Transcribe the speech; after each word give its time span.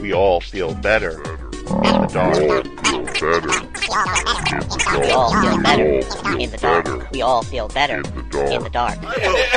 we 0.00 0.12
all 0.12 0.40
feel 0.40 0.74
better 0.74 1.22
in 1.22 2.00
the 2.00 2.08
dark. 2.12 2.40
We 4.98 5.10
all 5.10 5.32
feel 5.42 5.62
better 5.62 5.88
in 6.38 6.50
the 6.50 6.58
dark. 6.58 7.10
We 7.12 7.22
all 7.22 7.42
feel 7.42 7.68
better 7.68 7.96
in 7.96 8.62
the 8.62 8.70
dark. 8.72 9.00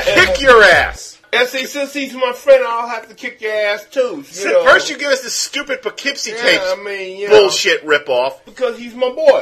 Kick 0.03 0.41
your 0.41 0.61
ass. 0.63 1.19
And 1.31 1.47
see, 1.47 1.65
since 1.65 1.93
he's 1.93 2.13
my 2.13 2.33
friend, 2.33 2.63
I'll 2.67 2.87
have 2.87 3.09
to 3.09 3.15
kick 3.15 3.41
your 3.41 3.53
ass 3.53 3.87
too. 3.89 4.23
You 4.33 4.51
know? 4.51 4.63
First, 4.65 4.89
you 4.89 4.99
give 4.99 5.11
us 5.11 5.21
the 5.21 5.31
stupid 5.31 5.81
Poughkeepsie 5.81 6.31
yeah, 6.31 6.42
tapes 6.44 6.63
I 6.67 6.83
mean, 6.83 7.19
you 7.19 7.28
know, 7.28 7.41
bullshit 7.41 7.83
ripoff. 7.83 8.46
because 8.46 8.78
he's 8.78 8.94
my 8.94 9.10
boy. 9.10 9.41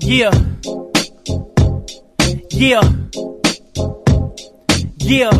Yeah. 0.00 0.30
Yeah. 2.50 2.82
Yeah. 4.98 5.30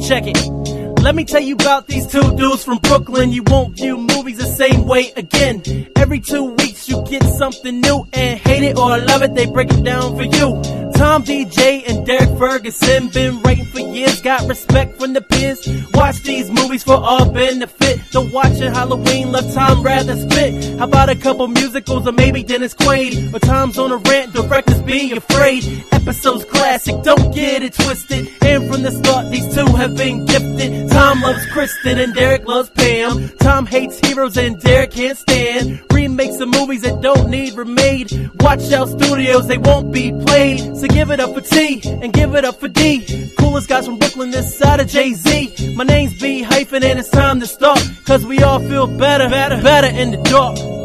Check 0.00 0.24
it. 0.26 0.57
Let 1.02 1.14
me 1.14 1.24
tell 1.24 1.40
you 1.40 1.54
about 1.54 1.86
these 1.86 2.06
two 2.06 2.36
dudes 2.36 2.64
from 2.64 2.78
Brooklyn. 2.78 3.32
You 3.32 3.42
won't 3.46 3.76
view 3.76 3.96
movies 3.96 4.38
the 4.38 4.46
same 4.46 4.86
way 4.86 5.12
again. 5.16 5.62
Every 5.96 6.20
two 6.20 6.44
weeks 6.44 6.88
you 6.88 7.02
get 7.08 7.22
something 7.22 7.80
new 7.80 8.06
and 8.12 8.38
hate 8.38 8.62
it 8.62 8.76
or 8.76 8.98
love 8.98 9.22
it, 9.22 9.34
they 9.34 9.46
break 9.46 9.70
it 9.70 9.84
down 9.84 10.16
for 10.16 10.24
you. 10.24 10.77
Tom 10.98 11.22
Deja 11.22 11.86
and 11.86 12.04
Derrick 12.04 12.36
Ferguson 12.38 13.08
been 13.10 13.40
writing 13.42 13.66
for 13.66 13.78
years, 13.78 14.20
got 14.20 14.48
respect 14.48 14.98
from 14.98 15.12
the 15.12 15.20
peers. 15.20 15.64
Watch 15.94 16.22
these 16.22 16.50
movies 16.50 16.82
for 16.82 16.94
all 16.94 17.30
benefit. 17.30 18.00
Don't 18.10 18.32
watch 18.32 18.60
it 18.60 18.72
Halloween, 18.72 19.30
love 19.30 19.54
Tom 19.54 19.80
rather 19.84 20.16
spit. 20.16 20.76
How 20.76 20.86
about 20.86 21.08
a 21.08 21.14
couple 21.14 21.46
musicals 21.46 22.08
or 22.08 22.10
maybe 22.10 22.42
Dennis 22.42 22.74
Quaid? 22.74 23.32
Or 23.32 23.38
Tom's 23.38 23.78
on 23.78 23.92
a 23.92 23.98
rant, 23.98 24.32
directors 24.32 24.82
be 24.82 25.12
afraid. 25.12 25.62
Episodes 25.92 26.44
classic, 26.46 27.00
don't 27.04 27.32
get 27.32 27.62
it 27.62 27.74
twisted. 27.74 28.28
And 28.42 28.68
from 28.68 28.82
the 28.82 28.90
start, 28.90 29.30
these 29.30 29.54
two 29.54 29.66
have 29.76 29.96
been 29.96 30.26
gifted. 30.26 30.90
Tom 30.90 31.22
loves 31.22 31.46
Kristen 31.52 31.98
and 32.00 32.12
Derrick 32.12 32.44
loves 32.48 32.70
Pam. 32.70 33.28
Tom 33.38 33.66
hates 33.66 34.00
heroes 34.00 34.36
and 34.36 34.60
Derrick 34.60 34.90
can't 34.90 35.16
stand 35.16 35.80
remakes 36.18 36.40
of 36.40 36.48
movies 36.48 36.82
that 36.82 37.00
don't 37.00 37.28
need 37.28 37.54
remade. 37.54 38.30
Watch 38.40 38.72
out 38.72 38.88
studios, 38.88 39.46
they 39.46 39.58
won't 39.58 39.92
be 39.92 40.10
played. 40.26 40.76
So 40.76 40.86
give 40.88 41.10
it 41.10 41.20
up 41.20 41.34
for 41.34 41.40
T 41.40 41.80
and 41.84 42.12
give 42.12 42.34
it 42.34 42.44
up 42.44 42.60
for 42.60 42.68
D. 42.68 43.32
Coolest 43.38 43.68
guys 43.68 43.86
from 43.86 43.98
Brooklyn 43.98 44.30
this 44.30 44.56
side 44.56 44.80
of 44.80 44.88
Jay 44.88 45.14
Z. 45.14 45.74
My 45.74 45.84
name's 45.84 46.14
B 46.20 46.42
hyphen 46.42 46.82
and 46.82 46.98
it's 46.98 47.10
time 47.10 47.40
to 47.40 47.46
start. 47.46 47.80
Cause 48.04 48.24
we 48.24 48.42
all 48.42 48.60
feel 48.60 48.86
better, 48.86 49.28
better, 49.28 49.60
better 49.62 49.88
in 49.88 50.10
the 50.10 50.16
dark. 50.18 50.77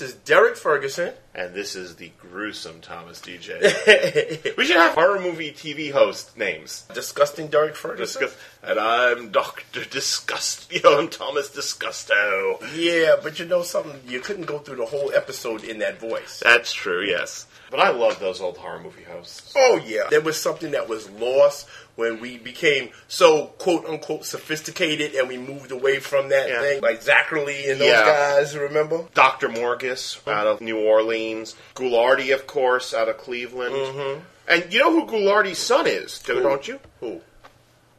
This 0.00 0.12
is 0.12 0.16
Derrick 0.20 0.56
Ferguson. 0.56 1.12
and 1.34 1.52
this 1.52 1.76
is 1.76 1.96
the 1.96 2.10
gruesome 2.18 2.80
Thomas 2.80 3.20
Deja. 3.20 3.58
we 4.56 4.64
should 4.64 4.76
have 4.76 4.94
horror 4.94 5.20
movie 5.20 5.52
TV 5.52 5.92
host 5.92 6.38
names. 6.38 6.86
Disgusting 6.94 7.48
Derrick 7.48 7.76
Ferguson. 7.76 8.22
Disgust- 8.22 8.36
and 8.62 8.78
I'm 8.78 9.30
Doctor 9.30 9.84
Disgust. 9.84 10.72
Yo, 10.84 10.98
I'm 10.98 11.08
Thomas 11.08 11.48
Disgusto. 11.50 12.58
Yeah, 12.76 13.16
but 13.22 13.38
you 13.38 13.46
know 13.46 13.62
something? 13.62 14.00
You 14.06 14.20
couldn't 14.20 14.46
go 14.46 14.58
through 14.58 14.76
the 14.76 14.86
whole 14.86 15.12
episode 15.14 15.64
in 15.64 15.78
that 15.78 16.00
voice. 16.00 16.40
That's 16.44 16.72
true, 16.72 17.02
yes. 17.04 17.46
But 17.70 17.80
I 17.80 17.90
love 17.90 18.18
those 18.18 18.40
old 18.40 18.56
horror 18.58 18.80
movie 18.80 19.04
hosts. 19.04 19.52
Oh 19.56 19.80
yeah, 19.84 20.08
there 20.10 20.20
was 20.20 20.36
something 20.36 20.72
that 20.72 20.88
was 20.88 21.08
lost 21.10 21.68
when 21.96 22.20
we 22.20 22.36
became 22.38 22.90
so 23.08 23.46
quote 23.58 23.86
unquote 23.86 24.24
sophisticated, 24.24 25.14
and 25.14 25.28
we 25.28 25.38
moved 25.38 25.70
away 25.70 26.00
from 26.00 26.30
that 26.30 26.48
Yeah. 26.48 26.60
thing, 26.60 26.80
like 26.82 27.00
Zacherley 27.02 27.70
and 27.70 27.80
those 27.80 27.88
Yeah. 27.88 28.04
guys. 28.04 28.56
Remember? 28.56 29.04
Dr. 29.14 29.48
Morgus 29.48 30.18
out 30.28 30.46
of 30.48 30.60
New 30.60 30.78
Orleans. 30.80 31.54
Ghoulardi, 31.76 32.34
of 32.34 32.46
course, 32.46 32.92
out 32.92 33.08
of 33.08 33.18
Cleveland. 33.18 33.74
Mm-hmm. 33.74 34.20
And 34.48 34.72
you 34.72 34.80
know 34.80 34.90
who 34.92 35.06
Ghoulardi's 35.06 35.58
son 35.58 35.86
is, 35.86 36.18
don't 36.18 36.66
you? 36.66 36.80
Who? 36.98 37.20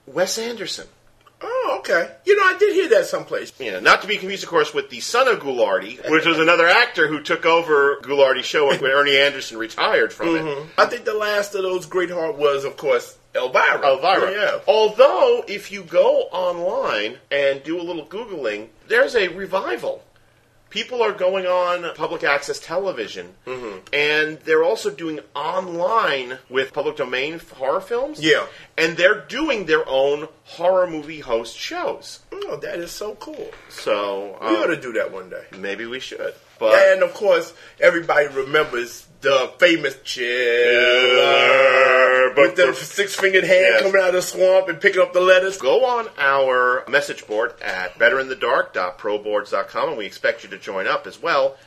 Wes 0.08 0.38
Anderson. 0.38 0.88
Oh, 1.44 1.78
okay. 1.80 2.12
You 2.26 2.38
know, 2.38 2.44
I 2.44 2.58
did 2.58 2.74
hear 2.76 2.90
that 2.90 3.08
someplace. 3.08 3.52
You 3.60 3.72
know, 3.72 3.80
not 3.80 4.02
to 4.04 4.08
be 4.08 4.18
confused, 4.18 4.44
of 4.44 4.50
course, 4.50 4.74
with 4.74 4.90
the 4.90 5.00
son 5.00 5.28
of 5.28 5.40
Ghoulardi, 5.40 6.10
which 6.10 6.26
was 6.26 6.40
another 6.40 6.68
actor 6.68 7.08
who 7.08 7.22
took 7.22 7.46
over 7.46 8.00
Ghoulardi's 8.02 8.46
show 8.46 8.68
when 8.68 8.80
Ernie 8.84 9.18
Anderson 9.18 9.58
retired 9.58 10.14
from 10.14 10.36
it. 10.36 10.42
Mm-hmm. 10.44 10.80
I 10.80 10.86
think 10.86 11.06
the 11.06 11.16
last 11.16 11.56
of 11.56 11.64
those 11.64 11.88
great 11.88 12.12
heart 12.12 12.38
was, 12.38 12.64
of 12.64 12.78
course, 12.78 13.18
Elvira. 13.34 13.82
Elvira. 13.84 14.32
Yeah. 14.32 14.60
Although, 14.68 15.44
if 15.48 15.72
you 15.72 15.84
go 15.84 16.24
online 16.32 17.18
and 17.32 17.64
do 17.64 17.80
a 17.80 17.84
little 17.84 18.06
Googling, 18.06 18.68
there's 18.88 19.16
a 19.16 19.30
revival. 19.30 20.04
People 20.72 21.04
are 21.04 21.12
going 21.12 21.46
on 21.46 21.94
public 21.96 22.24
access 22.24 22.60
television, 22.60 23.36
Mm-hmm. 23.46 23.78
and 23.94 24.40
they're 24.40 24.64
also 24.64 24.90
doing 24.90 25.20
online 25.36 26.40
with 26.50 26.74
public 26.74 26.96
domain 26.98 27.40
horror 27.58 27.82
films. 27.82 28.20
Yeah. 28.20 28.48
And 28.78 28.98
they're 28.98 29.22
doing 29.22 29.66
their 29.66 29.88
own 29.88 30.28
horror 30.46 30.88
movie 30.88 31.20
host 31.20 31.56
shows. 31.58 32.20
Oh, 32.32 32.58
that 32.64 32.80
is 32.80 32.92
so 32.92 33.16
cool. 33.16 33.52
So, 33.70 34.38
We 34.42 34.48
um, 34.48 34.56
ought 34.56 34.68
to 34.68 34.82
do 34.82 34.94
that 34.94 35.12
one 35.12 35.30
day. 35.30 35.44
maybe 35.58 35.86
we 35.86 36.00
should. 36.00 36.34
But 36.58 36.74
And 36.74 37.04
of 37.04 37.14
course, 37.14 37.54
everybody 37.80 38.28
remembers 38.28 39.06
the 39.22 39.52
famous 39.60 39.96
chiller 40.04 40.34
with 42.36 42.56
the 42.56 42.74
six 42.74 43.16
fingered 43.16 43.44
hand 43.44 43.62
Yes. 43.62 43.82
coming 43.84 44.02
out 44.02 44.10
of 44.10 44.14
the 44.16 44.22
swamp 44.22 44.68
and 44.70 44.80
picking 44.82 45.02
up 45.02 45.14
the 45.14 45.22
letters. 45.22 45.58
go 45.58 45.86
on 45.86 46.10
our 46.18 46.84
message 46.88 47.26
board 47.28 47.54
at 47.62 47.98
betterinthedark.proboards.com 48.00 49.90
and 49.90 49.98
we 49.98 50.06
expect 50.06 50.44
you 50.44 50.50
to 50.50 50.58
join 50.58 50.88
up 50.88 51.06
as 51.08 51.22
well. 51.22 51.58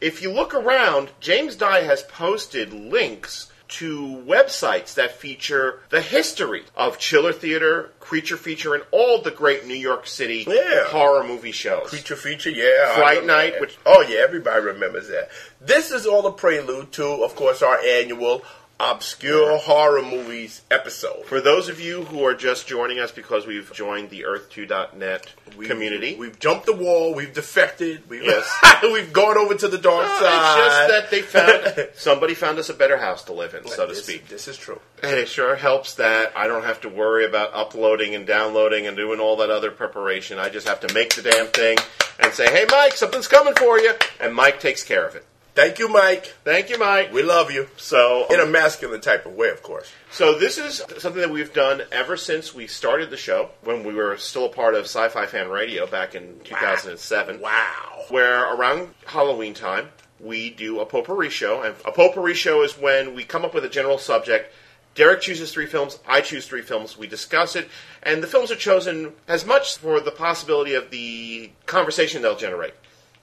If 0.00 0.22
you 0.22 0.32
look 0.32 0.54
around, 0.54 1.10
James 1.20 1.54
Dye 1.54 1.82
has 1.82 2.02
posted 2.02 2.72
links 2.72 3.51
to 3.72 4.22
websites 4.26 4.94
that 4.94 5.16
feature 5.18 5.80
the 5.90 6.00
history 6.00 6.62
of 6.76 6.98
Chiller 6.98 7.32
Theater, 7.32 7.90
Creature 8.00 8.36
Feature, 8.36 8.74
and 8.74 8.84
all 8.90 9.22
the 9.22 9.30
great 9.30 9.66
New 9.66 9.74
York 9.74 10.06
City 10.06 10.44
Yeah. 10.46 10.84
horror 10.84 11.24
movie 11.24 11.52
shows. 11.52 11.88
Creature 11.88 12.16
feature, 12.16 12.50
yeah. 12.50 12.94
Fright 12.96 13.24
Night, 13.24 13.60
which- 13.60 13.76
oh 13.86 14.02
yeah, 14.02 14.18
everybody 14.20 14.62
remembers 14.64 15.08
that. 15.08 15.30
This 15.60 15.90
is 15.90 16.06
all 16.06 16.26
a 16.26 16.32
prelude 16.32 16.92
to, 16.92 17.04
of 17.24 17.34
course, 17.34 17.62
our 17.62 17.78
annual 17.78 18.44
obscure 18.80 19.58
horror 19.58 20.02
movies 20.02 20.62
episode. 20.70 21.24
For 21.26 21.40
those 21.40 21.68
of 21.68 21.80
you 21.80 22.02
who 22.04 22.24
are 22.24 22.34
just 22.34 22.66
joining 22.66 22.98
us 22.98 23.12
because 23.12 23.46
we've 23.46 23.72
joined 23.72 24.10
the 24.10 24.22
Earth2.net 24.24 25.32
We- 25.56 25.66
community, 25.66 26.16
We've 26.16 26.38
jumped 26.38 26.66
the 26.66 26.72
wall. 26.72 27.14
We've 27.14 27.32
defected. 27.32 28.02
We've, 28.08 28.24
Yes. 28.24 28.50
we've 28.82 29.12
gone 29.12 29.38
over 29.38 29.54
to 29.54 29.68
the 29.68 29.78
dark 29.78 30.06
No, 30.06 30.18
side. 30.18 30.58
it's 30.58 30.66
just 30.66 30.88
that 30.88 31.10
they 31.10 31.22
found 31.22 31.88
somebody 31.94 32.34
found 32.34 32.58
us 32.58 32.68
a 32.70 32.74
better 32.74 32.96
house 32.96 33.22
to 33.24 33.32
live 33.32 33.54
in, 33.54 33.66
so 33.68 33.86
to 33.86 33.94
This- 33.94 34.04
speak. 34.04 34.28
This 34.28 34.48
is 34.48 34.56
true. 34.56 34.80
And 35.02 35.12
it 35.16 35.28
sure 35.28 35.54
helps 35.56 35.94
that 35.96 36.32
I 36.36 36.46
don't 36.48 36.64
have 36.64 36.80
to 36.82 36.88
worry 36.88 37.24
about 37.24 37.50
uploading 37.54 38.14
and 38.14 38.26
downloading 38.26 38.86
and 38.86 38.96
doing 38.96 39.20
all 39.20 39.36
that 39.36 39.50
other 39.50 39.70
preparation. 39.70 40.38
I 40.38 40.48
just 40.48 40.66
have 40.66 40.80
to 40.80 40.92
make 40.94 41.14
the 41.14 41.22
damn 41.22 41.46
thing 41.48 41.78
and 42.20 42.32
say, 42.32 42.50
"Hey, 42.50 42.66
Mike, 42.70 42.96
something's 42.96 43.26
coming 43.28 43.54
for 43.54 43.78
you," 43.80 43.94
and 44.20 44.34
Mike 44.34 44.60
takes 44.60 44.82
care 44.84 45.04
of 45.06 45.14
it. 45.16 45.24
Thank 45.54 45.78
you, 45.78 45.88
Mike. 45.88 46.26
Thank 46.44 46.70
you, 46.70 46.78
Mike. 46.78 47.12
We 47.12 47.22
love 47.22 47.50
you. 47.50 47.68
So, 47.76 48.26
In 48.30 48.40
a 48.40 48.46
masculine 48.46 49.02
type 49.02 49.26
of 49.26 49.34
way, 49.34 49.50
of 49.50 49.62
course. 49.62 49.92
so 50.10 50.38
this 50.38 50.56
is 50.56 50.82
something 50.98 51.20
that 51.20 51.30
we've 51.30 51.52
done 51.52 51.82
ever 51.92 52.16
since 52.16 52.54
we 52.54 52.66
started 52.66 53.10
the 53.10 53.18
show 53.18 53.50
when 53.62 53.84
we 53.84 53.92
were 53.92 54.16
still 54.16 54.46
a 54.46 54.48
part 54.48 54.74
of 54.74 54.84
Sci-Fi 54.84 55.26
Fan 55.26 55.50
Radio 55.50 55.86
back 55.86 56.14
in 56.14 56.40
2007. 56.44 57.40
Wow. 57.40 58.04
where 58.08 58.54
around 58.54 58.94
Halloween 59.04 59.52
time 59.52 59.88
we 60.18 60.48
do 60.50 60.80
a 60.80 60.86
potpourri 60.86 61.28
show. 61.28 61.62
And 61.62 61.74
a 61.84 61.92
potpourri 61.92 62.34
show 62.34 62.62
is 62.62 62.78
when 62.78 63.14
we 63.14 63.22
come 63.24 63.44
up 63.44 63.52
with 63.52 63.64
a 63.64 63.68
general 63.68 63.98
subject. 63.98 64.54
Derrick 64.94 65.20
chooses 65.20 65.52
three 65.52 65.66
films, 65.66 65.98
I 66.06 66.20
choose 66.20 66.46
three 66.46 66.60
films, 66.62 66.96
we 66.98 67.06
discuss 67.06 67.56
it, 67.56 67.68
and 68.02 68.22
the 68.22 68.26
films 68.26 68.50
are 68.50 68.56
chosen 68.56 69.12
as 69.26 69.44
much 69.46 69.78
for 69.78 70.00
the 70.00 70.10
possibility 70.10 70.74
of 70.74 70.90
the 70.90 71.50
conversation 71.64 72.20
they'll 72.20 72.36
generate, 72.36 72.74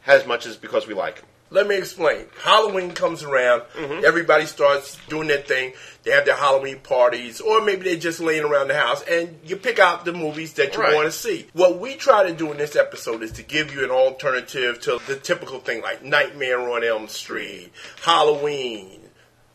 as 0.07 0.25
much 0.25 0.47
as 0.47 0.57
because 0.57 0.87
we 0.87 0.95
like 0.95 1.17
them. 1.17 1.25
Let 1.51 1.67
me 1.67 1.77
explain. 1.77 2.25
Halloween 2.43 2.91
comes 2.91 3.23
around, 3.23 3.63
Mm-hmm. 3.75 4.05
everybody 4.05 4.45
starts 4.45 4.97
doing 5.09 5.27
their 5.27 5.41
thing. 5.41 5.73
They 6.03 6.11
have 6.11 6.25
their 6.25 6.35
Halloween 6.35 6.79
parties, 6.79 7.41
or 7.41 7.61
maybe 7.61 7.83
they're 7.83 7.95
just 7.99 8.19
laying 8.19 8.43
around 8.43 8.67
the 8.67 8.75
house, 8.75 9.03
and 9.09 9.39
you 9.43 9.55
pick 9.57 9.79
out 9.79 10.05
the 10.05 10.13
movies 10.13 10.53
that 10.53 10.75
you 10.75 10.79
Right. 10.81 10.93
want 10.95 11.07
to 11.07 11.11
see. 11.11 11.47
What 11.53 11.79
we 11.79 11.95
try 11.95 12.23
to 12.23 12.33
do 12.33 12.51
in 12.51 12.57
this 12.57 12.75
episode 12.75 13.23
is 13.23 13.31
to 13.33 13.43
give 13.43 13.73
you 13.73 13.83
an 13.83 13.89
alternative 13.91 14.79
to 14.81 14.99
the 15.07 15.15
typical 15.15 15.59
thing 15.59 15.81
like 15.81 16.03
Nightmare 16.03 16.59
on 16.59 16.83
Elm 16.83 17.07
Street, 17.07 17.71
Halloween, 18.03 19.09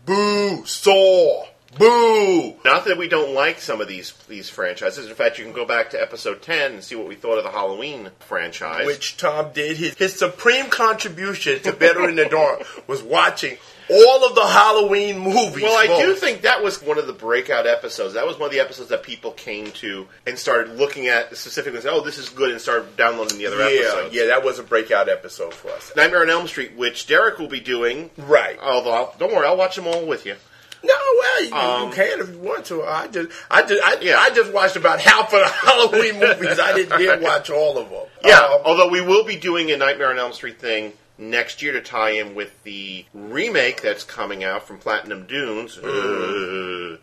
Boo, 0.04 0.66
Saw, 0.66 1.46
Boo. 1.78 2.54
Not 2.64 2.84
that 2.86 2.96
we 2.98 3.08
don't 3.08 3.34
like 3.34 3.60
some 3.60 3.80
of 3.80 3.88
these 3.88 4.12
these 4.28 4.48
franchises. 4.50 5.08
In 5.08 5.14
fact, 5.14 5.38
you 5.38 5.44
can 5.44 5.52
go 5.52 5.64
back 5.64 5.90
to 5.90 6.00
episode 6.00 6.42
ten 6.42 6.72
and 6.72 6.84
see 6.84 6.94
what 6.94 7.08
we 7.08 7.14
thought 7.14 7.38
of 7.38 7.44
the 7.44 7.50
Halloween 7.50 8.10
franchise. 8.20 8.86
which 8.86 9.16
Tom 9.16 9.50
did. 9.52 9.76
His, 9.76 9.94
his 9.94 10.18
supreme 10.18 10.66
contribution 10.66 11.60
to 11.62 11.72
Better 11.72 12.08
in 12.08 12.16
the 12.16 12.26
Dark 12.26 12.62
was 12.88 13.02
watching 13.02 13.56
all 13.90 14.26
of 14.26 14.34
the 14.34 14.46
Halloween 14.46 15.18
movies. 15.18 15.62
well, 15.62 15.76
I 15.76 16.00
do 16.00 16.14
think 16.14 16.42
that 16.42 16.62
was 16.62 16.80
one 16.82 16.96
of 16.96 17.06
the 17.06 17.12
breakout 17.12 17.66
episodes. 17.66 18.14
That 18.14 18.26
was 18.26 18.38
one 18.38 18.46
of 18.46 18.52
the 18.52 18.60
episodes 18.60 18.88
that 18.88 19.02
people 19.02 19.32
came 19.32 19.70
to 19.72 20.06
and 20.26 20.38
started 20.38 20.76
looking 20.78 21.08
at 21.08 21.36
specifically. 21.36 21.76
and 21.78 21.82
said, 21.82 21.92
Oh, 21.92 22.00
this 22.02 22.16
is 22.16 22.30
good, 22.30 22.50
and 22.50 22.58
started 22.60 22.96
downloading 22.96 23.36
the 23.36 23.46
other 23.46 23.58
Yeah, 23.58 23.80
episodes. 23.80 24.14
yeah, 24.14 24.26
that 24.26 24.42
was 24.42 24.58
a 24.58 24.62
breakout 24.62 25.10
episode 25.10 25.52
for 25.52 25.68
us. 25.70 25.92
Nightmare 25.94 26.22
on 26.22 26.30
Elm 26.30 26.46
Street, 26.48 26.74
which 26.76 27.06
Derrick 27.06 27.38
will 27.38 27.48
be 27.48 27.60
doing. 27.60 28.08
Right. 28.16 28.58
Although, 28.58 28.92
I'll, 28.92 29.14
don't 29.18 29.34
worry, 29.34 29.46
I'll 29.46 29.56
watch 29.58 29.76
them 29.76 29.86
all 29.86 30.06
with 30.06 30.24
you. 30.24 30.36
No, 30.84 30.94
well, 31.18 31.44
you, 31.44 31.54
Um, 31.54 31.88
you 31.88 31.94
can 31.94 32.20
if 32.20 32.28
you 32.30 32.38
want 32.38 32.66
to. 32.66 32.82
I 32.84 33.06
just, 33.08 33.28
I 33.50 33.62
just, 33.62 33.82
I, 33.82 33.96
Yeah. 34.00 34.18
I 34.18 34.30
just 34.30 34.52
watched 34.52 34.76
about 34.76 35.00
half 35.00 35.32
of 35.32 35.40
the 35.40 35.46
Halloween 35.48 36.20
movies. 36.20 36.58
I 36.58 36.74
didn't 36.74 36.98
dare 36.98 37.18
watch 37.20 37.50
all 37.50 37.78
of 37.78 37.88
them. 37.90 38.00
Yeah, 38.24 38.38
Um, 38.40 38.60
although 38.64 38.88
we 38.88 39.00
will 39.00 39.24
be 39.24 39.36
doing 39.36 39.70
a 39.72 39.76
Nightmare 39.76 40.10
on 40.10 40.18
Elm 40.18 40.32
Street 40.32 40.60
thing 40.60 40.92
next 41.18 41.62
year 41.62 41.72
to 41.72 41.80
tie 41.80 42.10
in 42.10 42.34
with 42.34 42.62
the 42.64 43.04
remake 43.14 43.80
that's 43.82 44.04
coming 44.04 44.42
out 44.44 44.66
from 44.66 44.78
Platinum 44.78 45.26
Dunes, 45.26 45.78
Uh, 45.78 46.96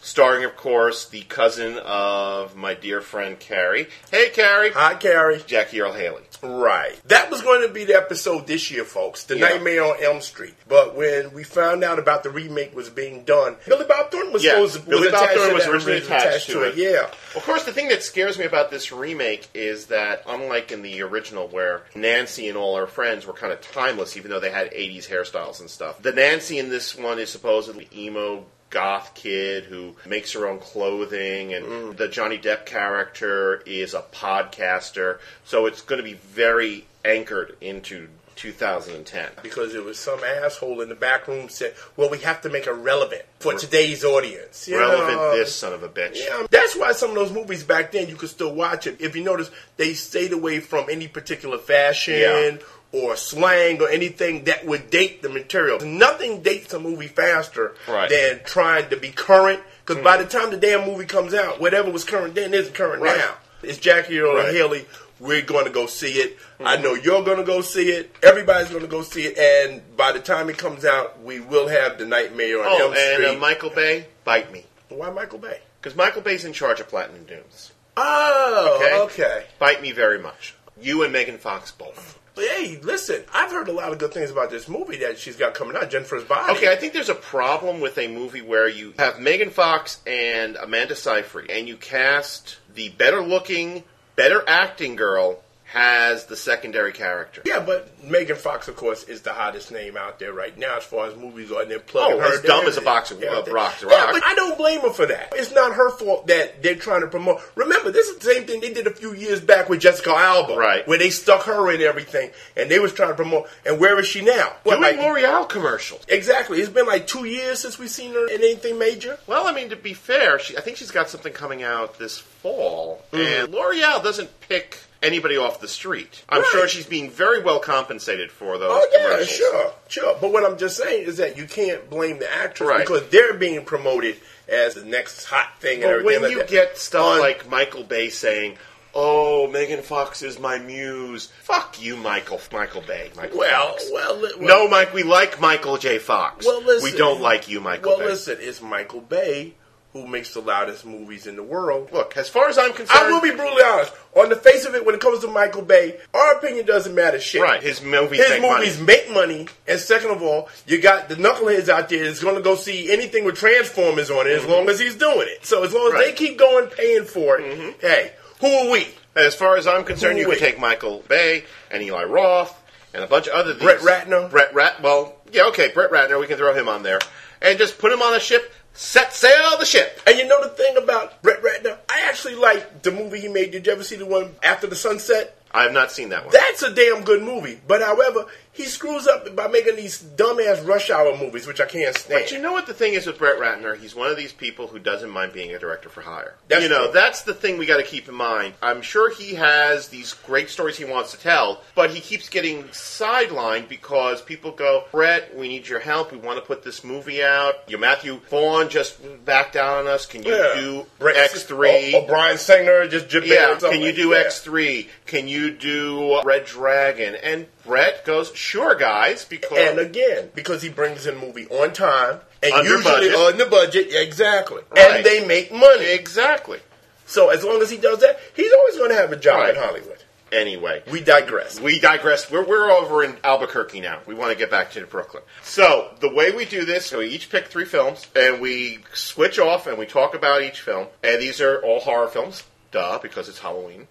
starring, 0.00 0.44
of 0.44 0.56
course, 0.56 1.08
the 1.08 1.22
cousin 1.22 1.78
of 1.84 2.56
my 2.56 2.74
dear 2.74 3.00
friend 3.00 3.38
Carrie. 3.38 3.88
Hey, 4.10 4.28
Carrie, 4.30 4.70
hi, 4.70 4.94
Carrie. 4.94 5.42
Jackie 5.46 5.80
Earle 5.80 5.92
Haley. 5.92 6.22
Right. 6.42 6.96
That 7.08 7.30
was 7.30 7.40
going 7.40 7.66
to 7.66 7.72
be 7.72 7.84
the 7.84 7.94
episode 7.96 8.46
this 8.46 8.70
year, 8.70 8.84
folks. 8.84 9.24
The 9.24 9.38
Yeah. 9.38 9.48
Nightmare 9.48 9.84
on 9.84 9.96
Elm 10.02 10.20
Street. 10.20 10.54
But 10.68 10.94
when 10.94 11.32
we 11.32 11.42
found 11.42 11.82
out 11.82 11.98
about 11.98 12.22
the 12.22 12.28
remake 12.30 12.74
was 12.76 12.90
being 12.90 13.24
done, 13.24 13.56
Billy 13.66 13.86
Bob 13.86 14.10
Thornton 14.10 14.32
was 14.32 14.44
Yeah, 14.44 14.52
supposed 14.52 14.74
to 14.74 14.80
Billy 14.80 15.10
Bob 15.10 15.22
attached 15.22 15.34
Thornton 15.38 15.48
to 15.50 15.54
was 15.54 15.66
originally 15.66 15.98
attached 15.98 16.46
to 16.50 16.62
it. 16.64 16.74
Yeah. 16.76 17.06
Of 17.34 17.42
course, 17.44 17.64
the 17.64 17.72
thing 17.72 17.88
that 17.88 18.02
scares 18.02 18.38
me 18.38 18.44
about 18.44 18.70
this 18.70 18.92
remake 18.92 19.48
is 19.54 19.86
that, 19.86 20.22
unlike 20.26 20.70
in 20.70 20.82
the 20.82 21.00
original, 21.02 21.48
where 21.48 21.82
Nancy 21.94 22.48
and 22.48 22.58
all 22.58 22.76
her 22.76 22.86
friends 22.86 23.24
were 23.26 23.32
kind 23.44 23.52
of 23.52 23.60
timeless, 23.60 24.16
even 24.16 24.30
though 24.30 24.40
they 24.40 24.50
had 24.50 24.72
80s 24.72 25.06
hairstyles 25.06 25.60
and 25.60 25.68
stuff, 25.68 26.00
the 26.00 26.12
Nancy 26.12 26.58
in 26.58 26.70
this 26.70 26.96
one 26.96 27.18
is 27.18 27.28
supposedly 27.28 27.88
emo 27.94 28.46
goth 28.70 29.14
kid 29.14 29.64
who 29.64 29.94
makes 30.06 30.32
her 30.32 30.48
own 30.48 30.58
clothing, 30.58 31.52
and 31.52 31.66
mm. 31.66 31.96
the 31.96 32.08
Johnny 32.08 32.38
Depp 32.38 32.64
character 32.64 33.62
is 33.66 33.92
a 33.92 34.00
podcaster. 34.00 35.18
So 35.44 35.66
it's 35.66 35.82
going 35.82 35.98
to 35.98 36.02
be 36.02 36.14
very 36.14 36.86
anchored 37.04 37.56
into 37.60 38.08
2010. 38.36 39.28
Because 39.42 39.74
it 39.74 39.84
was 39.84 39.98
some 39.98 40.20
asshole 40.22 40.80
in 40.80 40.88
the 40.88 40.94
back 40.94 41.26
room 41.28 41.48
said, 41.48 41.74
well, 41.96 42.10
we 42.10 42.18
have 42.18 42.40
to 42.42 42.48
make 42.48 42.66
it 42.66 42.72
relevant 42.72 43.22
for 43.40 43.54
today's 43.54 44.04
audience. 44.04 44.68
You 44.68 44.78
Relevant, 44.78 45.16
know? 45.16 45.36
this 45.36 45.54
son 45.54 45.72
of 45.72 45.82
a 45.82 45.88
bitch. 45.88 46.16
Yeah, 46.16 46.46
that's 46.50 46.76
why 46.76 46.92
some 46.92 47.10
of 47.10 47.16
those 47.16 47.32
movies 47.32 47.64
back 47.64 47.92
then 47.92 48.08
you 48.08 48.16
could 48.16 48.28
still 48.30 48.54
watch 48.54 48.86
it. 48.86 49.00
If 49.00 49.14
you 49.16 49.22
notice, 49.24 49.50
they 49.76 49.94
stayed 49.94 50.32
away 50.32 50.60
from 50.60 50.86
any 50.90 51.08
particular 51.08 51.58
fashion 51.58 52.14
Yeah. 52.20 52.56
or 52.92 53.16
slang 53.16 53.80
or 53.82 53.88
anything 53.88 54.44
that 54.44 54.64
would 54.66 54.90
date 54.90 55.22
the 55.22 55.28
material. 55.28 55.80
Nothing 55.80 56.42
dates 56.42 56.72
a 56.74 56.78
movie 56.78 57.08
faster 57.08 57.74
Right. 57.88 58.08
than 58.10 58.40
trying 58.44 58.88
to 58.90 58.96
be 58.96 59.10
current. 59.10 59.60
Because 59.84 60.02
by 60.02 60.16
mm. 60.16 60.20
the 60.20 60.38
time 60.38 60.50
the 60.50 60.56
damn 60.56 60.86
movie 60.86 61.04
comes 61.04 61.34
out, 61.34 61.60
whatever 61.60 61.90
was 61.90 62.04
current 62.04 62.34
then 62.34 62.54
isn't 62.54 62.74
current 62.74 63.02
Right. 63.02 63.18
now. 63.18 63.34
It's 63.62 63.78
Jackie 63.78 64.18
Earle 64.20 64.36
Right. 64.36 64.48
and 64.48 64.56
Haley. 64.56 64.86
We're 65.20 65.42
going 65.42 65.64
to 65.66 65.70
go 65.70 65.86
see 65.86 66.14
it. 66.14 66.38
I 66.60 66.76
know 66.76 66.94
you're 66.94 67.24
going 67.24 67.38
to 67.38 67.44
go 67.44 67.60
see 67.60 67.90
it. 67.90 68.14
Everybody's 68.22 68.68
going 68.70 68.82
to 68.82 68.88
go 68.88 69.02
see 69.02 69.22
it. 69.22 69.38
And 69.38 69.96
by 69.96 70.12
the 70.12 70.20
time 70.20 70.50
it 70.50 70.58
comes 70.58 70.84
out, 70.84 71.22
we 71.22 71.40
will 71.40 71.68
have 71.68 71.98
the 71.98 72.04
Nightmare 72.04 72.60
on 72.60 72.66
Oh, 72.68 72.78
Elm 72.86 72.94
and 72.96 73.14
Street. 73.22 73.36
uh, 73.36 73.38
Michael 73.38 73.70
Bay, 73.70 74.06
bite 74.24 74.52
me. 74.52 74.64
Why 74.88 75.10
Michael 75.10 75.38
Bay? 75.38 75.60
Because 75.80 75.96
Michael 75.96 76.22
Bay's 76.22 76.44
in 76.44 76.52
charge 76.52 76.80
of 76.80 76.88
Platinum 76.88 77.24
Dunes. 77.24 77.72
Oh, 77.96 78.78
Okay. 78.80 79.22
okay. 79.22 79.44
Bite 79.58 79.80
me 79.82 79.92
very 79.92 80.18
much. 80.18 80.54
You 80.80 81.02
and 81.04 81.12
Megan 81.12 81.38
Fox 81.38 81.70
both. 81.70 82.18
Hey, 82.36 82.80
listen, 82.82 83.22
I've 83.32 83.52
heard 83.52 83.68
a 83.68 83.72
lot 83.72 83.92
of 83.92 83.98
good 83.98 84.12
things 84.12 84.32
about 84.32 84.50
this 84.50 84.68
movie 84.68 84.96
that 84.98 85.18
she's 85.20 85.36
got 85.36 85.54
coming 85.54 85.76
out, 85.76 85.88
Jennifer's 85.90 86.24
Body. 86.24 86.52
Okay, 86.54 86.72
I 86.72 86.74
think 86.74 86.92
there's 86.92 87.08
a 87.08 87.14
problem 87.14 87.80
with 87.80 87.96
a 87.96 88.08
movie 88.08 88.42
where 88.42 88.68
you 88.68 88.92
have 88.98 89.20
Megan 89.20 89.50
Fox 89.50 90.00
and 90.04 90.56
Amanda 90.56 90.96
Seyfried, 90.96 91.48
and 91.48 91.68
you 91.68 91.76
cast 91.76 92.56
the 92.74 92.88
better 92.88 93.20
looking, 93.20 93.84
better 94.16 94.42
acting 94.46 94.96
girl 94.96 95.43
has 95.74 96.26
the 96.26 96.36
secondary 96.36 96.92
character. 96.92 97.42
Yeah, 97.44 97.58
but 97.58 97.88
Megan 98.04 98.36
Fox, 98.36 98.68
of 98.68 98.76
course, 98.76 99.02
is 99.04 99.22
the 99.22 99.32
hottest 99.32 99.72
name 99.72 99.96
out 99.96 100.20
there 100.20 100.32
right 100.32 100.56
now 100.56 100.76
as 100.76 100.84
far 100.84 101.06
as 101.08 101.16
movies 101.16 101.50
are. 101.50 101.62
And 101.62 101.70
they're 101.70 101.80
plugging 101.80 102.18
Oh, 102.18 102.20
her. 102.20 102.34
as 102.34 102.40
dumb 102.42 102.66
as 102.66 102.76
a 102.76 102.80
box 102.80 103.10
of- 103.10 103.20
uh, 103.22 103.42
rocks 103.50 103.82
yeah, 103.82 104.08
but 104.12 104.22
I 104.24 104.34
don't 104.36 104.56
blame 104.56 104.80
her 104.82 104.90
for 104.90 105.04
that. 105.06 105.32
It's 105.34 105.50
not 105.50 105.72
her 105.74 105.90
fault 105.90 106.28
that 106.28 106.62
they're 106.62 106.76
trying 106.76 107.00
to 107.00 107.08
promote. 107.08 107.40
Remember, 107.56 107.90
this 107.90 108.06
is 108.08 108.18
the 108.18 108.32
same 108.32 108.44
thing 108.44 108.60
they 108.60 108.72
did 108.72 108.86
a 108.86 108.94
few 108.94 109.14
years 109.14 109.40
back 109.40 109.68
with 109.68 109.80
Jessica 109.80 110.10
Alba, 110.14 110.54
Right. 110.54 110.86
Where 110.86 110.98
they 110.98 111.10
stuck 111.10 111.42
her 111.42 111.70
in 111.72 111.80
everything, 111.82 112.30
and 112.56 112.70
they 112.70 112.78
was 112.78 112.92
trying 112.92 113.08
to 113.10 113.14
promote. 113.16 113.48
And 113.66 113.80
where 113.80 113.98
is 113.98 114.06
she 114.06 114.20
now? 114.20 114.52
What, 114.62 114.76
Doing 114.80 114.96
like- 114.96 114.98
L'Oreal 114.98 115.48
commercials. 115.48 116.02
Exactly. 116.08 116.60
It's 116.60 116.68
been 116.68 116.86
like 116.86 117.06
two 117.08 117.24
years 117.24 117.58
since 117.58 117.78
we've 117.80 117.90
seen 117.90 118.12
her 118.14 118.28
in 118.28 118.36
anything 118.42 118.78
major. 118.78 119.18
Well, 119.26 119.46
I 119.48 119.52
mean, 119.52 119.70
to 119.70 119.76
be 119.76 119.92
fair, 119.94 120.38
she, 120.38 120.56
I 120.56 120.60
think 120.60 120.76
she's 120.76 120.92
got 120.92 121.10
something 121.10 121.32
coming 121.32 121.62
out 121.64 121.98
this 121.98 122.18
fall, 122.18 123.02
Mm. 123.12 123.42
and 123.44 123.52
L'Oreal 123.52 124.02
doesn't 124.04 124.30
pick 124.40 124.78
anybody 125.04 125.36
off 125.36 125.60
the 125.60 125.68
street. 125.68 126.22
I'm 126.28 126.40
Right. 126.42 126.50
sure 126.52 126.68
she's 126.68 126.86
being 126.86 127.10
very 127.10 127.40
well 127.42 127.58
compensated 127.60 128.32
for 128.32 128.58
those 128.58 128.70
Oh 128.72 128.88
yeah, 128.92 129.24
sure, 129.24 129.72
sure. 129.88 130.16
But 130.20 130.32
what 130.32 130.44
I'm 130.44 130.56
just 130.58 130.76
saying 130.76 131.04
is 131.06 131.18
that 131.18 131.36
you 131.36 131.44
can't 131.46 131.88
blame 131.90 132.18
the 132.18 132.32
actress 132.32 132.68
Right. 132.68 132.80
because 132.80 133.06
they're 133.08 133.34
being 133.34 133.64
promoted 133.64 134.16
as 134.48 134.74
the 134.74 134.84
next 134.84 135.24
hot 135.26 135.60
thing 135.60 135.82
and 135.82 135.82
But 135.84 135.90
everything. 136.00 136.04
when 136.06 136.22
like 136.22 136.30
you 136.32 136.38
that. 136.38 136.48
get 136.48 136.78
stuff 136.78 137.04
On- 137.04 137.18
like 137.20 137.48
Michael 137.48 137.84
Bay 137.84 138.08
saying, 138.10 138.58
"Oh, 138.94 139.46
Megan 139.46 139.82
Fox 139.82 140.22
is 140.22 140.38
my 140.38 140.58
muse," 140.58 141.28
fuck 141.42 141.80
you, 141.80 141.96
Michael 141.96 142.40
Michael 142.52 142.82
Bay. 142.82 143.10
Michael 143.16 143.38
well, 143.38 143.68
Fox. 143.72 143.86
well, 143.92 144.20
well, 144.20 144.32
no, 144.40 144.68
Mike, 144.68 144.92
we 144.94 145.02
like 145.02 145.40
Michael 145.40 145.78
J. 145.78 145.98
Fox. 145.98 146.44
Well, 146.46 146.62
listen, 146.62 146.90
we 146.92 146.96
don't 146.96 147.20
like 147.20 147.48
you, 147.48 147.60
Michael 147.60 147.92
Well, 147.92 147.98
Bay. 148.00 148.06
listen, 148.06 148.38
it's 148.40 148.60
Michael 148.60 149.00
Bay 149.00 149.54
who 149.94 150.06
makes 150.06 150.34
the 150.34 150.40
loudest 150.40 150.84
movies 150.84 151.26
in 151.26 151.36
the 151.36 151.42
world. 151.42 151.88
Look, 151.92 152.16
as 152.18 152.28
far 152.28 152.48
as 152.48 152.58
I'm 152.58 152.72
concerned, 152.72 152.90
I 153.00 153.10
will 153.10 153.20
be 153.22 153.30
brutally 153.30 153.62
honest. 153.62 153.92
On 154.16 154.28
the 154.28 154.34
face 154.36 154.66
of 154.66 154.74
it, 154.74 154.84
when 154.84 154.94
it 154.94 155.00
comes 155.00 155.20
to 155.20 155.28
Michael 155.28 155.62
Bay, 155.62 155.98
our 156.12 156.34
opinion 156.34 156.66
doesn't 156.66 156.94
matter 156.94 157.18
shit. 157.20 157.40
right. 157.40 157.62
His 157.62 157.80
movies 157.80 158.18
His 158.20 158.28
make 158.28 158.42
movies 158.42 158.78
money. 158.80 158.86
make 158.86 159.10
money, 159.12 159.48
and 159.68 159.78
second 159.80 160.10
of 160.10 160.20
all, 160.20 160.48
you 160.66 160.80
got 160.82 161.08
the 161.08 161.14
knuckleheads 161.14 161.68
out 161.68 161.88
there 161.88 162.04
that's 162.04 162.20
going 162.22 162.34
to 162.34 162.42
go 162.42 162.56
see 162.56 162.92
anything 162.92 163.24
with 163.24 163.36
Transformers 163.36 164.10
on 164.10 164.26
it 164.26 164.32
as 164.32 164.44
long 164.44 164.68
as 164.68 164.78
he's 164.80 164.96
doing 164.96 165.28
it. 165.30 165.46
So 165.46 165.62
as 165.62 165.72
long 165.72 165.86
as 165.86 165.92
Mm-hmm. 165.92 165.94
Right. 165.94 166.06
Mm-hmm. 166.08 166.16
they 166.16 166.26
keep 166.28 166.38
going 166.38 166.66
paying 166.70 167.04
for 167.04 167.38
it, 167.38 167.76
hey, 167.80 168.12
who 168.40 168.48
are 168.48 168.70
we? 168.72 168.88
As 169.16 169.34
far 169.36 169.56
as 169.56 169.66
I'm 169.68 169.84
concerned, 169.84 170.18
you 170.18 170.24
Who 170.24 170.30
we? 170.30 170.36
take 170.38 170.58
Michael 170.58 171.04
Bay 171.06 171.44
and 171.70 171.80
Eli 171.84 172.02
Roth 172.02 172.52
and 172.92 173.04
a 173.04 173.06
bunch 173.06 173.28
of 173.28 173.34
other 173.34 173.54
Brett 173.54 173.78
Ratner? 173.78 174.28
Brett 174.28 174.52
Rat. 174.54 174.82
Well, 174.82 175.14
yeah, 175.30 175.44
okay, 175.50 175.70
Brett 175.72 175.92
Ratner. 175.92 176.18
We 176.18 176.26
can 176.26 176.36
throw 176.36 176.52
him 176.52 176.68
on 176.68 176.82
there 176.82 176.98
and 177.40 177.56
just 177.60 177.78
put 177.78 177.92
him 177.92 178.02
on 178.02 178.12
a 178.14 178.18
ship. 178.18 178.52
Set 178.76 179.12
sail 179.12 179.56
the 179.58 179.64
ship. 179.64 180.00
And 180.06 180.18
you 180.18 180.26
know 180.26 180.42
the 180.42 180.50
thing 180.50 180.76
about 180.76 181.22
Brett 181.22 181.42
Ratner? 181.42 181.78
I 181.88 182.08
actually 182.08 182.34
like 182.34 182.82
the 182.82 182.90
movie 182.90 183.20
he 183.20 183.28
made. 183.28 183.52
Did 183.52 183.66
you 183.66 183.72
ever 183.72 183.84
see 183.84 183.96
the 183.96 184.04
one 184.04 184.34
After 184.42 184.66
the 184.66 184.74
Sunset? 184.74 185.38
I 185.54 185.62
have 185.62 185.72
not 185.72 185.92
seen 185.92 186.08
that 186.10 186.24
one. 186.24 186.32
That's 186.32 186.62
a 186.62 186.74
damn 186.74 187.04
good 187.04 187.22
movie. 187.22 187.60
But 187.66 187.80
however, 187.80 188.26
he 188.52 188.64
screws 188.64 189.06
up 189.06 189.34
by 189.36 189.46
making 189.46 189.76
these 189.76 190.02
dumbass 190.02 190.66
rush 190.66 190.90
hour 190.90 191.16
movies, 191.16 191.46
which 191.46 191.60
I 191.60 191.66
can't 191.66 191.96
stand. 191.96 192.22
But 192.24 192.32
you 192.32 192.40
know 192.42 192.52
what 192.52 192.66
the 192.66 192.74
thing 192.74 192.94
is 192.94 193.06
with 193.06 193.18
Brett 193.18 193.38
Ratner? 193.38 193.78
He's 193.78 193.94
one 193.94 194.10
of 194.10 194.16
these 194.16 194.32
people 194.32 194.66
who 194.66 194.78
doesn't 194.80 195.10
mind 195.10 195.32
being 195.32 195.54
a 195.54 195.58
director 195.58 195.88
for 195.88 196.00
hire. 196.02 196.34
That's 196.48 196.62
you 196.64 196.68
know, 196.68 196.84
true. 196.86 196.92
that's 196.92 197.22
the 197.22 197.34
thing 197.34 197.56
we 197.56 197.66
got 197.66 197.76
to 197.76 197.84
keep 197.84 198.08
in 198.08 198.14
mind. 198.16 198.54
I'm 198.62 198.82
sure 198.82 199.10
he 199.14 199.34
has 199.36 199.88
these 199.88 200.12
great 200.12 200.50
stories 200.50 200.76
he 200.76 200.84
wants 200.84 201.12
to 201.12 201.18
tell, 201.18 201.62
but 201.76 201.90
he 201.90 202.00
keeps 202.00 202.28
getting 202.28 202.64
sidelined 202.64 203.68
because 203.68 204.22
people 204.22 204.50
go, 204.50 204.84
Brett, 204.90 205.36
we 205.36 205.48
need 205.48 205.68
your 205.68 205.80
help. 205.80 206.10
We 206.12 206.18
want 206.18 206.38
to 206.38 206.44
put 206.44 206.62
this 206.64 206.82
movie 206.84 207.22
out. 207.22 207.54
Your 207.68 207.78
Matthew 207.78 208.18
Vaughn 208.30 208.68
just 208.68 208.98
backed 209.24 209.54
out 209.56 209.78
on 209.78 209.86
us. 209.86 210.06
Can 210.06 210.22
you 210.24 210.32
Yeah. 210.34 210.54
do 210.54 210.86
Brett- 210.98 211.30
X3? 211.30 211.94
Or, 211.94 212.02
or 212.02 212.06
Bryan 212.08 212.38
Singer 212.38 212.88
just 212.88 213.08
jipping 213.08 213.26
yeah, 213.28 213.54
can 213.58 213.80
you 213.80 213.92
do 213.92 214.10
that. 214.10 214.26
X3? 214.26 214.88
Can 215.06 215.28
you 215.28 215.43
do 215.50 216.20
Red 216.24 216.44
Dragon? 216.46 217.14
And 217.14 217.46
Brett 217.66 218.04
goes, 218.04 218.34
sure, 218.34 218.74
guys, 218.74 219.24
because 219.24 219.58
And 219.58 219.78
again, 219.78 220.30
because 220.34 220.62
he 220.62 220.68
brings 220.68 221.06
in 221.06 221.18
movie 221.18 221.46
on 221.48 221.72
time 221.72 222.20
and 222.42 222.52
Under 222.52 222.70
usually 222.76 223.10
budget. 223.10 223.14
on 223.14 223.38
the 223.38 223.46
budget, 223.46 223.88
exactly. 223.90 224.62
Right. 224.70 224.96
And 224.96 225.04
they 225.06 225.26
make 225.26 225.52
money. 225.52 225.86
exactly. 225.92 226.60
So 227.06 227.28
as 227.30 227.44
long 227.44 227.60
as 227.62 227.70
he 227.70 227.76
does 227.76 228.00
that, 228.00 228.18
he's 228.34 228.52
always 228.52 228.76
going 228.76 228.90
to 228.90 228.96
have 228.96 229.12
a 229.12 229.16
job 229.16 229.40
Right. 229.40 229.54
in 229.54 229.62
Hollywood. 229.62 229.98
Anyway, 230.32 230.82
We 230.90 231.00
digress. 231.00 231.60
we 231.60 231.78
digress. 231.78 232.28
We're, 232.28 232.44
we're 232.44 232.68
over 232.70 233.04
in 233.04 233.16
Albuquerque 233.22 233.80
now. 233.80 234.00
We 234.04 234.14
want 234.14 234.32
to 234.32 234.38
get 234.38 234.50
back 234.50 234.72
to 234.72 234.84
Brooklyn. 234.84 235.22
So 235.44 235.94
the 236.00 236.12
way 236.12 236.32
we 236.32 236.44
do 236.44 236.64
this, 236.64 236.86
so 236.86 236.98
we 236.98 237.06
each 237.08 237.30
pick 237.30 237.46
three 237.46 237.66
films, 237.66 238.08
and 238.16 238.40
we 238.40 238.78
switch 238.94 239.38
off 239.38 239.68
and 239.68 239.78
we 239.78 239.86
talk 239.86 240.14
about 240.14 240.42
each 240.42 240.60
film. 240.60 240.88
And 241.04 241.20
these 241.22 241.40
are 241.40 241.58
all 241.62 241.78
horror 241.78 242.08
films, 242.08 242.42
duh, 242.72 242.98
because 243.00 243.28
it's 243.28 243.38
Halloween. 243.38 243.86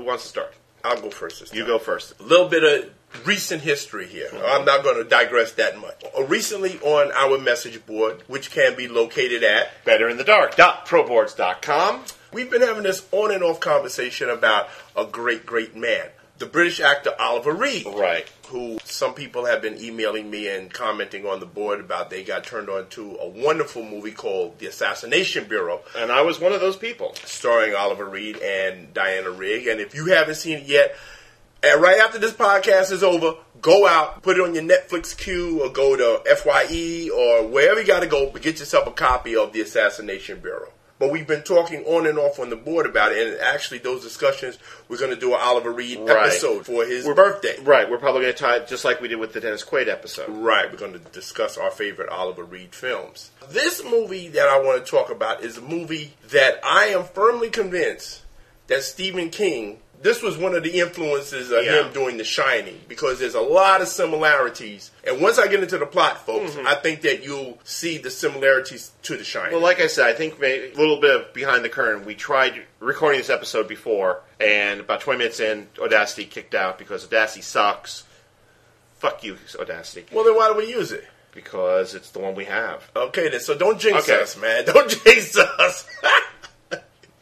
Who 0.00 0.06
wants 0.06 0.22
to 0.22 0.30
start? 0.30 0.54
I'll 0.82 0.98
go 0.98 1.10
first 1.10 1.40
this 1.40 1.52
You 1.52 1.66
go 1.66 1.78
first. 1.78 2.18
A 2.20 2.22
little 2.22 2.48
bit 2.48 2.64
of 2.64 2.88
recent 3.26 3.60
history 3.60 4.06
here. 4.06 4.30
I'm 4.32 4.64
not 4.64 4.82
going 4.82 4.96
to 4.96 5.04
digress 5.04 5.52
that 5.52 5.78
much. 5.78 6.02
Uh, 6.18 6.24
Recently 6.24 6.80
on 6.80 7.12
our 7.12 7.36
message 7.36 7.84
board, 7.84 8.22
which 8.26 8.50
can 8.50 8.74
be 8.78 8.88
located 8.88 9.44
at, 9.44 9.84
BetterInTheDark.proboards.com. 9.84 12.04
we've 12.32 12.50
been 12.50 12.62
having 12.62 12.84
this 12.84 13.06
on 13.12 13.30
and 13.30 13.44
off 13.44 13.60
conversation 13.60 14.30
about 14.30 14.70
a 14.96 15.04
great, 15.04 15.44
great 15.44 15.76
man. 15.76 16.06
The 16.40 16.46
British 16.46 16.80
actor 16.80 17.12
Oliver 17.18 17.52
Reed. 17.52 17.86
Right. 17.86 18.26
Who 18.48 18.78
some 18.82 19.12
people 19.12 19.44
have 19.44 19.60
been 19.60 19.78
emailing 19.78 20.30
me 20.30 20.48
and 20.48 20.72
commenting 20.72 21.26
on 21.26 21.38
the 21.38 21.44
board 21.44 21.80
about 21.80 22.08
they 22.08 22.24
got 22.24 22.44
turned 22.44 22.70
on 22.70 22.88
to 22.88 23.18
a 23.20 23.28
wonderful 23.28 23.84
movie 23.84 24.12
called 24.12 24.58
The 24.58 24.66
Assassination 24.66 25.44
Bureau, 25.44 25.82
And 25.96 26.10
I 26.10 26.22
was 26.22 26.40
one 26.40 26.52
of 26.52 26.60
those 26.62 26.76
people. 26.76 27.14
starring 27.26 27.74
Oliver 27.74 28.06
Reed 28.06 28.38
and 28.38 28.92
Diana 28.94 29.30
Rigg. 29.30 29.66
And 29.66 29.80
if 29.80 29.94
you 29.94 30.06
haven't 30.06 30.36
seen 30.36 30.60
it 30.60 30.66
yet, 30.66 30.96
and 31.62 31.82
right 31.82 32.00
after 32.00 32.18
this 32.18 32.32
podcast 32.32 32.90
is 32.90 33.02
over, 33.02 33.34
go 33.60 33.86
out, 33.86 34.22
put 34.22 34.38
it 34.38 34.42
on 34.42 34.54
your 34.54 34.64
Netflix 34.64 35.14
queue, 35.14 35.62
or 35.62 35.68
go 35.68 35.94
to 35.94 36.36
FYE 36.36 37.10
or 37.14 37.46
wherever 37.48 37.82
you 37.82 37.86
got 37.86 38.00
to 38.00 38.06
go, 38.06 38.30
but 38.30 38.40
get 38.40 38.58
yourself 38.58 38.86
a 38.86 38.92
copy 38.92 39.36
of 39.36 39.52
The 39.52 39.60
Assassination 39.60 40.40
Bureau. 40.40 40.72
But 41.00 41.10
we've 41.10 41.26
been 41.26 41.42
talking 41.42 41.82
on 41.86 42.06
and 42.06 42.18
off 42.18 42.38
on 42.38 42.50
the 42.50 42.56
board 42.56 42.84
about 42.86 43.10
it, 43.12 43.26
and 43.26 43.40
actually, 43.40 43.78
those 43.78 44.02
discussions 44.02 44.58
we're 44.88 44.98
going 44.98 45.10
to 45.14 45.18
do 45.18 45.32
an 45.34 45.40
Oliver 45.42 45.72
Reed 45.72 45.98
Right. 45.98 46.26
episode 46.26 46.66
for 46.66 46.84
his 46.84 47.06
birthday. 47.06 47.56
Right. 47.62 47.90
We're 47.90 47.96
probably 47.98 48.20
going 48.20 48.34
to 48.34 48.38
tie 48.38 48.56
it 48.56 48.68
just 48.68 48.84
like 48.84 49.00
we 49.00 49.08
did 49.08 49.18
with 49.18 49.32
the 49.32 49.40
Dennis 49.40 49.64
Quaid 49.64 49.88
episode. 49.88 50.28
Right, 50.28 50.70
we're 50.70 50.78
going 50.78 50.92
to 50.92 50.98
discuss 50.98 51.56
our 51.56 51.70
favorite 51.70 52.10
Oliver 52.10 52.44
Reed 52.44 52.74
films. 52.74 53.30
This 53.48 53.82
movie 53.82 54.28
that 54.28 54.46
I 54.48 54.60
want 54.60 54.84
to 54.84 54.88
talk 54.90 55.10
about 55.10 55.42
is 55.42 55.56
a 55.56 55.62
movie 55.62 56.12
that 56.28 56.60
I 56.62 56.88
am 56.88 57.04
firmly 57.04 57.48
convinced 57.48 58.20
that 58.66 58.82
Stephen 58.82 59.30
King, 59.30 59.78
this 60.02 60.22
was 60.22 60.38
one 60.38 60.54
of 60.54 60.62
the 60.62 60.78
influences 60.80 61.50
of 61.50 61.64
Yeah. 61.64 61.82
him 61.84 61.92
doing 61.92 62.16
The 62.16 62.24
Shining 62.24 62.80
because 62.88 63.18
there's 63.18 63.34
a 63.34 63.40
lot 63.40 63.82
of 63.82 63.88
similarities. 63.88 64.90
And 65.04 65.20
once 65.20 65.38
I 65.38 65.46
get 65.46 65.62
into 65.62 65.76
the 65.78 65.84
plot, 65.86 66.24
folks, 66.24 66.52
mm-hmm. 66.52 66.66
I 66.66 66.74
think 66.74 67.02
that 67.02 67.22
you'll 67.22 67.58
see 67.64 67.98
the 67.98 68.10
similarities 68.10 68.92
to 69.02 69.16
The 69.16 69.24
Shining. 69.24 69.52
Well, 69.52 69.62
like 69.62 69.80
I 69.80 69.88
said, 69.88 70.06
I 70.08 70.14
think 70.14 70.42
a 70.42 70.72
little 70.74 71.00
bit 71.00 71.14
of 71.20 71.32
behind 71.34 71.64
the 71.64 71.68
curtain. 71.68 72.04
We 72.06 72.14
tried 72.14 72.62
recording 72.78 73.20
this 73.20 73.28
episode 73.30 73.68
before, 73.68 74.22
and 74.40 74.80
about 74.80 75.02
20 75.02 75.18
minutes 75.18 75.38
in, 75.40 75.68
Audacity 75.78 76.24
kicked 76.24 76.54
out 76.54 76.78
because 76.78 77.04
Audacity 77.04 77.42
sucks. 77.42 78.04
Fuck 78.98 79.22
you, 79.24 79.36
Audacity. 79.58 80.06
well, 80.12 80.24
then 80.24 80.34
why 80.34 80.48
do 80.48 80.54
we 80.56 80.66
use 80.70 80.92
it? 80.92 81.04
Because 81.32 81.94
it's 81.94 82.10
the 82.10 82.18
one 82.18 82.34
we 82.34 82.46
have. 82.46 82.90
Okay, 82.96 83.28
then, 83.28 83.40
so 83.40 83.56
don't 83.56 83.78
jinx 83.78 84.08
Okay. 84.08 84.20
us, 84.20 84.36
man. 84.36 84.64
Don't 84.66 84.90
jinx 84.90 85.36
us. 85.38 85.86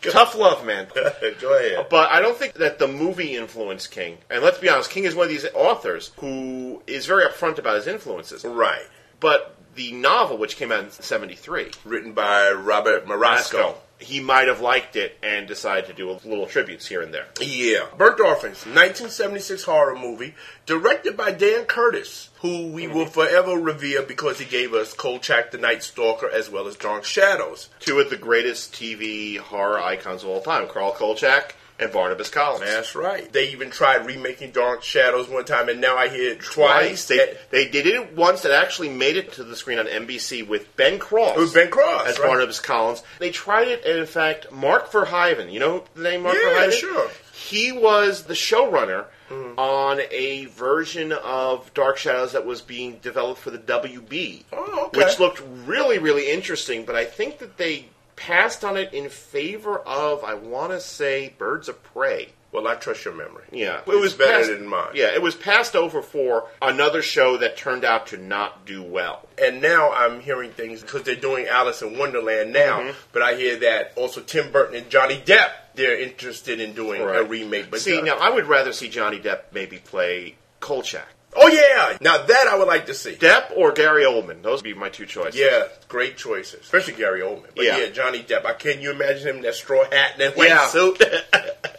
Tough 0.03 0.37
love, 0.37 0.65
man. 0.65 0.87
Go 1.41 1.59
ahead. 1.59 1.87
But 1.91 2.11
I 2.11 2.21
don't 2.21 2.37
think 2.37 2.55
that 2.55 2.79
the 2.79 2.89
movie 2.89 3.37
influenced 3.37 3.91
King. 3.91 4.19
And 4.31 4.43
let's 4.43 4.59
be 4.59 4.69
honest, 4.69 4.91
King 4.91 5.05
is 5.05 5.15
one 5.15 5.25
of 5.25 5.31
these 5.31 5.47
authors 5.55 6.13
who 6.19 6.83
is 6.87 7.07
very 7.07 7.25
upfront 7.25 7.59
about 7.59 7.77
his 7.77 7.87
influences. 7.87 8.45
Right. 8.45 8.87
But 9.21 9.57
the 9.75 9.93
novel, 9.93 10.39
which 10.39 10.57
came 10.57 10.71
out 10.71 10.85
in 10.85 10.91
73, 10.91 11.73
Written 11.85 12.13
by 12.13 12.51
Robert 12.53 13.07
Marasco. 13.07 13.75
He 14.01 14.21
might 14.21 14.49
have 14.49 14.61
liked 14.61 14.97
it 14.97 15.17
and 15.23 15.49
decided 15.49 15.87
to 15.87 15.93
do 15.93 16.11
a 16.11 16.21
little 16.25 16.47
tributes 16.47 16.87
here 16.87 17.03
and 17.03 17.13
there. 17.13 17.27
Yeah. 17.41 17.87
Burnt 17.97 18.21
Offerings, 18.21 18.65
1976 18.65 19.65
horror 19.65 19.97
movie, 19.97 20.35
directed 20.67 21.17
by 21.17 21.33
Dan 21.33 21.65
Curtis, 21.65 22.31
who 22.41 22.69
we 22.69 22.87
will 22.87 23.07
forever 23.07 23.53
revere 23.57 24.03
because 24.03 24.39
he 24.39 24.45
gave 24.45 24.73
us 24.73 24.95
Kolchak 24.95 25.51
the 25.51 25.59
Night 25.59 25.83
Stalker 25.83 26.31
as 26.31 26.49
well 26.49 26.69
as 26.69 26.77
Dark 26.77 27.05
Shadows. 27.05 27.71
Two 27.81 27.99
of 27.99 28.11
the 28.11 28.17
greatest 28.17 28.73
TV 28.73 29.39
horror 29.39 29.81
icons 29.81 30.23
of 30.23 30.29
all 30.29 30.43
time, 30.43 30.69
Carl 30.69 30.93
Kolchak 30.93 31.57
and 31.81 31.93
Barnabas 31.93 32.31
Collins. 32.31 32.65
That's 32.65 32.95
right. 32.95 33.33
They 33.33 33.51
even 33.51 33.71
tried 33.71 34.07
remaking 34.07 34.51
Dark 34.51 34.83
Shadows 34.83 35.29
one 35.29 35.45
time, 35.45 35.69
and 35.69 35.81
now 35.81 35.97
I 35.97 36.09
hear 36.09 36.33
it 36.33 36.41
twice. 36.41 37.07
They, 37.07 37.17
they, 37.17 37.37
they 37.51 37.69
did 37.69 37.87
it 37.87 38.17
once 38.17 38.43
that 38.43 38.53
actually 38.53 38.89
made 38.89 39.17
it 39.17 39.33
to 39.35 39.45
the 39.45 39.57
screen 39.57 39.79
on 39.79 39.87
NBC 39.87 40.47
with 40.47 40.75
Ben 40.77 40.99
Cross. 40.99 41.37
With 41.37 41.55
Ben 41.55 41.71
Cross, 41.71 42.09
As 42.09 42.19
right. 42.19 42.29
Barnabas 42.29 42.61
Collins. 42.61 43.03
They 43.19 43.31
tried 43.31 43.69
it, 43.69 43.85
and 43.85 43.99
in 43.99 44.07
fact, 44.07 44.51
Mark 44.51 44.91
Verheiden, 44.91 45.53
you 45.53 45.61
know 45.61 45.85
the 45.95 46.03
name 46.03 46.23
Mark 46.23 46.37
Yeah, 46.43 46.71
sure. 46.71 47.11
He 47.33 47.71
was 47.71 48.25
the 48.25 48.35
showrunner 48.35 49.07
mm-hmm. 49.31 49.59
on 49.59 50.01
a 50.11 50.47
version 50.47 51.13
of 51.13 51.73
Dark 51.75 51.97
Shadows 51.97 52.33
that 52.33 52.45
was 52.45 52.61
being 52.61 52.99
developed 52.99 53.41
for 53.41 53.51
the 53.51 53.59
WB. 53.59 54.45
Oh, 54.53 54.87
okay. 54.87 55.05
Which 55.05 55.21
looked 55.21 55.43
really, 55.65 55.99
really 55.99 56.31
interesting, 56.31 56.85
but 56.85 56.97
I 56.97 57.05
think 57.05 57.39
that 57.39 57.57
they 57.57 57.87
passed 58.19 58.65
on 58.65 58.77
it 58.77 58.93
in 58.93 59.09
favor 59.09 59.79
of, 59.79 60.25
I 60.25 60.35
want 60.35 60.73
to 60.73 60.81
say, 60.81 61.35
Birds 61.39 61.69
of 61.69 61.83
Prey. 61.83 62.31
Well, 62.51 62.67
I 62.67 62.77
trust 62.77 63.05
your 63.05 63.13
memory. 63.15 63.45
Yeah, 63.53 63.81
It 63.87 64.01
was 64.01 64.15
better 64.15 64.39
passed- 64.39 64.49
than 64.49 64.67
mine. 64.67 64.93
Yeah, 64.95 65.13
it 65.15 65.21
was 65.21 65.35
passed 65.35 65.77
over 65.77 66.01
for 66.01 66.49
another 66.63 67.03
show 67.03 67.37
that 67.37 67.59
turned 67.59 67.85
out 67.85 68.07
to 68.09 68.17
not 68.17 68.65
do 68.65 68.83
well. 68.83 69.29
And 69.37 69.61
now 69.61 69.93
I'm 69.93 70.21
hearing 70.21 70.53
things 70.53 70.81
because 70.81 71.03
they're 71.03 71.15
doing 71.15 71.47
Alice 71.47 71.83
in 71.83 71.99
Wonderland 71.99 72.53
now, 72.55 72.81
Mm-hmm. 72.81 72.99
but 73.13 73.21
I 73.23 73.35
hear 73.35 73.57
that 73.59 73.93
also 73.97 74.23
Tim 74.23 74.51
Burton 74.51 74.77
and 74.77 74.89
Johnny 74.91 75.17
Depp 75.25 75.51
they're 75.75 76.01
interested 76.01 76.59
in 76.59 76.73
doing 76.73 77.01
a 77.03 77.23
remake. 77.23 77.71
But 77.71 77.81
see, 77.81 78.01
now 78.03 78.17
I 78.17 78.31
would 78.31 78.47
rather 78.47 78.73
see 78.73 78.89
Johnny 78.89 79.21
Depp 79.21 79.43
maybe 79.53 79.79
play 79.79 80.35
Kolchak. 80.59 81.07
Oh 81.37 81.49
yeah, 81.49 81.97
now 82.01 82.19
that 82.27 82.49
I 82.49 82.57
would 82.57 82.69
like 82.69 82.87
to 82.87 82.95
see. 82.95 83.15
Depp 83.15 83.57
or 83.57 83.73
Gary 83.73 84.05
Oldman. 84.05 84.43
Those 84.43 84.59
would 84.63 84.65
be 84.65 84.75
my 84.75 84.89
two 84.89 85.07
choices. 85.07 85.39
Yeah, 85.41 85.65
great 85.89 86.17
choices, 86.17 86.61
especially 86.61 86.95
Gary 86.95 87.21
Oldman. 87.21 87.49
But 87.55 87.65
Yeah. 87.65 87.79
yeah, 87.79 87.87
Johnny 87.91 88.23
Depp. 88.23 88.45
I 88.45 88.53
can 88.55 88.81
you 88.81 88.91
imagine 88.91 89.29
him 89.29 89.37
in 89.37 89.43
that 89.43 89.55
straw 89.55 89.85
hat 89.85 90.13
and 90.15 90.21
that 90.23 90.37
white 90.37 90.49
Yeah. 90.49 90.67
suit? 90.69 91.03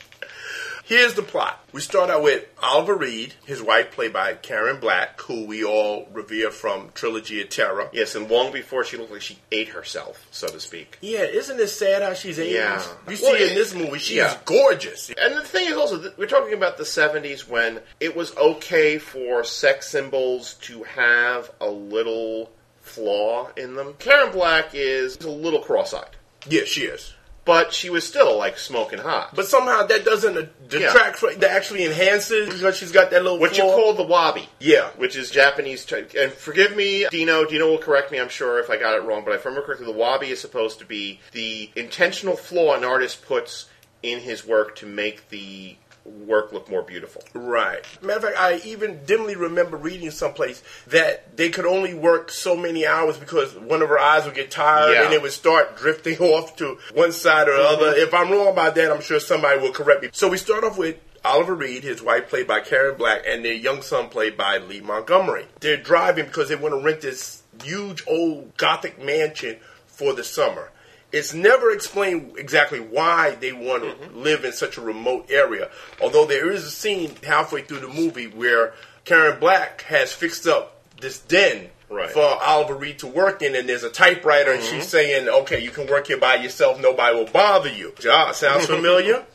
Here's 0.90 1.14
the 1.14 1.22
plot. 1.22 1.64
We 1.72 1.82
start 1.82 2.10
out 2.10 2.24
with 2.24 2.46
Oliver 2.64 2.96
Reed, 2.96 3.36
his 3.46 3.62
wife 3.62 3.92
played 3.92 4.12
by 4.12 4.34
Karen 4.34 4.80
Black, 4.80 5.22
who 5.22 5.46
we 5.46 5.64
all 5.64 6.08
revere 6.12 6.50
from 6.50 6.90
Trilogy 6.96 7.44
of 7.44 7.50
Terror. 7.50 7.90
Yes, 7.94 8.16
and 8.16 8.28
long 8.28 8.52
before 8.52 8.84
she 8.84 8.98
looked 8.98 9.12
like 9.12 9.22
she 9.22 9.38
ate 9.52 9.68
herself, 9.70 10.26
so 10.32 10.48
to 10.48 10.60
speak. 10.60 10.98
Yeah, 11.00 11.20
isn't 11.26 11.60
it 11.60 11.68
sad 11.68 12.02
how 12.02 12.16
she's 12.16 12.40
aging? 12.40 12.56
Yeah. 12.56 12.84
You 13.08 13.18
see 13.18 13.24
Well, 13.24 13.36
in 13.36 13.52
it- 13.52 13.54
this 13.54 13.76
movie, 13.76 14.00
she's 14.00 14.18
yeah. 14.18 14.36
gorgeous. 14.46 15.12
And 15.12 15.36
the 15.36 15.44
thing 15.44 15.68
is 15.68 15.78
also, 15.78 16.12
we're 16.18 16.26
talking 16.26 16.56
about 16.56 16.78
the 16.80 16.86
70s 16.86 17.48
when 17.48 17.82
it 18.00 18.16
was 18.16 18.36
okay 18.36 18.98
for 18.98 19.44
sex 19.44 19.88
symbols 19.92 20.56
to 20.62 20.82
have 20.86 21.52
a 21.62 21.70
little 21.70 22.50
flaw 22.82 23.50
in 23.56 23.76
them. 23.76 23.94
Karen 24.00 24.32
Black 24.32 24.72
is 24.74 25.18
a 25.18 25.30
little 25.30 25.60
cross-eyed, 25.60 26.16
Yeah, 26.48 26.64
she 26.66 26.86
is. 26.86 27.14
But 27.50 27.74
she 27.74 27.90
was 27.90 28.06
still 28.06 28.38
like 28.38 28.60
smoking 28.60 29.00
hot. 29.00 29.34
But 29.34 29.48
somehow 29.48 29.88
that 29.88 30.06
doesn't 30.06 30.70
detract 30.70 31.18
from 31.18 31.40
that 31.40 31.50
actually 31.50 31.84
enhances 31.84 32.48
because 32.54 32.78
she's 32.78 32.92
got 32.92 33.10
that 33.10 33.24
little 33.24 33.40
what 33.40 33.58
you 33.58 33.64
call 33.64 33.96
the 33.96 34.04
wabi. 34.04 34.48
Yeah. 34.60 34.92
Which 34.98 35.16
is 35.16 35.32
Japanese. 35.32 35.84
T- 35.84 36.06
and 36.16 36.32
forgive 36.32 36.76
me, 36.76 37.08
Dino. 37.10 37.46
Dino 37.46 37.66
will 37.66 37.80
correct 37.80 38.12
me, 38.12 38.20
I'm 38.20 38.30
sure, 38.30 38.60
if 38.60 38.70
I 38.70 38.78
got 38.78 38.94
it 38.94 39.02
wrong, 39.02 39.24
but 39.26 39.34
if 39.34 39.48
I 39.48 39.50
remember 39.50 39.66
correctly, 39.66 39.88
the 39.88 39.98
wabi 39.98 40.28
is 40.30 40.40
supposed 40.40 40.78
to 40.78 40.86
be 40.86 41.22
the 41.32 41.72
intentional 41.76 42.36
flaw 42.36 42.76
an 42.76 42.84
artist 42.84 43.26
puts 43.26 43.66
in 44.04 44.20
his 44.20 44.46
work 44.46 44.76
to 44.76 44.86
make 44.86 45.30
the 45.30 45.76
work 46.10 46.52
look 46.52 46.70
more 46.70 46.82
beautiful. 46.82 47.24
Right. 47.34 47.84
Matter 48.02 48.18
of 48.28 48.34
fact, 48.34 48.38
I 48.40 48.58
even 48.68 49.02
dimly 49.06 49.36
remember 49.36 49.78
reading 49.78 50.12
someplace 50.12 50.62
that 50.88 51.38
they 51.38 51.50
could 51.50 51.66
only 51.66 51.94
work 51.94 52.32
so 52.32 52.56
many 52.56 52.86
hours 52.86 53.18
because 53.18 53.56
one 53.56 53.82
of 53.82 53.90
her 53.90 54.00
eyes 54.00 54.26
would 54.26 54.36
get 54.36 54.52
tired 54.52 54.94
Yeah. 54.94 55.06
and 55.06 55.14
it 55.14 55.22
would 55.22 55.32
start 55.32 55.78
drifting 55.78 56.18
off 56.20 56.56
to 56.58 56.78
one 56.94 57.12
side 57.12 57.48
or 57.48 57.56
the 57.58 57.64
other. 57.64 57.94
If 57.96 58.14
I'm 58.14 58.32
wrong 58.32 58.48
about 58.48 58.76
that, 58.76 58.92
I'm 58.92 59.02
sure 59.02 59.20
somebody 59.20 59.60
will 59.60 59.72
correct 59.72 60.02
me. 60.04 60.10
So 60.14 60.30
we 60.30 60.38
start 60.38 60.64
off 60.64 60.78
with 60.78 60.98
Oliver 61.26 61.54
Reed, 61.56 61.84
his 61.84 62.02
wife 62.02 62.30
played 62.30 62.48
by 62.48 62.62
Karen 62.62 62.96
Black, 62.98 63.24
and 63.28 63.44
their 63.44 63.54
young 63.54 63.82
son 63.82 64.08
played 64.10 64.38
by 64.38 64.58
Lee 64.58 64.80
Montgomery. 64.82 65.46
They're 65.60 65.76
driving 65.78 66.26
because 66.26 66.48
they 66.50 66.56
want 66.56 66.74
to 66.74 66.82
rent 66.82 67.02
this 67.02 67.44
huge 67.64 68.04
old 68.08 68.56
gothic 68.56 69.04
mansion 69.04 69.58
for 69.86 70.14
the 70.14 70.24
summer. 70.24 70.72
It's 71.12 71.34
never 71.34 71.72
explained 71.72 72.34
exactly 72.38 72.80
why 72.80 73.32
they 73.32 73.52
want 73.52 73.84
to 73.84 73.90
Mm-hmm. 73.90 74.22
live 74.22 74.46
in 74.46 74.54
such 74.54 74.78
a 74.78 74.82
remote 74.82 75.30
area. 75.32 75.70
Although 76.02 76.26
there 76.26 76.52
is 76.52 76.64
a 76.64 76.70
scene 76.72 77.16
halfway 77.24 77.62
through 77.64 77.80
the 77.80 77.88
movie 77.88 78.28
where 78.28 78.74
Karen 79.06 79.40
Black 79.40 79.82
has 79.84 80.14
fixed 80.14 80.46
up 80.48 80.82
this 81.02 81.20
den 81.20 81.70
Right. 81.92 82.12
for 82.12 82.22
Oliver 82.22 82.76
Reed 82.76 83.00
to 83.00 83.08
work 83.08 83.42
in, 83.42 83.56
and 83.56 83.68
there's 83.68 83.84
a 83.84 83.90
typewriter, 83.90 84.52
and 84.52 84.62
Mm-hmm. 84.62 84.76
she's 84.76 84.88
saying, 84.88 85.28
"Okay, 85.28 85.60
you 85.60 85.72
can 85.72 85.88
work 85.88 86.06
here 86.06 86.18
by 86.20 86.36
yourself. 86.36 86.80
Nobody 86.80 87.16
will 87.16 87.26
bother 87.26 87.70
you." 87.70 87.96
Ja, 88.00 88.32
sounds 88.32 88.66
familiar. 88.76 89.26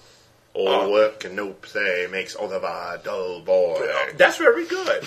All 0.53 0.93
work 0.93 1.25
and 1.25 1.35
no 1.35 1.51
play 1.55 2.07
makes 2.09 2.37
all 2.37 2.47
the 2.47 2.61
dull 3.03 3.41
boy. 3.41 3.89
That's 4.17 4.37
very 4.37 4.67
good. 4.67 5.05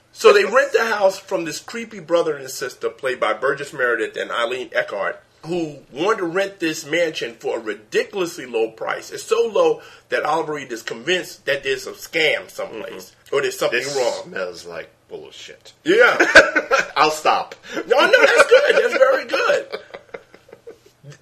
so 0.12 0.32
they 0.32 0.44
rent 0.44 0.72
the 0.72 0.84
house 0.86 1.20
from 1.20 1.44
this 1.44 1.60
creepy 1.60 2.00
brother 2.00 2.34
and 2.36 2.50
sister, 2.50 2.90
played 2.90 3.20
by 3.20 3.32
Burgess 3.32 3.72
Meredith 3.72 4.16
and 4.16 4.32
Eileen 4.32 4.70
Heckart, 4.70 5.18
who 5.46 5.78
want 5.92 6.18
to 6.18 6.24
rent 6.24 6.60
this 6.60 6.84
mansion 6.86 7.34
for 7.34 7.58
a 7.58 7.60
ridiculously 7.60 8.46
low 8.46 8.70
price. 8.70 9.10
It's 9.10 9.22
so 9.22 9.46
low 9.46 9.82
that 10.08 10.24
Oliver 10.24 10.54
Reed 10.54 10.72
is 10.72 10.82
convinced 10.82 11.46
that 11.46 11.62
there's 11.62 11.86
a 11.86 11.92
scam 11.92 12.50
someplace 12.50 13.10
mm-hmm. 13.10 13.36
or 13.36 13.42
there's 13.42 13.58
something 13.58 13.78
This 13.80 13.96
wrong. 13.96 14.24
smells 14.24 14.66
like 14.66 14.90
bullshit. 15.08 15.72
Yeah. 15.84 16.16
I'll 16.96 17.10
stop. 17.10 17.54
No, 17.74 17.82
no, 17.82 18.12
that's 18.26 18.46
good. 18.46 18.76
That's 18.76 18.98
very 18.98 19.26
good. 19.26 19.78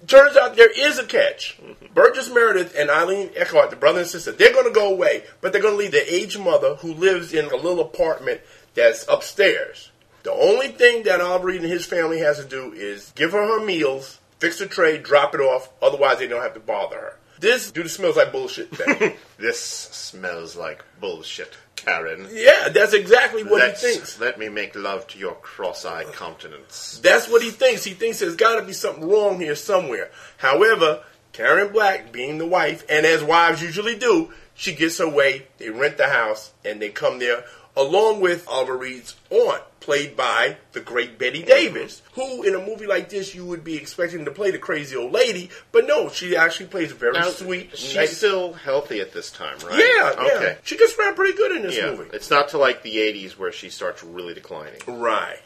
Turns 0.07 0.35
out 0.35 0.55
there 0.55 0.71
is 0.75 0.97
a 0.97 1.05
catch. 1.05 1.59
Mm-hmm. 1.61 1.93
Burgess 1.93 2.29
Meredith 2.33 2.75
and 2.77 2.89
Eileen 2.89 3.29
Heckart, 3.29 3.69
the 3.69 3.75
brother 3.75 3.99
and 3.99 4.07
sister, 4.07 4.31
they're 4.31 4.51
going 4.53 4.65
to 4.65 4.71
go 4.71 4.91
away, 4.91 5.23
but 5.41 5.53
they're 5.53 5.61
going 5.61 5.75
to 5.75 5.77
leave 5.77 5.91
their 5.91 6.07
aged 6.07 6.39
mother 6.39 6.75
who 6.75 6.93
lives 6.93 7.33
in 7.33 7.45
a 7.45 7.55
little 7.55 7.81
apartment 7.81 8.41
that's 8.73 9.05
upstairs. 9.07 9.91
The 10.25 10.33
only 10.33 10.69
thing 10.69 11.03
that 11.03 11.21
Oliver 11.21 11.49
and 11.51 11.63
his 11.63 11.85
family 11.85 12.17
has 12.19 12.37
to 12.39 12.45
do 12.45 12.73
is 12.73 13.13
give 13.15 13.31
her 13.33 13.45
her 13.59 13.63
meals, 13.63 14.19
fix 14.39 14.57
the 14.59 14.65
tray, 14.65 14.97
drop 14.97 15.35
it 15.35 15.39
off. 15.39 15.69
Otherwise, 15.83 16.17
they 16.17 16.25
don't 16.27 16.41
have 16.41 16.55
to 16.55 16.59
bother 16.59 16.95
her. 16.97 17.17
This 17.39 17.69
dude 17.71 17.91
smells 17.91 18.15
like 18.17 18.31
bullshit 18.31 18.75
thing. 18.75 19.13
This 19.37 19.59
smells 19.59 20.55
like 20.55 20.83
bullshit, 21.01 21.55
Karen. 21.75 22.27
yeah, 22.31 22.69
that's 22.69 22.93
exactly 22.93 23.43
what 23.43 23.59
Let's- 23.59 23.81
he 23.85 23.91
thinks. 23.93 24.19
Let 24.19 24.39
me 24.39 24.49
make 24.49 24.73
love 24.75 25.05
to 25.07 25.19
your 25.19 25.35
cross-eyed 25.35 26.13
countenance. 26.13 26.99
That's 27.03 27.27
what 27.29 27.41
he 27.43 27.51
thinks. 27.51 27.83
He 27.83 27.91
thinks 27.93 28.19
there's 28.19 28.35
got 28.37 28.55
to 28.59 28.65
be 28.65 28.71
something 28.73 29.07
wrong 29.07 29.39
here 29.39 29.55
somewhere. 29.55 30.09
However, 30.37 31.03
Karen 31.33 31.71
Black, 31.73 32.11
being 32.13 32.37
the 32.37 32.47
wife, 32.47 32.83
and 32.89 33.05
as 33.05 33.21
wives 33.21 33.61
usually 33.61 33.95
do, 33.95 34.31
she 34.55 34.73
gets 34.73 34.97
her 34.99 35.09
way. 35.09 35.47
They 35.57 35.69
rent 35.69 35.97
the 35.97 36.07
house 36.07 36.51
and 36.63 36.81
they 36.81 36.89
come 36.89 37.19
there 37.19 37.43
along 37.77 38.21
with 38.21 38.47
Oliver 38.47 38.77
Reed's 38.77 39.15
aunt, 39.29 39.61
played 39.79 40.15
by 40.17 40.57
the 40.71 40.79
great 40.79 41.19
Bette 41.19 41.43
Davis, 41.43 42.01
who 42.13 42.41
in 42.43 42.55
a 42.55 42.59
movie 42.65 42.87
like 42.87 43.09
this 43.09 43.35
you 43.35 43.45
would 43.45 43.63
be 43.63 43.75
expecting 43.77 44.25
to 44.25 44.31
play 44.31 44.49
the 44.51 44.57
crazy 44.57 44.95
old 44.95 45.11
lady, 45.11 45.49
but 45.71 45.85
no, 45.85 46.09
she 46.09 46.35
actually 46.35 46.65
plays 46.67 46.91
very 46.91 47.13
Now, 47.13 47.29
sweet. 47.29 47.77
She's 47.77 47.95
nice- 47.95 48.17
still 48.17 48.53
healthy 48.53 48.99
at 49.01 49.11
this 49.13 49.29
time, 49.31 49.57
right? 49.59 49.77
yeah, 49.77 50.13
yeah. 50.25 50.35
Okay. 50.37 50.57
She 50.63 50.77
gets 50.77 50.97
around 50.97 51.15
pretty 51.15 51.37
good 51.37 51.51
in 51.55 51.61
this 51.61 51.75
Yeah. 51.75 51.91
movie. 51.91 52.09
It's 52.13 52.29
not 52.31 52.49
to 52.49 52.57
like 52.57 52.81
the 52.81 52.97
'80s 52.97 53.37
where 53.37 53.51
she 53.51 53.69
starts 53.69 54.03
really 54.03 54.33
declining. 54.33 54.81
Right. 54.87 55.39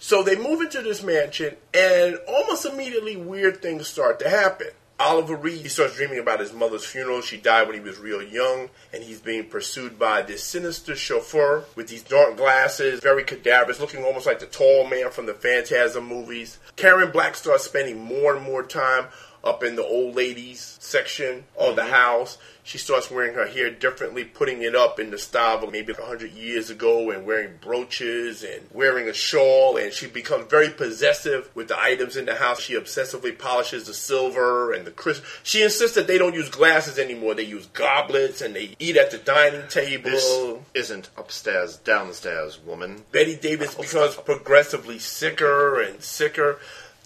So 0.00 0.22
they 0.22 0.36
move 0.36 0.60
into 0.60 0.80
this 0.82 1.02
mansion, 1.02 1.56
and 1.74 2.18
almost 2.28 2.64
immediately, 2.64 3.16
weird 3.16 3.60
things 3.60 3.88
start 3.88 4.18
to 4.20 4.28
happen. 4.28 4.68
Oliver 5.00 5.36
Reed 5.36 5.62
he 5.62 5.68
starts 5.68 5.94
dreaming 5.94 6.18
about 6.18 6.40
his 6.40 6.52
mother's 6.52 6.84
funeral. 6.84 7.20
She 7.20 7.36
died 7.36 7.68
when 7.68 7.76
he 7.76 7.82
was 7.82 7.98
real 7.98 8.20
young, 8.20 8.68
and 8.92 9.02
he's 9.02 9.20
being 9.20 9.44
pursued 9.44 9.96
by 9.96 10.22
this 10.22 10.42
sinister 10.42 10.96
chauffeur 10.96 11.64
with 11.76 11.86
these 11.86 12.02
dark 12.02 12.36
glasses, 12.36 12.98
very 13.00 13.22
cadaverous, 13.22 13.78
looking 13.78 14.04
almost 14.04 14.26
like 14.26 14.40
the 14.40 14.46
tall 14.46 14.88
man 14.88 15.10
from 15.10 15.26
the 15.26 15.34
Phantasm 15.34 16.04
movies. 16.04 16.58
Karen 16.74 17.12
Black 17.12 17.36
starts 17.36 17.64
spending 17.64 18.00
more 18.02 18.34
and 18.34 18.44
more 18.44 18.64
time 18.64 19.06
up 19.44 19.62
in 19.62 19.76
the 19.76 19.84
old 19.84 20.16
ladies 20.16 20.76
section 20.80 21.44
of 21.58 21.76
the 21.76 21.82
mm-hmm. 21.82 21.90
house. 21.90 22.38
She 22.68 22.76
starts 22.76 23.10
wearing 23.10 23.32
her 23.32 23.46
hair 23.46 23.70
differently, 23.70 24.24
putting 24.24 24.60
it 24.60 24.74
up 24.74 25.00
in 25.00 25.10
the 25.10 25.16
style 25.16 25.64
of 25.64 25.72
maybe 25.72 25.94
100 25.94 26.32
years 26.32 26.68
ago, 26.68 27.10
and 27.10 27.24
wearing 27.24 27.54
brooches 27.62 28.44
and 28.44 28.66
wearing 28.72 29.08
a 29.08 29.14
shawl. 29.14 29.78
And 29.78 29.90
she 29.90 30.06
becomes 30.06 30.50
very 30.50 30.68
possessive 30.68 31.50
with 31.54 31.68
the 31.68 31.80
items 31.80 32.14
in 32.14 32.26
the 32.26 32.34
house. 32.34 32.60
She 32.60 32.74
obsessively 32.74 33.38
polishes 33.38 33.86
the 33.86 33.94
silver 33.94 34.74
and 34.74 34.86
the 34.86 34.90
crystal. 34.90 35.24
She 35.42 35.62
insists 35.62 35.94
that 35.94 36.08
they 36.08 36.18
don't 36.18 36.34
use 36.34 36.50
glasses 36.50 36.98
anymore. 36.98 37.34
They 37.34 37.44
use 37.44 37.66
goblets 37.68 38.42
and 38.42 38.54
they 38.54 38.76
eat 38.78 38.98
at 38.98 39.12
the 39.12 39.18
dining 39.18 39.66
table. 39.68 40.10
This 40.10 40.58
isn't 40.74 41.08
upstairs, 41.16 41.78
downstairs, 41.78 42.58
woman. 42.62 43.04
Bette 43.12 43.36
Davis 43.36 43.76
oh, 43.78 43.82
becomes 43.82 44.14
progressively 44.16 44.98
sicker 44.98 45.80
and 45.80 46.02
sicker. 46.02 46.58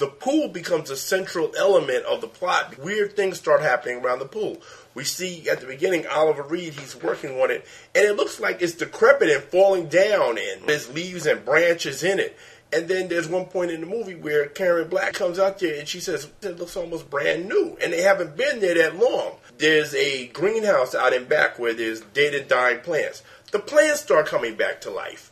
The 0.02 0.08
pool 0.08 0.48
becomes 0.48 0.90
a 0.90 0.96
central 0.96 1.52
element 1.56 2.04
of 2.06 2.20
the 2.20 2.26
plot. 2.26 2.76
Weird 2.76 3.14
things 3.14 3.38
start 3.38 3.62
happening 3.62 3.98
around 3.98 4.18
the 4.18 4.24
pool. 4.24 4.60
We 4.96 5.04
see 5.04 5.48
at 5.48 5.60
the 5.60 5.68
beginning 5.68 6.08
Oliver 6.08 6.42
Reed, 6.42 6.74
he's 6.74 7.00
working 7.00 7.40
on 7.40 7.52
it, 7.52 7.64
and 7.94 8.04
it 8.04 8.16
looks 8.16 8.40
like 8.40 8.60
it's 8.60 8.74
decrepit 8.74 9.30
and 9.30 9.44
falling 9.44 9.86
down, 9.86 10.38
and 10.38 10.66
there's 10.66 10.92
leaves 10.92 11.24
and 11.24 11.44
branches 11.44 12.02
in 12.02 12.18
it. 12.18 12.36
And 12.72 12.88
then 12.88 13.06
there's 13.06 13.28
one 13.28 13.44
point 13.44 13.70
in 13.70 13.80
the 13.80 13.86
movie 13.86 14.16
where 14.16 14.46
Karen 14.46 14.88
Black 14.88 15.12
comes 15.12 15.38
out 15.38 15.60
there 15.60 15.78
and 15.78 15.86
she 15.86 16.00
says, 16.00 16.28
it 16.42 16.58
looks 16.58 16.76
almost 16.76 17.08
brand 17.08 17.48
new. 17.48 17.76
And 17.80 17.92
they 17.92 18.02
haven't 18.02 18.36
been 18.36 18.58
there 18.58 18.74
that 18.74 18.98
long. 18.98 19.36
There's 19.58 19.94
a 19.94 20.26
greenhouse 20.28 20.96
out 20.96 21.12
in 21.12 21.26
back 21.26 21.60
where 21.60 21.74
there's 21.74 22.00
dead 22.00 22.34
and 22.34 22.48
dying 22.48 22.80
plants. 22.80 23.22
The 23.52 23.60
plants 23.60 24.00
start 24.00 24.26
coming 24.26 24.56
back 24.56 24.80
to 24.80 24.90
life. 24.90 25.31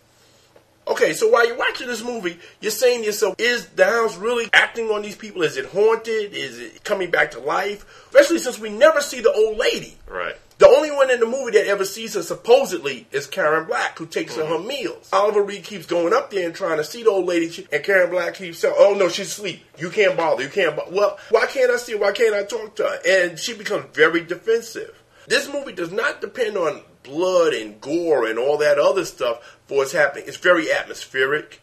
Okay, 0.91 1.13
so 1.13 1.29
while 1.29 1.47
you're 1.47 1.57
watching 1.57 1.87
this 1.87 2.03
movie, 2.03 2.37
you're 2.61 2.73
saying 2.73 3.01
to 3.01 3.07
yourself, 3.07 3.37
is 3.39 3.67
the 3.69 3.85
house 3.85 4.17
really 4.17 4.51
acting 4.53 4.89
on 4.89 5.03
these 5.03 5.15
people? 5.15 5.43
Is 5.43 5.57
it 5.57 5.67
haunted? 5.67 6.35
Is 6.35 6.59
it 6.59 6.83
coming 6.83 7.13
back 7.13 7.31
to 7.31 7.39
life? 7.39 7.85
Especially 8.09 8.41
since 8.41 8.59
we 8.59 8.71
never 8.71 9.01
see 9.01 9.21
the 9.21 9.33
old 9.33 9.57
lady. 9.57 9.97
Right. 10.09 10.35
The 10.59 10.67
only 10.67 10.91
one 10.91 11.11
in 11.11 11.21
the 11.21 11.27
movie 11.27 11.53
that 11.53 11.69
ever 11.69 11.85
sees 11.85 12.15
her 12.15 12.23
supposedly 12.23 13.07
is 13.13 13.29
Karen 13.29 13.67
Black, 13.67 13.97
who 13.99 14.05
takes 14.05 14.35
her 14.35 14.43
mm-hmm. 14.43 14.63
her 14.63 14.69
meals. 14.69 15.09
Oliver 15.13 15.43
Reed 15.43 15.63
keeps 15.63 15.87
going 15.87 16.13
up 16.13 16.33
there 16.33 16.45
and 16.45 16.55
trying 16.55 16.77
to 16.79 16.85
see 16.85 17.05
the 17.05 17.11
old 17.11 17.25
lady, 17.25 17.67
and 17.73 17.85
Karen 17.85 18.11
Black 18.11 18.35
keeps 18.35 18.59
saying, 18.59 18.75
"Oh 18.77 18.95
no, 18.95 19.09
she's 19.09 19.29
asleep. 19.29 19.65
You 19.79 19.89
can't 19.89 20.19
bother. 20.19 20.43
You 20.43 20.51
can't." 20.51 20.77
Bo-. 20.77 20.91
Well, 20.91 21.19
why 21.31 21.47
can't 21.47 21.71
I 21.71 21.77
see 21.77 21.93
her? 21.93 21.99
Why 21.99 22.13
can't 22.13 22.35
I 22.35 22.43
talk 22.43 22.75
to 22.77 22.83
her? 22.83 22.99
And 23.09 23.39
she 23.39 23.55
becomes 23.55 23.87
very 23.95 24.23
defensive. 24.23 25.03
This 25.29 25.51
movie 25.51 25.73
does 25.73 25.93
not 25.93 26.21
depend 26.21 26.59
on 26.59 26.83
blood 27.03 27.55
and 27.55 27.81
gore 27.81 28.27
and 28.27 28.39
all 28.39 28.59
that 28.59 28.79
other 28.79 29.05
stuff 29.05 29.59
for 29.67 29.79
what's 29.79 29.93
happening. 29.93 30.25
It's 30.27 30.37
very 30.37 30.71
atmospheric. 30.73 31.61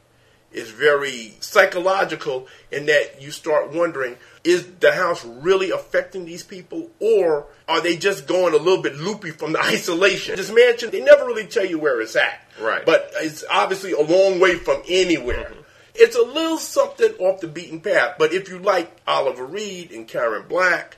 It's 0.51 0.69
very 0.69 1.33
psychological 1.39 2.47
in 2.71 2.85
that 2.85 3.21
you 3.21 3.31
start 3.31 3.73
wondering 3.73 4.17
is 4.43 4.65
the 4.79 4.93
house 4.93 5.25
really 5.25 5.71
affecting 5.71 6.25
these 6.25 6.41
people 6.41 6.89
or 6.99 7.47
are 7.67 7.81
they 7.81 7.97
just 7.97 8.27
going 8.27 8.53
a 8.53 8.57
little 8.57 8.81
bit 8.81 8.95
loopy 8.95 9.31
from 9.31 9.51
the 9.51 9.59
isolation? 9.63 10.37
This 10.37 10.51
mansion, 10.51 10.89
they 10.89 11.01
never 11.01 11.25
really 11.25 11.45
tell 11.45 11.65
you 11.65 11.77
where 11.77 11.99
it's 11.99 12.15
at. 12.15 12.41
Right. 12.59 12.85
But 12.85 13.11
it's 13.17 13.43
obviously 13.49 13.91
a 13.91 14.01
long 14.01 14.39
way 14.39 14.55
from 14.55 14.81
anywhere. 14.87 15.51
Mm-hmm. 15.51 15.61
It's 15.95 16.15
a 16.15 16.21
little 16.21 16.57
something 16.57 17.11
off 17.19 17.41
the 17.41 17.47
beaten 17.47 17.81
path. 17.81 18.15
But 18.17 18.31
if 18.31 18.49
you 18.49 18.59
like 18.59 18.95
Oliver 19.05 19.45
Reed 19.45 19.91
and 19.91 20.07
Karen 20.07 20.47
Black, 20.47 20.96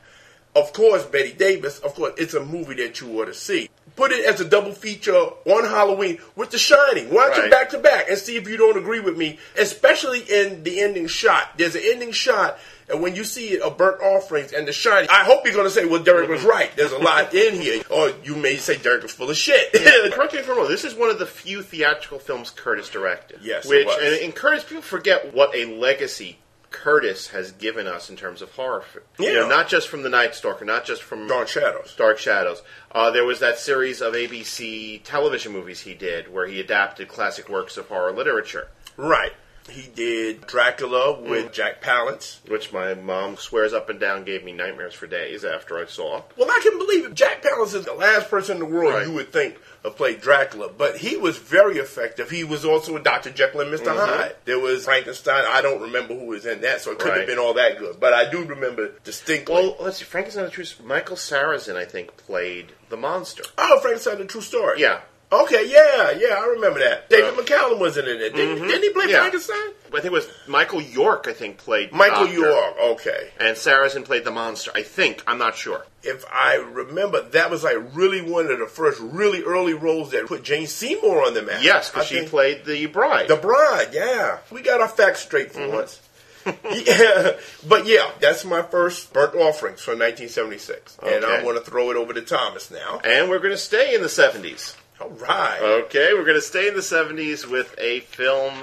of 0.60 0.74
course, 0.74 1.06
Bette 1.06 1.34
Davis, 1.34 1.80
of 1.80 1.93
course, 1.95 2.13
it's 2.17 2.34
a 2.34 2.43
movie 2.43 2.76
that 2.76 3.02
you 3.02 3.22
ought 3.22 3.26
to 3.26 3.34
see. 3.34 3.69
Put 3.95 4.12
it 4.12 4.26
as 4.26 4.39
a 4.39 4.45
double 4.45 4.72
feature 4.72 5.13
on 5.13 5.65
Halloween 5.65 6.19
with 6.36 6.52
The 6.52 6.58
Shining. 6.58 7.13
Watch 7.13 7.32
Right. 7.32 7.45
it 7.45 7.52
back 7.52 7.69
to 7.72 7.80
back 7.80 8.10
and 8.10 8.17
see 8.17 8.38
if 8.38 8.48
you 8.48 8.56
don't 8.56 8.78
agree 8.78 9.02
with 9.02 9.17
me, 9.17 9.39
especially 9.58 10.22
in 10.22 10.63
the 10.63 10.80
ending 10.80 11.08
shot. 11.08 11.58
There's 11.58 11.76
an 11.76 11.82
ending 11.84 12.13
shot, 12.13 12.60
and 12.89 13.02
when 13.02 13.15
you 13.15 13.24
see 13.24 13.50
it, 13.50 13.62
a 13.63 13.69
burnt 13.69 14.02
offerings 14.02 14.54
and 14.54 14.67
The 14.67 14.72
Shining, 14.72 15.10
I 15.10 15.24
hope 15.26 15.45
you're 15.45 15.54
going 15.54 15.67
to 15.67 15.72
say, 15.72 15.86
well, 15.86 16.02
Derrick 16.02 16.30
was 16.30 16.41
mm-hmm. 16.41 16.50
right. 16.50 16.72
There's 16.76 16.91
a 16.91 16.98
lot 16.98 17.34
in 17.34 17.56
here. 17.56 17.84
Or 17.89 18.12
you 18.24 18.36
may 18.36 18.58
say 18.58 18.78
Derrick 18.78 19.02
was 19.02 19.12
full 19.12 19.30
of 19.30 19.36
shit. 19.36 19.74
Correct 19.74 20.34
me 20.34 20.39
if 20.39 20.50
I'm 20.50 20.58
wrong. 20.58 20.67
This 20.67 20.86
is 20.86 20.93
one 20.93 21.10
of 21.10 21.17
the 21.17 21.26
few 21.26 21.63
theatrical 21.63 22.19
films 22.19 22.52
Curtis 22.52 22.88
directed. 22.88 23.39
Yes, 23.41 23.65
it 23.65 23.69
which 23.88 23.98
and, 24.00 24.24
and 24.24 24.36
Curtis, 24.36 24.63
people 24.63 24.84
forget 24.84 25.34
what 25.34 25.54
a 25.56 25.65
legacy 25.65 26.38
Curtis 26.84 27.28
has 27.30 27.52
given 27.52 27.88
us 27.88 28.10
in 28.10 28.15
terms 28.15 28.42
of 28.42 28.52
horror. 28.54 28.82
fi- 28.82 29.24
You 29.24 29.34
know, 29.34 29.48
not 29.50 29.68
just 29.68 29.89
from 29.89 30.04
The 30.04 30.10
Night 30.10 30.34
Stalker, 30.34 30.63
not 30.63 30.86
just 30.86 31.04
from 31.04 31.28
Dark 31.28 31.50
Shadows. 31.50 31.94
Dark 31.98 32.18
Shadows. 32.20 32.62
Uh, 32.92 33.12
there 33.12 33.26
was 33.26 33.39
that 33.42 33.60
series 33.60 34.02
of 34.02 34.13
ABC 34.13 35.02
television 35.04 35.52
movies 35.52 35.82
he 35.82 35.94
did 35.94 36.32
where 36.32 36.48
he 36.48 36.60
adapted 36.60 37.10
classic 37.10 37.50
works 37.50 37.76
of 37.78 37.88
horror 37.89 38.13
literature, 38.13 38.70
Right. 38.96 39.34
He 39.69 39.89
did 39.93 40.45
Dracula 40.47 41.19
with 41.19 41.47
mm. 41.47 41.53
Jack 41.53 41.82
Palance. 41.82 42.39
which 42.49 42.73
my 42.73 42.93
mom 42.93 43.38
swears 43.38 43.73
up 43.73 43.89
and 43.89 43.99
down 43.99 44.23
gave 44.23 44.43
me 44.43 44.51
nightmares 44.51 44.93
for 44.93 45.08
days 45.08 45.45
after 45.45 45.77
I 45.77 45.86
saw. 45.86 46.23
Well, 46.38 46.49
I 46.49 46.60
can 46.63 46.77
believe 46.77 47.05
it. 47.05 47.13
Jack 47.13 47.41
Palance 47.43 47.73
is 47.73 47.86
the 47.86 47.93
last 47.93 48.29
person 48.29 48.58
in 48.58 48.60
the 48.60 48.65
world 48.65 48.93
Right. 48.93 49.08
you 49.08 49.13
would 49.13 49.32
think 49.32 49.58
of 49.84 49.95
played 49.95 50.21
Dracula, 50.21 50.69
but 50.75 50.97
he 50.97 51.15
was 51.17 51.38
very 51.38 51.77
effective. 51.77 52.29
He 52.29 52.43
was 52.43 52.65
also 52.65 52.95
a 52.95 52.99
Dr. 52.99 53.29
Jekyll 53.32 53.62
and 53.62 53.71
mister 53.71 53.89
mm-hmm. 53.91 53.99
Hyde. 53.99 54.36
There 54.45 54.60
was 54.60 54.86
Frankenstein. 54.86 55.45
I 55.47 55.62
don't 55.62 55.82
remember 55.82 56.15
who 56.15 56.25
was 56.25 56.45
in 56.45 56.62
that, 56.62 56.82
so 56.82 56.91
it 56.91 56.99
couldn't 56.99 57.12
Right. 57.13 57.19
have 57.19 57.27
been 57.27 57.39
all 57.39 57.53
that 57.53 57.79
good. 57.79 57.99
But 57.99 58.13
I 58.13 58.29
do 58.29 58.43
remember 58.43 58.91
distinctly. 59.03 59.53
Well, 59.55 59.77
let's 59.79 59.97
see. 59.97 60.05
Frankenstein 60.05 60.45
the 60.45 60.51
Truth. 60.51 60.82
Michael 60.84 61.15
Sarrazin, 61.15 61.75
I 61.75 61.86
think, 61.86 62.17
played 62.17 62.73
the 62.89 62.97
monster. 62.97 63.43
oh, 63.58 63.79
Frankenstein: 63.82 64.17
The 64.17 64.25
True 64.25 64.41
Story. 64.41 64.82
Yeah. 64.82 65.01
Okay. 65.32 65.70
Yeah. 65.70 66.12
Yeah. 66.12 66.36
I 66.39 66.46
remember 66.56 66.80
that. 66.80 67.10
David 67.10 67.34
McCallum 67.36 67.80
wasn't 67.80 68.08
in 68.08 68.18
it. 68.20 68.36
Didn't, 68.36 68.68
didn't 68.68 68.82
he 68.84 68.89
play 68.89 69.06
Yeah. 69.10 69.20
Frankenstein? 69.20 69.58
I 69.89 69.94
think 69.94 70.06
it 70.06 70.12
was 70.12 70.28
Michael 70.48 70.82
York. 70.82 71.26
I 71.28 71.34
think 71.34 71.58
played 71.58 71.92
Michael 71.92 72.26
Doctor, 72.26 72.34
York. 72.34 72.76
Okay. 72.80 73.32
and 73.39 73.56
Sarrazin 73.58 74.06
played 74.06 74.24
the 74.24 74.32
monster. 74.32 74.72
I 74.76 74.84
think 74.84 75.24
I'm 75.28 75.38
not 75.39 75.56
sure. 75.56 75.86
if 76.04 76.24
I 76.32 76.56
remember, 76.56 77.22
that 77.30 77.50
was 77.52 77.63
like 77.63 77.78
really 77.94 78.22
one 78.22 78.52
of 78.52 78.60
the 78.60 78.68
first 78.68 79.00
really 79.02 79.44
early 79.44 79.74
roles 79.74 80.12
that 80.12 80.28
put 80.28 80.44
Jane 80.44 80.68
Seymour 80.68 81.26
on 81.26 81.34
the 81.34 81.42
map. 81.42 81.62
Yes, 81.63 81.89
because 81.89 82.06
she 82.08 82.26
played 82.26 82.65
the 82.65 82.86
bride. 82.88 83.28
The 83.28 83.36
Bride, 83.36 83.89
yeah. 83.94 84.38
We 84.52 84.62
got 84.62 84.80
our 84.82 84.88
facts 84.88 85.22
straight 85.22 85.54
Mm-hmm. 85.54 85.70
for 85.72 85.76
once. 85.76 86.02
yeah, 86.46 87.32
but 87.68 87.86
yeah, 87.86 88.10
that's 88.20 88.46
my 88.46 88.62
first 88.62 89.12
burnt 89.12 89.36
offerings 89.36 89.82
from 89.82 90.00
1976, 90.00 90.98
and 91.04 91.26
I'm 91.26 91.44
going 91.44 91.56
to 91.56 91.62
throw 91.62 91.92
it 91.92 91.98
over 91.98 92.13
to 92.13 92.22
Thomas 92.22 92.72
now. 92.72 93.00
and 93.04 93.30
we're 93.30 93.39
going 93.39 93.52
to 93.52 93.58
stay 93.58 93.94
in 93.94 94.02
the 94.02 94.08
70s. 94.08 94.76
All 95.02 95.10
right. 95.12 95.60
Okay, 95.86 96.14
we're 96.14 96.26
going 96.26 96.36
to 96.36 96.42
stay 96.42 96.68
in 96.68 96.74
the 96.74 96.82
70s 96.82 97.50
with 97.50 97.74
a 97.78 98.02
film. 98.02 98.54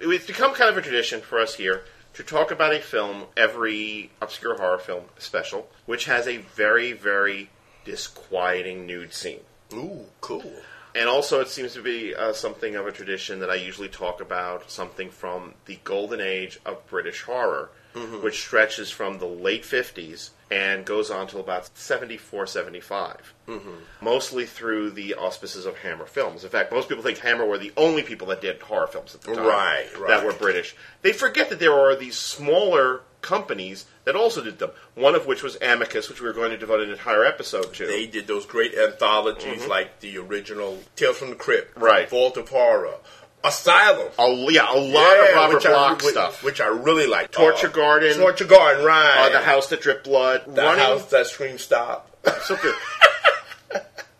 It's 0.00 0.26
become 0.26 0.52
kind 0.52 0.68
of 0.68 0.76
a 0.76 0.82
tradition 0.82 1.20
for 1.20 1.38
us 1.38 1.54
here 1.54 1.84
to 2.14 2.24
talk 2.24 2.50
about 2.50 2.74
a 2.74 2.80
film, 2.80 3.26
every 3.36 4.10
obscure 4.20 4.56
horror 4.56 4.78
film 4.78 5.04
special, 5.18 5.68
which 5.86 6.06
has 6.06 6.26
a 6.26 6.38
very, 6.38 6.92
very 6.92 7.48
disquieting 7.84 8.86
nude 8.86 9.14
scene. 9.14 9.40
Ooh, 9.72 10.06
cool. 10.20 10.52
And 10.96 11.08
also, 11.08 11.40
it 11.40 11.48
seems 11.48 11.74
to 11.74 11.82
be 11.82 12.12
uh, 12.12 12.32
something 12.32 12.74
of 12.74 12.88
a 12.88 12.92
tradition 12.92 13.38
that 13.40 13.50
I 13.50 13.54
usually 13.54 13.88
talk 13.88 14.20
about 14.20 14.70
something 14.70 15.10
from 15.10 15.54
the 15.66 15.78
golden 15.84 16.20
age 16.20 16.58
of 16.66 16.84
British 16.88 17.22
horror, 17.22 17.70
which 18.22 18.40
stretches 18.40 18.90
from 18.90 19.18
the 19.18 19.26
late 19.26 19.62
50s 19.62 20.30
and 20.50 20.84
goes 20.84 21.10
on 21.10 21.26
till 21.26 21.40
about 21.40 21.70
74, 21.76 22.46
75. 22.46 23.34
Mostly 24.00 24.46
through 24.46 24.90
the 24.90 25.14
auspices 25.14 25.64
of 25.66 25.78
Hammer 25.78 26.06
Films. 26.06 26.44
In 26.44 26.50
fact, 26.50 26.72
most 26.72 26.88
people 26.88 27.02
think 27.04 27.18
Hammer 27.18 27.44
were 27.46 27.58
the 27.58 27.72
only 27.76 28.02
people 28.02 28.26
that 28.28 28.40
did 28.40 28.60
horror 28.62 28.86
films 28.86 29.14
at 29.14 29.22
the 29.22 29.34
time 29.34 29.46
Right, 29.46 29.86
right. 29.98 30.08
that 30.08 30.24
were 30.26 30.32
British. 30.32 30.74
They 31.02 31.12
forget 31.12 31.48
that 31.50 31.58
there 31.60 31.72
are 31.72 31.94
these 31.96 32.16
smaller 32.16 33.02
companies 33.22 33.86
that 34.04 34.14
also 34.16 34.42
did 34.44 34.58
them, 34.58 34.70
one 34.94 35.14
of 35.14 35.26
which 35.26 35.42
was 35.42 35.56
Amicus, 35.62 36.10
which 36.10 36.20
we 36.20 36.26
were 36.26 36.34
going 36.34 36.50
to 36.50 36.58
devote 36.58 36.80
an 36.80 36.90
entire 36.90 37.24
episode 37.24 37.72
to. 37.74 37.86
They 37.86 38.06
did 38.06 38.26
those 38.26 38.44
great 38.44 38.74
anthologies 38.74 39.66
like 39.66 40.00
the 40.00 40.18
original 40.18 40.80
Tales 40.96 41.16
from 41.16 41.30
the 41.30 41.36
Crypt, 41.36 41.74
Mm-hmm. 41.74 41.84
Right. 41.84 42.10
Vault 42.10 42.36
of 42.36 42.48
Horror, 42.50 42.96
Asylum. 43.44 44.08
a, 44.18 44.46
yeah, 44.50 44.72
a 44.72 44.78
lot 44.78 45.28
of 45.28 45.34
Robert 45.34 45.54
which 45.56 45.66
I- 45.66 45.70
Bloch 45.70 46.02
which, 46.02 46.10
stuff. 46.12 46.42
which 46.42 46.60
I 46.60 46.66
really 46.68 47.06
like. 47.06 47.30
Torture 47.30 47.68
Uh, 47.68 47.72
Garden. 47.72 48.16
Torture 48.18 48.44
Garden, 48.46 48.84
right? 48.84 49.26
Uh, 49.26 49.38
the 49.38 49.44
house 49.44 49.68
that 49.68 49.80
dripped 49.82 50.04
blood. 50.04 50.44
the 50.46 50.62
running 50.62 50.78
house 50.84 51.04
that 51.10 51.26
screams 51.26 51.62
stop. 51.62 52.10
so 52.44 52.56
good. 52.56 52.74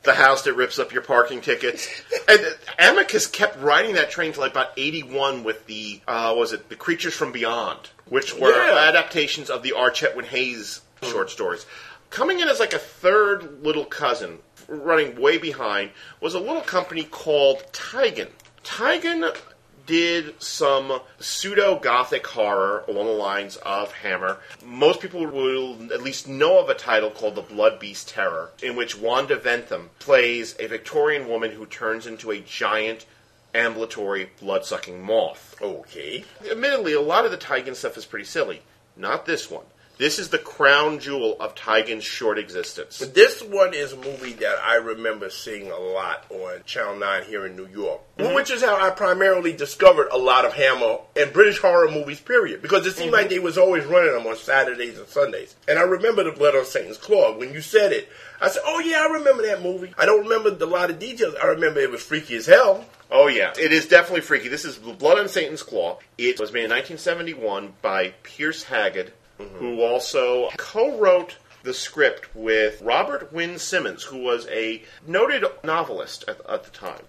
the 0.02 0.12
house 0.14 0.42
that 0.42 0.52
rips 0.54 0.78
up 0.78 0.92
your 0.92 1.00
parking 1.02 1.40
tickets. 1.40 1.88
And 2.28 2.40
Amicus 2.78 3.26
kept 3.26 3.58
riding 3.60 3.94
that 3.94 4.10
train 4.10 4.32
till 4.32 4.42
like 4.42 4.50
about 4.52 4.72
eighty-one 4.76 5.44
with 5.44 5.66
the 5.66 6.00
uh, 6.06 6.34
was 6.36 6.52
it 6.52 6.68
the 6.68 6.76
Creatures 6.76 7.14
from 7.14 7.32
Beyond, 7.32 7.88
which 8.08 8.34
were 8.34 8.50
Yeah. 8.50 8.88
adaptations 8.88 9.48
of 9.48 9.62
the 9.62 9.72
R. 9.72 9.90
Chetwynd 9.90 10.26
Hayes 10.26 10.82
short 11.02 11.30
stories. 11.30 11.64
Coming 12.10 12.40
in 12.40 12.48
as 12.48 12.60
like 12.60 12.74
a 12.74 12.78
third 12.78 13.62
little 13.64 13.84
cousin, 13.86 14.38
running 14.68 15.18
way 15.20 15.38
behind, 15.38 15.90
was 16.20 16.34
a 16.34 16.38
little 16.38 16.60
company 16.62 17.04
called 17.04 17.62
Tigon. 17.72 18.28
Tigon 18.64 19.36
did 19.86 20.40
some 20.42 21.00
pseudo 21.20 21.78
gothic 21.78 22.26
horror 22.26 22.84
along 22.88 23.06
the 23.06 23.12
lines 23.12 23.56
of 23.58 23.92
Hammer. 23.92 24.38
Most 24.64 25.00
people 25.00 25.26
will 25.26 25.92
at 25.92 26.02
least 26.02 26.26
know 26.26 26.58
of 26.58 26.70
a 26.70 26.74
title 26.74 27.10
called 27.10 27.34
The 27.34 27.42
Blood 27.42 27.78
Beast 27.78 28.08
Terror, 28.08 28.50
in 28.62 28.76
which 28.76 28.98
Wanda 28.98 29.36
Ventham 29.36 29.90
plays 29.98 30.56
a 30.58 30.66
Victorian 30.66 31.28
woman 31.28 31.52
who 31.52 31.66
turns 31.66 32.06
into 32.06 32.30
a 32.30 32.40
giant 32.40 33.04
ambulatory 33.54 34.30
blood 34.40 34.64
sucking 34.64 35.02
moth. 35.02 35.54
Okay. 35.60 36.24
Admittedly, 36.50 36.94
a 36.94 37.00
lot 37.00 37.26
of 37.26 37.30
the 37.30 37.36
Tigon 37.36 37.76
stuff 37.76 37.98
is 37.98 38.06
pretty 38.06 38.24
silly. 38.24 38.62
Not 38.96 39.26
this 39.26 39.50
one. 39.50 39.66
This 39.96 40.18
is 40.18 40.28
the 40.30 40.38
crown 40.38 40.98
jewel 40.98 41.36
of 41.38 41.54
Tigon's 41.54 42.02
short 42.02 42.36
existence. 42.36 42.98
This 42.98 43.42
one 43.42 43.74
is 43.74 43.92
a 43.92 43.96
movie 43.96 44.32
that 44.34 44.58
I 44.60 44.74
remember 44.76 45.30
seeing 45.30 45.70
a 45.70 45.76
lot 45.78 46.24
on 46.30 46.64
Channel 46.66 46.96
9 46.96 47.22
here 47.24 47.46
in 47.46 47.54
New 47.56 47.68
York, 47.68 48.00
Mm-hmm. 48.18 48.34
which 48.34 48.50
is 48.50 48.62
how 48.62 48.76
I 48.76 48.90
primarily 48.90 49.52
discovered 49.52 50.08
a 50.12 50.18
lot 50.18 50.44
of 50.44 50.52
Hammer 50.52 50.98
and 51.16 51.32
British 51.32 51.58
horror 51.58 51.90
movies, 51.90 52.20
period. 52.20 52.60
Because 52.62 52.86
it 52.86 52.92
seemed 52.96 53.12
Mm-hmm. 53.12 53.14
like 53.22 53.28
they 53.30 53.38
was 53.38 53.56
always 53.58 53.84
running 53.84 54.12
them 54.12 54.26
on 54.26 54.36
Saturdays 54.36 54.98
and 54.98 55.06
Sundays. 55.08 55.54
And 55.68 55.78
I 55.78 55.82
remember 55.82 56.24
The 56.24 56.32
Blood 56.32 56.54
on 56.56 56.64
Satan's 56.64 56.98
Claw. 56.98 57.36
When 57.36 57.52
you 57.52 57.60
said 57.60 57.92
it, 57.92 58.08
I 58.40 58.48
said, 58.48 58.62
oh 58.66 58.80
yeah, 58.80 59.06
I 59.08 59.12
remember 59.12 59.44
that 59.46 59.62
movie. 59.62 59.94
I 59.98 60.06
don't 60.06 60.24
remember 60.26 60.50
a 60.62 60.66
lot 60.68 60.90
of 60.90 60.98
details. 60.98 61.34
I 61.40 61.46
remember 61.46 61.80
it 61.80 61.90
was 61.90 62.02
freaky 62.02 62.34
as 62.36 62.46
hell. 62.46 62.84
Oh 63.12 63.28
yeah, 63.28 63.52
it 63.58 63.72
is 63.72 63.86
definitely 63.86 64.22
freaky. 64.22 64.48
This 64.48 64.64
is 64.64 64.78
the 64.78 64.92
Blood 64.92 65.18
on 65.18 65.28
Satan's 65.28 65.62
Claw. 65.62 65.98
It 66.18 66.40
was 66.40 66.52
made 66.52 66.64
in 66.64 66.70
1971 66.70 67.74
by 67.82 68.14
Piers 68.24 68.64
Haggard, 68.64 69.12
Mm-hmm. 69.38 69.56
who 69.56 69.82
also 69.82 70.50
co-wrote 70.56 71.38
the 71.64 71.74
script 71.74 72.28
with 72.36 72.80
Robert 72.82 73.32
Wynne 73.32 73.58
Simmons, 73.58 74.04
who 74.04 74.18
was 74.18 74.46
a 74.46 74.82
noted 75.06 75.44
novelist 75.64 76.24
at, 76.28 76.40
at 76.48 76.62
the 76.62 76.70
time. 76.70 77.02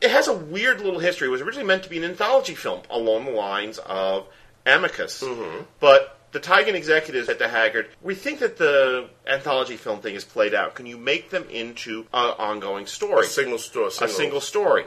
It 0.00 0.10
has 0.10 0.28
a 0.28 0.32
weird 0.32 0.80
little 0.80 1.00
history. 1.00 1.26
It 1.26 1.32
was 1.32 1.40
originally 1.40 1.66
meant 1.66 1.82
to 1.84 1.90
be 1.90 1.98
an 1.98 2.04
anthology 2.04 2.54
film 2.54 2.82
along 2.88 3.24
the 3.24 3.32
lines 3.32 3.78
of 3.78 4.28
Amicus, 4.64 5.24
mm-hmm. 5.24 5.62
but 5.80 6.18
the 6.34 6.40
Tigon 6.40 6.74
executives 6.74 7.28
at 7.28 7.38
the 7.38 7.48
Haggard, 7.48 7.88
we 8.02 8.14
think 8.14 8.40
that 8.40 8.56
the 8.56 9.08
anthology 9.26 9.76
film 9.76 10.00
thing 10.00 10.14
is 10.14 10.24
played 10.24 10.52
out. 10.52 10.74
Can 10.74 10.84
you 10.84 10.98
make 10.98 11.30
them 11.30 11.44
into 11.48 12.06
an 12.12 12.34
ongoing 12.38 12.86
story? 12.86 13.26
A 13.26 13.28
single 13.28 13.58
story. 13.58 13.90
a 14.00 14.08
single 14.08 14.40
story. 14.40 14.84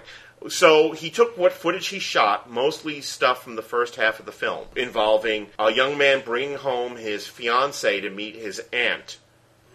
So 0.50 0.92
he 0.92 1.10
took 1.10 1.38
what 1.38 1.52
footage 1.52 1.88
he 1.88 2.00
shot, 2.00 2.50
mostly 2.50 3.02
stuff 3.02 3.44
from 3.44 3.56
the 3.56 3.62
first 3.62 3.96
half 3.96 4.20
of 4.20 4.26
the 4.26 4.32
film, 4.32 4.66
involving 4.76 5.48
a 5.58 5.72
young 5.72 5.98
man 5.98 6.22
bringing 6.24 6.58
home 6.58 6.96
his 6.96 7.28
fiancee 7.28 8.02
to 8.02 8.10
meet 8.10 8.36
his 8.36 8.62
aunt. 8.72 9.18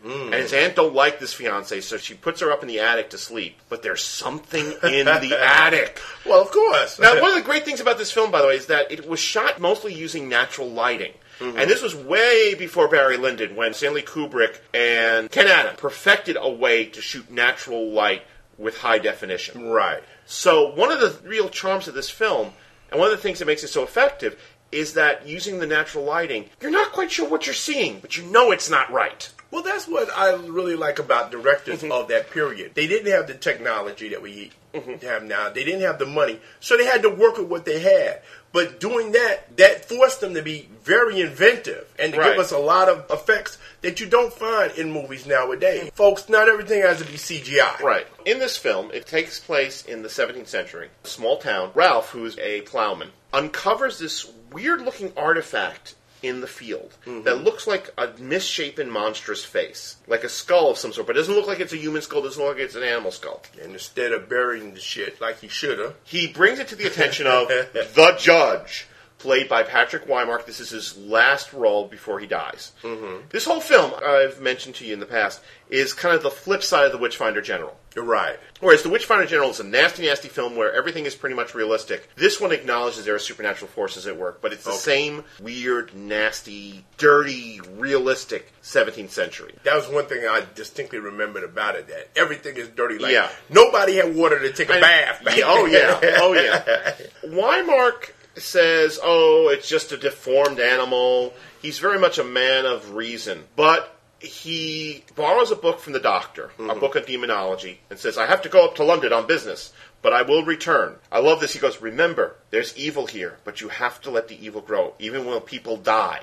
And 0.05 0.35
his 0.35 0.53
aunt 0.53 0.75
don't 0.75 0.95
like 0.95 1.21
this 1.21 1.33
fiance, 1.33 1.81
so 1.83 1.97
she 1.97 2.15
puts 2.15 2.41
her 2.41 2.51
up 2.51 2.63
in 2.63 2.69
the 2.69 2.81
attic 2.81 3.11
to 3.11 3.19
sleep. 3.19 3.61
But 3.69 3.83
there's 3.83 4.03
something 4.03 4.73
in 4.83 5.07
the 5.07 5.39
attic. 5.41 6.01
Well, 6.27 6.43
of 6.43 6.51
course. 6.51 6.99
Now, 6.99 7.21
one 7.21 7.31
of 7.31 7.37
the 7.37 7.45
great 7.45 7.65
things 7.65 7.81
about 7.81 7.99
this 7.99 8.11
film, 8.11 8.33
by 8.33 8.41
the 8.41 8.49
way, 8.49 8.57
is 8.57 8.67
that 8.67 8.91
it 8.91 9.07
was 9.07 9.21
shot 9.21 9.61
mostly 9.61 9.95
using 9.95 10.29
natural 10.29 10.69
lighting. 10.69 11.13
Mm-hmm. 11.39 11.59
And 11.59 11.71
this 11.71 11.83
was 11.83 11.95
way 11.95 12.55
before 12.55 12.89
Barry 12.89 13.17
Lyndon, 13.17 13.55
when 13.55 13.75
Stanley 13.75 14.03
Kubrick 14.03 14.59
and 14.75 15.31
Ken 15.31 15.47
Adam 15.47 15.77
perfected 15.77 16.37
a 16.41 16.51
way 16.51 16.87
to 16.87 17.01
shoot 17.01 17.31
natural 17.31 17.91
light 17.91 18.23
with 18.59 18.79
high 18.79 18.99
definition. 18.99 19.69
right. 19.69 20.03
So 20.27 20.75
one 20.75 20.93
of 20.93 21.01
the 21.01 21.17
real 21.29 21.49
charms 21.49 21.89
of 21.89 21.95
this 21.95 22.11
film, 22.11 22.53
and 22.91 23.01
one 23.01 23.11
of 23.11 23.17
the 23.17 23.23
things 23.23 23.39
that 23.39 23.47
makes 23.47 23.65
it 23.65 23.69
so 23.69 23.83
effective, 23.83 24.41
is 24.71 24.95
that 24.95 25.27
using 25.27 25.59
the 25.59 25.67
natural 25.67 26.05
lighting, 26.05 26.47
you're 26.61 26.71
not 26.71 26.93
quite 26.93 27.13
sure 27.13 27.29
what 27.29 27.47
you're 27.47 27.55
seeing, 27.55 28.01
but 28.01 28.17
you 28.17 28.25
know 28.25 28.51
it's 28.51 28.71
not 28.71 28.91
right. 28.91 29.31
Well, 29.53 29.63
that's 29.63 29.87
what 29.87 30.09
I 30.17 30.33
really 30.35 30.77
like 30.77 30.99
about 30.99 31.31
directors 31.31 31.83
mm-hmm. 31.83 31.93
of 31.93 32.09
that 32.09 32.31
period. 32.31 32.73
They 32.75 32.87
didn't 32.87 33.13
have 33.13 33.27
the 33.27 33.35
technology 33.35 34.09
that 34.09 34.23
we 34.23 34.51
mm-hmm. 34.73 35.07
have 35.07 35.25
now. 35.25 35.51
They 35.51 35.63
didn't 35.63 35.83
have 35.83 35.99
the 35.99 36.07
money, 36.07 36.41
so 36.59 36.77
they 36.77 36.87
had 36.87 37.03
to 37.03 37.11
work 37.11 37.37
with 37.37 37.49
what 37.49 37.67
they 37.67 37.79
had. 37.79 38.23
But 38.53 38.81
doing 38.81 39.13
that, 39.13 39.57
that 39.59 39.85
forced 39.85 40.23
them 40.23 40.35
to 40.35 40.43
be 40.43 40.69
very 40.83 41.21
inventive 41.21 41.87
and 41.99 42.15
to 42.15 42.19
Right. 42.19 42.31
give 42.31 42.39
us 42.39 42.51
a 42.51 42.59
lot 42.59 42.89
of 42.89 43.11
effects 43.11 43.59
that 43.83 44.01
you 44.01 44.07
don't 44.07 44.33
find 44.33 44.73
in 44.73 44.91
movies 44.91 45.27
nowadays. 45.27 45.85
Mm-hmm. 45.85 45.97
Folks, 45.97 46.31
not 46.31 46.49
everything 46.49 46.81
has 46.81 46.99
to 46.99 47.05
be 47.05 47.19
CGI. 47.19 47.81
Right. 47.81 48.07
In 48.25 48.39
this 48.39 48.57
film, 48.57 48.91
it 48.93 49.07
takes 49.07 49.39
place 49.39 49.85
in 49.85 50.03
the 50.03 50.09
17th 50.09 50.49
century. 50.49 50.89
A 51.05 51.09
small 51.09 51.37
town. 51.37 51.73
Ralph, 51.75 52.09
who's 52.11 52.39
a 52.39 52.63
plowman, 52.63 53.11
uncovers 53.35 53.99
this 53.99 54.31
weird 54.51 54.81
looking 54.81 55.13
artifact 55.15 55.95
in 56.23 56.41
the 56.41 56.47
field 56.47 56.97
mm-hmm. 57.05 57.23
that 57.23 57.43
looks 57.43 57.67
like 57.67 57.91
a 57.99 58.09
misshapen, 58.19 58.91
monstrous 58.91 59.45
face. 59.45 59.97
Like 60.07 60.25
a 60.25 60.29
skull 60.29 60.71
of 60.71 60.79
some 60.79 60.93
sort, 60.93 61.07
but 61.07 61.17
it 61.17 61.21
doesn't 61.21 61.35
look 61.35 61.47
like 61.47 61.61
it's 61.61 61.73
a 61.73 61.79
human 61.79 62.03
skull, 62.03 62.21
it 62.21 62.25
doesn't 62.25 62.43
look 62.43 62.57
like 62.57 62.65
it's 62.65 62.75
an 62.75 62.83
animal 62.83 63.11
skull. 63.11 63.43
And 63.63 63.73
instead 63.73 64.13
of 64.13 64.29
burying 64.29 64.75
the 64.75 64.81
shit 64.81 65.21
like 65.21 65.41
he 65.41 65.49
should 65.49 65.79
have, 65.79 65.95
He 66.05 66.29
brings 66.29 66.59
it 66.59 66.69
to 66.69 66.77
the 66.77 66.87
attention 66.87 67.27
of 67.27 67.49
the 67.49 68.17
judge, 68.19 68.87
played 69.23 69.49
by 69.49 69.63
Patrick 69.63 70.07
Wymark. 70.09 70.47
This 70.47 70.59
is 70.59 70.71
his 70.71 70.99
last 70.99 71.53
role 71.53 71.87
before 71.87 72.19
he 72.19 72.27
dies. 72.27 72.73
Mm-hmm. 72.83 73.29
This 73.31 73.45
whole 73.45 73.61
film, 73.61 73.93
I've 74.05 74.41
mentioned 74.41 74.75
to 74.77 74.85
you 74.85 74.93
in 74.93 75.01
the 75.01 75.07
past, 75.07 75.41
is 75.71 75.95
kind 75.95 76.15
of 76.15 76.23
the 76.25 76.31
flip 76.31 76.63
side 76.63 76.87
of 76.87 76.93
the 76.93 76.99
Witchfinder 76.99 77.41
General. 77.41 77.75
you're 77.97 78.05
right. 78.05 78.39
Whereas 78.61 78.83
The 78.83 78.89
Witchfinder 78.91 79.27
General 79.27 79.51
is 79.51 79.61
a 79.61 79.65
nasty, 79.65 80.07
nasty 80.07 80.29
film 80.29 80.55
where 80.57 80.73
everything 80.75 81.07
is 81.07 81.15
pretty 81.15 81.35
much 81.37 81.55
realistic. 81.55 82.09
This 82.17 82.41
one 82.41 82.53
acknowledges 82.53 83.05
there 83.05 83.15
are 83.15 83.19
supernatural 83.19 83.71
forces 83.71 84.07
at 84.07 84.17
work, 84.19 84.41
but 84.43 84.53
it's 84.53 84.65
the 84.65 84.71
Okay. 84.71 84.79
same 84.79 85.25
weird, 85.41 85.95
nasty, 85.95 86.85
dirty, 86.99 87.61
realistic 87.77 88.53
17th 88.63 89.11
century. 89.11 89.55
That 89.65 89.77
was 89.77 89.89
one 89.89 90.07
thing 90.07 90.25
I 90.27 90.43
distinctly 90.55 90.99
remembered 90.99 91.45
about 91.45 91.75
it. 91.77 91.89
That 91.89 92.09
everything 92.17 92.57
is 92.57 92.69
dirty. 92.69 92.99
Like 92.99 93.13
Yeah. 93.13 93.29
nobody 93.51 93.97
had 93.97 94.15
water 94.15 94.39
to 94.41 94.53
take 94.53 94.69
a 94.69 94.81
bath. 94.81 95.23
Yeah, 95.37 95.45
oh 95.47 95.67
yeah, 95.67 96.01
oh 96.21 96.33
yeah. 96.35 96.95
Wymark 97.25 98.11
says, 98.37 98.99
"Oh, 99.03 99.49
it's 99.49 99.69
just 99.69 99.93
a 99.93 99.97
deformed 99.97 100.61
animal." 100.61 101.35
He's 101.61 101.79
very 101.79 101.99
much 101.99 102.19
a 102.19 102.25
man 102.25 102.67
of 102.67 102.95
reason, 102.95 103.45
but 103.57 103.97
he 104.19 105.05
borrows 105.17 105.51
a 105.51 105.57
book 105.57 105.81
from 105.81 105.93
the 105.93 106.01
doctor, 106.01 106.47
a 106.59 106.63
mm-hmm. 106.63 106.81
book 106.81 106.97
of 106.97 107.07
demonology, 107.07 107.81
and 107.91 107.99
says, 107.99 108.19
"I 108.19 108.27
have 108.27 108.43
to 108.43 108.49
go 108.49 108.65
up 108.65 108.77
to 108.77 108.85
London 108.85 109.13
on 109.13 109.27
business." 109.27 109.73
But 110.03 110.13
I 110.13 110.23
will 110.23 110.45
return. 110.45 110.97
I 111.13 111.21
love 111.21 111.39
this. 111.39 111.53
He 111.53 111.61
goes, 111.61 111.81
Remember, 111.81 112.35
there's 112.51 112.77
evil 112.77 113.07
here, 113.07 113.39
but 113.45 113.61
you 113.61 113.69
have 113.69 114.01
to 114.01 114.11
let 114.11 114.27
the 114.27 114.45
evil 114.45 114.61
grow, 114.61 114.95
even 114.99 115.27
when 115.27 115.41
people 115.43 115.77
die. 115.77 116.23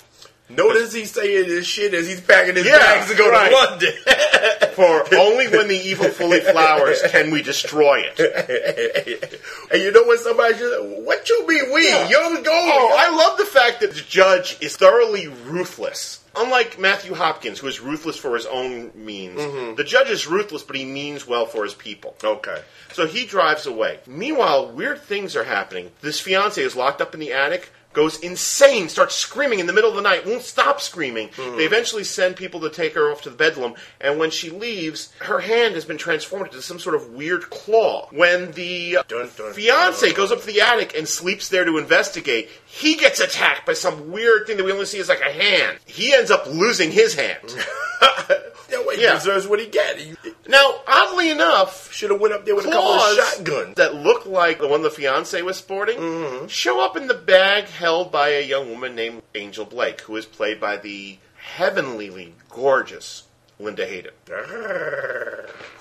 Notice 0.49 0.93
he's 0.93 1.11
saying 1.11 1.47
this 1.47 1.65
shit 1.65 1.93
as 1.93 2.07
he's 2.07 2.21
packing 2.21 2.55
his 2.55 2.65
Yeah, 2.65 2.77
bags 2.77 3.11
to 3.11 3.17
go 3.17 3.29
right. 3.29 3.49
to 3.49 3.55
London. 3.55 3.93
For 4.73 5.15
only 5.15 5.47
when 5.47 5.67
the 5.67 5.77
evil 5.77 6.09
fully 6.09 6.39
flowers 6.51 7.01
can 7.09 7.31
we 7.31 7.41
destroy 7.41 8.01
it. 8.05 8.19
and 9.71 9.81
you 9.81 9.91
know 9.91 10.03
what 10.03 10.19
somebody 10.19 10.57
should 10.57 11.05
What 11.05 11.27
you 11.29 11.47
mean 11.47 11.71
we? 11.73 11.87
You're 12.09 12.41
going. 12.41 12.43
Oh, 12.47 12.95
I 12.97 13.15
love 13.15 13.37
the 13.37 13.45
fact 13.45 13.81
that 13.81 13.91
the 13.93 14.01
judge 14.01 14.57
is 14.61 14.75
thoroughly 14.77 15.27
ruthless. 15.27 16.23
Unlike 16.35 16.79
Matthew 16.79 17.15
Hopkins, 17.15 17.59
who 17.59 17.67
is 17.67 17.81
ruthless 17.81 18.15
for 18.15 18.35
his 18.35 18.45
own 18.45 18.91
means, 18.95 19.39
mm-hmm. 19.39 19.75
the 19.75 19.83
judge 19.83 20.09
is 20.09 20.27
ruthless, 20.27 20.63
but 20.63 20.75
he 20.75 20.85
means 20.85 21.27
well 21.27 21.45
for 21.45 21.63
his 21.63 21.73
people. 21.73 22.15
Okay. 22.23 22.61
So 22.93 23.07
he 23.07 23.25
drives 23.25 23.65
away. 23.65 23.99
Meanwhile, 24.07 24.71
weird 24.71 25.01
things 25.01 25.35
are 25.35 25.43
happening. 25.43 25.91
This 26.01 26.19
fiance 26.19 26.61
is 26.61 26.75
locked 26.75 27.01
up 27.01 27.13
in 27.13 27.19
the 27.19 27.33
attic, 27.33 27.71
goes 27.93 28.19
insane, 28.19 28.87
starts 28.89 29.15
screaming 29.15 29.59
in 29.59 29.65
the 29.67 29.73
middle 29.73 29.89
of 29.89 29.95
the 29.95 30.01
night, 30.01 30.25
won't 30.25 30.43
stop 30.43 30.79
screaming. 30.79 31.29
Hmm. 31.35 31.57
They 31.57 31.65
eventually 31.65 32.03
send 32.03 32.35
people 32.35 32.59
to 32.61 32.69
take 32.69 32.93
her 32.93 33.11
off 33.11 33.21
to 33.23 33.29
the 33.29 33.35
bedlam, 33.35 33.73
and 33.99 34.19
when 34.19 34.31
she 34.31 34.49
leaves, 34.49 35.11
her 35.19 35.39
hand 35.39 35.75
has 35.75 35.85
been 35.85 35.97
transformed 35.97 36.47
into 36.47 36.61
some 36.61 36.79
sort 36.79 36.95
of 36.95 37.09
weird 37.13 37.49
claw. 37.49 38.07
When 38.11 38.51
the 38.51 38.99
Dun, 39.07 39.29
dun, 39.35 39.53
fiance 39.53 40.05
dun. 40.07 40.15
goes 40.15 40.31
up 40.31 40.41
to 40.41 40.45
the 40.45 40.61
attic 40.61 40.95
and 40.95 41.07
sleeps 41.07 41.49
there 41.49 41.65
to 41.65 41.77
investigate, 41.77 42.49
he 42.65 42.95
gets 42.95 43.19
attacked 43.19 43.65
by 43.65 43.73
some 43.73 44.11
weird 44.11 44.45
thing 44.47 44.57
that 44.57 44.63
we 44.63 44.71
only 44.71 44.85
see 44.85 44.99
as 44.99 45.09
like 45.09 45.21
a 45.21 45.31
hand. 45.31 45.79
He 45.85 46.13
ends 46.13 46.31
up 46.31 46.45
losing 46.47 46.91
his 46.91 47.15
hand. 47.15 47.39
Yeah, 48.79 48.87
wait, 48.87 48.99
Yeah. 48.99 49.11
he 49.13 49.17
deserves 49.19 49.47
what 49.47 49.59
he 49.59 49.67
get. 49.67 49.97
He 49.97 50.15
now, 50.47 50.81
oddly 50.87 51.29
enough, 51.29 51.91
should 51.93 52.11
have 52.11 52.19
went 52.19 52.33
up 52.33 52.45
there 52.45 52.55
with 52.55 52.65
a 52.65 52.71
couple 52.71 52.91
of 52.91 53.15
shotguns. 53.15 53.75
that 53.75 53.95
look 53.95 54.25
like 54.25 54.59
the 54.59 54.67
one 54.67 54.81
the 54.81 54.89
fiance 54.89 55.39
was 55.41 55.57
sporting 55.57 55.97
mm-hmm. 55.97 56.47
show 56.47 56.83
up 56.83 56.97
in 56.97 57.07
the 57.07 57.13
bag 57.13 57.65
held 57.65 58.11
by 58.11 58.29
a 58.29 58.41
young 58.45 58.69
woman 58.69 58.95
named 58.95 59.21
Angel 59.35 59.65
Blake, 59.65 60.01
who 60.01 60.15
is 60.15 60.25
played 60.25 60.59
by 60.59 60.77
the 60.77 61.17
heavenly 61.35 62.33
gorgeous 62.49 63.23
Linda 63.59 63.85
Hayden. 63.85 64.11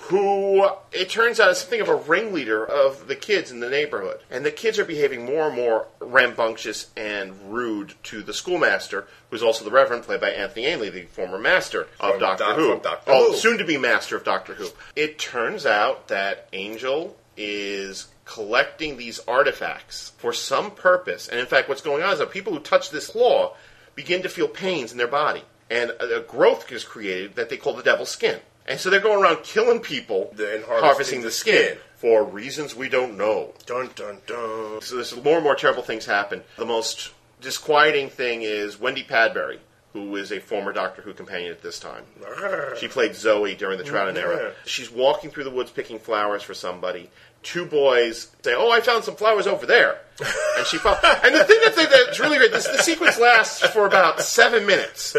Who 0.09 0.67
it 0.91 1.09
turns 1.09 1.39
out 1.39 1.51
is 1.51 1.59
something 1.59 1.81
of 1.81 1.87
a 1.87 1.95
ringleader 1.95 2.65
of 2.65 3.07
the 3.07 3.15
kids 3.15 3.51
in 3.51 3.59
the 3.59 3.69
neighborhood. 3.69 4.19
And 4.29 4.45
the 4.45 4.51
kids 4.51 4.79
are 4.79 4.85
behaving 4.85 5.25
more 5.25 5.47
and 5.47 5.55
more 5.55 5.87
rambunctious 5.99 6.87
and 6.97 7.53
rude 7.53 7.93
to 8.03 8.21
the 8.21 8.33
schoolmaster, 8.33 9.07
who's 9.29 9.43
also 9.43 9.63
the 9.63 9.71
Reverend, 9.71 10.03
played 10.03 10.19
by 10.19 10.31
Anthony 10.31 10.65
Ainley, 10.65 10.89
the 10.89 11.03
former 11.03 11.37
master 11.37 11.87
of 11.99 12.11
From 12.11 12.19
Doctor 12.19 12.43
Doc- 12.43 12.55
Who. 12.55 12.79
Doctor 12.79 13.11
oh, 13.11 13.31
Who. 13.31 13.37
soon 13.37 13.57
to 13.59 13.65
be 13.65 13.77
master 13.77 14.17
of 14.17 14.23
Doctor 14.23 14.55
Who. 14.55 14.69
It 14.95 15.19
turns 15.19 15.65
out 15.65 16.07
that 16.07 16.47
Angel 16.53 17.15
is 17.37 18.07
collecting 18.25 18.97
these 18.97 19.19
artifacts 19.27 20.11
for 20.17 20.33
some 20.33 20.71
purpose. 20.71 21.27
And 21.27 21.39
in 21.39 21.45
fact, 21.45 21.69
what's 21.69 21.81
going 21.81 22.03
on 22.03 22.13
is 22.13 22.19
that 22.19 22.31
people 22.31 22.53
who 22.53 22.59
touch 22.59 22.89
this 22.89 23.07
claw 23.07 23.55
begin 23.95 24.23
to 24.23 24.29
feel 24.29 24.47
pains 24.47 24.91
in 24.91 24.97
their 24.97 25.07
body. 25.07 25.43
And 25.69 25.91
a, 25.91 26.17
a 26.17 26.21
growth 26.21 26.71
is 26.71 26.83
created 26.83 27.35
that 27.35 27.49
they 27.49 27.57
call 27.57 27.73
the 27.73 27.83
devil's 27.83 28.09
skin. 28.09 28.39
And 28.67 28.79
so 28.79 28.89
they're 28.89 28.99
going 28.99 29.23
around 29.23 29.43
killing 29.43 29.79
people 29.79 30.29
And 30.31 30.63
harvesting, 30.63 30.69
harvesting 30.69 31.21
the 31.23 31.31
skin, 31.31 31.65
skin. 31.65 31.77
for 31.95 32.23
reasons 32.23 32.75
we 32.75 32.87
don't 32.87 33.17
know. 33.17 33.53
Dun 33.65 33.89
dun 33.95 34.19
dun. 34.27 34.81
So 34.81 34.95
there's 34.95 35.15
more 35.23 35.35
and 35.35 35.43
more 35.43 35.55
terrible 35.55 35.81
things 35.81 36.05
happen. 36.05 36.43
The 36.57 36.65
most 36.65 37.11
disquieting 37.41 38.09
thing 38.09 38.43
is 38.43 38.79
Wendy 38.79 39.03
Padbury, 39.03 39.57
who 39.93 40.15
is 40.17 40.31
a 40.31 40.39
former 40.39 40.71
Doctor 40.71 41.01
Who 41.01 41.13
companion 41.13 41.51
at 41.51 41.63
this 41.63 41.79
time. 41.79 42.03
She 42.79 42.87
played 42.87 43.15
Zoe 43.15 43.55
during 43.55 43.79
the 43.79 43.83
Troughton 43.83 44.09
mm-hmm. 44.09 44.17
era. 44.17 44.53
She's 44.65 44.91
walking 44.91 45.31
through 45.31 45.45
the 45.45 45.51
woods 45.51 45.71
picking 45.71 45.97
flowers 45.97 46.43
for 46.43 46.53
somebody. 46.53 47.09
Two 47.41 47.65
boys 47.65 48.27
say, 48.43 48.53
"Oh, 48.53 48.69
I 48.69 48.81
found 48.81 49.03
some 49.03 49.15
flowers 49.15 49.47
over 49.47 49.65
there," 49.65 49.99
and 50.19 50.65
she 50.67 50.77
and 50.77 51.35
the 51.35 51.45
thing 51.45 51.59
that's, 51.63 51.75
that's 51.75 52.19
really 52.19 52.37
great. 52.37 52.51
This 52.51 52.67
the 52.67 52.83
sequence 52.83 53.17
lasts 53.17 53.65
for 53.67 53.85
about 53.85 54.21
seven 54.21 54.65
minutes, 54.65 55.15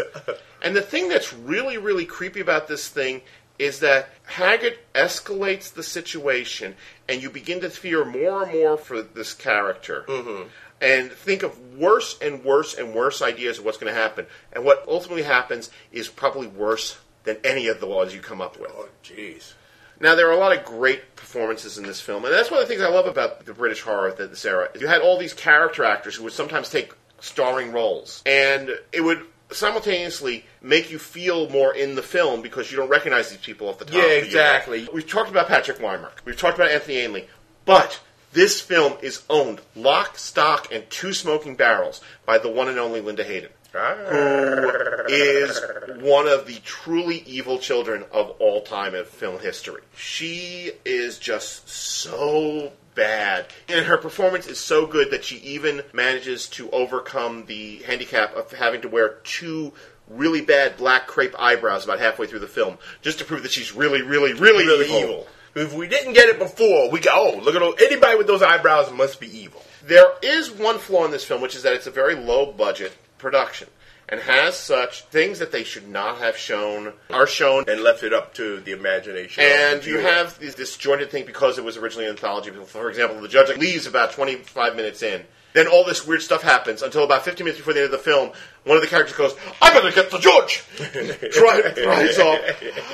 and 0.61 0.75
the 0.75 0.81
thing 0.81 1.09
that's 1.09 1.33
really 1.33 1.77
really 1.77 2.05
creepy 2.05 2.39
about 2.39 2.67
this 2.67 2.87
thing 2.87 3.21
is 3.57 3.79
that 3.79 4.09
Haggard 4.25 4.77
escalates 4.95 5.71
the 5.73 5.83
situation, 5.83 6.75
and 7.07 7.21
you 7.21 7.29
begin 7.29 7.61
to 7.61 7.69
fear 7.69 8.03
more 8.03 8.43
and 8.43 8.53
more 8.53 8.75
for 8.75 9.01
this 9.01 9.33
character. 9.33 10.03
Mm-hmm. 10.07 10.47
And 10.81 11.11
think 11.11 11.43
of 11.43 11.77
worse 11.77 12.17
and 12.23 12.43
worse 12.43 12.73
and 12.73 12.95
worse 12.95 13.21
ideas 13.21 13.59
of 13.59 13.65
what's 13.65 13.77
going 13.77 13.93
to 13.93 13.99
happen. 13.99 14.25
And 14.51 14.65
what 14.65 14.83
ultimately 14.87 15.21
happens 15.21 15.69
is 15.91 16.07
probably 16.07 16.47
worse 16.47 16.97
than 17.23 17.37
any 17.43 17.67
of 17.67 17.79
the 17.79 17.85
laws 17.85 18.15
you 18.15 18.19
come 18.19 18.41
up 18.41 18.59
with. 18.59 18.71
Oh, 18.73 18.89
jeez. 19.03 19.53
Now, 20.01 20.15
there 20.15 20.27
are 20.27 20.33
a 20.33 20.37
lot 20.37 20.57
of 20.57 20.65
great 20.65 21.15
performances 21.15 21.77
in 21.77 21.83
this 21.83 22.01
film, 22.01 22.25
and 22.25 22.33
that's 22.33 22.49
one 22.49 22.59
of 22.59 22.67
the 22.67 22.73
things 22.73 22.83
I 22.83 22.89
love 22.89 23.05
about 23.05 23.45
the 23.45 23.53
British 23.53 23.81
horror 23.81 24.07
of 24.07 24.17
this 24.17 24.43
era. 24.45 24.69
You 24.79 24.87
had 24.87 25.01
all 25.01 25.19
these 25.19 25.33
character 25.33 25.83
actors 25.83 26.15
who 26.15 26.23
would 26.23 26.33
sometimes 26.33 26.69
take 26.69 26.93
starring 27.19 27.71
roles, 27.71 28.23
and 28.25 28.71
it 28.91 29.01
would 29.01 29.23
simultaneously 29.51 30.45
make 30.61 30.89
you 30.89 30.97
feel 30.97 31.49
more 31.49 31.73
in 31.75 31.95
the 31.95 32.01
film 32.01 32.41
because 32.41 32.71
you 32.71 32.77
don't 32.77 32.89
recognize 32.89 33.29
these 33.29 33.39
people 33.39 33.69
off 33.69 33.77
the 33.77 33.85
top. 33.85 33.93
Yeah, 33.93 34.01
of 34.01 34.07
your 34.07 34.15
head. 34.15 34.25
exactly. 34.25 34.89
We've 34.91 35.07
talked 35.07 35.29
about 35.29 35.47
Patrick 35.47 35.77
Wymark. 35.77 36.25
We've 36.25 36.37
talked 36.37 36.57
about 36.57 36.71
Anthony 36.71 36.97
Ainley. 36.97 37.27
But 37.65 38.01
this 38.33 38.59
film 38.59 38.93
is 39.03 39.23
owned 39.29 39.61
lock, 39.75 40.17
stock, 40.17 40.73
and 40.73 40.89
two 40.89 41.13
smoking 41.13 41.55
barrels 41.55 42.01
by 42.25 42.39
the 42.39 42.49
one 42.49 42.69
and 42.69 42.79
only 42.79 43.01
Linda 43.01 43.23
Hayden 43.23 43.51
who 43.73 44.71
is 45.07 45.59
one 46.01 46.27
of 46.27 46.45
the 46.45 46.59
truly 46.63 47.23
evil 47.25 47.57
children 47.57 48.03
of 48.11 48.31
all 48.39 48.61
time 48.61 48.95
in 48.95 49.05
film 49.05 49.39
history. 49.39 49.81
She 49.95 50.71
is 50.85 51.17
just 51.17 51.69
so 51.69 52.71
bad. 52.95 53.47
And 53.69 53.85
her 53.85 53.97
performance 53.97 54.47
is 54.47 54.59
so 54.59 54.85
good 54.85 55.11
that 55.11 55.23
she 55.23 55.37
even 55.37 55.81
manages 55.93 56.47
to 56.49 56.69
overcome 56.71 57.45
the 57.45 57.77
handicap 57.83 58.35
of 58.35 58.51
having 58.51 58.81
to 58.81 58.89
wear 58.89 59.19
two 59.23 59.71
really 60.09 60.41
bad 60.41 60.75
black 60.75 61.07
crepe 61.07 61.35
eyebrows 61.39 61.85
about 61.85 61.99
halfway 61.99 62.27
through 62.27 62.39
the 62.39 62.47
film, 62.47 62.77
just 63.01 63.19
to 63.19 63.25
prove 63.25 63.43
that 63.43 63.51
she's 63.51 63.73
really, 63.73 64.01
really, 64.01 64.33
really, 64.33 64.65
Really 64.65 64.85
evil. 64.85 64.99
evil. 64.99 65.27
If 65.53 65.73
we 65.73 65.87
didn't 65.87 66.13
get 66.13 66.29
it 66.29 66.39
before, 66.39 66.89
we 66.89 66.99
go, 67.01 67.09
oh, 67.13 67.39
look 67.41 67.55
at 67.55 67.59
those, 67.59 67.75
anybody 67.81 68.17
with 68.17 68.27
those 68.27 68.41
eyebrows 68.41 68.91
must 68.91 69.19
be 69.19 69.27
evil. 69.37 69.61
There 69.83 70.07
is 70.21 70.49
one 70.51 70.77
flaw 70.77 71.05
in 71.05 71.11
this 71.11 71.25
film, 71.25 71.41
which 71.41 71.55
is 71.55 71.63
that 71.63 71.73
it's 71.73 71.87
a 71.87 71.91
very 71.91 72.15
low 72.15 72.51
budget 72.51 72.93
production. 73.21 73.69
And 74.09 74.19
has 74.19 74.57
such 74.57 75.03
things 75.03 75.39
that 75.39 75.53
they 75.53 75.63
should 75.63 75.87
not 75.87 76.17
have 76.17 76.35
shown 76.35 76.91
are 77.09 77.27
shown 77.27 77.63
And 77.69 77.81
left 77.81 78.03
it 78.03 78.11
up 78.11 78.33
to 78.33 78.59
the 78.59 78.73
imagination. 78.73 79.41
And 79.41 79.81
the 79.81 79.89
you 79.89 79.99
have 79.99 80.37
this 80.37 80.55
disjointed 80.55 81.09
thing 81.11 81.25
because 81.25 81.57
it 81.57 81.63
was 81.63 81.77
originally 81.77 82.07
an 82.07 82.11
anthology. 82.11 82.51
For 82.51 82.89
example, 82.89 83.21
the 83.21 83.29
judge 83.29 83.55
leaves 83.57 83.87
about 83.87 84.11
25 84.11 84.75
minutes 84.75 85.01
in. 85.01 85.23
Then 85.53 85.67
all 85.67 85.83
this 85.83 86.07
weird 86.07 86.21
stuff 86.21 86.41
happens 86.41 86.81
until 86.81 87.03
about 87.03 87.25
15 87.25 87.43
minutes 87.43 87.59
before 87.59 87.73
the 87.73 87.81
end 87.81 87.85
of 87.85 87.91
the 87.91 87.97
film. 87.97 88.31
One 88.63 88.77
of 88.77 88.83
the 88.83 88.87
characters 88.87 89.17
goes, 89.17 89.35
I 89.61 89.73
better 89.73 89.91
get 89.91 90.11
the 90.11 90.19
judge! 90.19 90.63
Dri- 90.77 91.83
drives 91.83 92.19
off. 92.19 92.39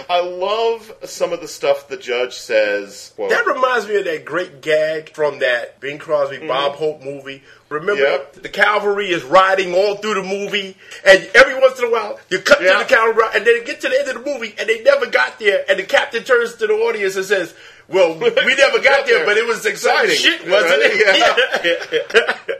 I 0.10 0.22
love 0.22 0.92
some 1.04 1.34
of 1.34 1.42
the 1.42 1.48
stuff 1.48 1.88
the 1.88 1.98
judge 1.98 2.34
says. 2.34 3.12
Quote, 3.16 3.30
That 3.30 3.46
reminds 3.46 3.88
me 3.88 3.98
of 3.98 4.06
that 4.06 4.26
great 4.26 4.62
gag 4.62 5.14
from 5.14 5.40
that 5.40 5.80
Bing 5.80 6.00
Crosby 6.00 6.48
Bob 6.48 6.74
mm-hmm. 6.74 6.80
Hope 6.80 7.04
movie. 7.04 7.44
Remember, 7.70 8.02
Yep. 8.02 8.34
the 8.44 8.50
cavalry 8.50 9.10
is 9.12 9.24
riding 9.24 9.74
all 9.76 9.96
through 9.98 10.14
the 10.16 10.24
movie, 10.24 10.78
and 11.04 11.30
every 11.36 11.56
once 11.60 11.78
in 11.80 11.86
a 11.86 11.90
while 11.92 12.18
you 12.30 12.40
cut 12.40 12.62
Yeah. 12.62 12.74
to 12.74 12.80
the 12.80 12.86
cavalry, 12.86 13.26
and 13.36 13.46
then 13.46 13.64
get 13.66 13.82
to 13.82 13.90
the 13.90 14.00
end 14.00 14.08
of 14.10 14.24
the 14.24 14.32
movie, 14.32 14.56
and 14.58 14.70
they 14.70 14.82
never 14.84 15.06
got 15.08 15.38
there, 15.40 15.66
and 15.68 15.78
the 15.78 15.84
captain 15.84 16.24
turns 16.24 16.56
to 16.56 16.68
the 16.68 16.74
audience 16.74 17.18
and 17.18 17.26
says, 17.26 17.54
"Well, 17.90 18.14
we 18.14 18.30
never 18.56 18.80
got 18.80 19.06
there, 19.06 19.26
but 19.26 19.38
it 19.38 19.46
was 19.46 19.66
exciting, 19.66 20.16
shit, 20.16 20.48
wasn't 20.48 20.82
it?" 20.84 21.88
Yeah. 22.16 22.38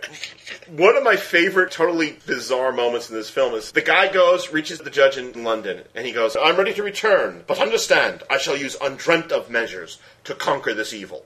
One 0.76 0.98
of 0.98 1.04
my 1.04 1.16
favorite, 1.16 1.72
totally 1.72 2.18
bizarre 2.26 2.74
moments 2.74 3.10
in 3.10 3.16
this 3.16 3.30
film 3.30 3.54
is 3.54 3.72
the 3.72 3.82
guy 3.82 4.12
goes, 4.12 4.52
reaches 4.52 4.80
the 4.80 4.90
judge 4.90 5.16
in 5.18 5.44
London, 5.46 5.84
and 5.96 6.06
he 6.06 6.12
goes, 6.12 6.36
I'm 6.36 6.58
ready 6.58 6.74
to 6.74 6.84
return, 6.84 7.46
but 7.48 7.60
understand, 7.60 8.24
I 8.30 8.38
shall 8.38 8.58
use 8.58 8.76
undreamt 8.82 9.32
of 9.32 9.50
measures 9.50 9.98
to 10.26 10.36
conquer 10.36 10.74
this 10.74 10.94
evil. 10.94 11.26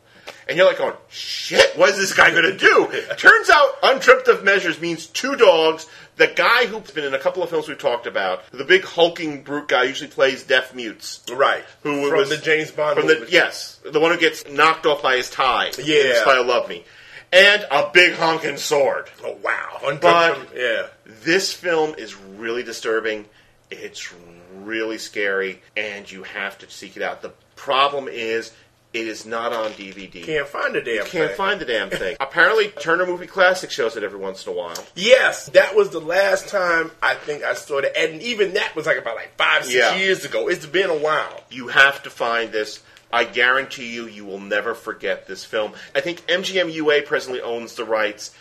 And 0.52 0.58
you're 0.58 0.68
like 0.68 0.80
going, 0.80 0.94
shit, 1.08 1.78
what 1.78 1.88
is 1.92 1.98
this 1.98 2.14
guy 2.14 2.30
going 2.32 2.44
to 2.44 2.58
do? 2.58 2.88
Turns 3.16 3.50
out, 3.50 3.70
undreamt 3.84 4.28
of 4.28 4.44
measures 4.44 4.82
means 4.82 5.06
two 5.06 5.38
dogs. 5.38 5.88
The 6.18 6.28
guy 6.28 6.66
who's 6.66 6.92
been 6.92 7.06
in 7.06 7.14
a 7.14 7.20
couple 7.20 7.42
of 7.42 7.50
films 7.50 7.70
we've 7.70 7.78
talked 7.80 8.06
about, 8.06 8.44
the 8.52 8.66
big 8.66 8.84
hulking 8.84 9.44
brute 9.44 9.70
guy, 9.70 9.84
usually 9.84 10.10
plays 10.10 10.44
deaf 10.44 10.76
mutes. 10.76 11.24
right. 11.34 11.64
Who 11.84 12.10
from 12.10 12.18
was 12.20 12.28
the 12.30 12.36
James 12.36 12.70
Bond 12.70 13.00
from 13.00 13.08
the 13.08 13.20
movie. 13.20 13.32
yes, 13.32 13.80
the 13.90 14.02
one 14.02 14.12
who 14.12 14.20
gets 14.20 14.46
knocked 14.50 14.86
off 14.86 15.02
by 15.02 15.16
his 15.16 15.30
tie. 15.30 15.72
Yeah. 15.82 15.96
in 16.10 16.16
Spy 16.18 16.40
Love 16.42 16.68
Me, 16.68 16.84
and 17.32 17.66
a 17.72 17.90
big 17.94 18.16
honking 18.16 18.58
sword. 18.58 19.10
Oh 19.24 19.38
wow! 19.42 19.78
Undreamt 19.86 20.02
But- 20.02 20.38
of- 20.38 20.54
yeah. 20.54 20.88
This 21.24 21.54
film 21.54 21.96
is 21.98 22.14
really 22.16 22.64
disturbing. 22.64 23.26
It's 23.72 24.14
really 24.56 24.98
scary, 24.98 25.62
and 25.78 26.12
you 26.12 26.24
have 26.24 26.58
to 26.60 26.70
seek 26.70 26.98
it 26.98 27.04
out. 27.04 27.22
The 27.22 27.32
problem 27.56 28.10
is, 28.10 28.52
it 28.94 29.08
is 29.08 29.26
not 29.26 29.54
on 29.54 29.72
DVD. 29.72 30.24
Can't 30.24 30.48
find 30.48 30.76
the 30.76 30.82
damn 30.82 31.06
Can't 31.06 31.30
thing. 31.30 31.36
find 31.38 31.62
the 31.62 31.66
damn 31.66 31.90
thing. 31.90 32.18
Apparently, 32.20 32.68
Turner 32.70 33.06
Movie 33.06 33.28
Classic 33.28 33.72
shows 33.72 33.96
it 33.96 34.04
every 34.04 34.20
once 34.20 34.46
in 34.46 34.52
a 34.54 34.56
while. 34.56 34.84
Yes, 34.96 35.46
that 35.48 35.76
was 35.76 35.92
the 35.92 36.02
last 36.02 36.50
time 36.50 36.92
I 37.02 37.16
think 37.16 37.44
I 37.44 37.54
saw 37.54 37.78
it, 37.80 37.94
and 37.98 38.22
even 38.22 38.54
that 38.56 38.76
was 38.76 38.86
like 38.86 38.98
about 38.98 39.16
like 39.16 39.36
five, 39.38 39.64
six 39.64 39.76
Yeah. 39.76 39.96
years 39.96 40.26
ago. 40.26 40.48
It's 40.50 40.66
been 40.66 40.90
a 40.90 40.98
while. 40.98 41.42
You 41.50 41.70
have 41.70 42.04
to 42.04 42.10
find 42.10 42.52
this. 42.52 42.82
I 43.14 43.26
guarantee 43.26 43.94
you, 43.94 44.08
you 44.08 44.24
will 44.26 44.40
never 44.40 44.74
forget 44.74 45.28
this 45.28 45.44
film. 45.44 45.74
I 45.94 46.00
think 46.02 46.26
MGM 46.28 46.72
UA 46.74 47.02
presently 47.02 47.42
owns 47.42 47.76
the 47.76 47.84
rights. 47.86 48.32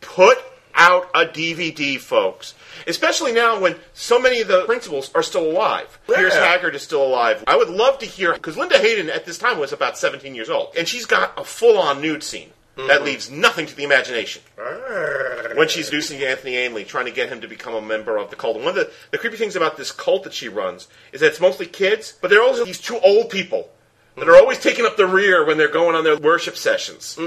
Put 0.00 0.38
out 0.74 1.10
a 1.14 1.26
DVD, 1.26 1.98
folks. 1.98 2.54
Especially 2.86 3.32
now 3.32 3.60
when 3.60 3.76
so 3.92 4.18
many 4.18 4.40
of 4.40 4.48
the 4.48 4.64
principals 4.64 5.10
are 5.14 5.22
still 5.22 5.50
alive. 5.50 5.98
Yeah. 6.08 6.16
Piers 6.16 6.34
Haggard 6.34 6.74
is 6.74 6.82
still 6.82 7.04
alive. 7.04 7.44
I 7.46 7.56
would 7.56 7.68
love 7.68 7.98
to 7.98 8.06
hear, 8.06 8.32
because 8.32 8.56
Linda 8.56 8.78
Hayden 8.78 9.10
at 9.10 9.24
this 9.24 9.38
time 9.38 9.58
was 9.58 9.72
about 9.72 9.98
17 9.98 10.34
years 10.34 10.50
old, 10.50 10.74
and 10.76 10.88
she's 10.88 11.06
got 11.06 11.38
a 11.38 11.44
full 11.44 11.78
on 11.78 12.00
nude 12.00 12.22
scene. 12.22 12.50
That 12.76 12.88
mm-hmm. 12.88 13.04
leaves 13.04 13.30
nothing 13.30 13.66
to 13.66 13.76
the 13.76 13.84
imagination. 13.84 14.42
Ah. 14.58 15.54
When 15.54 15.68
she's 15.68 15.86
seducing 15.86 16.22
Anthony 16.22 16.56
Ainley, 16.56 16.84
trying 16.84 17.06
to 17.06 17.10
get 17.10 17.28
him 17.28 17.40
to 17.42 17.48
become 17.48 17.74
a 17.74 17.82
member 17.82 18.16
of 18.16 18.30
the 18.30 18.36
cult. 18.36 18.56
And 18.56 18.64
one 18.64 18.78
of 18.78 18.86
the, 18.86 18.92
the 19.10 19.18
creepy 19.18 19.36
things 19.36 19.56
about 19.56 19.76
this 19.76 19.92
cult 19.92 20.22
that 20.24 20.32
she 20.32 20.48
runs 20.48 20.88
is 21.12 21.20
that 21.20 21.26
it's 21.28 21.40
mostly 21.40 21.66
kids, 21.66 22.14
but 22.20 22.30
there 22.30 22.40
are 22.40 22.46
also 22.46 22.64
these 22.64 22.80
two 22.80 22.98
old 23.00 23.28
people 23.28 23.70
that 24.16 24.28
are 24.28 24.36
always 24.36 24.58
taking 24.58 24.84
up 24.84 24.96
the 24.96 25.06
rear 25.06 25.46
when 25.46 25.56
they're 25.56 25.68
going 25.68 25.94
on 25.94 26.04
their 26.04 26.18
worship 26.18 26.56
sessions. 26.56 27.18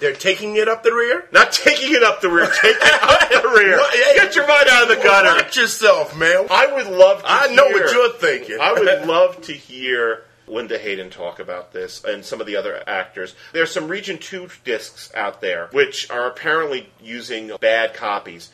They're 0.00 0.14
taking 0.14 0.56
it 0.56 0.68
up 0.68 0.82
the 0.82 0.92
rear. 0.92 1.28
Not 1.32 1.52
taking 1.52 1.94
it 1.94 2.02
up 2.02 2.20
the 2.20 2.28
rear, 2.30 2.46
taking 2.62 2.80
it 2.80 3.02
up 3.02 3.28
the 3.42 3.48
rear. 3.48 3.76
What? 3.78 3.94
Hey, 3.94 4.14
Get 4.14 4.34
your 4.34 4.46
mind 4.46 4.68
out 4.70 4.82
of 4.90 4.96
the 4.96 5.02
gutter. 5.02 5.42
Watch 5.42 5.56
yourself, 5.56 6.16
man. 6.16 6.46
I 6.50 6.72
would 6.74 6.86
love 6.86 7.20
to 7.22 7.28
I 7.28 7.48
know 7.54 7.64
what 7.66 7.92
you're 7.92 8.12
thinking. 8.12 8.58
I 8.60 8.72
would 8.72 9.06
love 9.06 9.40
to 9.42 9.52
hear 9.52 10.22
Linda 10.46 10.78
Hayden 10.78 11.10
talk 11.10 11.40
about 11.40 11.72
this 11.72 12.02
and 12.04 12.24
some 12.24 12.40
of 12.40 12.46
the 12.46 12.56
other 12.56 12.82
actors. 12.86 13.34
There's 13.52 13.70
some 13.70 13.88
Region 13.88 14.18
2 14.18 14.48
discs 14.64 15.12
out 15.14 15.40
there 15.40 15.68
which 15.72 16.10
are 16.10 16.26
apparently 16.26 16.88
using 17.02 17.52
bad 17.60 17.94
copies. 17.94 18.50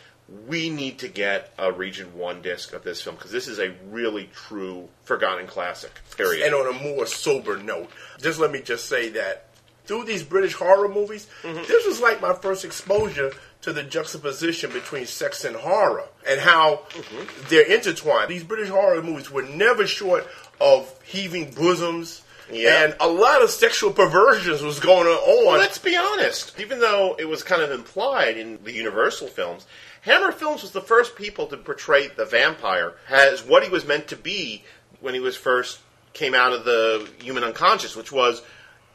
We 0.48 0.70
need 0.70 0.98
to 1.00 1.08
get 1.08 1.52
a 1.58 1.70
Region 1.70 2.16
1 2.16 2.40
disc 2.42 2.72
of 2.72 2.82
this 2.82 3.02
film 3.02 3.16
because 3.16 3.30
this 3.30 3.46
is 3.46 3.58
a 3.58 3.74
really 3.90 4.30
true 4.34 4.88
forgotten 5.04 5.46
classic. 5.46 5.92
Period. 6.16 6.46
And 6.46 6.54
on 6.54 6.74
a 6.74 6.78
more 6.78 7.04
sober 7.06 7.56
note, 7.58 7.90
just 8.20 8.38
let 8.40 8.50
me 8.50 8.60
just 8.62 8.86
say 8.88 9.10
that 9.10 9.46
through 9.84 10.04
these 10.04 10.22
British 10.22 10.54
horror 10.54 10.88
movies, 10.88 11.26
Mm-hmm. 11.42 11.62
this 11.68 11.86
was 11.86 12.00
like 12.00 12.22
my 12.22 12.32
first 12.32 12.64
exposure 12.64 13.32
to 13.62 13.72
the 13.72 13.82
juxtaposition 13.82 14.70
between 14.72 15.04
sex 15.06 15.44
and 15.44 15.56
horror 15.56 16.04
and 16.26 16.40
how 16.40 16.86
Mm-hmm. 16.90 17.48
they're 17.50 17.70
intertwined. 17.70 18.30
These 18.30 18.44
British 18.44 18.70
horror 18.70 19.02
movies 19.02 19.30
were 19.30 19.42
never 19.42 19.86
short 19.86 20.26
of 20.58 20.90
heaving 21.04 21.50
bosoms. 21.50 22.22
Yeah. 22.52 22.84
And 22.84 22.96
a 23.00 23.08
lot 23.08 23.42
of 23.42 23.48
sexual 23.50 23.90
perversions 23.90 24.60
was 24.62 24.78
going 24.80 25.06
on. 25.06 25.46
Well, 25.46 25.58
let's 25.58 25.78
be 25.78 25.96
honest. 25.96 26.58
Even 26.60 26.78
though 26.78 27.16
it 27.18 27.24
was 27.26 27.42
kind 27.42 27.62
of 27.62 27.70
implied 27.70 28.36
in 28.36 28.62
the 28.64 28.72
Universal 28.72 29.28
films, 29.28 29.66
Hammer 30.04 30.32
Films 30.32 30.60
was 30.60 30.72
the 30.72 30.82
first 30.82 31.16
people 31.16 31.46
to 31.46 31.56
portray 31.56 32.08
the 32.08 32.26
vampire 32.26 32.92
as 33.08 33.42
what 33.42 33.62
he 33.62 33.70
was 33.70 33.86
meant 33.86 34.08
to 34.08 34.16
be 34.16 34.62
when 35.00 35.14
he 35.14 35.20
was 35.20 35.34
first 35.34 35.78
came 36.12 36.34
out 36.34 36.52
of 36.52 36.66
the 36.66 37.08
human 37.22 37.42
unconscious, 37.42 37.96
which 37.96 38.12
was 38.12 38.42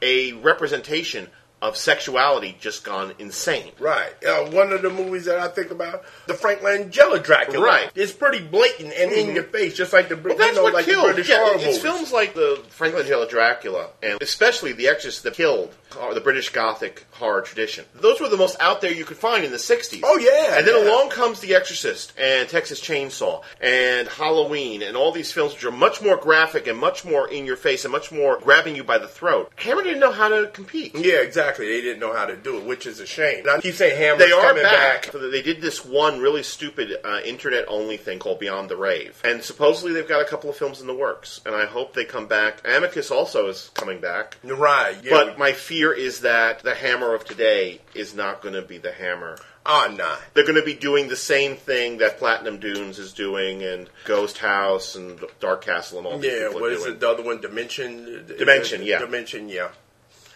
a 0.00 0.32
representation 0.34 1.28
of 1.62 1.76
sexuality 1.76 2.56
just 2.60 2.84
gone 2.84 3.12
insane. 3.18 3.72
Right. 3.78 4.12
Uh, 4.24 4.44
one 4.50 4.72
of 4.72 4.82
the 4.82 4.90
movies 4.90 5.26
that 5.26 5.38
I 5.38 5.48
think 5.48 5.70
about, 5.70 6.04
the 6.26 6.34
Frank 6.34 6.60
Langella 6.60 7.22
Dracula. 7.22 7.64
Right. 7.64 7.88
Mm-hmm. 7.88 8.00
It's 8.00 8.12
pretty 8.12 8.40
blatant 8.40 8.92
and 8.94 9.12
in 9.12 9.34
your 9.34 9.44
face, 9.44 9.74
just 9.76 9.92
like 9.92 10.08
the, 10.08 10.16
Well, 10.16 10.36
that's 10.36 10.50
you 10.50 10.54
know, 10.56 10.62
what 10.62 10.74
like 10.74 10.86
the 10.86 10.92
killed. 10.92 11.04
British 11.06 11.28
Yeah, 11.28 11.54
it's 11.54 11.64
movies. 11.64 11.82
films 11.82 12.12
like 12.12 12.34
the 12.34 12.62
Frank 12.70 12.94
Langella 12.94 13.28
Dracula, 13.28 13.90
and 14.02 14.20
especially 14.22 14.72
The 14.72 14.88
Exorcist 14.88 15.22
that 15.24 15.34
killed 15.34 15.74
uh, 16.00 16.14
the 16.14 16.20
British 16.20 16.48
Gothic 16.50 17.04
horror 17.12 17.42
tradition. 17.42 17.84
Those 17.94 18.20
were 18.20 18.28
the 18.28 18.36
most 18.36 18.56
out 18.60 18.80
there 18.80 18.92
you 18.92 19.04
could 19.04 19.16
find 19.18 19.44
in 19.44 19.50
the 19.50 19.56
'60s. 19.58 20.00
Oh, 20.04 20.16
yeah, 20.18 20.56
and 20.58 20.66
then 20.66 20.82
yeah. 20.84 20.90
along 20.90 21.10
comes 21.10 21.40
The 21.40 21.54
Exorcist 21.54 22.12
and 22.18 22.48
Texas 22.48 22.80
Chainsaw 22.80 23.42
and 23.60 24.08
Halloween 24.08 24.82
and 24.82 24.96
all 24.96 25.12
these 25.12 25.32
films 25.32 25.52
which 25.54 25.64
are 25.64 25.70
much 25.72 26.00
more 26.00 26.16
graphic 26.16 26.66
and 26.68 26.78
much 26.78 27.04
more 27.04 27.28
in 27.28 27.44
your 27.44 27.56
face 27.56 27.84
and 27.84 27.92
much 27.92 28.10
more 28.12 28.38
grabbing 28.38 28.76
you 28.76 28.84
by 28.84 28.98
the 28.98 29.08
throat. 29.08 29.52
Hammer 29.56 29.82
didn't 29.82 30.00
know 30.00 30.12
how 30.12 30.28
to 30.28 30.46
compete. 30.52 30.94
Yeah, 30.94 31.16
exactly. 31.22 31.49
They 31.58 31.80
didn't 31.80 32.00
know 32.00 32.12
how 32.14 32.26
to 32.26 32.36
do 32.36 32.58
it, 32.58 32.64
which 32.64 32.86
is 32.86 33.00
a 33.00 33.06
shame. 33.06 33.40
And 33.40 33.50
I 33.50 33.60
keep 33.60 33.74
saying 33.74 33.96
Hammer's 33.98 34.24
They 34.24 34.32
are 34.32 34.42
coming 34.48 34.62
back. 34.62 35.12
back. 35.12 35.12
They 35.12 35.42
did 35.42 35.60
this 35.60 35.84
one 35.84 36.20
really 36.20 36.42
stupid 36.42 36.96
uh, 37.04 37.20
internet 37.24 37.64
only 37.68 37.96
thing 37.96 38.18
called 38.18 38.38
Beyond 38.38 38.68
the 38.68 38.76
Rave. 38.76 39.20
And 39.24 39.42
supposedly 39.42 39.92
they've 39.92 40.08
got 40.08 40.22
a 40.22 40.26
couple 40.26 40.50
of 40.50 40.56
films 40.56 40.80
in 40.80 40.86
the 40.86 40.94
works. 40.94 41.40
And 41.46 41.54
I 41.54 41.66
hope 41.66 41.94
they 41.94 42.04
come 42.04 42.26
back. 42.26 42.60
Amicus 42.66 43.10
also 43.10 43.48
is 43.48 43.70
coming 43.74 44.00
back. 44.00 44.36
Right. 44.44 44.96
Yeah. 45.02 45.10
But 45.10 45.38
my 45.38 45.52
fear 45.52 45.92
is 45.92 46.20
that 46.20 46.62
the 46.62 46.74
hammer 46.74 47.14
of 47.14 47.24
today 47.24 47.80
is 47.94 48.14
not 48.14 48.42
going 48.42 48.54
to 48.54 48.62
be 48.62 48.78
the 48.78 48.92
hammer. 48.92 49.38
oh, 49.66 49.94
nah. 49.96 50.16
They're 50.34 50.46
going 50.46 50.58
to 50.58 50.64
be 50.64 50.74
doing 50.74 51.08
the 51.08 51.16
same 51.16 51.56
thing 51.56 51.98
that 51.98 52.18
Platinum 52.18 52.58
Dunes 52.58 52.98
is 52.98 53.12
doing, 53.12 53.62
and 53.62 53.88
Ghost 54.04 54.38
House, 54.38 54.96
and 54.96 55.20
Dark 55.38 55.64
Castle, 55.64 55.98
and 55.98 56.06
all 56.06 56.24
Yeah, 56.24 56.48
what 56.48 56.72
is 56.72 56.86
it? 56.86 56.98
The 56.98 57.08
other 57.08 57.22
one, 57.22 57.40
Dimension? 57.40 58.24
Dimension, 58.38 58.82
yeah. 58.82 58.98
Dimension, 58.98 59.48
yeah. 59.48 59.68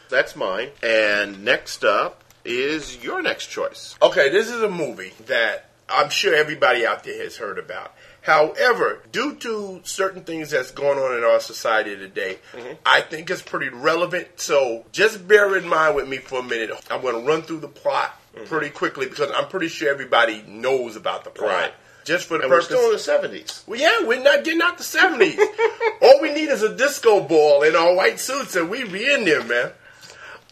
That's 0.09 0.37
mine. 0.37 0.71
And 0.83 1.45
next 1.45 1.85
up 1.85 2.23
is 2.45 3.03
your 3.03 3.23
next 3.23 3.47
choice. 3.47 3.97
Okay, 4.03 4.31
this 4.31 4.51
is 4.51 4.63
a 4.63 4.71
movie 4.71 5.13
that 5.27 5.71
I'm 5.89 6.11
sure 6.11 6.35
everybody 6.35 6.87
out 6.87 7.05
there 7.05 7.23
has 7.23 7.37
heard 7.37 7.59
about. 7.59 7.95
However, 8.23 9.03
due 9.13 9.35
to 9.37 9.83
certain 9.85 10.25
things 10.25 10.51
that's 10.51 10.71
going 10.71 10.99
on 10.99 11.19
in 11.19 11.25
our 11.25 11.41
society 11.41 11.95
today, 11.95 12.39
mm-hmm. 12.53 12.73
I 12.87 13.03
think 13.03 13.31
it's 13.31 13.43
pretty 13.43 13.69
relevant. 13.69 14.29
So 14.37 14.87
just 14.93 15.29
bear 15.29 15.57
in 15.59 15.69
mind 15.69 15.95
with 15.95 16.09
me 16.09 16.17
for 16.17 16.41
a 16.41 16.43
minute. 16.43 16.71
I'm 16.91 17.03
going 17.03 17.21
to 17.21 17.31
run 17.31 17.43
through 17.43 17.61
the 17.61 17.69
plot 17.69 18.19
mm-hmm. 18.35 18.47
pretty 18.47 18.71
quickly 18.71 19.07
because 19.07 19.31
I'm 19.31 19.49
pretty 19.49 19.69
sure 19.69 19.91
everybody 19.91 20.43
knows 20.49 20.97
about 20.97 21.25
the 21.25 21.31
plot. 21.31 21.49
Right. 21.49 21.75
Just 22.05 22.27
for 22.27 22.39
the 22.39 22.45
And 22.45 22.51
we're 22.51 22.63
still 22.63 22.85
in 22.87 22.93
the 22.93 22.99
70s. 23.39 23.67
Well, 23.67 23.81
yeah, 23.81 24.07
we're 24.07 24.23
not 24.23 24.45
getting 24.45 24.63
out 24.63 24.79
the 24.79 24.85
70s. 24.85 25.39
All 26.03 26.21
we 26.21 26.33
need 26.33 26.49
is 26.49 26.63
a 26.63 26.75
disco 26.75 27.23
ball 27.23 27.63
and 27.63 27.77
our 27.77 27.95
white 27.95 28.21
suits, 28.21 28.57
and 28.57 28.69
we 28.71 28.85
be 28.85 29.11
in 29.11 29.25
there, 29.25 29.43
man. 29.45 29.73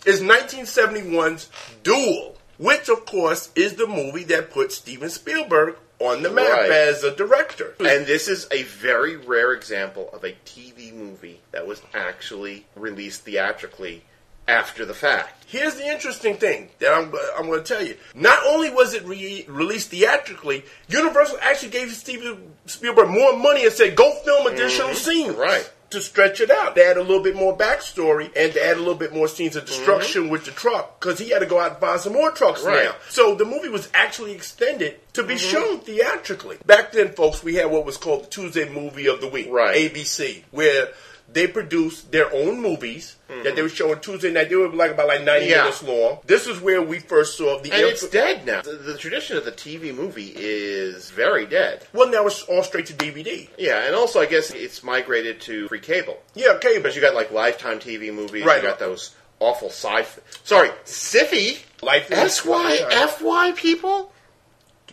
It's 0.04 0.20
1971's 0.20 1.48
Duel, 1.82 2.36
which, 2.58 2.88
of 2.88 3.04
course, 3.06 3.50
is 3.54 3.74
the 3.74 3.86
movie 3.86 4.24
that 4.24 4.50
put 4.50 4.72
Steven 4.72 5.10
Spielberg 5.10 5.76
on 6.00 6.22
the 6.22 6.30
map 6.30 6.48
Right. 6.48 6.70
as 6.70 7.04
a 7.04 7.14
director. 7.14 7.74
And 7.78 8.06
this 8.06 8.26
is 8.26 8.48
a 8.50 8.64
very 8.64 9.16
rare 9.16 9.52
example 9.52 10.10
of 10.12 10.24
a 10.24 10.34
TV 10.44 10.92
movie 10.92 11.40
that 11.52 11.66
was 11.66 11.80
actually 11.94 12.66
released 12.74 13.22
theatrically 13.22 14.02
after 14.48 14.84
the 14.84 14.94
fact. 14.94 15.44
Here's 15.46 15.76
the 15.76 15.86
interesting 15.86 16.36
thing 16.36 16.70
that 16.80 16.92
I'm, 16.92 17.12
I'm 17.38 17.46
going 17.46 17.62
to 17.62 17.64
tell 17.64 17.84
you. 17.84 17.96
Not 18.14 18.40
only 18.46 18.70
was 18.70 18.94
it 18.94 19.04
re- 19.04 19.44
released 19.48 19.90
theatrically, 19.90 20.64
Universal 20.88 21.38
actually 21.40 21.70
gave 21.70 21.92
Steven 21.92 22.52
Spielberg 22.66 23.08
more 23.08 23.36
money 23.36 23.64
and 23.64 23.72
said, 23.72 23.94
go 23.94 24.12
film 24.24 24.48
additional 24.48 24.88
mm-hmm. 24.88 24.96
scenes. 24.96 25.36
Right. 25.36 25.70
To 25.92 26.00
stretch 26.00 26.40
it 26.40 26.50
out, 26.50 26.74
to 26.76 26.82
add 26.84 26.96
a 26.96 27.02
little 27.02 27.22
bit 27.22 27.36
more 27.36 27.54
backstory 27.54 28.30
and 28.34 28.50
to 28.54 28.64
add 28.64 28.76
a 28.76 28.80
little 28.80 28.94
bit 28.94 29.12
more 29.12 29.28
scenes 29.28 29.56
of 29.56 29.66
destruction 29.66 30.22
mm-hmm. 30.22 30.32
with 30.32 30.46
the 30.46 30.50
truck 30.50 30.98
because 30.98 31.18
he 31.18 31.28
had 31.28 31.40
to 31.40 31.46
go 31.46 31.60
out 31.60 31.72
and 31.72 31.80
find 31.80 32.00
some 32.00 32.14
more 32.14 32.30
trucks 32.30 32.64
Right. 32.64 32.84
now. 32.84 32.94
So 33.10 33.34
the 33.34 33.44
movie 33.44 33.68
was 33.68 33.90
actually 33.92 34.32
extended 34.32 34.98
to 35.12 35.22
be 35.22 35.34
mm-hmm. 35.34 35.50
shown 35.50 35.80
theatrically. 35.80 36.56
Back 36.64 36.92
then, 36.92 37.12
folks, 37.12 37.44
we 37.44 37.56
had 37.56 37.70
what 37.70 37.84
was 37.84 37.98
called 37.98 38.24
the 38.24 38.28
Tuesday 38.28 38.72
Movie 38.72 39.06
of 39.06 39.20
the 39.20 39.28
Week, 39.28 39.48
Right. 39.50 39.76
ABC, 39.92 40.44
where 40.50 40.88
they 41.32 41.46
produced 41.46 42.12
their 42.12 42.32
own 42.32 42.60
movies 42.60 43.16
that 43.28 43.34
mm-hmm. 43.44 43.56
they 43.56 43.62
were 43.62 43.68
showing 43.68 44.00
Tuesday 44.00 44.30
night. 44.30 44.48
They 44.50 44.56
were 44.56 44.68
like 44.68 44.90
about 44.90 45.08
like 45.08 45.24
90 45.24 45.46
Yeah. 45.46 45.62
minutes 45.62 45.82
long. 45.82 46.18
This 46.26 46.46
is 46.46 46.60
where 46.60 46.82
we 46.82 46.98
first 46.98 47.36
saw 47.38 47.58
the 47.60 47.72
And 47.72 47.82
inf- 47.82 47.92
it's 47.92 48.08
dead 48.08 48.44
now. 48.46 48.62
The, 48.62 48.72
the 48.72 48.98
tradition 48.98 49.36
of 49.36 49.44
the 49.44 49.52
TV 49.52 49.94
movie 49.94 50.32
is 50.36 51.10
very 51.10 51.46
dead. 51.46 51.86
Well, 51.92 52.10
now 52.10 52.26
it's 52.26 52.42
all 52.42 52.62
straight 52.62 52.86
to 52.86 52.92
DVD. 52.92 53.48
Yeah, 53.58 53.86
and 53.86 53.94
also 53.94 54.20
I 54.20 54.26
guess 54.26 54.50
it's 54.50 54.82
migrated 54.82 55.40
to 55.42 55.68
free 55.68 55.80
cable. 55.80 56.18
Yeah, 56.34 56.58
cable. 56.60 56.82
Because 56.82 56.96
you 56.96 57.02
got 57.02 57.14
like 57.14 57.30
Lifetime 57.30 57.78
TV 57.78 58.12
movies, 58.12 58.44
Right. 58.44 58.62
you 58.62 58.68
got 58.68 58.78
those 58.78 59.14
awful 59.40 59.68
sci 59.68 60.04
Sorry, 60.44 60.68
Siffy. 60.84 61.62
Life 61.82 62.10
S 62.12 62.44
Y 62.44 62.78
F 62.90 63.22
Y 63.22 63.52
people? 63.56 64.12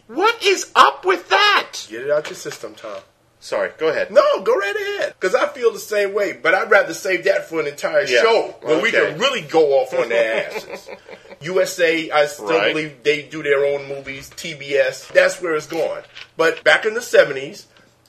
What 0.07 0.43
is 0.43 0.71
up 0.75 1.05
with 1.05 1.29
that? 1.29 1.85
Get 1.87 2.01
it 2.01 2.09
out 2.09 2.27
your 2.27 2.35
system, 2.35 2.73
Tom. 2.73 2.99
Sorry, 3.41 3.71
go 3.77 3.87
ahead. 3.87 4.11
No, 4.11 4.41
go 4.43 4.53
right 4.53 4.75
ahead. 4.75 5.15
Because 5.19 5.33
I 5.33 5.47
feel 5.47 5.71
the 5.71 5.79
same 5.79 6.13
way, 6.13 6.33
but 6.33 6.53
I'd 6.53 6.69
rather 6.69 6.93
save 6.93 7.23
that 7.23 7.47
for 7.47 7.61
an 7.61 7.67
entire 7.67 8.01
Yeah. 8.03 8.21
show 8.21 8.55
where 8.61 8.79
we 8.81 8.91
can 8.91 9.17
really 9.17 9.41
go 9.41 9.79
off 9.79 9.93
on 9.93 10.09
their 10.09 10.47
asses. 10.51 10.89
USA, 11.41 12.11
I 12.11 12.25
still 12.25 12.47
Right. 12.49 12.73
believe 12.73 13.03
they 13.03 13.21
do 13.21 13.41
their 13.41 13.63
own 13.65 13.87
movies. 13.87 14.29
TBS, 14.35 15.07
that's 15.13 15.41
where 15.41 15.55
it's 15.55 15.67
going. 15.67 16.03
But 16.35 16.63
back 16.65 16.85
in 16.85 16.93
the 16.95 16.99
70s, 17.01 17.63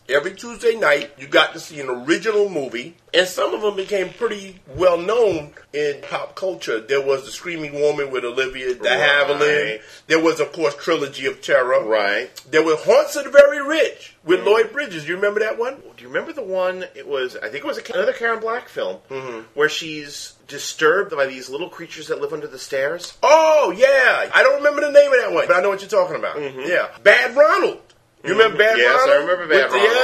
every 0.09 0.35
Tuesday 0.35 0.75
night, 0.77 1.13
you 1.19 1.27
got 1.27 1.53
to 1.53 1.61
see 1.61 1.81
an 1.81 1.89
original 1.89 2.49
movie, 2.49 2.97
and 3.15 3.27
some 3.27 3.55
of 3.55 3.63
them 3.63 3.77
became 3.77 4.11
pretty 4.11 4.59
well 4.77 4.99
known 4.99 5.53
in 5.73 6.01
pop 6.03 6.35
culture. 6.35 6.81
There 6.81 7.01
was 7.05 7.25
The 7.25 7.31
Screaming 7.31 7.75
Woman 7.75 8.11
with 8.11 8.25
Olivia 8.25 8.75
de 8.75 8.89
Havilland. 8.89 9.41
Right. 9.73 9.81
There 10.09 10.23
was, 10.23 10.41
of 10.41 10.53
course, 10.53 10.75
Trilogy 10.77 11.27
of 11.27 11.41
Terror. 11.43 11.85
Right. 11.85 12.31
There 12.51 12.63
was 12.65 12.83
Haunts 12.85 13.17
of 13.17 13.25
the 13.25 13.31
Very 13.31 13.63
Rich 13.65 14.17
with 14.25 14.45
Lloyd 14.45 14.73
Bridges. 14.73 15.07
You 15.09 15.15
remember 15.17 15.41
that 15.41 15.59
one? 15.59 15.77
Do 15.97 16.03
you 16.03 16.09
remember 16.09 16.33
the 16.33 16.43
one? 16.43 16.85
It 16.95 17.07
was, 17.07 17.37
I 17.37 17.49
think 17.49 17.65
it 17.65 17.67
was 17.67 17.79
a, 17.79 17.93
another 17.95 18.13
Karen 18.13 18.41
Black 18.41 18.69
film 18.69 18.99
Mm-hmm. 19.11 19.41
where 19.55 19.69
she's 19.69 20.35
disturbed 20.49 21.15
by 21.17 21.27
these 21.27 21.49
little 21.49 21.69
creatures 21.69 22.09
that 22.09 22.21
live 22.21 22.33
under 22.33 22.47
the 22.49 22.59
stairs. 22.59 23.17
Oh 23.23 23.73
yeah, 23.77 24.29
I 24.35 24.43
don't 24.43 24.57
remember 24.57 24.81
the 24.81 24.91
name 24.91 25.13
of 25.13 25.19
that 25.21 25.33
one, 25.33 25.47
but 25.47 25.57
I 25.57 25.61
know 25.61 25.69
what 25.69 25.81
you're 25.81 25.89
talking 25.89 26.17
about. 26.17 26.41
Yeah, 26.41 26.89
Bad 27.05 27.37
Ronald. 27.37 27.81
You 28.25 28.33
remember 28.33 28.59
Bad. 28.59 28.79
Yes, 28.79 29.09
I 29.09 29.15
remember 29.17 29.47
Bad 29.49 29.65
With 29.65 29.73
the- 29.73 29.79
Ronald. 29.79 29.97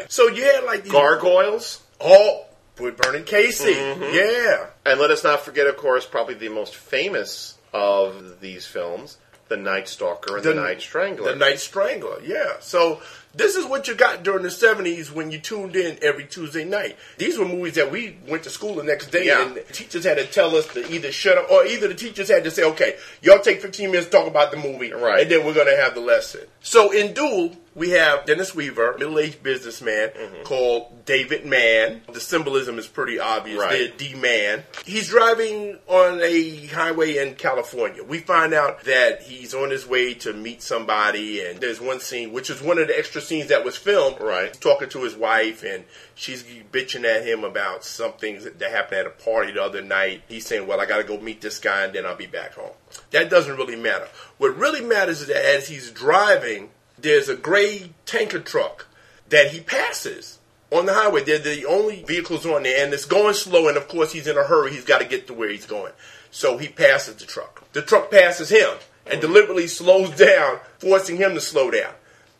Yeah. 0.00 0.06
So 0.08 0.28
you 0.28 0.44
had 0.44 0.64
like 0.64 0.82
these 0.84 0.92
Gargoyles. 0.92 1.80
all 2.00 2.48
with 2.78 2.96
Vernon 3.02 3.24
Casey. 3.24 3.74
Mm-hmm. 3.74 4.02
Yeah. 4.14 4.66
And 4.90 4.98
let 5.00 5.10
us 5.10 5.22
not 5.22 5.40
forget, 5.42 5.66
of 5.66 5.76
course, 5.76 6.04
probably 6.06 6.34
the 6.34 6.48
most 6.48 6.74
famous 6.74 7.56
of 7.72 8.40
these 8.40 8.66
films, 8.66 9.18
The 9.48 9.56
Night 9.58 9.86
Stalker 9.88 10.36
and 10.36 10.44
The, 10.44 10.54
Night 10.54 10.80
Strangler. 10.80 11.30
The 11.32 11.36
Night 11.36 11.60
Strangler. 11.60 12.20
Yeah. 12.24 12.54
So 12.60 13.00
This 13.32 13.54
is 13.54 13.64
what 13.64 13.86
you 13.86 13.94
got 13.94 14.24
during 14.24 14.42
the 14.42 14.48
70s 14.48 15.12
when 15.12 15.30
you 15.30 15.38
tuned 15.38 15.76
in 15.76 15.98
every 16.02 16.24
Tuesday 16.24 16.64
night. 16.64 16.96
These 17.16 17.38
were 17.38 17.44
movies 17.44 17.74
that 17.74 17.90
we 17.92 18.16
went 18.28 18.42
to 18.42 18.50
school 18.50 18.74
the 18.74 18.82
next 18.82 19.12
day 19.12 19.26
Yeah. 19.26 19.42
and 19.46 19.62
teachers 19.72 20.02
had 20.04 20.18
to 20.18 20.26
tell 20.26 20.56
us 20.56 20.66
to 20.74 20.92
either 20.92 21.12
shut 21.12 21.38
up 21.38 21.48
or 21.50 21.64
either 21.64 21.86
the 21.86 21.94
teachers 21.94 22.28
had 22.28 22.42
to 22.44 22.50
say, 22.50 22.64
okay, 22.64 22.96
y'all 23.22 23.38
take 23.38 23.62
15 23.62 23.90
minutes 23.92 24.06
to 24.06 24.12
talk 24.16 24.26
about 24.26 24.50
the 24.50 24.56
movie 24.56 24.92
Right. 24.92 25.22
and 25.22 25.30
then 25.30 25.46
we're 25.46 25.54
going 25.54 25.68
to 25.68 25.76
have 25.80 25.94
the 25.94 26.00
lesson. 26.00 26.40
So 26.60 26.90
in 26.90 27.12
Duel, 27.14 27.52
we 27.74 27.90
have 27.90 28.26
Dennis 28.26 28.54
Weaver, 28.54 28.96
middle-aged 28.98 29.42
businessman 29.42 30.08
Mm-hmm. 30.10 30.42
called 30.44 31.04
David 31.04 31.46
Mann. 31.46 32.02
The 32.12 32.20
symbolism 32.20 32.78
is 32.78 32.86
pretty 32.86 33.18
obvious. 33.20 33.58
Right. 33.58 33.96
D 33.96 34.14
Man. 34.14 34.64
He's 34.84 35.08
driving 35.08 35.78
on 35.86 36.20
a 36.22 36.66
highway 36.66 37.18
in 37.18 37.34
California. 37.34 38.02
We 38.02 38.18
find 38.18 38.52
out 38.54 38.84
that 38.84 39.22
he's 39.22 39.54
on 39.54 39.70
his 39.70 39.86
way 39.86 40.14
to 40.14 40.32
meet 40.32 40.62
somebody, 40.62 41.44
and 41.44 41.60
there's 41.60 41.80
one 41.80 42.00
scene, 42.00 42.32
which 42.32 42.50
is 42.50 42.60
one 42.62 42.78
of 42.78 42.88
the 42.88 42.98
extra 42.98 43.20
scenes 43.20 43.48
that 43.48 43.64
was 43.64 43.76
filmed. 43.76 44.20
Right. 44.20 44.52
Talking 44.60 44.88
to 44.90 45.02
his 45.02 45.14
wife, 45.16 45.62
and 45.64 45.84
she's 46.14 46.42
bitching 46.72 47.04
at 47.04 47.24
him 47.26 47.44
about 47.44 47.84
something 47.84 48.40
that 48.42 48.70
happened 48.70 49.00
at 49.00 49.06
a 49.06 49.10
party 49.10 49.52
the 49.52 49.62
other 49.62 49.82
night. 49.82 50.22
He's 50.28 50.46
saying, 50.46 50.66
Well, 50.66 50.80
I 50.80 50.86
got 50.86 50.98
to 50.98 51.04
go 51.04 51.18
meet 51.20 51.40
this 51.40 51.58
guy, 51.58 51.84
and 51.84 51.94
then 51.94 52.04
I'll 52.06 52.16
be 52.16 52.26
back 52.26 52.54
home. 52.54 52.72
That 53.12 53.30
doesn't 53.30 53.56
really 53.56 53.76
matter. 53.76 54.08
What 54.38 54.56
really 54.56 54.80
matters 54.82 55.20
is 55.22 55.28
that 55.28 55.44
as 55.56 55.68
he's 55.68 55.90
driving, 55.90 56.70
there's 57.02 57.28
a 57.28 57.36
gray 57.36 57.92
tanker 58.06 58.40
truck 58.40 58.86
that 59.28 59.52
he 59.52 59.60
passes 59.60 60.38
on 60.70 60.86
the 60.86 60.94
highway. 60.94 61.24
They're 61.24 61.38
the 61.38 61.66
only 61.66 62.02
vehicles 62.02 62.46
on 62.46 62.62
there, 62.64 62.84
and 62.84 62.92
it's 62.92 63.04
going 63.04 63.34
slow. 63.34 63.68
And 63.68 63.76
of 63.76 63.88
course, 63.88 64.12
he's 64.12 64.26
in 64.26 64.36
a 64.36 64.44
hurry. 64.44 64.72
He's 64.72 64.84
got 64.84 64.98
to 64.98 65.06
get 65.06 65.26
to 65.26 65.34
where 65.34 65.48
he's 65.48 65.66
going. 65.66 65.92
So 66.30 66.58
he 66.58 66.68
passes 66.68 67.16
the 67.16 67.26
truck. 67.26 67.64
The 67.72 67.82
truck 67.82 68.10
passes 68.10 68.50
him 68.50 68.70
and 69.06 69.18
oh. 69.18 69.20
deliberately 69.20 69.66
slows 69.66 70.10
down, 70.16 70.60
forcing 70.78 71.16
him 71.16 71.34
to 71.34 71.40
slow 71.40 71.70
down. 71.70 71.92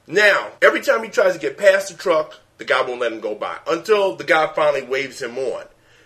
Now, 0.06 0.48
every 0.60 0.80
time 0.80 1.02
he 1.02 1.10
tries 1.10 1.34
to 1.34 1.40
get 1.40 1.58
past 1.58 1.90
the 1.90 1.96
truck, 1.96 2.38
the 2.58 2.64
guy 2.64 2.82
won't 2.82 3.00
let 3.00 3.12
him 3.12 3.20
go 3.20 3.34
by 3.34 3.56
until 3.66 4.16
the 4.16 4.24
guy 4.24 4.52
finally 4.54 4.82
waves 4.82 5.22
him 5.22 5.38
on. 5.38 5.64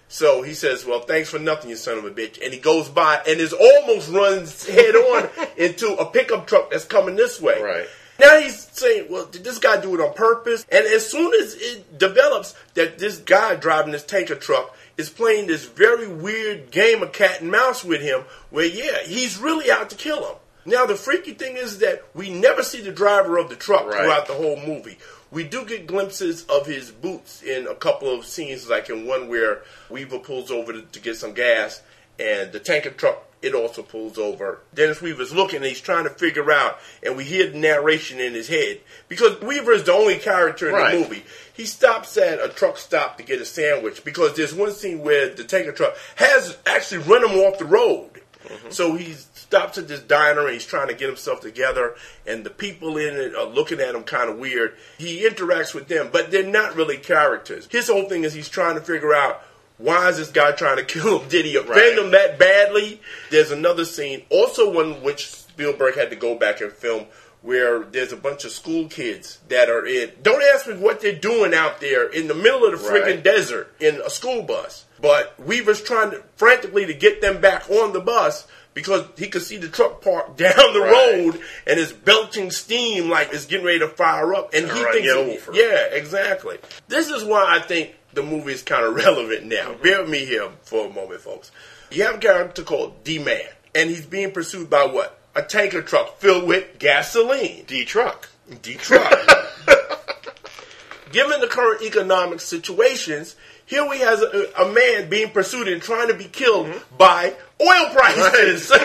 So 0.08 0.42
he 0.42 0.54
says, 0.54 0.84
"Well, 0.84 1.00
thanks 1.00 1.30
for 1.30 1.38
nothing, 1.38 1.70
you 1.70 1.76
son 1.76 1.98
of 1.98 2.04
a 2.04 2.10
bitch." 2.10 2.40
And 2.42 2.52
he 2.52 2.60
goes 2.60 2.88
by 2.88 3.22
and 3.26 3.40
is 3.40 3.52
almost 3.52 4.10
runs 4.10 4.66
head 4.68 4.94
on 4.94 5.28
into 5.56 5.94
a 5.94 6.06
pickup 6.06 6.46
truck 6.46 6.70
that's 6.70 6.84
coming 6.84 7.16
this 7.16 7.40
way. 7.40 7.60
Right. 7.60 7.88
Now 8.18 8.38
he's 8.38 8.58
saying, 8.72 9.06
well, 9.10 9.26
did 9.26 9.44
this 9.44 9.58
guy 9.58 9.80
do 9.80 9.94
it 9.94 10.00
on 10.00 10.14
purpose? 10.14 10.64
And 10.70 10.86
as 10.86 11.08
soon 11.10 11.32
as 11.34 11.54
it 11.54 11.98
develops 11.98 12.54
that 12.74 12.98
this 12.98 13.18
guy 13.18 13.56
driving 13.56 13.92
this 13.92 14.04
tanker 14.04 14.36
truck 14.36 14.76
is 14.96 15.10
playing 15.10 15.48
this 15.48 15.64
very 15.64 16.06
weird 16.06 16.70
game 16.70 17.02
of 17.02 17.12
cat 17.12 17.40
and 17.40 17.50
mouse 17.50 17.84
with 17.84 18.00
him, 18.02 18.22
where, 18.50 18.66
yeah, 18.66 18.98
he's 19.04 19.38
really 19.38 19.70
out 19.70 19.90
to 19.90 19.96
kill 19.96 20.24
him. 20.28 20.36
Now, 20.66 20.86
the 20.86 20.94
freaky 20.94 21.34
thing 21.34 21.56
is 21.56 21.80
that 21.80 22.04
we 22.14 22.30
never 22.30 22.62
see 22.62 22.80
the 22.80 22.92
driver 22.92 23.36
of 23.36 23.50
the 23.50 23.56
truck 23.56 23.84
Right. 23.86 23.98
throughout 24.00 24.26
the 24.26 24.34
whole 24.34 24.56
movie. 24.64 24.98
We 25.30 25.42
do 25.44 25.64
get 25.64 25.86
glimpses 25.88 26.44
of 26.44 26.66
his 26.66 26.90
boots 26.92 27.42
in 27.42 27.66
a 27.66 27.74
couple 27.74 28.08
of 28.14 28.24
scenes, 28.24 28.68
like 28.70 28.88
in 28.88 29.06
one 29.06 29.28
where 29.28 29.62
Weaver 29.90 30.20
pulls 30.20 30.50
over 30.50 30.72
to, 30.72 30.82
to 30.82 31.00
get 31.00 31.16
some 31.16 31.32
gas, 31.34 31.82
and 32.18 32.52
the 32.52 32.60
tanker 32.60 32.90
truck 32.90 33.24
it 33.44 33.54
also 33.54 33.82
pulls 33.82 34.18
over. 34.18 34.60
Dennis 34.74 35.02
Weaver's 35.02 35.32
looking 35.34 35.58
and 35.58 35.66
he's 35.66 35.80
trying 35.80 36.04
to 36.04 36.10
figure 36.10 36.50
out, 36.50 36.78
and 37.02 37.16
we 37.16 37.24
hear 37.24 37.50
the 37.50 37.58
narration 37.58 38.18
in 38.20 38.32
his 38.34 38.48
head 38.48 38.80
because 39.08 39.40
Weaver 39.40 39.72
is 39.72 39.84
the 39.84 39.92
only 39.92 40.18
character 40.18 40.68
in 40.68 40.74
Right. 40.74 40.92
the 40.92 40.98
movie. 41.00 41.24
He 41.52 41.66
stops 41.66 42.16
at 42.16 42.42
a 42.44 42.48
truck 42.48 42.78
stop 42.78 43.16
to 43.18 43.22
get 43.22 43.40
a 43.40 43.44
sandwich 43.44 44.04
because 44.04 44.34
there's 44.34 44.54
one 44.54 44.72
scene 44.72 45.00
where 45.02 45.28
the 45.28 45.44
tanker 45.44 45.72
truck 45.72 45.94
has 46.16 46.56
actually 46.66 47.02
run 47.04 47.24
him 47.24 47.38
off 47.38 47.58
the 47.58 47.64
road. 47.64 48.10
Mm-hmm. 48.44 48.70
So 48.70 48.94
he 48.94 49.12
stops 49.14 49.78
at 49.78 49.88
this 49.88 50.00
diner 50.00 50.42
and 50.42 50.52
he's 50.52 50.66
trying 50.66 50.88
to 50.88 50.94
get 50.94 51.08
himself 51.08 51.40
together, 51.40 51.94
and 52.26 52.44
the 52.44 52.50
people 52.50 52.96
in 52.98 53.16
it 53.16 53.34
are 53.34 53.46
looking 53.46 53.80
at 53.80 53.94
him 53.94 54.02
kind 54.02 54.28
of 54.28 54.38
weird. 54.38 54.74
He 54.98 55.26
interacts 55.26 55.74
with 55.74 55.88
them, 55.88 56.10
but 56.12 56.30
they're 56.30 56.42
not 56.42 56.76
really 56.76 56.98
characters. 56.98 57.66
His 57.70 57.88
whole 57.88 58.08
thing 58.08 58.24
is 58.24 58.34
he's 58.34 58.48
trying 58.50 58.74
to 58.74 58.82
figure 58.82 59.14
out 59.14 59.42
why 59.78 60.08
is 60.08 60.16
this 60.18 60.30
guy 60.30 60.52
trying 60.52 60.76
to 60.76 60.84
kill 60.84 61.18
him? 61.20 61.28
Did 61.28 61.44
he 61.46 61.56
offend 61.56 61.70
Right. 61.70 61.98
him 61.98 62.10
that 62.12 62.38
badly? 62.38 63.00
There's 63.30 63.50
another 63.50 63.84
scene, 63.84 64.22
also 64.30 64.70
one 64.70 65.02
which 65.02 65.30
Spielberg 65.30 65.94
had 65.96 66.10
to 66.10 66.16
go 66.16 66.34
back 66.36 66.60
and 66.60 66.72
film. 66.72 67.06
Where 67.42 67.80
there's 67.80 68.10
a 68.10 68.16
bunch 68.16 68.46
of 68.46 68.52
school 68.52 68.88
kids 68.88 69.38
that 69.48 69.68
are 69.68 69.84
in. 69.84 70.12
Don't 70.22 70.42
ask 70.54 70.66
me 70.66 70.76
what 70.76 71.02
they're 71.02 71.12
doing 71.12 71.52
out 71.52 71.78
there 71.78 72.08
in 72.08 72.26
the 72.26 72.34
middle 72.34 72.64
of 72.64 72.70
the 72.80 72.88
friggin' 72.88 73.02
Right. 73.16 73.22
desert 73.22 73.70
in 73.80 73.96
a 74.00 74.08
school 74.08 74.40
bus. 74.44 74.86
But 74.98 75.38
Weaver's 75.38 75.82
trying 75.82 76.12
to 76.12 76.22
frantically 76.36 76.86
to 76.86 76.94
get 76.94 77.20
them 77.20 77.42
back 77.42 77.68
on 77.68 77.92
the 77.92 78.00
bus 78.00 78.46
because 78.72 79.04
he 79.18 79.28
could 79.28 79.42
see 79.42 79.58
the 79.58 79.68
truck 79.68 80.00
parked 80.00 80.38
down 80.38 80.54
the 80.72 80.80
Right. 80.80 80.90
road 81.22 81.40
and 81.66 81.78
it's 81.78 81.92
belching 81.92 82.50
steam 82.50 83.10
like 83.10 83.28
it's 83.34 83.44
getting 83.44 83.66
ready 83.66 83.80
to 83.80 83.88
fire 83.88 84.34
up. 84.34 84.54
And 84.54 84.64
he 84.64 84.82
thinks, 84.82 85.46
yeah, 85.52 85.84
exactly. 85.92 86.56
This 86.88 87.10
is 87.10 87.24
why 87.24 87.44
I 87.46 87.60
think 87.60 87.94
the 88.14 88.22
movie 88.22 88.52
is 88.52 88.62
kind 88.62 88.84
of 88.84 88.94
relevant 88.94 89.46
now. 89.46 89.72
Mm-hmm. 89.72 89.82
Bear 89.82 90.00
with 90.02 90.10
me 90.10 90.24
here 90.24 90.48
for 90.62 90.86
a 90.86 90.92
moment, 90.92 91.20
folks. 91.20 91.50
You 91.90 92.04
have 92.04 92.16
a 92.16 92.18
character 92.18 92.62
called 92.62 93.04
D-Man, 93.04 93.48
and 93.74 93.90
he's 93.90 94.06
being 94.06 94.32
pursued 94.32 94.70
by 94.70 94.86
what? 94.86 95.18
A 95.36 95.42
tanker 95.42 95.82
truck 95.82 96.18
filled 96.18 96.46
with 96.46 96.78
gasoline. 96.78 97.64
D 97.66 97.84
truck. 97.84 98.28
D 98.62 98.74
truck. 98.74 99.10
Given 101.12 101.40
the 101.40 101.48
current 101.48 101.82
economic 101.82 102.40
situations, 102.40 103.36
here 103.66 103.88
we 103.88 103.98
have 104.00 104.20
a, 104.20 104.50
a 104.62 104.72
man 104.72 105.08
being 105.08 105.30
pursued 105.30 105.68
and 105.68 105.80
trying 105.82 106.08
to 106.08 106.14
be 106.14 106.24
killed 106.24 106.68
by 106.98 107.34
oil 107.60 107.88
prices. 107.92 108.70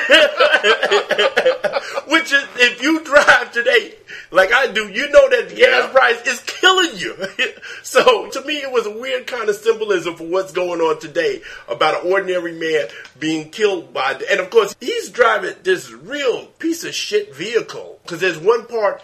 Which 2.08 2.32
is, 2.34 2.44
if 2.56 2.82
you 2.82 3.04
drive 3.04 3.52
today, 3.52 3.94
like 4.32 4.52
I 4.54 4.68
do, 4.72 4.88
you 4.90 5.10
know 5.12 5.30
that 5.30 5.50
the 5.50 5.56
Yeah. 5.58 5.66
gas 5.68 5.92
price 5.92 6.28
is 6.28 6.40
killing 6.42 6.98
you. 6.98 7.16
so 7.84 8.30
to 8.32 8.42
me, 8.46 8.58
it 8.58 8.72
was 8.72 8.86
a 8.86 8.92
weird 8.98 9.28
kind 9.28 9.50
of 9.50 9.56
symbolism 9.56 10.16
for 10.16 10.26
what's 10.26 10.52
going 10.52 10.82
on 10.82 11.00
today 11.00 11.42
about 11.68 12.04
an 12.04 12.12
ordinary 12.12 12.54
man 12.54 12.88
being 13.20 13.50
killed 13.50 13.94
by, 13.94 14.14
the, 14.16 14.30
and 14.32 14.40
of 14.40 14.50
course, 14.50 14.76
he's 14.80 15.10
driving 15.10 15.56
this 15.64 15.92
real 15.92 16.46
piece 16.58 16.84
of 16.84 16.94
shit 16.94 17.36
vehicle. 17.36 18.00
Because 18.04 18.20
there's 18.22 18.40
one 18.40 18.66
part 18.66 19.02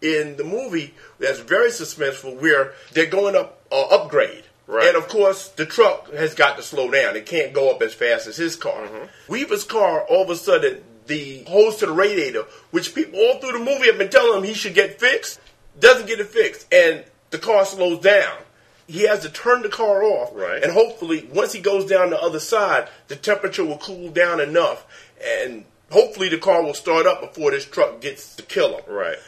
in 0.00 0.36
the 0.36 0.44
movie 0.44 0.94
that's 1.18 1.40
very 1.40 1.70
suspenseful 1.70 2.40
where 2.40 2.72
they're 2.92 3.06
going 3.06 3.34
up 3.36 3.60
uh, 3.72 3.86
upgrade. 3.90 4.44
Right. 4.66 4.88
And 4.88 4.96
of 4.96 5.08
course, 5.08 5.48
the 5.48 5.66
truck 5.66 6.12
has 6.14 6.34
got 6.34 6.56
to 6.56 6.62
slow 6.62 6.90
down. 6.90 7.16
It 7.16 7.26
can't 7.26 7.52
go 7.52 7.70
up 7.70 7.82
as 7.82 7.92
fast 7.92 8.26
as 8.26 8.36
his 8.36 8.56
car. 8.56 8.86
Mm-hmm. 8.86 9.32
Weaver's 9.32 9.64
car, 9.64 10.02
all 10.08 10.22
of 10.22 10.30
a 10.30 10.36
sudden, 10.36 10.82
the 11.06 11.44
hose 11.44 11.76
to 11.76 11.86
the 11.86 11.92
radiator, 11.92 12.44
which 12.70 12.94
people 12.94 13.18
all 13.18 13.38
through 13.38 13.52
the 13.52 13.58
movie 13.58 13.86
have 13.86 13.98
been 13.98 14.08
telling 14.08 14.38
him 14.38 14.44
he 14.44 14.54
should 14.54 14.74
get 14.74 14.98
fixed, 14.98 15.38
doesn't 15.78 16.06
get 16.06 16.20
it 16.20 16.28
fixed. 16.28 16.72
And 16.72 17.04
the 17.30 17.38
car 17.38 17.64
slows 17.66 18.00
down. 18.00 18.38
He 18.86 19.06
has 19.06 19.20
to 19.20 19.30
turn 19.30 19.62
the 19.62 19.68
car 19.68 20.02
off. 20.02 20.30
Right. 20.34 20.62
And 20.62 20.72
hopefully, 20.72 21.28
once 21.32 21.52
he 21.52 21.60
goes 21.60 21.86
down 21.86 22.10
the 22.10 22.20
other 22.20 22.40
side, 22.40 22.88
the 23.08 23.16
temperature 23.16 23.64
will 23.64 23.78
cool 23.78 24.10
down 24.10 24.40
enough. 24.40 24.86
And 25.22 25.64
hopefully, 25.90 26.28
the 26.30 26.38
car 26.38 26.62
will 26.62 26.74
start 26.74 27.06
up 27.06 27.20
before 27.20 27.50
this 27.50 27.66
truck 27.66 28.00
gets 28.00 28.34
to 28.36 28.42
kill 28.42 28.78
him. 28.78 28.84
Right. 28.86 29.18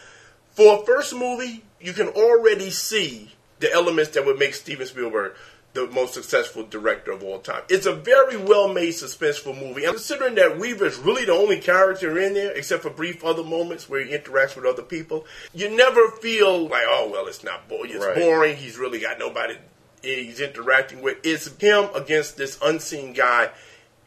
For 0.53 0.81
a 0.81 0.87
first 0.87 1.15
movie, 1.15 1.63
you 1.81 1.93
can 1.93 2.09
already 2.09 2.71
see 2.71 3.33
the 3.61 3.73
elements 3.73 4.11
that 4.13 4.25
would 4.27 4.39
make 4.39 4.55
Steven 4.55 4.87
Spielberg 4.87 5.33
the 5.73 5.87
most 5.89 6.15
successful 6.15 6.65
director 6.65 7.13
of 7.13 7.23
all 7.23 7.39
time. 7.39 7.63
It's 7.69 7.85
a 7.85 7.93
very 7.95 8.37
well 8.39 8.73
made 8.73 8.95
suspenseful 8.95 9.59
movie. 9.61 9.85
And 9.85 9.93
considering 9.95 10.35
that 10.37 10.59
Weaver 10.59 10.87
is 10.87 10.97
really 10.97 11.27
the 11.27 11.33
only 11.35 11.59
character 11.61 12.19
in 12.19 12.33
there, 12.33 12.53
except 12.53 12.83
for 12.83 12.89
brief 12.91 13.23
other 13.23 13.45
moments 13.45 13.87
where 13.87 14.03
he 14.03 14.17
interacts 14.17 14.57
with 14.57 14.65
other 14.65 14.83
people, 14.83 15.27
you 15.53 15.69
never 15.77 16.11
feel 16.13 16.67
like, 16.69 16.85
oh, 16.87 17.11
well, 17.13 17.27
it's 17.27 17.45
not 17.45 17.69
boring. 17.69 17.91
It's 17.93 18.05
Right. 18.05 18.15
boring. 18.17 18.57
He's 18.57 18.79
really 18.79 19.01
got 19.01 19.19
nobody 19.19 19.57
he's 20.03 20.41
interacting 20.41 21.03
with. 21.03 21.19
It's 21.25 21.47
him 21.59 21.89
against 21.95 22.37
this 22.39 22.59
unseen 22.63 23.13
guy 23.13 23.51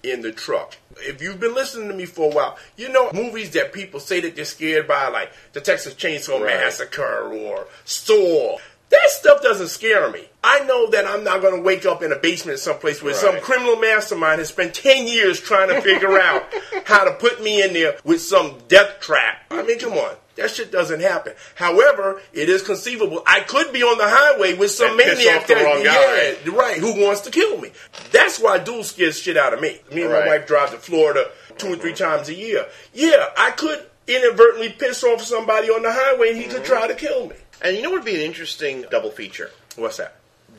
in 0.01 0.21
the 0.21 0.31
truck. 0.31 0.77
If 1.01 1.21
you've 1.21 1.39
been 1.41 1.53
listening 1.53 1.89
to 1.89 1.93
me 1.93 2.05
for 2.05 2.31
a 2.31 2.33
while, 2.33 2.57
you 2.77 2.89
know 2.89 3.11
movies 3.13 3.51
that 3.51 3.73
people 3.73 3.99
say 3.99 4.21
that 4.21 4.35
they're 4.35 4.45
scared 4.45 4.87
by, 4.87 5.09
like 5.09 5.31
the 5.53 5.59
Texas 5.61 5.93
Chainsaw 5.93 6.39
Right. 6.41 6.55
Massacre 6.55 7.29
or 7.31 7.67
Saw. 7.85 8.57
That 8.89 9.09
stuff 9.09 9.43
doesn't 9.43 9.67
scare 9.67 10.09
me. 10.09 10.23
I 10.43 10.61
know 10.65 10.89
that 10.89 11.05
I'm 11.05 11.23
not 11.23 11.41
going 11.41 11.55
to 11.55 11.61
wake 11.61 11.85
up 11.85 12.01
in 12.01 12.11
a 12.11 12.15
basement 12.15 12.57
someplace 12.59 13.03
where 13.03 13.13
some 13.13 13.39
criminal 13.39 13.75
mastermind 13.75 14.39
has 14.39 14.47
spent 14.49 14.73
10 14.73 15.05
years 15.05 15.39
trying 15.39 15.69
to 15.69 15.79
figure 15.81 16.19
out 16.21 16.43
how 16.85 17.03
to 17.03 17.11
put 17.13 17.43
me 17.43 17.61
in 17.61 17.73
there 17.73 17.97
with 18.03 18.21
some 18.21 18.57
death 18.67 18.99
trap. 18.99 19.37
I 19.51 19.61
mean, 19.63 19.77
come 19.79 19.93
on. 19.93 20.15
That 20.37 20.49
shit 20.51 20.71
doesn't 20.71 21.01
happen. 21.01 21.33
However, 21.55 22.21
it 22.31 22.47
is 22.47 22.61
conceivable 22.63 23.21
I 23.27 23.41
could 23.41 23.73
be 23.73 23.83
on 23.83 23.97
the 23.97 24.07
highway 24.07 24.53
with 24.57 24.71
some 24.71 24.95
piss 24.97 25.17
maniac 25.17 25.45
that, 25.47 25.63
wrong 25.65 25.83
guy. 25.83 26.37
yeah, 26.45 26.57
right, 26.57 26.77
who 26.77 27.03
wants 27.05 27.21
to 27.21 27.29
kill 27.31 27.57
me. 27.59 27.71
That's 28.11 28.39
why 28.39 28.57
duel 28.57 28.85
scares 28.85 29.19
shit 29.19 29.35
out 29.35 29.53
of 29.53 29.59
me. 29.59 29.81
Me 29.91 30.03
and 30.03 30.11
Right. 30.11 30.25
my 30.25 30.37
wife 30.37 30.47
drive 30.47 30.71
to 30.71 30.77
Florida 30.77 31.29
two 31.57 31.73
or 31.73 31.75
three 31.75 31.93
times 31.93 32.29
a 32.29 32.33
year. 32.33 32.65
Yeah, 32.93 33.27
I 33.37 33.51
could 33.51 33.85
inadvertently 34.07 34.69
piss 34.69 35.03
off 35.03 35.21
somebody 35.21 35.67
on 35.67 35.83
the 35.83 35.91
highway 35.91 36.29
and 36.29 36.37
he 36.37 36.45
could 36.45 36.63
try 36.63 36.87
to 36.87 36.95
kill 36.95 37.27
me. 37.27 37.35
And 37.61 37.75
you 37.75 37.83
know 37.83 37.89
what 37.89 37.97
would 38.03 38.05
be 38.05 38.15
an 38.15 38.21
interesting 38.21 38.85
double 38.89 39.11
feature? 39.11 39.51
What's 39.75 39.97
that? 39.97 40.15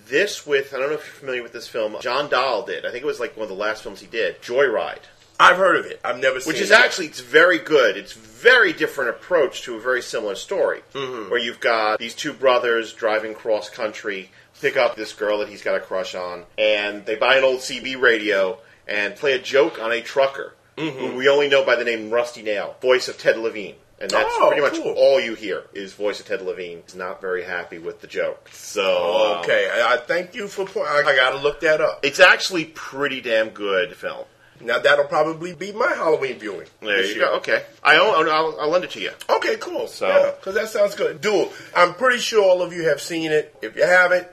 This 0.08 0.46
with, 0.46 0.74
I 0.74 0.78
don't 0.78 0.88
know 0.88 0.94
if 0.96 1.06
you're 1.06 1.14
familiar 1.14 1.42
with 1.42 1.52
this 1.52 1.68
film, 1.68 1.96
John 2.00 2.28
Dahl 2.28 2.64
did. 2.64 2.84
I 2.84 2.90
think 2.90 3.02
it 3.02 3.06
was 3.06 3.20
like 3.20 3.36
one 3.36 3.44
of 3.44 3.48
the 3.48 3.54
last 3.54 3.82
films 3.82 4.00
he 4.00 4.06
did, 4.06 4.40
Joyride. 4.42 4.98
I've 5.38 5.56
heard 5.56 5.76
of 5.76 5.86
it. 5.86 6.00
I've 6.04 6.18
never 6.18 6.38
seen 6.40 6.50
it. 6.50 6.54
which 6.54 6.62
is 6.62 6.70
it. 6.70 6.78
actually 6.78 7.06
it's 7.06 7.20
very 7.20 7.58
good. 7.58 7.96
It's 7.96 8.12
very 8.12 8.72
different 8.72 9.10
approach 9.10 9.62
to 9.62 9.76
a 9.76 9.80
very 9.80 10.02
similar 10.02 10.34
story, 10.34 10.82
Mm-hmm. 10.92 11.30
where 11.30 11.38
you've 11.40 11.60
got 11.60 11.98
these 11.98 12.14
two 12.14 12.32
brothers 12.32 12.92
driving 12.92 13.34
cross 13.34 13.70
country, 13.70 14.30
pick 14.60 14.76
up 14.76 14.96
this 14.96 15.12
girl 15.14 15.38
that 15.38 15.48
he's 15.48 15.62
got 15.62 15.76
a 15.76 15.80
crush 15.80 16.14
on, 16.14 16.44
and 16.58 17.06
they 17.06 17.14
buy 17.14 17.36
an 17.36 17.44
old 17.44 17.60
CB 17.60 18.00
radio 18.00 18.58
and 18.88 19.14
play 19.16 19.32
a 19.32 19.38
joke 19.38 19.80
on 19.80 19.92
a 19.92 20.00
trucker 20.02 20.54
Mm-hmm. 20.76 20.98
who 20.98 21.16
we 21.16 21.28
only 21.28 21.46
know 21.48 21.62
by 21.64 21.76
the 21.76 21.84
name 21.84 22.10
Rusty 22.10 22.42
Nail, 22.42 22.74
voice 22.80 23.06
of 23.08 23.18
Ted 23.18 23.36
Levine. 23.36 23.74
And 24.00 24.10
that's 24.10 24.28
Oh, 24.32 24.46
pretty 24.48 24.62
much 24.62 24.74
cool. 24.82 24.92
all 24.96 25.20
you 25.20 25.34
hear 25.34 25.64
is 25.74 25.92
voice 25.92 26.20
of 26.20 26.26
Ted 26.26 26.40
Levine. 26.42 26.82
He's 26.86 26.94
not 26.94 27.20
very 27.20 27.44
happy 27.44 27.78
with 27.78 28.00
the 28.00 28.06
joke. 28.06 28.48
So 28.52 29.34
um, 29.36 29.40
Okay, 29.40 29.68
I, 29.70 29.94
I 29.94 29.96
thank 29.98 30.34
you 30.34 30.48
for 30.48 30.64
point. 30.64 30.88
I, 30.88 31.00
I 31.02 31.14
got 31.16 31.30
to 31.30 31.36
look 31.38 31.60
that 31.60 31.80
up. 31.82 32.00
it's 32.02 32.18
actually 32.20 32.64
pretty 32.64 33.20
damn 33.20 33.50
good 33.50 33.94
film. 33.94 34.24
Now 34.62 34.78
that'll 34.78 35.06
probably 35.06 35.54
be 35.54 35.72
my 35.72 35.88
Halloween 35.94 36.38
viewing. 36.38 36.66
There 36.80 37.00
you 37.04 37.14
year. 37.14 37.20
go. 37.26 37.36
Okay, 37.36 37.62
I 37.82 37.96
own. 37.96 38.28
I'll, 38.28 38.58
I'll 38.60 38.68
lend 38.70 38.84
it 38.84 38.90
to 38.92 39.00
you. 39.00 39.10
Okay, 39.28 39.56
cool. 39.56 39.86
So- 39.86 40.34
because 40.38 40.54
that 40.54 40.68
sounds 40.68 40.94
good, 40.94 41.20
dude. 41.20 41.48
I'm 41.76 41.94
pretty 41.94 42.18
sure 42.20 42.42
all 42.44 42.62
of 42.62 42.72
you 42.72 42.88
have 42.88 43.00
seen 43.02 43.32
it. 43.32 43.54
If 43.62 43.74
you 43.76 43.84
haven't, 43.84 44.28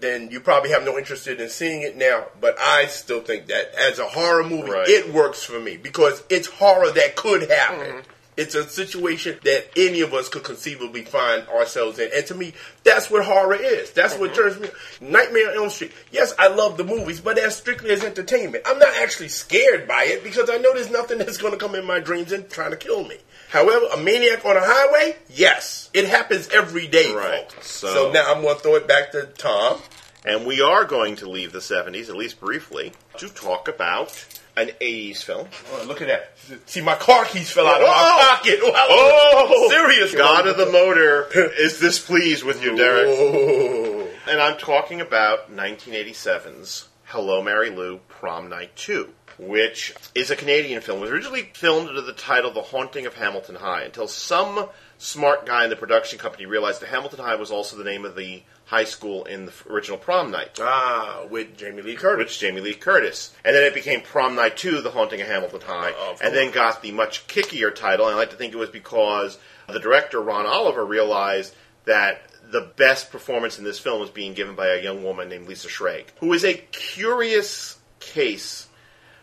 then 0.00 0.30
you 0.30 0.40
probably 0.40 0.70
have 0.70 0.84
no 0.84 0.98
interest 0.98 1.26
in 1.26 1.48
seeing 1.48 1.80
it 1.82 1.96
now. 1.96 2.26
But 2.38 2.58
I 2.60 2.86
still 2.86 3.20
think 3.22 3.46
that 3.46 3.74
as 3.74 3.98
a 3.98 4.04
horror 4.06 4.44
movie, 4.44 4.70
Right. 4.70 4.88
it 4.88 5.12
works 5.12 5.42
for 5.42 5.58
me 5.58 5.76
because 5.78 6.22
it's 6.28 6.48
horror 6.48 6.90
that 6.90 7.16
could 7.16 7.50
happen. 7.50 7.78
Mm-hmm. 7.86 8.10
It's 8.36 8.54
a 8.54 8.68
situation 8.68 9.38
that 9.44 9.70
any 9.76 10.02
of 10.02 10.12
us 10.12 10.28
could 10.28 10.44
conceivably 10.44 11.02
find 11.04 11.46
ourselves 11.48 11.98
in. 11.98 12.10
And 12.14 12.26
to 12.26 12.34
me, 12.34 12.52
that's 12.84 13.10
what 13.10 13.24
horror 13.24 13.54
is. 13.54 13.92
That's 13.92 14.14
what 14.18 14.32
Mm-hmm. 14.32 14.42
turns 14.42 14.60
me. 14.60 14.68
Nightmare 15.00 15.50
on 15.52 15.56
Elm 15.56 15.70
Street. 15.70 15.92
Yes, 16.12 16.34
I 16.38 16.48
love 16.48 16.76
the 16.76 16.84
movies, 16.84 17.20
but 17.20 17.38
as 17.38 17.56
strictly 17.56 17.90
as 17.90 18.04
entertainment. 18.04 18.64
I'm 18.66 18.78
not 18.78 18.94
actually 18.96 19.28
scared 19.28 19.88
by 19.88 20.04
it 20.04 20.22
because 20.22 20.50
I 20.50 20.58
know 20.58 20.74
there's 20.74 20.90
nothing 20.90 21.18
that's 21.18 21.38
going 21.38 21.52
to 21.52 21.58
come 21.58 21.74
in 21.74 21.86
my 21.86 21.98
dreams 22.00 22.30
and 22.32 22.48
trying 22.50 22.72
to 22.72 22.76
kill 22.76 23.04
me. 23.04 23.16
However, 23.48 23.86
a 23.94 23.96
maniac 23.96 24.44
on 24.44 24.56
a 24.56 24.60
highway, 24.62 25.16
yes, 25.30 25.88
it 25.94 26.06
happens 26.06 26.48
every 26.48 26.86
day, 26.88 27.14
Right. 27.14 27.50
folks. 27.50 27.70
So- 27.70 27.94
So, 27.94 28.10
now 28.12 28.32
I'm 28.34 28.42
going 28.42 28.56
to 28.56 28.60
throw 28.62 28.74
it 28.74 28.86
back 28.86 29.12
to 29.12 29.26
Tom. 29.38 29.80
And 30.24 30.44
we 30.44 30.60
are 30.60 30.84
going 30.84 31.14
to 31.16 31.30
leave 31.30 31.52
the 31.52 31.60
70s, 31.60 32.08
at 32.08 32.16
least 32.16 32.40
briefly, 32.40 32.92
to 33.18 33.28
talk 33.28 33.68
about 33.68 34.26
an 34.56 34.70
80s 34.80 35.22
film. 35.22 35.48
Oh, 35.72 35.84
look 35.86 36.00
at 36.00 36.08
that! 36.08 36.32
See, 36.68 36.80
my 36.80 36.94
car 36.94 37.24
keys 37.24 37.50
fell 37.50 37.66
out 37.66 37.80
of 37.80 37.86
my 37.86 38.36
pocket. 38.36 38.60
Wow. 38.62 38.86
Oh! 38.88 39.68
serious! 39.70 40.14
God 40.14 40.46
of 40.46 40.56
the 40.56 40.66
Motor 40.66 41.28
is 41.58 41.78
displeased 41.78 42.44
with 42.44 42.62
you, 42.62 42.76
Derrick. 42.76 44.08
And 44.28 44.40
I'm 44.40 44.58
talking 44.58 45.00
about 45.00 45.54
1987's 45.54 46.88
Hello, 47.04 47.40
Mary 47.40 47.70
Lou, 47.70 47.98
Prom 48.08 48.48
Night 48.48 48.74
2, 48.74 49.08
which 49.38 49.92
is 50.14 50.30
a 50.30 50.36
Canadian 50.36 50.80
film. 50.80 50.98
It 50.98 51.02
was 51.02 51.10
originally 51.10 51.50
filmed 51.54 51.88
under 51.88 52.00
the 52.00 52.12
title 52.12 52.50
The 52.50 52.62
Haunting 52.62 53.06
of 53.06 53.14
Hamilton 53.14 53.56
High 53.56 53.82
until 53.82 54.08
some 54.08 54.68
smart 54.98 55.44
guy 55.44 55.64
in 55.64 55.70
the 55.70 55.76
production 55.76 56.18
company 56.18 56.46
realized 56.46 56.80
that 56.80 56.88
Hamilton 56.88 57.18
High 57.20 57.34
was 57.36 57.50
also 57.50 57.76
the 57.76 57.84
name 57.84 58.04
of 58.04 58.16
the 58.16 58.42
high 58.64 58.84
school 58.84 59.24
in 59.24 59.46
the 59.46 59.52
original 59.68 59.98
Prom 59.98 60.30
Night. 60.30 60.58
Ah, 60.60 61.24
with 61.30 61.56
Jamie 61.56 61.82
Lee 61.82 61.96
Curtis. 61.96 62.18
which 62.26 62.38
Jamie 62.38 62.60
Lee 62.60 62.74
Curtis. 62.74 63.34
And 63.44 63.54
then 63.54 63.62
it 63.64 63.74
became 63.74 64.00
Prom 64.00 64.34
Night 64.34 64.56
2, 64.56 64.80
The 64.80 64.90
Haunting 64.90 65.20
of 65.20 65.26
Hamilton 65.28 65.60
High, 65.60 65.90
Uh, 65.92 66.12
of 66.12 66.22
and 66.22 66.34
then 66.34 66.50
got 66.50 66.82
the 66.82 66.92
much 66.92 67.26
kickier 67.26 67.70
title. 67.70 68.06
And 68.06 68.14
I 68.14 68.18
like 68.18 68.30
to 68.30 68.36
think 68.36 68.54
it 68.54 68.58
was 68.58 68.70
because 68.70 69.38
the 69.68 69.78
director, 69.78 70.20
Ron 70.20 70.46
Oliver, 70.46 70.84
realized 70.84 71.54
that 71.84 72.22
the 72.50 72.60
best 72.76 73.10
performance 73.12 73.58
in 73.58 73.64
this 73.64 73.78
film 73.78 74.00
was 74.00 74.10
being 74.10 74.32
given 74.32 74.54
by 74.54 74.68
a 74.68 74.82
young 74.82 75.02
woman 75.02 75.28
named 75.28 75.46
Lisa 75.48 75.68
Schrage, 75.68 76.06
who 76.20 76.32
is 76.32 76.44
a 76.44 76.54
curious 76.54 77.78
case. 78.00 78.66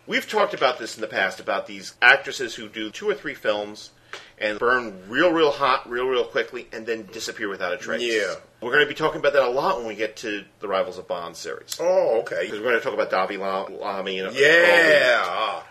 We've 0.06 0.28
talked 0.30 0.54
about 0.54 0.80
this 0.80 0.96
in 0.96 1.02
the 1.02 1.08
past 1.08 1.40
about 1.40 1.66
these 1.68 1.94
actresses 2.02 2.56
who 2.56 2.68
do 2.68 2.90
two 2.92 3.10
or 3.10 3.14
three 3.14 3.34
films 3.34 3.92
and 4.38 4.60
burn 4.60 5.10
real, 5.10 5.32
real 5.32 5.52
hot, 5.52 5.90
real, 5.90 6.06
real 6.06 6.26
quickly, 6.26 6.68
and 6.74 6.86
then 6.86 7.08
disappear 7.12 7.48
without 7.50 7.74
a 7.74 7.78
trace. 7.78 8.02
Yeah. 8.02 8.36
We're 8.62 8.72
going 8.72 8.84
to 8.86 8.90
be 8.90 8.96
talking 8.96 9.20
about 9.20 9.34
that 9.34 9.44
a 9.44 9.50
lot 9.50 9.78
when 9.78 9.88
we 9.88 9.96
get 9.96 10.18
to 10.18 10.44
the 10.60 10.68
Rivals 10.68 10.98
of 10.98 11.08
Bond 11.08 11.36
series. 11.36 11.78
Oh, 11.80 12.20
okay. 12.22 12.42
Because 12.44 12.60
we're 12.60 12.66
going 12.66 12.80
to 12.80 12.82
talk 12.82 12.94
about 12.94 13.10
Davi 13.10 13.38
La- 13.40 13.68
Lavi. 13.68 14.26
And 14.26 14.36
Yeah. 14.36 15.62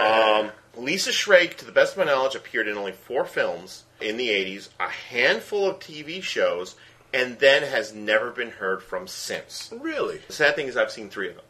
Um, 0.00 0.50
Lisa 0.76 1.10
Schrage, 1.10 1.56
to 1.56 1.64
the 1.64 1.72
best 1.72 1.92
of 1.92 1.98
my 1.98 2.04
knowledge, 2.04 2.34
appeared 2.34 2.68
in 2.68 2.76
only 2.76 2.92
four 2.92 3.24
films 3.24 3.84
in 4.00 4.16
the 4.16 4.28
80s, 4.28 4.68
a 4.80 4.88
handful 4.88 5.68
of 5.68 5.78
TV 5.78 6.22
shows, 6.22 6.76
and 7.12 7.38
then 7.38 7.62
has 7.62 7.94
never 7.94 8.30
been 8.30 8.50
heard 8.50 8.82
from 8.82 9.06
since. 9.06 9.72
really? 9.80 10.18
The 10.26 10.32
sad 10.32 10.56
thing 10.56 10.66
is, 10.66 10.76
I've 10.76 10.90
seen 10.90 11.10
three 11.10 11.28
of 11.28 11.36
them. 11.36 11.44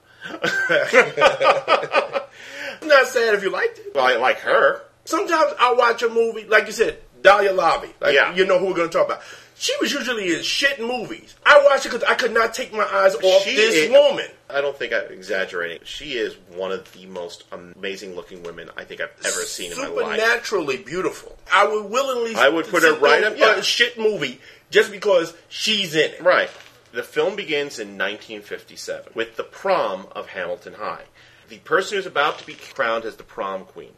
I'm 2.80 2.88
not 2.88 3.06
sad 3.08 3.34
if 3.34 3.42
you 3.42 3.50
liked 3.50 3.78
it. 3.78 3.92
Well, 3.94 4.04
I 4.04 4.16
like 4.16 4.38
her. 4.40 4.82
Sometimes 5.04 5.52
I 5.58 5.74
watch 5.74 6.02
a 6.02 6.08
movie, 6.08 6.44
like 6.44 6.66
you 6.66 6.72
said, 6.72 6.98
Daliah 7.22 7.54
Lavi. 7.56 7.90
Like, 8.00 8.14
Yeah. 8.14 8.34
You 8.34 8.46
know 8.46 8.58
who 8.58 8.66
we're 8.66 8.74
going 8.74 8.88
to 8.90 8.96
talk 8.96 9.06
about. 9.06 9.22
She 9.56 9.72
was 9.80 9.92
usually 9.92 10.34
in 10.34 10.42
shit 10.42 10.80
movies. 10.80 11.36
I 11.46 11.62
watched 11.64 11.86
it 11.86 11.92
because 11.92 12.02
I 12.08 12.14
could 12.14 12.34
not 12.34 12.54
take 12.54 12.72
my 12.72 12.82
eyes 12.84 13.14
off 13.14 13.42
She 13.44 13.54
this 13.54 13.74
is- 13.74 13.90
woman. 13.90 14.26
I 14.50 14.60
don't 14.60 14.76
think 14.76 14.92
I'm 14.92 15.10
exaggerating. 15.10 15.78
She 15.84 16.12
is 16.12 16.34
one 16.54 16.70
of 16.70 16.92
the 16.92 17.06
most 17.06 17.44
amazing 17.50 18.14
looking 18.14 18.42
women 18.42 18.70
I 18.76 18.84
think 18.84 19.00
I've 19.00 19.10
ever 19.24 19.40
seen 19.42 19.72
in 19.72 19.78
my 19.78 19.86
life. 19.88 20.20
Supernaturally 20.20 20.76
beautiful. 20.78 21.36
I 21.52 21.66
would 21.66 21.90
willingly. 21.90 22.34
I 22.36 22.48
would 22.50 22.66
put 22.68 22.82
her 22.82 22.94
right 22.98 23.24
up- 23.24 23.36
yeah. 23.38 23.56
a 23.56 23.62
shit 23.62 23.98
movie 23.98 24.40
just 24.70 24.90
because 24.92 25.34
she's 25.48 25.94
in 25.94 26.10
it. 26.12 26.22
Right. 26.22 26.50
The 26.94 27.02
film 27.02 27.34
begins 27.36 27.78
in 27.78 27.88
1957 27.98 29.12
with 29.14 29.36
the 29.36 29.42
prom 29.44 30.06
of 30.12 30.28
Hamilton 30.28 30.74
High. 30.74 31.04
The 31.48 31.58
person 31.58 31.96
who's 31.96 32.06
about 32.06 32.38
to 32.38 32.46
be 32.46 32.54
crowned 32.54 33.04
as 33.04 33.16
the 33.16 33.22
prom 33.24 33.64
queen 33.64 33.92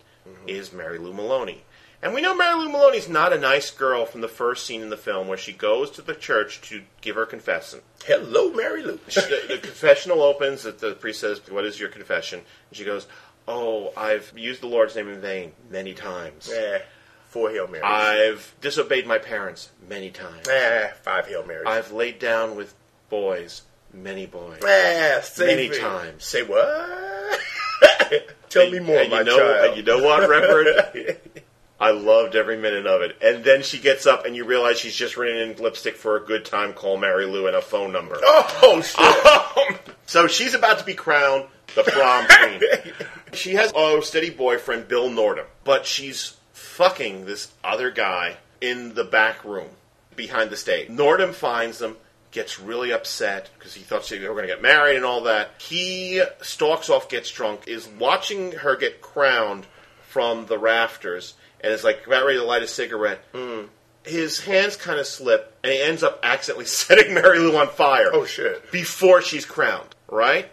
is 0.47 0.73
Mary 0.73 0.99
Lou 0.99 1.13
Maloney. 1.13 1.63
And 2.03 2.13
we 2.15 2.21
know 2.21 2.35
Mary 2.35 2.55
Lou 2.55 2.69
Maloney's 2.69 3.09
not 3.09 3.33
a 3.33 3.39
nice 3.39 3.71
girl 3.71 4.05
from 4.07 4.21
the 4.21 4.29
first 4.29 4.67
scene 4.67 4.83
in 4.83 4.91
the 4.91 4.97
film 4.97 5.29
where 5.29 5.39
she 5.39 5.53
goes 5.53 5.91
to 5.93 6.03
the 6.03 6.15
church 6.15 6.61
to 6.63 6.83
give 7.01 7.17
her 7.17 7.27
confession. 7.27 7.81
Hello, 8.05 8.51
Mary 8.53 8.83
Lou. 8.83 8.99
She- 9.09 9.21
the, 9.21 9.45
the 9.49 9.59
confessional 9.59 10.23
opens, 10.23 10.63
the, 10.65 10.73
the 10.73 10.93
priest 10.93 11.21
says, 11.21 11.41
What 11.51 11.65
is 11.65 11.79
your 11.81 11.89
confession? 11.89 12.41
And 12.71 12.77
she 12.77 12.85
goes, 12.85 13.07
Oh, 13.49 13.93
I've 13.97 14.33
used 14.37 14.61
the 14.63 14.67
Lord's 14.69 14.97
name 14.97 15.09
in 15.09 15.21
vain 15.21 15.53
many 15.71 15.95
times. 15.95 16.51
eh, 16.53 16.81
four 17.29 17.51
Hail 17.51 17.67
Marys. 17.69 17.83
I've 17.85 18.55
disobeyed 18.61 19.07
my 19.07 19.19
parents 19.19 19.71
many 19.89 20.11
times. 20.11 20.49
eh, 20.49 20.89
five 21.03 21.27
Hail 21.29 21.47
Marys. 21.47 21.67
I've 21.67 21.93
laid 21.93 22.19
down 22.19 22.57
with 22.57 22.75
boys, 23.09 23.63
many 23.93 24.27
boys. 24.27 24.61
Ah, 24.63 25.21
say 25.23 25.47
many 25.47 25.67
it. 25.67 25.81
times. 25.81 26.25
Say 26.25 26.43
what? 26.43 27.41
Tell 28.49 28.71
me 28.71 28.79
more, 28.81 28.99
and 28.99 29.11
my 29.11 29.19
you 29.21 29.25
know, 29.25 29.39
child. 29.39 29.67
And 29.69 29.77
you 29.77 29.83
know 29.83 30.03
what, 30.03 30.29
Reverend? 30.29 31.19
I 31.81 31.91
loved 31.91 32.37
every 32.37 32.57
minute 32.57 32.87
of 32.87 33.03
it. 33.03 33.19
And 33.21 33.45
then 33.45 33.63
she 33.63 33.79
gets 33.79 34.07
up, 34.07 34.25
and 34.25 34.35
you 34.35 34.47
realize 34.47 34.79
she's 34.79 34.95
just 34.95 35.17
written 35.19 35.51
in 35.51 35.63
lipstick 35.63 35.97
for 35.97 36.17
a 36.17 36.25
good 36.25 36.45
time. 36.47 36.73
Call 36.73 36.97
Mary 36.97 37.27
Lou 37.27 37.47
and 37.47 37.57
a 37.57 37.61
phone 37.61 37.93
number. 37.93 38.17
oh, 38.23 38.59
oh 38.63 38.81
shit! 38.81 39.79
Um, 39.87 39.95
so 40.07 40.27
she's 40.27 40.55
about 40.55 40.79
to 40.79 40.85
be 40.85 40.95
crowned 40.95 41.47
the 41.75 41.83
prom 41.83 42.27
queen. 42.31 42.95
she 43.35 43.55
has 43.55 43.73
a 43.77 44.01
steady 44.03 44.31
boyfriend, 44.31 44.89
Bill 44.89 45.11
Nordham, 45.11 45.47
but 45.65 45.87
she's 45.87 46.37
fucking 46.53 47.27
this 47.27 47.53
other 47.63 47.91
guy 47.91 48.37
in 48.61 48.95
the 48.95 49.05
back 49.05 49.45
room 49.45 49.69
behind 50.15 50.51
the 50.51 50.57
stage. 50.57 50.89
Nordham 50.89 51.33
finds 51.33 51.79
them, 51.79 51.97
gets 52.37 52.61
really 52.61 52.93
upset 52.93 53.49
because 53.59 53.73
he 53.73 53.83
thought 53.83 54.07
they 54.07 54.19
were 54.19 54.35
going 54.35 54.47
to 54.47 54.53
get 54.53 54.61
married 54.61 54.95
and 54.95 55.07
all 55.07 55.23
that. 55.23 55.53
He 55.59 56.23
stalks 56.43 56.91
off, 56.91 57.09
gets 57.09 57.31
drunk, 57.31 57.67
is 57.67 57.89
watching 57.89 58.53
her 58.53 58.77
get 58.77 59.01
crowned 59.01 59.67
from 60.03 60.45
the 60.45 60.59
rafters, 60.59 61.33
and 61.63 61.73
is 61.73 61.83
like 61.83 62.07
about 62.07 62.27
ready 62.27 62.39
to 62.39 62.45
light 62.45 62.63
a 62.63 62.69
cigarette. 62.69 63.25
Hmm. 63.35 63.63
His 64.05 64.41
hands 64.41 64.77
kind 64.77 65.01
of 65.01 65.07
slip, 65.07 65.57
and 65.65 65.73
he 65.73 65.81
ends 65.81 66.03
up 66.03 66.21
accidentally 66.23 66.67
setting 66.67 67.15
Mary 67.15 67.39
Lou 67.39 67.57
on 67.57 67.69
fire 67.69 68.11
Oh 68.13 68.27
shit! 68.27 68.71
before 68.71 69.23
she's 69.23 69.47
crowned, 69.47 69.97
right? 70.07 70.51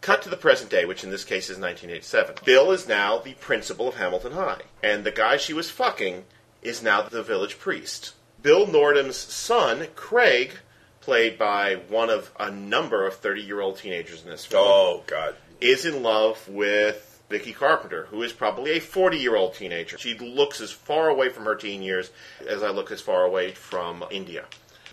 Cut 0.00 0.22
to 0.22 0.28
the 0.28 0.36
present 0.36 0.70
day, 0.70 0.86
which 0.86 1.04
in 1.04 1.10
this 1.10 1.24
case 1.24 1.44
is 1.44 1.56
1987. 1.56 2.36
Bill 2.44 2.72
is 2.72 2.88
now 2.88 3.18
the 3.18 3.34
principal 3.34 3.86
of 3.88 3.94
Hamilton 3.94 4.32
High, 4.32 4.62
and 4.82 5.04
the 5.04 5.12
guy 5.12 5.36
she 5.36 5.52
was 5.52 5.70
fucking 5.70 6.24
is 6.62 6.82
now 6.82 7.02
the 7.02 7.22
village 7.22 7.60
priest. 7.60 8.12
Bill 8.42 8.66
Nordham's 8.66 9.16
son, 9.16 9.86
Craig, 9.94 10.58
played 11.06 11.38
by 11.38 11.76
one 11.88 12.10
of 12.10 12.32
a 12.38 12.50
number 12.50 13.06
of 13.06 13.14
30 13.14 13.40
year 13.40 13.60
old 13.60 13.78
teenagers 13.78 14.24
in 14.24 14.28
this 14.28 14.44
film, 14.44 14.64
Oh 14.66 15.04
god! 15.06 15.36
is 15.60 15.86
in 15.86 16.02
love 16.02 16.48
with 16.48 17.22
Vicky 17.30 17.52
Carpenter, 17.52 18.06
who 18.10 18.22
is 18.24 18.32
probably 18.32 18.72
a 18.72 18.80
40 18.80 19.16
year 19.16 19.36
old 19.36 19.54
teenager. 19.54 19.96
She 19.98 20.18
looks 20.18 20.60
as 20.60 20.72
far 20.72 21.08
away 21.08 21.28
from 21.28 21.44
her 21.44 21.54
teen 21.54 21.80
years 21.80 22.10
as 22.48 22.64
I 22.64 22.70
look 22.70 22.90
as 22.90 23.00
far 23.00 23.22
away 23.22 23.52
from 23.52 24.04
India. 24.10 24.46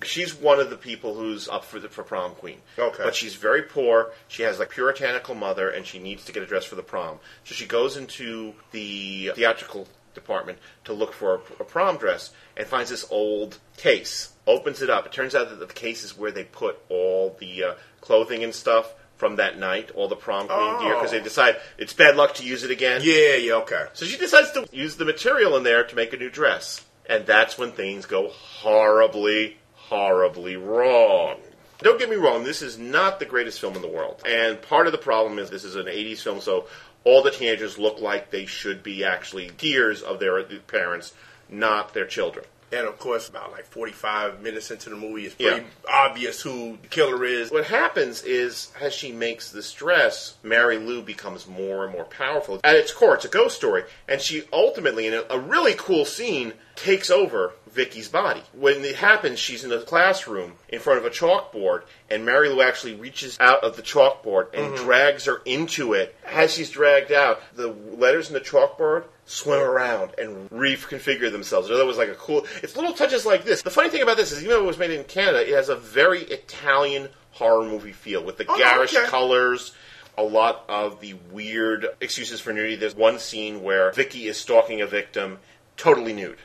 She's 0.04 0.36
one 0.36 0.60
of 0.60 0.70
the 0.70 0.76
people 0.78 1.16
who's 1.16 1.50
up 1.50 1.66
for 1.66 1.80
the 1.80 1.90
for 1.90 2.04
prom 2.04 2.36
queen. 2.36 2.60
Okay. 2.78 3.04
But 3.04 3.16
she's 3.16 3.34
very 3.34 3.64
poor. 3.64 4.12
She 4.28 4.44
has 4.44 4.60
a 4.60 4.66
puritanical 4.68 5.34
mother, 5.34 5.70
and 5.70 5.84
she 5.86 5.98
needs 5.98 6.26
to 6.26 6.32
get 6.32 6.44
a 6.44 6.46
dress 6.46 6.66
for 6.66 6.76
the 6.76 6.84
prom. 6.84 7.20
So 7.44 7.56
she 7.56 7.66
goes 7.66 7.98
into 7.98 8.54
the 8.72 9.32
theatrical 9.34 9.88
department 10.14 10.60
to 10.86 10.94
look 10.94 11.14
for 11.14 11.36
a, 11.36 11.40
a 11.62 11.66
prom 11.66 11.98
dress 11.98 12.32
and 12.58 12.66
finds 12.68 12.90
this 12.90 13.06
old 13.10 13.58
case. 13.78 14.32
Opens 14.46 14.82
it 14.82 14.90
up. 14.90 15.06
It 15.06 15.12
turns 15.12 15.36
out 15.36 15.50
that 15.50 15.60
the 15.66 15.74
case 15.74 16.04
is 16.04 16.18
where 16.18 16.32
they 16.32 16.44
put 16.44 16.78
all 16.90 17.36
the 17.40 17.64
uh, 17.64 17.74
clothing 18.02 18.44
and 18.44 18.54
stuff 18.54 18.94
from 19.18 19.38
that 19.38 19.58
night, 19.58 19.92
all 19.92 20.08
the 20.10 20.16
prom 20.16 20.48
queen 20.48 20.80
gear, 20.82 20.96
because 20.96 21.12
they 21.12 21.20
Oh. 21.22 21.24
decide 21.24 21.56
it's 21.78 21.94
bad 21.94 22.16
luck 22.18 22.34
to 22.36 22.46
use 22.46 22.64
it 22.64 22.72
again. 22.72 23.02
Yeah, 23.04 23.36
yeah, 23.36 23.54
okay. 23.54 23.86
So 23.94 24.06
she 24.06 24.18
decides 24.18 24.52
to 24.52 24.66
use 24.72 24.98
the 24.98 25.06
material 25.06 25.56
in 25.56 25.64
there 25.64 25.84
to 25.86 25.96
make 25.96 26.12
a 26.14 26.18
new 26.18 26.30
dress. 26.30 26.82
And 27.08 27.26
that's 27.26 27.58
when 27.58 27.72
things 27.72 28.06
go 28.06 28.30
horribly, 28.30 29.58
horribly 29.76 30.56
wrong. 30.58 31.38
Don't 31.80 32.00
get 32.00 32.10
me 32.10 32.16
wrong, 32.16 32.44
this 32.44 32.62
is 32.62 32.78
not 32.78 33.20
the 33.20 33.26
greatest 33.26 33.60
film 33.60 33.76
in 33.76 33.82
the 33.82 33.88
world. 33.90 34.22
And 34.26 34.62
part 34.62 34.86
of 34.88 34.92
the 34.94 34.98
problem 34.98 35.38
is 35.38 35.50
this 35.50 35.64
is 35.66 35.76
an 35.76 35.86
80s 35.88 36.20
film, 36.22 36.40
so 36.42 36.66
all 37.04 37.22
the 37.22 37.32
teenagers 37.32 37.78
look 37.78 38.00
like 38.02 38.32
they 38.32 38.46
should 38.46 38.84
be 38.84 39.04
actually 39.04 39.50
peers 39.52 40.02
of 40.02 40.20
their 40.20 40.42
parents, 40.68 41.14
not 41.50 41.94
their 41.94 42.06
children. 42.06 42.46
And 42.72 42.88
of 42.88 42.98
course, 42.98 43.30
about 43.30 43.52
like 43.52 43.66
45 43.66 44.42
minutes 44.42 44.72
into 44.72 44.90
the 44.90 44.96
movie, 44.96 45.28
it's 45.28 45.36
Yeah. 45.38 45.52
pretty 45.52 45.66
obvious 45.88 46.42
who 46.42 46.80
the 46.82 46.88
killer 46.88 47.24
is. 47.24 47.52
What 47.52 47.66
happens 47.66 48.24
is, 48.24 48.72
as 48.82 48.94
she 48.96 49.12
makes 49.12 49.52
this 49.52 49.72
dress, 49.74 50.36
Mary 50.42 50.80
Lou 50.80 51.04
becomes 51.04 51.46
more 51.46 51.84
and 51.84 51.94
more 51.94 52.06
powerful. 52.06 52.60
At 52.64 52.76
its 52.76 52.92
core, 52.92 53.14
it's 53.14 53.26
a 53.26 53.30
ghost 53.30 53.56
story, 53.58 53.84
and 54.08 54.20
she 54.20 54.46
ultimately, 54.52 55.06
in 55.06 55.14
a, 55.14 55.24
a 55.30 55.38
really 55.38 55.76
cool 55.78 56.04
scene, 56.04 56.54
takes 56.76 57.12
over 57.12 57.54
Vicky's 57.74 58.08
body. 58.08 58.44
When 58.54 58.84
it 58.86 58.96
happens, 58.96 59.40
she's 59.40 59.64
in 59.64 59.70
the 59.70 59.80
classroom 59.80 60.54
in 60.70 60.80
front 60.80 61.00
of 61.00 61.06
a 61.06 61.10
chalkboard, 61.10 61.84
and 62.10 62.26
Mary 62.26 62.50
Lou 62.50 62.62
actually 62.62 62.96
reaches 62.96 63.38
out 63.40 63.64
of 63.64 63.76
the 63.76 63.82
chalkboard 63.82 64.54
and 64.54 64.74
mm-hmm. 64.74 64.84
drags 64.84 65.26
her 65.26 65.42
into 65.46 65.94
it. 65.94 66.16
As 66.26 66.54
she's 66.54 66.70
dragged 66.70 67.12
out, 67.12 67.42
the 67.56 67.68
letters 67.68 68.28
in 68.28 68.34
the 68.34 68.42
chalkboard 68.42 69.06
swim 69.26 69.60
around 69.60 70.12
and 70.18 70.50
reconfigure 70.50 71.32
themselves. 71.32 71.68
So 71.68 71.78
that 71.78 71.86
was 71.86 71.98
like 71.98 72.10
a 72.10 72.16
cool. 72.16 72.46
It's 72.62 72.76
little 72.76 72.94
touches 72.94 73.26
like 73.26 73.44
this. 73.44 73.62
The 73.62 73.72
funny 73.72 73.90
thing 73.90 74.02
about 74.02 74.18
this 74.18 74.32
is, 74.32 74.40
even 74.40 74.52
though 74.52 74.64
it 74.64 74.68
was 74.68 74.78
made 74.78 74.92
in 74.92 75.04
Canada, 75.06 75.48
it 75.48 75.56
has 75.56 75.70
a 75.70 75.76
very 75.76 76.22
Italian 76.24 77.10
horror 77.32 77.66
movie 77.66 77.92
feel 77.92 78.24
with 78.24 78.38
the 78.38 78.46
Oh, 78.48 78.58
garish 78.58 78.96
okay. 78.96 79.08
colors. 79.08 79.74
A 80.16 80.24
lot 80.24 80.66
of 80.70 81.00
the 81.00 81.16
weird 81.32 81.88
excuses 82.00 82.40
for 82.40 82.54
nudity. 82.54 82.76
There's 82.76 82.96
one 82.96 83.18
scene 83.18 83.64
where 83.64 83.92
Vicky 83.94 84.28
is 84.28 84.38
stalking 84.38 84.80
a 84.82 84.86
victim, 84.86 85.40
totally 85.76 86.14
nude. 86.14 86.38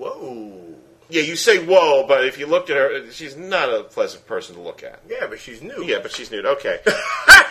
Whoa. 0.00 0.76
Yeah, 1.10 1.22
you 1.22 1.36
say 1.36 1.58
whoa, 1.62 2.06
but 2.06 2.24
if 2.24 2.38
you 2.38 2.46
looked 2.46 2.70
at 2.70 2.76
her, 2.76 3.10
she's 3.10 3.36
not 3.36 3.68
a 3.68 3.82
pleasant 3.82 4.26
person 4.26 4.54
to 4.54 4.62
look 4.62 4.82
at. 4.82 5.00
Yeah, 5.06 5.26
but 5.28 5.40
she's 5.40 5.60
new. 5.60 5.82
Yeah, 5.84 5.98
but 6.00 6.10
she's 6.12 6.30
nude. 6.30 6.46
Okay. 6.46 6.78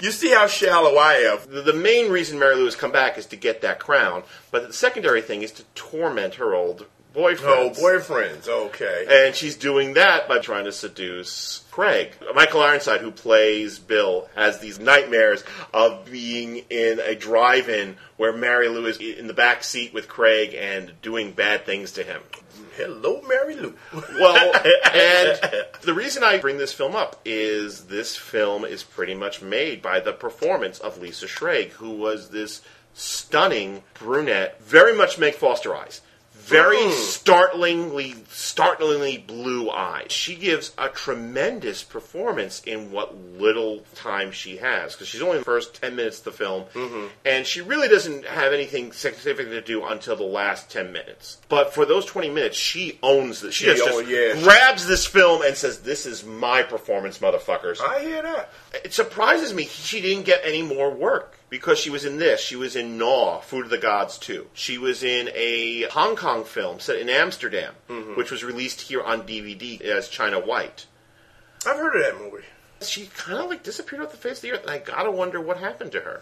You 0.02 0.12
see 0.12 0.32
how 0.32 0.48
shallow 0.48 0.96
I 0.96 1.16
am. 1.16 1.40
the, 1.54 1.62
the 1.62 1.74
main 1.74 2.10
reason 2.10 2.40
Mary 2.40 2.56
Lou 2.56 2.64
has 2.64 2.76
come 2.78 2.94
back 2.94 3.18
is 3.18 3.26
to 3.28 3.36
get 3.36 3.62
that 3.64 3.80
crown, 3.80 4.24
but 4.50 4.66
the 4.66 4.74
secondary 4.74 5.22
thing 5.22 5.42
is 5.42 5.52
to 5.52 5.64
torment 5.76 6.36
her 6.36 6.56
old 6.56 6.86
boyfriend. 7.14 7.54
Oh, 7.54 7.70
boyfriends. 7.72 8.48
Okay. 8.48 9.26
And 9.26 9.36
she's 9.36 9.56
doing 9.56 9.94
that 9.94 10.28
by 10.28 10.40
trying 10.40 10.66
to 10.66 10.72
seduce 10.72 11.64
Craig. 11.72 12.14
Michael 12.36 12.62
Ironside, 12.62 13.02
who 13.02 13.12
plays 13.12 13.80
Bill, 13.80 14.30
has 14.36 14.60
these 14.60 14.80
nightmares 14.80 15.44
of 15.74 16.06
being 16.06 16.58
in 16.70 17.00
a 17.00 17.16
drive-in 17.16 17.98
where 18.18 18.36
Mary 18.36 18.68
Lou 18.68 18.86
is 18.86 18.98
in 18.98 19.28
the 19.28 19.34
back 19.34 19.64
seat 19.64 19.94
with 19.94 20.08
Craig 20.08 20.54
and 20.54 20.94
doing 21.02 21.32
bad 21.32 21.66
things 21.66 21.94
to 21.94 22.04
him. 22.04 22.22
Hello, 22.76 23.22
Mary 23.28 23.56
Lou. 23.56 23.74
Well, 24.20 24.54
and 24.94 25.40
the 25.82 25.94
reason 25.94 26.24
I 26.24 26.38
bring 26.38 26.58
this 26.58 26.74
film 26.74 26.96
up 26.96 27.20
is 27.26 27.86
this 27.86 28.16
film 28.16 28.66
is 28.66 28.84
pretty 28.84 29.16
much 29.16 29.42
made 29.42 29.82
by 29.82 30.00
the 30.00 30.14
performance 30.14 30.80
of 30.80 30.98
Lisa 30.98 31.26
Schrage, 31.26 31.72
who 31.72 31.92
was 31.92 32.30
this 32.30 32.62
stunning 32.94 33.84
brunette, 33.94 34.62
very 34.62 34.96
much 34.96 35.18
make 35.18 35.36
Foster 35.36 35.76
eyes. 35.76 36.02
Very 36.50 36.78
mm-hmm. 36.78 36.92
startlingly, 36.92 38.16
startlingly 38.30 39.18
blue 39.18 39.70
eyes. 39.70 40.12
She 40.12 40.36
gives 40.36 40.72
a 40.78 40.90
tremendous 40.90 41.84
performance 41.84 42.62
in 42.66 42.92
what 42.92 43.16
little 43.16 43.82
time 43.96 44.32
she 44.32 44.58
has, 44.58 44.94
because 44.94 45.08
she's 45.08 45.22
only 45.22 45.38
in 45.38 45.42
the 45.42 45.46
first 45.46 45.80
10 45.82 45.96
minutes 45.96 46.20
of 46.20 46.26
the 46.26 46.32
film, 46.32 46.64
mm-hmm. 46.74 47.08
and 47.26 47.46
she 47.46 47.62
really 47.62 47.88
doesn't 47.88 48.26
have 48.26 48.54
anything 48.54 48.92
significant 48.92 49.52
to 49.52 49.62
do 49.62 49.86
until 49.86 50.16
the 50.16 50.24
last 50.24 50.70
10 50.72 50.92
minutes. 50.92 51.38
But 51.50 51.74
for 51.74 51.86
those 51.86 52.06
20 52.06 52.30
minutes, 52.30 52.58
she 52.58 53.00
owns 53.04 53.42
this. 53.42 53.56
She 53.56 53.66
just, 53.66 54.08
yeah. 54.08 54.42
grabs 54.42 54.88
this 54.88 55.06
film 55.06 55.42
and 55.44 55.56
says, 55.56 55.80
This 55.80 56.06
is 56.06 56.26
my 56.26 56.64
performance, 56.64 57.20
motherfuckers. 57.20 57.80
I 57.82 58.00
hear 58.02 58.22
that. 58.22 58.50
It 58.84 58.94
surprises 58.94 59.54
me 59.54 59.66
she 59.66 60.02
didn't 60.02 60.26
get 60.26 60.42
any 60.44 60.62
more 60.62 60.92
work 60.92 61.39
because 61.50 61.80
she 61.80 61.90
was 61.90 62.06
in 62.06 62.18
this. 62.18 62.40
She 62.42 62.56
was 62.56 62.76
in 62.76 62.98
Gnaw, 62.98 63.42
Food 63.42 63.66
of 63.66 63.70
the 63.72 63.78
Gods 63.78 64.18
2. 64.20 64.48
She 64.54 64.78
was 64.78 65.04
in 65.04 65.30
a 65.34 65.84
Hong 65.92 66.16
Kong 66.16 66.44
film 66.44 66.80
set 66.80 66.98
in 67.00 67.10
Amsterdam, 67.10 67.74
Mm-hmm. 67.90 68.16
which 68.16 68.32
was 68.32 68.44
released 68.44 68.82
here 68.82 69.02
on 69.04 69.24
DVD 69.24 69.82
as 69.82 70.08
China 70.10 70.40
White. 70.40 70.86
I've 71.66 71.76
heard 71.78 71.96
of 71.96 72.04
that 72.04 72.24
movie. 72.24 72.46
She 72.82 73.08
kind 73.08 73.40
of 73.40 73.50
like 73.50 73.64
disappeared 73.64 74.02
off 74.02 74.12
the 74.12 74.18
face 74.18 74.38
of 74.38 74.42
the 74.44 74.52
earth, 74.54 74.62
and 74.62 74.72
I 74.72 74.78
gotta 74.80 75.12
wonder 75.12 75.42
what 75.42 75.58
happened 75.58 75.92
to 75.94 76.02
her. 76.02 76.22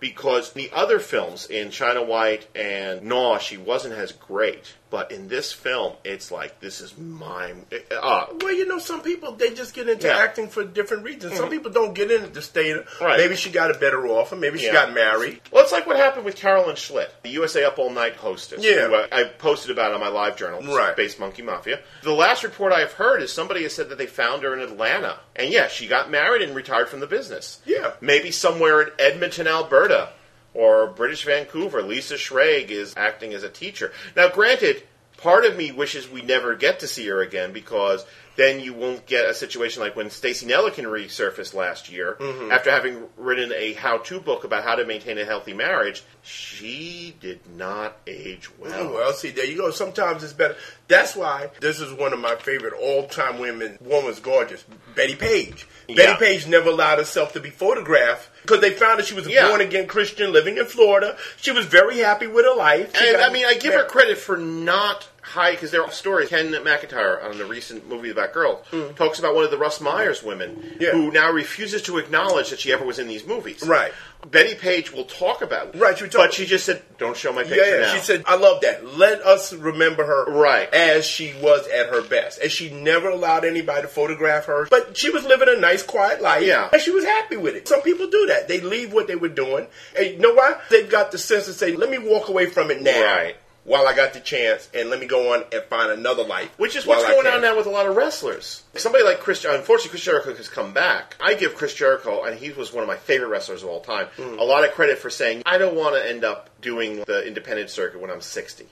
Because 0.00 0.52
the 0.52 0.70
other 0.72 1.00
films 1.00 1.46
in 1.46 1.70
China 1.70 2.02
White 2.04 2.46
and 2.54 3.02
Gnaw, 3.02 3.38
she 3.38 3.56
wasn't 3.56 3.94
as 3.94 4.12
great. 4.12 4.74
But 4.90 5.12
in 5.12 5.28
this 5.28 5.52
film, 5.52 5.94
it's 6.02 6.30
like, 6.30 6.60
this 6.60 6.80
is 6.80 6.96
my. 6.96 7.52
Uh, 7.90 8.26
Well, 8.40 8.52
you 8.54 8.66
know, 8.66 8.78
some 8.78 9.02
people 9.02 9.32
they 9.32 9.52
just 9.52 9.74
get 9.74 9.88
into 9.88 10.06
Yeah. 10.06 10.16
acting 10.18 10.48
for 10.48 10.64
different 10.64 11.04
reasons. 11.04 11.36
Some 11.36 11.50
people 11.50 11.70
don't 11.70 11.92
get 11.92 12.10
in 12.10 12.24
it 12.24 12.34
to 12.34 12.42
stay. 12.42 12.72
Right. 13.00 13.18
Maybe 13.18 13.36
she 13.36 13.50
got 13.50 13.70
a 13.70 13.74
better 13.78 14.06
offer. 14.06 14.34
Maybe 14.36 14.58
she 14.58 14.70
got 14.72 14.94
married. 14.94 15.40
Well, 15.50 15.62
it's 15.62 15.72
like 15.72 15.86
what 15.86 15.96
happened 15.96 16.24
with 16.24 16.36
Carolyn 16.36 16.76
Schlitt, 16.76 17.08
the 17.22 17.28
USA 17.30 17.64
Up 17.64 17.78
All 17.78 17.90
Night 17.90 18.16
hostess. 18.16 18.62
Yeah. 18.64 18.86
who, 18.88 18.94
uh, 18.94 19.06
I 19.12 19.24
posted 19.24 19.70
about 19.70 19.92
on 19.92 20.00
my 20.00 20.08
live 20.08 20.36
journal, 20.36 20.62
Right. 20.62 20.92
Space 20.94 21.18
Monkey 21.18 21.42
Mafia. 21.42 21.80
The 22.02 22.12
last 22.12 22.42
report 22.42 22.72
I've 22.72 22.92
heard 22.92 23.22
is 23.22 23.32
somebody 23.32 23.62
has 23.64 23.74
said 23.74 23.90
that 23.90 23.98
they 23.98 24.06
found 24.06 24.42
her 24.42 24.54
in 24.54 24.60
Atlanta. 24.60 25.18
And 25.36 25.50
yeah, 25.50 25.68
she 25.68 25.86
got 25.86 26.10
married 26.10 26.42
and 26.42 26.54
retired 26.54 26.88
from 26.88 27.00
the 27.00 27.06
business. 27.06 27.58
Yeah. 27.66 27.92
Maybe 28.00 28.30
somewhere 28.30 28.80
in 28.82 28.90
Edmonton, 28.98 29.46
Alberta, 29.46 30.10
or 30.58 30.88
British 30.88 31.24
Vancouver, 31.24 31.82
Lisa 31.82 32.14
Schrage 32.14 32.70
is 32.70 32.92
acting 32.96 33.32
as 33.32 33.44
a 33.44 33.48
teacher. 33.48 33.92
Now, 34.16 34.28
granted, 34.28 34.82
part 35.16 35.44
of 35.44 35.56
me 35.56 35.70
wishes 35.70 36.10
we 36.10 36.20
never 36.20 36.56
get 36.56 36.80
to 36.80 36.88
see 36.88 37.06
her 37.06 37.22
again 37.22 37.52
because 37.52 38.04
then 38.38 38.60
you 38.60 38.72
won't 38.72 39.04
get 39.04 39.28
a 39.28 39.34
situation 39.34 39.82
like 39.82 39.96
when 39.96 40.08
Stacy 40.10 40.46
Nellican 40.46 40.84
resurfaced 40.84 41.52
last 41.54 41.90
year 41.90 42.16
Mm-hmm. 42.20 42.52
after 42.52 42.70
having 42.70 43.02
written 43.16 43.52
a 43.52 43.72
how-to 43.74 44.20
book 44.20 44.44
about 44.44 44.62
how 44.64 44.76
to 44.76 44.84
maintain 44.86 45.18
a 45.18 45.24
healthy 45.24 45.52
marriage. 45.52 46.02
She 46.22 47.14
did 47.20 47.40
not 47.56 47.96
age 48.06 48.48
well. 48.58 48.72
Oh, 48.74 48.92
well, 48.94 49.12
see, 49.12 49.30
there 49.30 49.44
you 49.44 49.56
go. 49.56 49.70
Sometimes 49.72 50.22
it's 50.22 50.32
better. 50.32 50.56
That's 50.86 51.16
why 51.16 51.50
this 51.60 51.80
is 51.80 51.92
one 51.92 52.12
of 52.12 52.20
my 52.20 52.36
favorite 52.36 52.74
all-time 52.74 53.38
women. 53.40 53.76
Woman's 53.80 54.20
gorgeous, 54.20 54.64
Betty 54.94 55.16
Page. 55.16 55.66
Yeah. 55.88 55.96
Betty 55.96 56.18
Page 56.24 56.46
never 56.46 56.70
allowed 56.70 56.98
herself 56.98 57.32
to 57.32 57.40
be 57.40 57.50
photographed 57.50 58.28
because 58.42 58.60
they 58.60 58.70
found 58.70 58.98
that 59.00 59.06
she 59.06 59.14
was 59.14 59.26
a 59.26 59.30
Yeah. 59.32 59.48
born-again 59.48 59.86
Christian 59.88 60.32
living 60.32 60.58
in 60.58 60.66
Florida. 60.66 61.16
She 61.38 61.50
was 61.50 61.66
very 61.66 61.98
happy 61.98 62.26
with 62.28 62.44
her 62.44 62.54
life. 62.54 62.96
She 62.96 63.08
And 63.08 63.16
I 63.18 63.30
mean, 63.32 63.44
I 63.46 63.54
give 63.54 63.74
her 63.74 63.84
credit 63.84 64.18
for 64.18 64.36
not 64.36 65.08
high 65.28 65.52
because 65.52 65.70
there 65.70 65.84
are 65.84 65.90
stories. 65.90 66.28
Ken 66.28 66.50
McIntyre 66.50 67.22
on 67.24 67.38
the 67.38 67.44
recent 67.44 67.88
movie 67.88 68.10
about 68.10 68.32
girls 68.32 68.66
hmm. 68.70 68.92
talks 68.94 69.18
about 69.18 69.34
one 69.34 69.44
of 69.44 69.50
the 69.50 69.58
Russ 69.58 69.78
Meyer's 69.80 70.22
women. 70.22 70.76
Yeah. 70.80 70.90
who 70.92 71.10
now 71.10 71.30
refuses 71.30 71.82
to 71.82 71.98
acknowledge 71.98 72.50
that 72.50 72.60
she 72.60 72.72
ever 72.72 72.84
was 72.84 72.98
in 72.98 73.08
these 73.08 73.26
movies. 73.26 73.62
Right. 73.66 73.92
Betty 74.26 74.56
Page 74.56 74.92
will 74.92 75.04
talk 75.04 75.42
about 75.42 75.68
it. 75.74 75.78
Right, 75.78 75.96
she 75.96 76.04
talk- 76.08 76.22
but 76.22 76.34
she 76.34 76.44
just 76.44 76.66
said, 76.66 76.82
"Don't 76.98 77.16
show 77.16 77.32
my 77.32 77.42
Yeah, 77.42 77.48
picture 77.48 77.70
yeah, 77.70 77.80
now." 77.82 77.94
she 77.94 78.00
said, 78.00 78.24
"I 78.26 78.34
love 78.34 78.62
that. 78.62 78.84
Let 78.98 79.22
us 79.22 79.52
remember 79.52 80.04
her 80.04 80.24
Right. 80.24 80.72
as 80.74 81.04
she 81.04 81.34
was 81.40 81.68
at 81.68 81.86
her 81.90 82.02
best." 82.02 82.40
And 82.40 82.50
she 82.50 82.68
never 82.68 83.10
allowed 83.10 83.44
anybody 83.44 83.82
to 83.82 83.88
photograph 83.88 84.46
her, 84.46 84.66
but 84.70 84.96
she 84.98 85.10
was 85.10 85.24
living 85.24 85.48
a 85.48 85.56
nice, 85.56 85.84
quiet 85.84 86.20
life. 86.20 86.42
Yeah. 86.42 86.68
and 86.72 86.82
she 86.82 86.90
was 86.90 87.04
happy 87.04 87.36
with 87.36 87.54
it. 87.54 87.68
Some 87.68 87.82
people 87.82 88.08
do 88.08 88.26
that; 88.26 88.48
they 88.48 88.60
leave 88.60 88.92
what 88.92 89.06
they 89.06 89.14
were 89.16 89.28
doing, 89.28 89.68
and 89.96 90.06
you 90.06 90.18
know 90.18 90.34
why? 90.34 90.56
They've 90.68 90.90
got 90.90 91.12
the 91.12 91.18
sense 91.18 91.44
to 91.44 91.52
say, 91.52 91.76
"Let 91.76 91.88
me 91.88 91.98
walk 91.98 92.28
away 92.28 92.46
from 92.46 92.72
it 92.72 92.82
now." 92.82 93.00
Right. 93.00 93.36
While 93.68 93.86
I 93.86 93.94
got 93.94 94.14
the 94.14 94.20
chance, 94.20 94.66
and 94.72 94.88
let 94.88 94.98
me 94.98 95.06
go 95.06 95.34
on 95.34 95.44
and 95.52 95.62
find 95.64 95.92
another 95.92 96.24
life. 96.24 96.48
Which 96.56 96.74
is 96.74 96.86
what's 96.86 97.04
going 97.06 97.26
on 97.26 97.42
now 97.42 97.54
with 97.54 97.66
a 97.66 97.70
lot 97.70 97.86
of 97.86 97.94
wrestlers. 97.96 98.62
Somebody 98.76 99.04
like 99.04 99.20
Chris, 99.20 99.44
unfortunately, 99.44 99.90
Chris 99.90 100.04
Jericho 100.04 100.34
has 100.34 100.48
come 100.48 100.72
back. 100.72 101.16
I 101.20 101.34
give 101.34 101.54
Chris 101.54 101.74
Jericho, 101.74 102.24
and 102.24 102.38
he 102.38 102.50
was 102.50 102.72
one 102.72 102.82
of 102.82 102.88
my 102.88 102.96
favorite 102.96 103.28
wrestlers 103.28 103.62
of 103.62 103.68
all 103.68 103.80
time, 103.80 104.06
Hmm. 104.16 104.38
a 104.38 104.42
lot 104.44 104.64
of 104.64 104.72
credit 104.72 104.98
for 104.98 105.10
saying, 105.10 105.42
I 105.44 105.58
don't 105.58 105.74
want 105.74 105.94
to 105.96 106.08
end 106.08 106.24
up 106.24 106.48
doing 106.62 107.04
the 107.06 107.26
independent 107.26 107.68
circuit 107.70 108.00
when 108.00 108.10
I'm 108.10 108.22
60. 108.22 108.66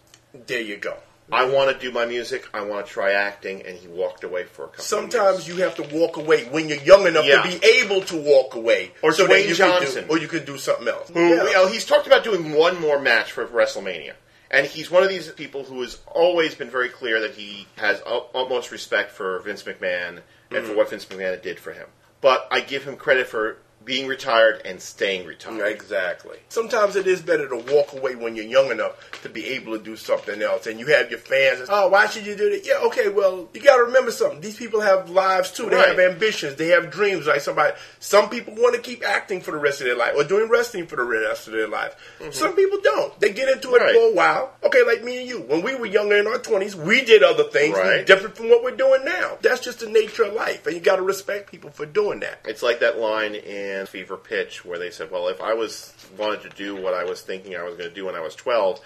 There 0.47 0.61
you 0.63 0.77
go. 0.79 0.97
I 1.31 1.45
want 1.45 1.73
to 1.73 1.79
do 1.85 1.91
my 1.93 2.07
music. 2.07 2.47
I 2.55 2.61
want 2.61 2.87
to 2.87 2.93
try 2.93 3.11
acting, 3.13 3.63
and 3.67 3.77
he 3.77 3.89
walked 3.89 4.23
away 4.23 4.45
for 4.45 4.63
a 4.65 4.69
couple. 4.69 4.85
Sometimes 4.85 5.41
of 5.41 5.47
years. 5.49 5.59
you 5.59 5.65
have 5.65 5.75
to 5.75 5.83
walk 5.95 6.17
away 6.19 6.45
when 6.45 6.69
you're 6.69 6.79
young 6.79 7.05
enough 7.07 7.27
Yeah. 7.27 7.43
to 7.43 7.49
be 7.59 7.67
able 7.67 8.01
to 8.03 8.17
walk 8.17 8.55
away, 8.55 8.93
Or 9.03 9.13
so 9.13 9.27
Dwayne 9.27 9.53
Johnson. 9.53 10.07
do, 10.07 10.11
or 10.15 10.19
you 10.19 10.29
can 10.29 10.45
do 10.45 10.57
something 10.57 10.87
else. 10.87 11.11
Who, 11.13 11.19
Yeah. 11.21 11.45
you 11.45 11.53
know, 11.53 11.67
he's 11.67 11.85
talked 11.85 12.07
about 12.07 12.23
doing 12.23 12.53
one 12.53 12.81
more 12.81 13.01
match 13.01 13.33
for 13.33 13.45
WrestleMania, 13.45 14.13
and 14.51 14.67
he's 14.67 14.91
one 14.91 15.03
of 15.03 15.09
these 15.09 15.31
people 15.33 15.65
who 15.65 15.81
has 15.83 15.99
always 16.07 16.55
been 16.55 16.71
very 16.71 16.89
clear 16.89 17.21
that 17.21 17.35
he 17.35 17.67
has 17.77 18.03
utmost 18.07 18.71
respect 18.71 19.11
for 19.11 19.41
Vince 19.41 19.63
McMahon 19.65 20.21
and 20.51 20.65
Mm. 20.65 20.67
for 20.67 20.75
what 20.77 20.91
Vince 20.91 21.05
McMahon 21.07 21.41
did 21.43 21.59
for 21.59 21.73
him. 21.73 21.87
But 22.21 22.47
I 22.51 22.61
give 22.61 22.85
him 22.85 22.97
credit 22.97 23.27
for 23.27 23.59
being 23.87 24.07
retired 24.09 24.61
and 24.67 24.81
staying 24.83 25.25
retired. 25.27 25.67
Exactly. 25.73 26.37
Sometimes 26.51 26.97
it 26.97 27.07
is 27.07 27.23
better 27.23 27.49
to 27.49 27.57
walk 27.73 27.93
away 27.95 28.17
when 28.17 28.35
you're 28.37 28.45
young 28.45 28.71
enough 28.71 28.93
to 29.23 29.29
be 29.29 29.47
able 29.51 29.79
to 29.79 29.83
do 29.83 29.97
something 29.97 30.43
else. 30.43 30.67
And 30.67 30.79
you 30.79 30.87
have 30.87 31.09
your 31.09 31.21
fans. 31.21 31.69
Oh, 31.71 31.89
why 31.89 32.07
should 32.09 32.27
you 32.27 32.37
do 32.37 32.51
that? 32.51 32.67
Yeah, 32.67 32.85
okay. 32.89 33.09
Well, 33.09 33.49
you 33.55 33.61
got 33.63 33.77
to 33.77 33.85
remember 33.85 34.11
something. 34.11 34.41
These 34.41 34.57
people 34.57 34.81
have 34.81 35.09
lives 35.09 35.53
too. 35.53 35.71
They 35.71 35.77
Right. 35.77 35.89
have 35.89 36.01
ambitions. 36.01 36.57
They 36.57 36.69
have 36.69 36.91
dreams. 36.91 37.27
Like 37.27 37.41
somebody, 37.41 37.75
some 38.01 38.29
people 38.29 38.55
want 38.57 38.75
to 38.75 38.81
keep 38.81 39.07
acting 39.07 39.41
for 39.41 39.53
the 39.53 39.57
rest 39.59 39.81
of 39.81 39.87
their 39.87 39.97
life 39.97 40.15
or 40.17 40.25
doing 40.25 40.49
wrestling 40.51 40.87
for 40.89 40.97
the 40.97 41.05
rest 41.05 41.47
of 41.47 41.53
their 41.55 41.69
life. 41.69 41.95
Some 42.33 42.57
people 42.57 42.81
don't. 42.83 43.19
They 43.21 43.33
get 43.33 43.49
into 43.49 43.69
it 43.69 43.77
Mm-hmm. 43.77 43.85
Right. 43.85 43.95
for 43.95 44.11
a 44.11 44.15
while. 44.15 44.53
Okay, 44.65 44.83
like 44.85 45.05
me 45.05 45.19
and 45.19 45.29
you. 45.29 45.41
When 45.43 45.63
we 45.63 45.77
were 45.77 45.87
younger 45.87 46.17
in 46.17 46.27
our 46.27 46.39
twenties, 46.39 46.75
we 46.75 47.05
did 47.05 47.23
other 47.23 47.45
things 47.45 47.77
Right. 47.79 48.05
different 48.05 48.37
from 48.37 48.49
what 48.49 48.65
we're 48.65 48.75
doing 48.75 49.05
now. 49.05 49.39
That's 49.43 49.61
just 49.61 49.79
the 49.81 49.87
nature 49.89 50.25
of 50.25 50.33
life, 50.33 50.67
and 50.67 50.75
you 50.75 50.81
got 50.81 50.97
to 50.97 51.03
respect 51.03 51.51
people 51.53 51.71
for 51.71 51.87
doing 51.87 52.21
that. 52.21 52.41
It's 52.47 52.63
like 52.63 52.81
that 52.81 52.99
line 52.99 53.35
in 53.37 53.76
Fever 53.85 54.17
Pitch 54.17 54.65
where 54.65 54.79
they 54.79 54.91
said, 54.91 55.11
"Well, 55.11 55.29
if 55.29 55.43
I 55.43 55.53
was 55.53 55.93
wanted 56.17 56.41
to 56.43 56.49
do 56.57 56.75
what 56.75 56.95
I 56.95 57.05
was 57.05 57.21
thinking 57.21 57.55
I 57.55 57.65
was 57.65 57.77
going 57.77 57.91
to 57.91 57.95
do 57.95 58.07
when 58.07 58.15
I 58.15 58.21
was 58.21 58.35
12, 58.35 58.81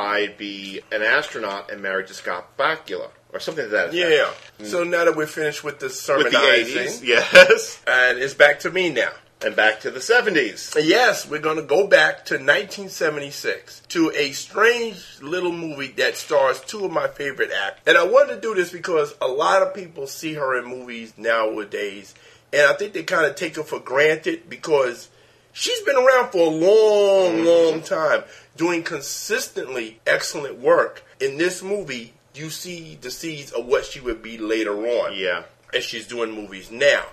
I'd 0.00 0.36
be 0.36 0.80
an 0.90 1.02
astronaut 1.02 1.70
and 1.70 1.80
married 1.80 2.08
to 2.08 2.14
Scott 2.14 2.56
Bakula 2.58 3.10
or 3.32 3.38
something 3.38 3.66
to 3.66 3.70
that 3.70 3.94
effect." 3.94 4.10
Yeah. 4.58 4.66
So 4.66 4.82
now 4.82 5.04
that 5.04 5.14
we're 5.14 5.28
finished 5.28 5.62
with 5.62 5.78
the 5.78 5.86
with 6.16 6.32
the 6.32 6.38
80s, 6.38 7.04
yes, 7.04 7.80
and 7.86 8.18
it's 8.18 8.34
back 8.34 8.58
to 8.60 8.70
me 8.72 8.90
now. 8.90 9.12
and 9.44 9.56
back 9.56 9.80
to 9.80 9.90
the 9.90 9.98
70s. 9.98 10.76
Yes, 10.84 11.28
we're 11.28 11.40
going 11.40 11.56
to 11.56 11.64
go 11.64 11.88
back 11.88 12.24
to 12.26 12.34
1976 12.34 13.80
to 13.88 14.12
a 14.14 14.30
strange 14.30 15.18
little 15.20 15.50
movie 15.50 15.88
that 15.96 16.16
stars 16.16 16.60
two 16.60 16.84
of 16.84 16.92
my 16.92 17.08
favorite 17.08 17.50
actors. 17.50 17.82
And 17.88 17.96
I 17.98 18.04
wanted 18.04 18.36
to 18.36 18.40
do 18.40 18.54
this 18.54 18.70
because 18.70 19.14
a 19.20 19.26
lot 19.26 19.62
of 19.62 19.74
people 19.74 20.06
see 20.06 20.34
her 20.34 20.56
in 20.56 20.66
movies 20.66 21.14
nowadays, 21.16 22.14
and 22.52 22.62
I 22.62 22.74
think 22.74 22.92
they 22.92 23.02
kind 23.02 23.26
of 23.26 23.34
take 23.34 23.56
her 23.56 23.62
for 23.62 23.80
granted 23.80 24.48
because 24.48 25.08
she's 25.52 25.80
been 25.82 25.96
around 25.96 26.30
for 26.32 26.38
a 26.46 26.50
long, 26.50 27.36
mm-hmm. 27.36 27.46
long 27.46 27.82
time, 27.82 28.24
doing 28.56 28.82
consistently 28.82 30.00
excellent 30.06 30.58
work. 30.58 31.04
In 31.20 31.38
this 31.38 31.62
movie, 31.62 32.14
you 32.34 32.50
see 32.50 32.96
the 33.00 33.10
seeds 33.10 33.52
of 33.52 33.66
what 33.66 33.84
she 33.84 34.00
would 34.00 34.22
be 34.22 34.38
later 34.38 34.74
on 34.86 35.14
Yeah. 35.14 35.44
and 35.72 35.82
she's 35.82 36.06
doing 36.06 36.32
movies 36.32 36.70
now. 36.70 37.04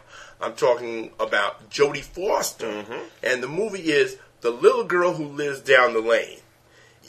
I'm 0.42 0.54
talking 0.54 1.12
about 1.20 1.70
Jodie 1.70 2.02
Foster, 2.02 2.68
mm-hmm. 2.68 3.08
and 3.24 3.44
the 3.44 3.48
movie 3.48 3.92
is 3.92 4.18
The 4.42 4.52
Little 4.52 4.86
Girl 4.86 5.14
Who 5.14 5.26
Lives 5.26 5.60
Down 5.60 5.94
the 5.94 6.00
Lane. 6.02 6.40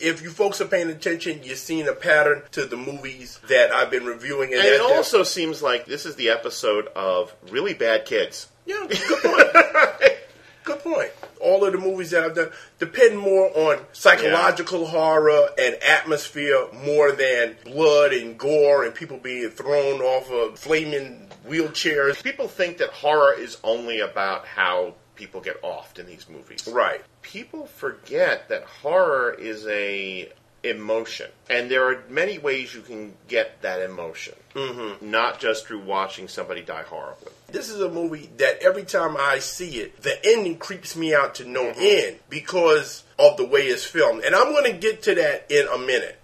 If 0.00 0.22
you 0.22 0.30
folks 0.30 0.60
are 0.60 0.66
paying 0.66 0.90
attention, 0.90 1.40
you're 1.44 1.56
seeing 1.56 1.86
a 1.88 1.92
pattern 1.92 2.42
to 2.52 2.64
the 2.64 2.76
movies 2.76 3.38
that 3.48 3.70
I've 3.72 3.90
been 3.90 4.04
reviewing, 4.06 4.52
And 4.54 4.62
that- 4.62 4.74
it 4.74 4.80
also 4.80 5.22
seems 5.22 5.62
like 5.62 5.86
this 5.86 6.06
is 6.06 6.16
the 6.16 6.30
episode 6.30 6.86
of 6.96 7.34
Really 7.50 7.74
Bad 7.74 8.04
Kids. 8.06 8.48
yeah, 8.66 8.86
good 8.88 9.22
point. 9.22 9.52
good 10.64 10.78
point. 10.80 11.10
All 11.40 11.64
of 11.64 11.72
the 11.72 11.78
movies 11.78 12.10
that 12.10 12.22
I've 12.24 12.34
done 12.34 12.50
depend 12.78 13.18
more 13.18 13.50
on 13.56 13.78
psychological 13.92 14.86
horror 14.86 15.48
and 15.58 15.74
atmosphere 15.82 16.66
more 16.84 17.12
than 17.12 17.56
blood 17.64 18.12
and 18.12 18.38
gore 18.38 18.84
and 18.84 18.94
people 18.94 19.16
being 19.16 19.48
thrown 19.50 20.00
off 20.02 20.30
of 20.30 20.58
flaming 20.58 21.28
wheelchairs. 21.48 22.22
People 22.22 22.46
think 22.46 22.76
that 22.78 22.90
horror 22.90 23.32
is 23.32 23.56
only 23.64 24.00
about 24.00 24.46
how 24.46 24.94
people 25.20 25.42
get 25.42 25.60
offed 25.62 25.98
in 25.98 26.06
these 26.06 26.26
movies. 26.30 26.66
Right. 26.66 27.02
People 27.20 27.66
forget 27.66 28.48
that 28.48 28.64
horror 28.64 29.36
is 29.38 29.66
a 29.66 30.32
emotion, 30.62 31.30
and 31.48 31.70
there 31.70 31.86
are 31.88 32.02
many 32.08 32.38
ways 32.38 32.74
you 32.74 32.80
can 32.80 33.14
get 33.28 33.60
that 33.60 33.82
emotion, 33.82 34.34
mm-hmm. 34.54 35.10
not 35.10 35.38
just 35.38 35.66
through 35.66 35.80
watching 35.80 36.26
somebody 36.26 36.62
die 36.62 36.82
horribly. 36.82 37.32
This 37.48 37.68
is 37.68 37.80
a 37.80 37.88
movie 37.90 38.30
that 38.38 38.62
every 38.62 38.84
time 38.84 39.16
I 39.18 39.40
see 39.40 39.78
it, 39.80 40.00
the 40.02 40.18
ending 40.24 40.56
creeps 40.56 40.96
me 40.96 41.14
out 41.14 41.34
to 41.36 41.44
no 41.44 41.72
end 41.76 42.20
because 42.30 43.04
of 43.18 43.36
the 43.36 43.44
way 43.44 43.62
it's 43.62 43.84
filmed. 43.84 44.24
And 44.24 44.34
I'm 44.34 44.52
going 44.52 44.72
to 44.72 44.78
get 44.78 45.02
to 45.02 45.14
that 45.16 45.50
in 45.50 45.66
a 45.66 45.78
minute. 45.78 46.19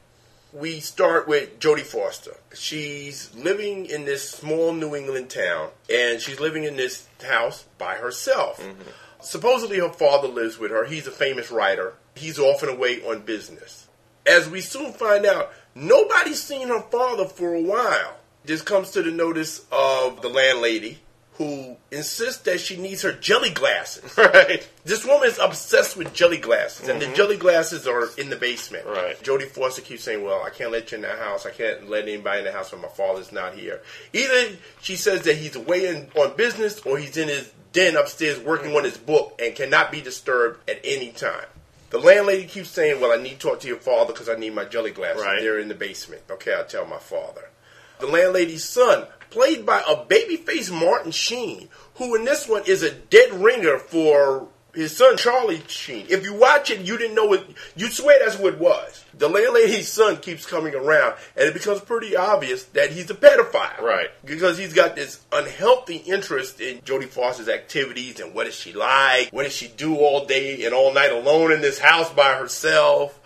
We 0.53 0.81
start 0.81 1.29
with 1.29 1.59
Jodie 1.61 1.83
Foster. 1.83 2.37
She's 2.55 3.35
living 3.35 3.87
in 3.87 4.05
this 4.05 4.31
small 4.31 4.73
New 4.73 4.95
England 4.95 5.29
town, 5.29 5.71
and 5.93 6.21
she's 6.21 6.41
living 6.41 6.65
in 6.65 6.77
this 6.77 7.07
house 7.23 7.65
by 7.79 7.97
herself. 7.97 8.61
Mm-hmm. 8.61 8.83
Supposedly, 9.21 9.79
her 9.81 9.93
father 9.93 10.29
lives 10.29 10.59
with 10.59 10.71
her. 10.71 10.85
He's 10.85 11.07
a 11.07 11.11
famous 11.11 11.51
writer. 11.51 11.95
He's 12.15 12.39
off 12.39 12.63
and 12.63 12.71
away 12.71 13.03
on 13.03 13.23
business. 13.23 13.89
As 14.25 14.49
we 14.49 14.61
soon 14.61 14.93
find 14.93 15.27
out, 15.27 15.53
nobody's 15.75 16.43
seen 16.43 16.69
her 16.69 16.83
father 16.83 17.27
for 17.27 17.55
a 17.55 17.61
while. 17.61 18.17
This 18.45 18.63
comes 18.63 18.93
to 18.93 19.03
the 19.03 19.11
notice 19.11 19.67
of 19.73 20.23
the 20.23 20.29
landlady, 20.29 21.01
who 21.39 21.76
insists 21.91 22.43
that 22.43 22.61
she 22.61 22.76
needs 22.76 23.03
her 23.03 23.12
jelly 23.12 23.51
glasses. 23.51 24.16
Right. 24.26 24.68
This 24.84 25.05
woman 25.05 25.28
is 25.28 25.39
obsessed 25.39 25.97
with 25.97 26.12
jelly 26.12 26.39
glasses, 26.39 26.89
and 26.89 27.01
the 27.01 27.07
mm-hmm. 27.07 27.14
jelly 27.14 27.37
glasses 27.37 27.87
are 27.87 28.09
in 28.18 28.28
the 28.28 28.37
basement. 28.37 28.87
Right. 28.87 29.18
Jodie 29.22 29.49
Foster 29.49 29.82
keeps 29.82 30.05
saying, 30.05 30.24
"Well, 30.24 30.43
I 30.43 30.51
can't 30.51 30.72
let 30.72 30.91
you 30.91 30.97
in 30.97 31.03
the 31.03 31.09
house. 31.09 31.47
I 31.47 31.51
can't 31.51 31.89
let 31.89 32.05
anybody 32.05 32.41
in 32.41 32.45
the 32.45 32.53
house 32.53 32.72
when 32.72 32.82
my 32.82 32.89
father's 32.89 33.32
not 33.32 33.55
here." 33.55 33.80
Either 34.12 34.57
she 34.80 34.97
says 34.97 35.22
that 35.22 35.37
he's 35.37 35.55
away 35.57 35.87
in, 35.87 36.09
on 36.20 36.37
business, 36.37 36.80
or 36.80 36.99
he's 36.99 37.16
in 37.16 37.28
his 37.28 37.53
den 37.72 37.97
upstairs 37.97 38.39
working 38.41 38.74
on 38.74 38.84
his 38.84 38.97
book 38.97 39.41
and 39.43 39.55
cannot 39.55 39.93
be 39.93 40.01
disturbed 40.01 40.68
at 40.68 40.80
any 40.84 41.11
time. 41.12 41.47
The 41.91 41.99
landlady 41.99 42.45
keeps 42.45 42.70
saying, 42.70 43.01
"Well, 43.01 43.12
I 43.12 43.22
need 43.22 43.39
to 43.41 43.49
talk 43.49 43.61
to 43.61 43.68
your 43.68 43.78
father 43.78 44.12
because 44.12 44.28
I 44.28 44.37
need 44.37 44.55
my 44.55 44.64
jelly 44.64 44.91
glasses. 44.91 45.22
Right. 45.22 45.41
They're 45.41 45.61
in 45.61 45.68
the 45.68 45.74
basement." 45.74 46.22
Okay, 46.30 46.53
I'll 46.53 46.64
tell 46.64 46.87
my 46.87 46.99
father. 46.99 47.51
The 47.99 48.07
landlady's 48.07 48.64
son, 48.64 49.07
played 49.31 49.66
by 49.66 49.83
a 49.89 49.97
babyface 49.97 50.72
Martin 50.72 51.12
Sheen, 51.12 51.68
who 51.97 52.14
in 52.14 52.24
this 52.24 52.49
one 52.49 52.62
is 52.66 52.83
a 52.83 52.93
dead 52.93 53.33
ringer 53.33 53.79
for 53.79 54.49
his 54.77 54.95
son 54.97 55.16
Charlie 55.16 55.62
Sheen. 55.66 56.07
If 56.09 56.22
you 56.22 56.35
watch 56.35 56.70
it, 56.70 56.81
you 56.81 56.99
didn't 56.99 57.16
know 57.16 57.33
it. 57.33 57.45
You 57.74 57.89
swear 57.89 58.18
that's 58.22 58.39
what 58.39 58.55
it 58.55 58.61
was. 58.61 59.05
The 59.14 59.29
landlady's 59.29 59.91
son 59.91 60.18
keeps 60.18 60.45
coming 60.45 60.74
around, 60.74 61.14
and 61.35 61.49
it 61.49 61.55
becomes 61.55 61.81
pretty 61.81 62.14
obvious 62.14 62.64
that 62.64 62.93
he's 62.93 63.11
a 63.11 63.14
pedophile. 63.14 63.81
Right. 63.81 64.11
Because 64.24 64.59
he's 64.59 64.74
got 64.74 64.95
this 64.95 65.24
unhealthy 65.33 65.97
interest 65.97 66.61
in 66.61 66.81
Jodie 66.81 67.09
Foster's 67.09 67.49
activities 67.49 68.20
and 68.20 68.35
what 68.35 68.45
does 68.45 68.55
she 68.55 68.74
like? 68.74 69.31
What 69.31 69.45
does 69.45 69.55
she 69.55 69.68
do 69.68 69.97
all 69.97 70.27
day 70.27 70.64
and 70.66 70.74
all 70.74 70.93
night 70.93 71.12
alone 71.12 71.53
in 71.53 71.62
this 71.62 71.79
house 71.79 72.12
by 72.12 72.35
herself? 72.35 73.18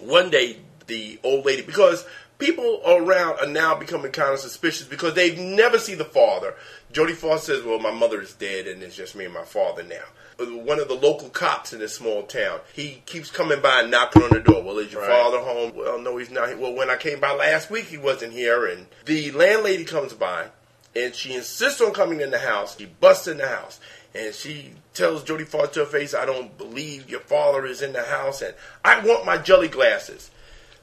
One 0.00 0.30
day, 0.30 0.56
the 0.86 1.18
old 1.22 1.44
lady, 1.44 1.62
because 1.62 2.06
people 2.38 2.82
around 2.86 3.38
are 3.40 3.46
now 3.46 3.74
becoming 3.74 4.12
kind 4.12 4.32
of 4.32 4.40
suspicious 4.40 4.86
because 4.86 5.14
they've 5.14 5.38
never 5.38 5.78
seen 5.78 5.98
the 5.98 6.04
father. 6.04 6.54
Jodie 6.92 7.14
Foster 7.14 7.54
says, 7.56 7.64
"Well, 7.64 7.78
my 7.78 7.90
mother 7.90 8.20
is 8.20 8.32
dead, 8.32 8.66
and 8.66 8.82
it's 8.82 8.96
just 8.96 9.14
me 9.14 9.24
and 9.24 9.34
my 9.34 9.44
father 9.44 9.82
now." 9.82 10.04
One 10.38 10.78
of 10.78 10.88
the 10.88 10.94
local 10.94 11.30
cops 11.30 11.72
in 11.72 11.78
this 11.78 11.94
small 11.94 12.22
town, 12.24 12.60
he 12.74 13.02
keeps 13.06 13.30
coming 13.30 13.60
by 13.60 13.80
and 13.80 13.90
knocking 13.90 14.22
on 14.22 14.30
the 14.30 14.40
door. 14.40 14.62
Well, 14.62 14.78
is 14.78 14.92
your 14.92 15.00
Right. 15.00 15.10
father 15.10 15.38
home? 15.38 15.72
Well, 15.74 15.98
no, 15.98 16.18
he's 16.18 16.30
not. 16.30 16.58
Well, 16.58 16.74
when 16.74 16.90
I 16.90 16.96
came 16.96 17.20
by 17.20 17.32
last 17.32 17.70
week, 17.70 17.86
he 17.86 17.96
wasn't 17.96 18.34
here. 18.34 18.66
And 18.66 18.86
the 19.06 19.30
landlady 19.30 19.86
comes 19.86 20.12
by, 20.12 20.48
and 20.94 21.14
she 21.14 21.34
insists 21.34 21.80
on 21.80 21.94
coming 21.94 22.20
in 22.20 22.30
the 22.30 22.38
house. 22.38 22.76
She 22.78 22.84
busts 22.84 23.26
in 23.26 23.38
the 23.38 23.48
house. 23.48 23.80
And 24.14 24.34
she 24.34 24.72
tells 24.94 25.22
Jodie 25.24 25.46
Foster 25.48 25.74
to 25.74 25.80
her 25.80 25.86
face, 25.86 26.14
I 26.14 26.24
don't 26.26 26.56
believe 26.56 27.08
your 27.08 27.20
father 27.20 27.66
is 27.66 27.82
in 27.82 27.92
the 27.92 28.02
house, 28.02 28.40
and 28.42 28.54
I 28.84 29.00
want 29.00 29.26
my 29.26 29.36
jelly 29.38 29.68
glasses. 29.68 30.30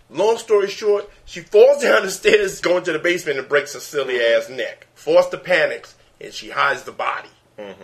Long 0.10 0.38
story 0.38 0.68
short, 0.70 1.10
she 1.26 1.40
falls 1.40 1.82
down 1.82 2.04
the 2.04 2.12
stairs, 2.12 2.62
going 2.62 2.84
to 2.84 2.94
the 2.94 3.00
basement, 3.00 3.40
and 3.40 3.50
breaks 3.50 3.74
her 3.74 3.80
silly 3.80 4.20
ass 4.20 4.50
neck. 4.50 4.88
Foster 4.94 5.38
panics, 5.38 5.96
and 6.22 6.34
she 6.34 6.50
hides 6.50 6.84
the 6.84 6.92
body. 6.92 7.30
Mm-hmm. 7.58 7.84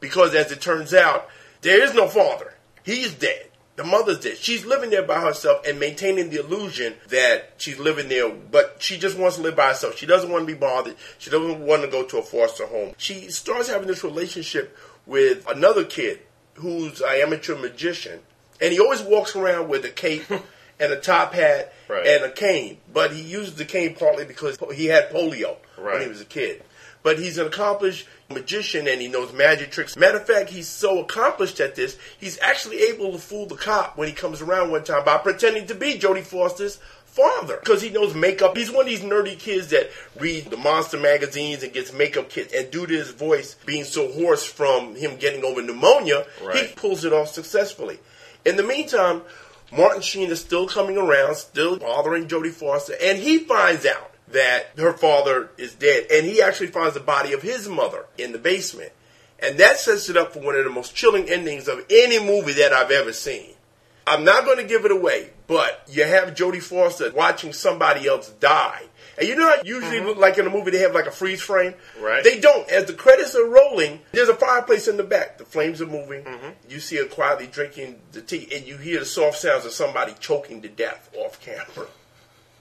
Because 0.00 0.34
as 0.34 0.52
it 0.52 0.60
turns 0.60 0.92
out, 0.92 1.28
there 1.62 1.82
is 1.82 1.94
no 1.94 2.08
father. 2.08 2.54
He's 2.82 3.14
dead. 3.14 3.48
The 3.76 3.84
mother's 3.84 4.20
dead. 4.20 4.36
She's 4.36 4.66
living 4.66 4.90
there 4.90 5.02
by 5.02 5.20
herself 5.20 5.66
and 5.66 5.80
maintaining 5.80 6.28
the 6.28 6.40
illusion 6.40 6.94
that 7.08 7.54
she's 7.56 7.78
living 7.78 8.08
there, 8.08 8.28
but 8.28 8.76
she 8.80 8.98
just 8.98 9.16
wants 9.16 9.36
to 9.36 9.42
live 9.42 9.56
by 9.56 9.68
herself. 9.68 9.96
She 9.96 10.04
doesn't 10.04 10.30
want 10.30 10.46
to 10.46 10.52
be 10.52 10.58
bothered. 10.58 10.96
She 11.18 11.30
doesn't 11.30 11.60
want 11.60 11.82
to 11.82 11.88
go 11.88 12.04
to 12.04 12.18
a 12.18 12.22
foster 12.22 12.66
home. 12.66 12.92
She 12.98 13.30
starts 13.30 13.70
having 13.70 13.88
this 13.88 14.04
relationship 14.04 14.76
with 15.06 15.48
another 15.48 15.84
kid 15.84 16.20
who's 16.54 17.00
an 17.00 17.08
amateur 17.22 17.56
magician, 17.56 18.20
and 18.60 18.72
he 18.72 18.78
always 18.78 19.02
walks 19.02 19.34
around 19.34 19.68
with 19.68 19.84
a 19.86 19.90
cape 19.90 20.24
and 20.82 20.92
a 20.92 20.96
top 21.00 21.32
hat 21.32 21.72
Right. 21.88 22.06
and 22.06 22.24
a 22.24 22.30
cane. 22.30 22.78
But 22.92 23.12
he 23.12 23.22
used 23.22 23.56
the 23.56 23.64
cane 23.64 23.94
partly 23.94 24.24
because 24.24 24.58
he 24.74 24.86
had 24.86 25.10
polio 25.10 25.56
when 25.76 26.00
he 26.02 26.08
was 26.08 26.20
a 26.20 26.24
kid. 26.26 26.62
But 27.02 27.18
he's 27.18 27.36
an 27.38 27.46
accomplished 27.48 28.06
magician 28.30 28.86
and 28.86 29.00
he 29.00 29.08
knows 29.08 29.32
magic 29.32 29.70
tricks. 29.72 29.96
Matter 29.96 30.18
of 30.18 30.26
fact, 30.26 30.50
he's 30.50 30.68
so 30.68 31.00
accomplished 31.00 31.58
at 31.60 31.74
this, 31.74 31.98
he's 32.18 32.38
actually 32.40 32.82
able 32.84 33.12
to 33.12 33.18
fool 33.18 33.46
the 33.46 33.56
cop 33.56 33.96
when 33.96 34.08
he 34.08 34.14
comes 34.14 34.40
around 34.40 34.70
one 34.70 34.84
time 34.84 35.04
by 35.04 35.18
pretending 35.18 35.66
to 35.66 35.74
be 35.74 35.98
Jodie 35.98 36.22
Foster's 36.22 36.78
father. 37.06 37.56
Because 37.58 37.82
he 37.82 37.90
knows 37.90 38.14
makeup. 38.14 38.56
He's 38.56 38.70
one 38.70 38.82
of 38.86 38.86
these 38.90 39.00
nerdy 39.02 39.36
kids 39.38 39.68
that 39.68 39.90
read 40.18 40.46
the 40.46 40.56
monster 40.56 40.96
magazines 40.98 41.62
and 41.62 41.72
gets 41.72 41.92
makeup 41.92 42.30
kits. 42.30 42.54
And 42.54 42.70
due 42.70 42.86
to 42.86 42.94
his 42.94 43.10
voice 43.10 43.56
being 43.66 43.84
so 43.84 44.10
hoarse 44.12 44.44
from 44.44 44.94
him 44.94 45.16
getting 45.16 45.44
over 45.44 45.60
pneumonia, 45.60 46.24
he 46.54 46.68
pulls 46.74 47.04
it 47.04 47.12
off 47.12 47.28
successfully. 47.28 47.98
In 48.44 48.56
the 48.56 48.62
meantime, 48.62 49.22
Martin 49.74 50.02
Sheen 50.02 50.30
is 50.30 50.40
still 50.40 50.68
coming 50.68 50.98
around, 50.98 51.36
still 51.36 51.78
bothering 51.78 52.28
Jodie 52.28 52.52
Foster, 52.52 52.94
and 53.02 53.18
he 53.18 53.38
finds 53.38 53.86
out 53.86 54.12
that 54.28 54.66
her 54.76 54.92
father 54.92 55.50
is 55.56 55.74
dead, 55.74 56.06
and 56.12 56.26
he 56.26 56.42
actually 56.42 56.66
finds 56.66 56.94
the 56.94 57.00
body 57.00 57.32
of 57.32 57.42
his 57.42 57.68
mother 57.68 58.06
in 58.18 58.32
the 58.32 58.38
basement. 58.38 58.92
And 59.38 59.58
that 59.58 59.78
sets 59.78 60.08
it 60.08 60.16
up 60.16 60.32
for 60.32 60.40
one 60.40 60.54
of 60.56 60.64
the 60.64 60.70
most 60.70 60.94
chilling 60.94 61.28
endings 61.28 61.68
of 61.68 61.84
any 61.90 62.18
movie 62.18 62.52
that 62.52 62.72
I've 62.72 62.90
ever 62.90 63.12
seen. 63.12 63.54
I'm 64.06 64.24
not 64.24 64.44
going 64.44 64.58
to 64.58 64.64
give 64.64 64.84
it 64.84 64.92
away, 64.92 65.30
but 65.46 65.82
you 65.88 66.04
have 66.04 66.34
Jodie 66.34 66.62
Foster 66.62 67.10
watching 67.12 67.52
somebody 67.52 68.06
else 68.06 68.28
die. 68.28 68.82
And 69.18 69.28
you 69.28 69.36
know 69.36 69.48
how 69.48 69.62
usually 69.62 69.98
uh-huh. 69.98 70.08
look 70.08 70.18
like 70.18 70.38
in 70.38 70.46
a 70.46 70.50
movie 70.50 70.70
they 70.70 70.78
have 70.78 70.94
like 70.94 71.06
a 71.06 71.10
freeze 71.10 71.42
frame? 71.42 71.74
Right. 72.00 72.24
They 72.24 72.40
don't. 72.40 72.68
As 72.70 72.86
the 72.86 72.94
credits 72.94 73.34
are 73.34 73.46
rolling, 73.46 74.00
there's 74.12 74.28
a 74.28 74.34
fireplace 74.34 74.88
in 74.88 74.96
the 74.96 75.04
back. 75.04 75.38
The 75.38 75.44
flames 75.44 75.82
are 75.82 75.86
moving. 75.86 76.24
Mm-hmm. 76.24 76.48
You 76.68 76.80
see 76.80 76.96
her 76.96 77.04
quietly 77.04 77.46
drinking 77.46 78.00
the 78.12 78.22
tea, 78.22 78.48
and 78.54 78.66
you 78.66 78.78
hear 78.78 79.00
the 79.00 79.06
soft 79.06 79.38
sounds 79.38 79.66
of 79.66 79.72
somebody 79.72 80.14
choking 80.18 80.62
to 80.62 80.68
death 80.68 81.10
off 81.16 81.40
camera. 81.40 81.88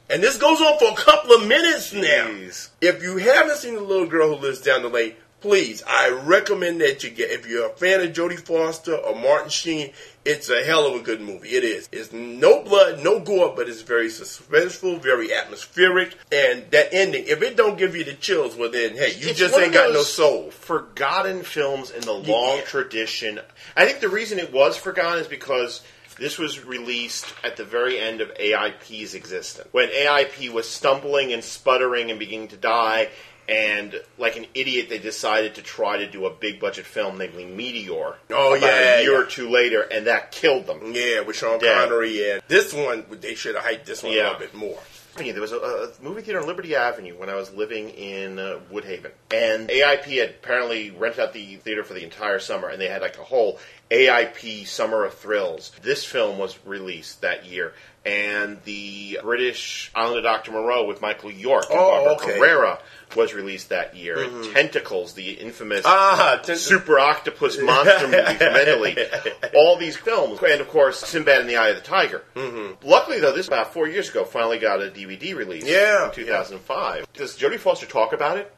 And 0.09 0.21
this 0.21 0.37
goes 0.37 0.59
on 0.59 0.77
for 0.77 0.91
a 0.91 0.95
couple 0.95 1.31
of 1.35 1.47
minutes 1.47 1.93
now. 1.93 2.27
Jeez. 2.27 2.69
If 2.81 3.01
you 3.01 3.17
haven't 3.17 3.57
seen 3.57 3.75
The 3.75 3.81
Little 3.81 4.07
Girl 4.07 4.35
Who 4.35 4.41
Lives 4.41 4.59
Down 4.59 4.81
the 4.81 4.89
Lane, 4.89 5.13
please, 5.41 5.83
I 5.87 6.09
recommend 6.23 6.81
that 6.81 7.03
you 7.03 7.09
get. 7.09 7.31
If 7.31 7.47
you're 7.47 7.67
a 7.67 7.73
fan 7.73 8.01
of 8.01 8.13
Jodie 8.13 8.39
Foster 8.39 8.95
or 8.95 9.15
Martin 9.15 9.49
Sheen, 9.49 9.91
it's 10.23 10.49
a 10.49 10.63
hell 10.63 10.85
of 10.85 11.01
a 11.01 11.03
good 11.03 11.19
movie. 11.19 11.49
It 11.49 11.63
is. 11.63 11.89
It's 11.91 12.13
no 12.13 12.63
blood, 12.63 13.03
no 13.03 13.19
gore, 13.19 13.53
but 13.55 13.67
it's 13.67 13.81
very 13.81 14.07
suspenseful, 14.07 15.01
very 15.01 15.33
atmospheric, 15.33 16.15
and 16.31 16.69
that 16.71 16.93
ending. 16.93 17.25
If 17.27 17.41
it 17.41 17.57
don't 17.57 17.77
give 17.77 17.95
you 17.95 18.03
the 18.03 18.13
chills, 18.13 18.55
well 18.55 18.71
then, 18.71 18.95
hey, 18.95 19.13
you 19.17 19.29
It's 19.29 19.39
just 19.39 19.57
ain't 19.57 19.73
got 19.73 19.91
no 19.91 20.03
soul. 20.03 20.51
Forgotten 20.51 21.43
films 21.43 21.89
in 21.91 22.01
the 22.01 22.13
long 22.13 22.57
Yeah. 22.57 22.61
tradition. 22.63 23.39
I 23.75 23.85
think 23.85 23.99
the 23.99 24.09
reason 24.09 24.37
it 24.39 24.53
was 24.53 24.77
forgotten 24.77 25.19
is 25.19 25.27
because 25.27 25.81
this 26.17 26.37
was 26.37 26.63
released 26.63 27.25
at 27.43 27.57
the 27.57 27.63
very 27.63 27.97
end 27.97 28.21
of 28.21 28.31
AIP's 28.39 29.15
existence. 29.15 29.67
When 29.71 29.89
AIP 29.89 30.49
was 30.49 30.69
stumbling 30.69 31.33
and 31.33 31.43
sputtering 31.43 32.11
and 32.11 32.19
beginning 32.19 32.49
to 32.49 32.57
die, 32.57 33.09
and 33.51 34.01
like 34.17 34.37
an 34.37 34.45
idiot, 34.55 34.87
they 34.89 34.97
decided 34.97 35.55
to 35.55 35.61
try 35.61 35.97
to 35.97 36.09
do 36.09 36.25
a 36.25 36.29
big 36.31 36.59
budget 36.59 36.85
film, 36.85 37.17
namely 37.17 37.45
Meteor. 37.45 38.15
Oh, 38.31 38.55
about 38.55 38.61
yeah, 38.61 38.99
a 38.99 39.01
year 39.03 39.11
yeah. 39.11 39.17
or 39.19 39.25
two 39.25 39.49
later, 39.49 39.81
and 39.81 40.07
that 40.07 40.31
killed 40.31 40.65
them. 40.67 40.93
Yeah, 40.95 41.19
with 41.21 41.35
Sean 41.35 41.59
Yeah. 41.61 41.81
Connery 41.81 42.31
and 42.31 42.41
this 42.47 42.73
one, 42.73 43.05
they 43.19 43.35
should 43.35 43.55
have 43.55 43.63
hyped 43.65 43.85
this 43.85 44.01
one 44.03 44.13
Yeah. 44.13 44.21
a 44.21 44.23
little 44.31 44.39
bit 44.39 44.55
more. 44.55 44.79
Yeah, 45.21 45.33
there 45.33 45.41
was 45.41 45.51
a, 45.51 45.57
a 45.57 45.89
movie 46.01 46.21
theater 46.21 46.39
on 46.39 46.47
Liberty 46.47 46.73
Avenue 46.73 47.17
when 47.17 47.29
I 47.29 47.35
was 47.35 47.53
living 47.53 47.89
in 47.89 48.39
uh, 48.39 48.59
Woodhaven, 48.71 49.11
and 49.29 49.67
AIP 49.67 50.03
had 50.05 50.29
apparently 50.29 50.89
rented 50.89 51.19
out 51.19 51.33
the 51.33 51.57
theater 51.57 51.83
for 51.83 51.93
the 51.93 52.01
entire 52.05 52.39
summer, 52.39 52.69
and 52.69 52.79
they 52.81 52.87
had 52.87 53.01
like 53.01 53.17
a 53.17 53.23
whole 53.23 53.59
AIP 53.91 54.65
Summer 54.65 55.03
of 55.03 55.13
Thrills. 55.15 55.73
This 55.81 56.05
film 56.05 56.37
was 56.37 56.57
released 56.65 57.19
that 57.21 57.45
year, 57.45 57.73
and 58.05 58.63
the 58.63 59.19
British 59.21 59.91
Island 59.93 60.19
of 60.19 60.23
Dr. 60.23 60.53
Moreau 60.53 60.85
with 60.85 61.01
Michael 61.01 61.31
York 61.31 61.65
and 61.69 61.77
Oh, 61.77 62.05
Barbara 62.05 62.13
okay. 62.29 62.39
Carrera 62.39 62.79
was 63.15 63.33
released 63.33 63.69
that 63.69 63.95
year. 63.95 64.27
Tentacles, 64.53 65.13
the 65.13 65.31
infamous 65.31 65.83
Ah, 65.85 66.39
Tent- 66.43 66.59
super 66.59 66.99
octopus 66.99 67.57
monster 67.59 68.07
movie 68.07 68.35
from 68.35 68.55
Italy. 68.55 68.97
All 69.55 69.77
these 69.77 69.97
films, 69.97 70.39
and 70.41 70.61
of 70.61 70.69
course, 70.69 70.99
Sinbad 70.99 71.41
and 71.41 71.49
the 71.49 71.57
Eye 71.57 71.69
of 71.69 71.75
the 71.75 71.81
Tiger. 71.81 72.23
Mm-hmm. 72.35 72.87
Luckily, 72.87 73.19
though, 73.19 73.31
this 73.33 73.47
about 73.47 73.73
four 73.73 73.87
years 73.87 74.09
ago 74.09 74.23
finally 74.23 74.59
got 74.59 74.81
a 74.81 74.89
DVD 74.89 75.35
release. 75.35 75.65
Yeah, 75.65 76.05
in 76.07 76.11
2005. 76.13 77.11
Does 77.13 77.37
Jodie 77.37 77.59
Foster 77.59 77.85
talk 77.85 78.13
about 78.13 78.37
it? 78.37 78.53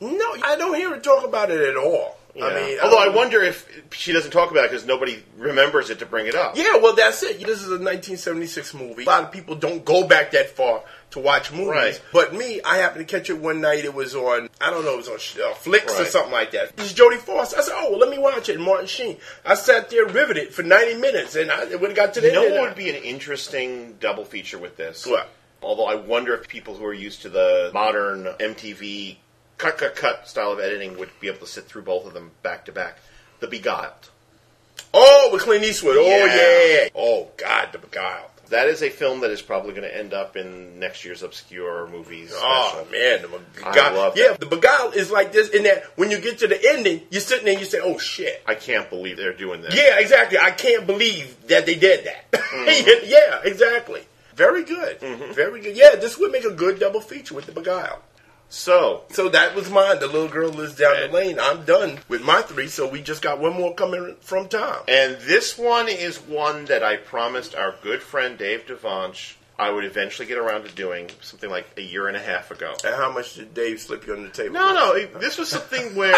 No, 0.00 0.34
I 0.42 0.56
don't 0.56 0.74
hear 0.76 0.90
her 0.90 1.00
talk 1.00 1.24
about 1.24 1.50
it 1.50 1.60
at 1.60 1.76
all. 1.76 2.18
I 2.36 2.52
mean, 2.52 2.80
although 2.82 2.98
I 2.98 3.04
don't- 3.04 3.14
wonder 3.14 3.40
if 3.44 3.64
she 3.92 4.12
doesn't 4.12 4.32
talk 4.32 4.50
about 4.50 4.64
it 4.64 4.72
because 4.72 4.84
nobody 4.84 5.22
remembers 5.38 5.88
it 5.88 6.00
to 6.00 6.06
bring 6.06 6.26
it 6.26 6.34
up. 6.34 6.56
Yeah, 6.56 6.78
well, 6.78 6.92
that's 6.92 7.22
it. 7.22 7.38
This 7.38 7.60
is 7.60 7.68
a 7.68 7.78
1976 7.78 8.74
movie. 8.74 9.04
A 9.04 9.06
lot 9.06 9.22
of 9.22 9.30
people 9.30 9.54
don't 9.54 9.84
go 9.84 10.04
back 10.06 10.32
that 10.32 10.50
far 10.50 10.82
to 11.14 11.20
watch 11.20 11.50
movies. 11.50 11.68
Right. 11.68 12.02
But 12.12 12.34
me, 12.34 12.60
I 12.64 12.76
happened 12.76 13.06
to 13.08 13.16
catch 13.16 13.30
it 13.30 13.38
one 13.38 13.60
night. 13.60 13.84
It 13.84 13.94
was 13.94 14.14
on, 14.14 14.48
I 14.60 14.70
don't 14.70 14.84
know, 14.84 14.94
it 14.94 15.08
was 15.08 15.08
on 15.08 15.42
uh, 15.42 15.54
Flicks 15.54 15.98
or 15.98 16.04
something 16.04 16.32
like 16.32 16.50
that. 16.52 16.76
This 16.76 16.92
is 16.92 16.98
Jodie 16.98 17.18
Foster. 17.18 17.58
I 17.58 17.62
said, 17.62 17.74
oh, 17.76 17.90
well, 17.90 17.98
let 18.00 18.10
me 18.10 18.18
watch 18.18 18.48
it. 18.48 18.56
And 18.56 18.64
Martin 18.64 18.86
Sheen. 18.86 19.16
I 19.44 19.54
sat 19.54 19.90
there 19.90 20.06
riveted 20.06 20.52
for 20.52 20.62
90 20.62 20.96
minutes, 21.00 21.34
and 21.36 21.50
I 21.50 21.74
when 21.76 21.90
it 21.90 21.96
got 21.96 22.14
to 22.14 22.20
the 22.20 22.28
You 22.28 22.32
know 22.34 22.44
end, 22.44 22.52
what 22.54 22.60
I- 22.60 22.66
would 22.68 22.76
be 22.76 22.90
an 22.90 22.96
interesting 22.96 23.96
double 24.00 24.24
feature 24.24 24.58
with 24.58 24.76
this? 24.76 25.06
What? 25.06 25.28
Although 25.62 25.86
I 25.86 25.94
wonder 25.94 26.34
if 26.34 26.46
people 26.46 26.74
who 26.74 26.84
are 26.84 26.92
used 26.92 27.22
to 27.22 27.28
the 27.30 27.70
modern 27.72 28.24
MTV 28.24 29.16
cut, 29.56 29.78
cut, 29.78 29.96
cut 29.96 30.28
style 30.28 30.52
of 30.52 30.60
editing 30.60 30.98
would 30.98 31.08
be 31.20 31.28
able 31.28 31.38
to 31.38 31.46
sit 31.46 31.64
through 31.64 31.82
both 31.82 32.06
of 32.06 32.12
them 32.12 32.32
back 32.42 32.64
to 32.66 32.72
back. 32.72 32.98
The 33.40 33.46
Beguiled. 33.46 34.10
Oh, 34.92 35.30
with 35.32 35.42
Clint 35.42 35.64
Eastwood. 35.64 35.96
Oh, 35.98 36.02
Yeah. 36.06 36.82
yeah. 36.82 36.88
Oh, 36.94 37.28
God, 37.36 37.70
The 37.72 37.78
Beguiled. 37.78 38.30
That 38.54 38.68
is 38.68 38.82
a 38.82 38.88
film 38.88 39.20
that 39.22 39.32
is 39.32 39.42
probably 39.42 39.72
going 39.72 39.82
to 39.82 39.96
end 39.96 40.14
up 40.14 40.36
in 40.36 40.78
next 40.78 41.04
year's 41.04 41.24
obscure 41.24 41.88
movies. 41.88 42.32
Oh 42.32 42.84
special. 42.86 42.92
man, 42.92 43.42
the 43.58 43.66
I 43.66 43.90
love 43.90 44.16
yeah, 44.16 44.28
that. 44.28 44.38
the 44.38 44.46
Beguiled 44.46 44.94
is 44.94 45.10
like 45.10 45.32
this 45.32 45.48
in 45.48 45.64
that 45.64 45.82
when 45.96 46.12
you 46.12 46.20
get 46.20 46.38
to 46.38 46.46
the 46.46 46.60
ending, 46.70 47.02
you're 47.10 47.20
sitting 47.20 47.46
there 47.46 47.54
and 47.54 47.60
you 47.60 47.66
say, 47.66 47.80
"Oh 47.82 47.98
shit." 47.98 48.44
I 48.46 48.54
can't 48.54 48.88
believe 48.88 49.16
they're 49.16 49.32
doing 49.36 49.62
that. 49.62 49.74
Yeah, 49.74 49.98
exactly. 49.98 50.38
I 50.38 50.52
can't 50.52 50.86
believe 50.86 51.36
that 51.48 51.66
they 51.66 51.74
did 51.74 52.06
that. 52.06 52.30
Mm-hmm. 52.54 53.06
yeah, 53.06 53.40
exactly. 53.42 54.02
Very 54.36 54.62
good. 54.62 55.00
Very 55.00 55.60
good. 55.60 55.76
Yeah, 55.76 55.96
this 55.96 56.16
would 56.16 56.30
make 56.30 56.44
a 56.44 56.52
good 56.52 56.78
double 56.78 57.00
feature 57.00 57.34
with 57.34 57.46
the 57.46 57.52
Beguile. 57.52 58.00
So, 58.54 59.02
So 59.10 59.28
that 59.30 59.54
was 59.54 59.68
mine. 59.68 59.98
The 59.98 60.06
little 60.06 60.28
girl 60.28 60.50
lives 60.50 60.76
down 60.76 61.00
the 61.00 61.08
lane. 61.08 61.38
I'm 61.40 61.64
done 61.64 61.98
with 62.08 62.22
my 62.22 62.40
three, 62.42 62.68
so 62.68 62.88
we 62.88 63.02
just 63.02 63.20
got 63.20 63.40
one 63.40 63.54
more 63.54 63.74
coming 63.74 64.16
from 64.20 64.48
Tom. 64.48 64.82
and 64.86 65.16
this 65.22 65.58
one 65.58 65.88
is 65.88 66.18
one 66.18 66.66
that 66.66 66.82
I 66.82 66.96
promised 66.96 67.54
our 67.54 67.74
good 67.82 68.00
friend 68.02 68.38
Dave 68.38 68.66
Devanche 68.66 69.34
I 69.58 69.70
would 69.70 69.84
eventually 69.84 70.26
get 70.26 70.38
around 70.38 70.64
to 70.64 70.72
doing 70.72 71.10
something 71.20 71.48
like 71.48 71.66
a 71.76 71.80
year 71.80 72.08
and 72.08 72.16
a 72.16 72.20
half 72.20 72.50
ago. 72.50 72.74
And 72.84 72.94
how 72.94 73.12
much 73.12 73.34
did 73.34 73.54
Dave 73.54 73.80
slip 73.80 74.06
you 74.06 74.14
on 74.14 74.24
the 74.24 74.30
table? 74.30 74.54
No, 74.54 74.72
no, 74.72 75.06
this 75.18 75.38
was 75.38 75.48
something 75.48 75.94
where 75.94 76.16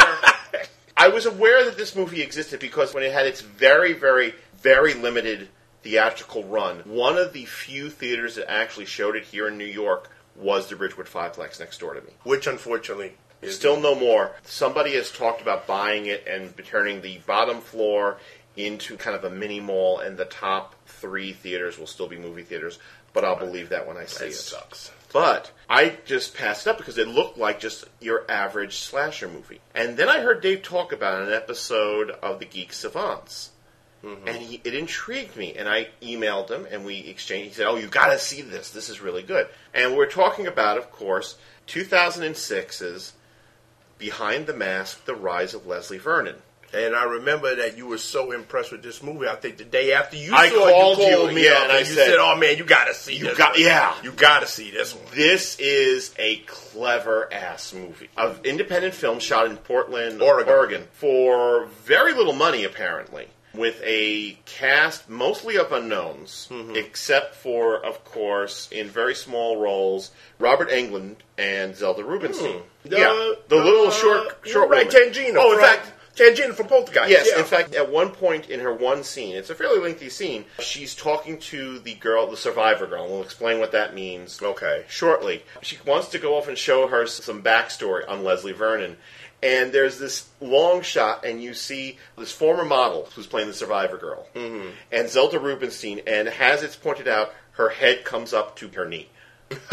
I 0.96 1.08
was 1.08 1.26
aware 1.26 1.64
that 1.66 1.76
this 1.76 1.94
movie 1.94 2.22
existed 2.22 2.60
because 2.60 2.94
when 2.94 3.02
it 3.02 3.12
had 3.12 3.26
its 3.26 3.42
very, 3.42 3.92
very, 3.92 4.34
very 4.62 4.94
limited 4.94 5.48
theatrical 5.82 6.44
run, 6.44 6.78
one 6.86 7.18
of 7.18 7.34
the 7.34 7.44
few 7.44 7.90
theaters 7.90 8.36
that 8.36 8.50
actually 8.50 8.86
showed 8.86 9.16
it 9.16 9.24
here 9.24 9.48
in 9.48 9.58
New 9.58 9.66
York 9.66 10.10
was 10.38 10.68
the 10.68 10.76
Ridgewood 10.76 11.06
Fiveplex 11.06 11.58
next 11.60 11.78
door 11.78 11.94
to 11.94 12.00
me. 12.00 12.12
Which 12.24 12.46
unfortunately 12.46 13.14
is 13.42 13.54
Still 13.54 13.78
no 13.80 13.94
more. 13.94 14.32
Somebody 14.44 14.94
has 14.94 15.10
talked 15.10 15.42
about 15.42 15.66
buying 15.66 16.06
it 16.06 16.26
and 16.26 16.54
turning 16.64 17.00
the 17.02 17.18
bottom 17.26 17.60
floor 17.60 18.18
into 18.56 18.96
kind 18.96 19.14
of 19.14 19.24
a 19.24 19.30
mini 19.30 19.60
mall, 19.60 19.98
and 19.98 20.16
the 20.16 20.24
top 20.24 20.74
three 20.86 21.32
theaters 21.32 21.78
will 21.78 21.86
still 21.86 22.08
be 22.08 22.16
movie 22.16 22.42
theaters. 22.42 22.78
But 23.12 23.24
I'll 23.24 23.36
believe 23.36 23.68
that 23.70 23.86
when 23.86 23.96
I 23.98 24.06
see 24.06 24.24
That 24.26 24.30
it. 24.30 24.34
sucks. 24.34 24.90
But 25.12 25.50
I 25.70 25.96
just 26.04 26.34
passed 26.34 26.66
it 26.66 26.70
up 26.70 26.78
because 26.78 26.98
it 26.98 27.08
looked 27.08 27.38
like 27.38 27.60
just 27.60 27.84
your 28.00 28.24
average 28.30 28.78
slasher 28.78 29.28
movie. 29.28 29.60
And 29.74 29.96
then 29.96 30.08
I 30.08 30.20
heard 30.20 30.42
Dave 30.42 30.62
talk 30.62 30.92
about 30.92 31.22
an 31.22 31.32
episode 31.32 32.10
of 32.10 32.38
The 32.38 32.44
Geek 32.46 32.72
Savants. 32.72 33.50
Mm-hmm. 34.06 34.28
And 34.28 34.36
he, 34.36 34.60
it 34.62 34.74
intrigued 34.74 35.36
me, 35.36 35.54
and 35.56 35.68
I 35.68 35.88
emailed 36.00 36.48
him, 36.48 36.66
and 36.70 36.84
we 36.84 36.98
exchanged. 37.00 37.48
He 37.48 37.54
said, 37.54 37.66
"Oh, 37.66 37.74
you 37.76 37.88
got 37.88 38.08
to 38.12 38.18
see 38.18 38.40
this. 38.40 38.70
This 38.70 38.88
is 38.88 39.00
really 39.00 39.22
good." 39.22 39.48
And 39.74 39.96
we're 39.96 40.06
talking 40.10 40.46
about, 40.46 40.78
of 40.78 40.92
course, 40.92 41.36
2006's 41.66 43.12
Behind 43.98 44.46
the 44.46 44.54
Mask: 44.54 45.04
The 45.06 45.14
Rise 45.14 45.54
of 45.54 45.66
Leslie 45.66 45.98
Vernon. 45.98 46.36
And 46.74 46.94
I 46.96 47.04
remember 47.04 47.54
that 47.56 47.78
you 47.78 47.86
were 47.86 47.96
so 47.96 48.32
impressed 48.32 48.72
with 48.72 48.82
this 48.82 49.02
movie. 49.02 49.28
I 49.28 49.36
think 49.36 49.56
the 49.56 49.64
day 49.64 49.92
after 49.92 50.16
you 50.16 50.34
I 50.34 50.50
saw 50.50 50.68
called 50.70 50.98
it, 50.98 51.02
you 51.02 51.08
you, 51.10 51.16
called 51.16 51.34
me 51.34 51.44
yeah, 51.44 51.50
up 51.52 51.62
and 51.62 51.64
and, 51.70 51.72
I 51.72 51.78
you 51.78 51.84
said, 51.86 52.06
said, 52.08 52.16
"Oh 52.18 52.36
man, 52.36 52.58
you 52.58 52.64
got 52.64 52.86
to 52.86 52.94
see 52.94 53.16
You 53.16 53.24
this. 53.26 53.38
got- 53.38 53.52
one. 53.52 53.60
yeah. 53.62 53.94
you 54.02 54.12
got 54.12 54.40
to 54.40 54.46
see 54.46 54.70
this 54.72 54.94
one." 54.94 55.04
This 55.14 55.58
is 55.58 56.12
a 56.18 56.36
clever 56.46 57.32
ass 57.32 57.72
movie 57.72 58.08
of 58.16 58.44
independent 58.44 58.94
film 58.94 59.20
shot 59.20 59.46
in 59.46 59.56
Portland, 59.56 60.20
Oregon. 60.20 60.86
for 60.92 61.66
very 61.84 62.12
little 62.14 62.34
money, 62.34 62.64
apparently, 62.64 63.28
with 63.56 63.80
a 63.84 64.38
cast 64.46 65.08
mostly 65.08 65.56
of 65.56 65.72
unknowns, 65.72 66.48
Mm-hmm. 66.50 66.76
except 66.76 67.34
for, 67.34 67.84
of 67.84 68.04
course, 68.04 68.68
in 68.70 68.88
very 68.88 69.14
small 69.14 69.56
roles, 69.56 70.10
Robert 70.38 70.70
Englund 70.70 71.16
and 71.38 71.74
Zelda 71.74 72.04
Rubinstein. 72.04 72.62
yeah, 72.84 73.32
the 73.48 73.56
little 73.56 73.88
uh, 73.88 73.90
short, 73.90 74.38
you're 74.44 74.52
short 74.52 74.70
right, 74.70 74.86
woman. 74.92 75.12
Tangina. 75.12 75.36
Oh, 75.38 75.52
in 75.54 75.60
fact, 75.60 75.92
Tangina 76.16 76.54
from 76.54 76.66
Poltergeist. 76.68 77.10
Yes, 77.10 77.28
yeah. 77.30 77.40
in 77.40 77.44
fact, 77.44 77.74
at 77.74 77.90
one 77.90 78.08
point 78.10 78.48
in 78.48 78.60
her 78.60 78.72
one 78.72 79.04
scene, 79.04 79.36
it's 79.36 79.50
a 79.50 79.54
fairly 79.54 79.80
lengthy 79.80 80.08
scene, 80.08 80.46
she's 80.60 80.94
talking 80.94 81.38
to 81.40 81.78
the 81.80 81.92
girl, 81.94 82.26
the 82.26 82.36
survivor 82.38 82.86
girl, 82.86 83.02
and 83.04 83.12
we'll 83.12 83.22
explain 83.22 83.58
what 83.60 83.72
that 83.72 83.94
means 83.94 84.40
Okay. 84.42 84.84
shortly. 84.88 85.42
She 85.60 85.76
wants 85.86 86.08
to 86.08 86.18
go 86.18 86.36
off 86.38 86.48
and 86.48 86.56
show 86.56 86.86
her 86.88 87.06
some 87.06 87.42
backstory 87.42 88.08
on 88.08 88.24
Leslie 88.24 88.52
Vernon. 88.52 88.96
And 89.46 89.72
there's 89.72 89.98
this 90.00 90.28
long 90.40 90.82
shot, 90.82 91.24
and 91.24 91.40
you 91.40 91.54
see 91.54 91.98
this 92.18 92.32
former 92.32 92.64
model 92.64 93.08
who's 93.14 93.28
playing 93.28 93.46
the 93.46 93.54
survivor 93.54 93.96
girl, 93.96 94.26
mm-hmm. 94.34 94.70
and 94.90 95.08
Zelda 95.08 95.38
Rubinstein, 95.38 96.00
and 96.04 96.26
as 96.28 96.64
it's 96.64 96.74
pointed 96.74 97.06
out, 97.06 97.32
her 97.52 97.68
head 97.68 98.04
comes 98.04 98.32
up 98.32 98.56
to 98.56 98.68
her 98.70 98.88
knee. 98.88 99.08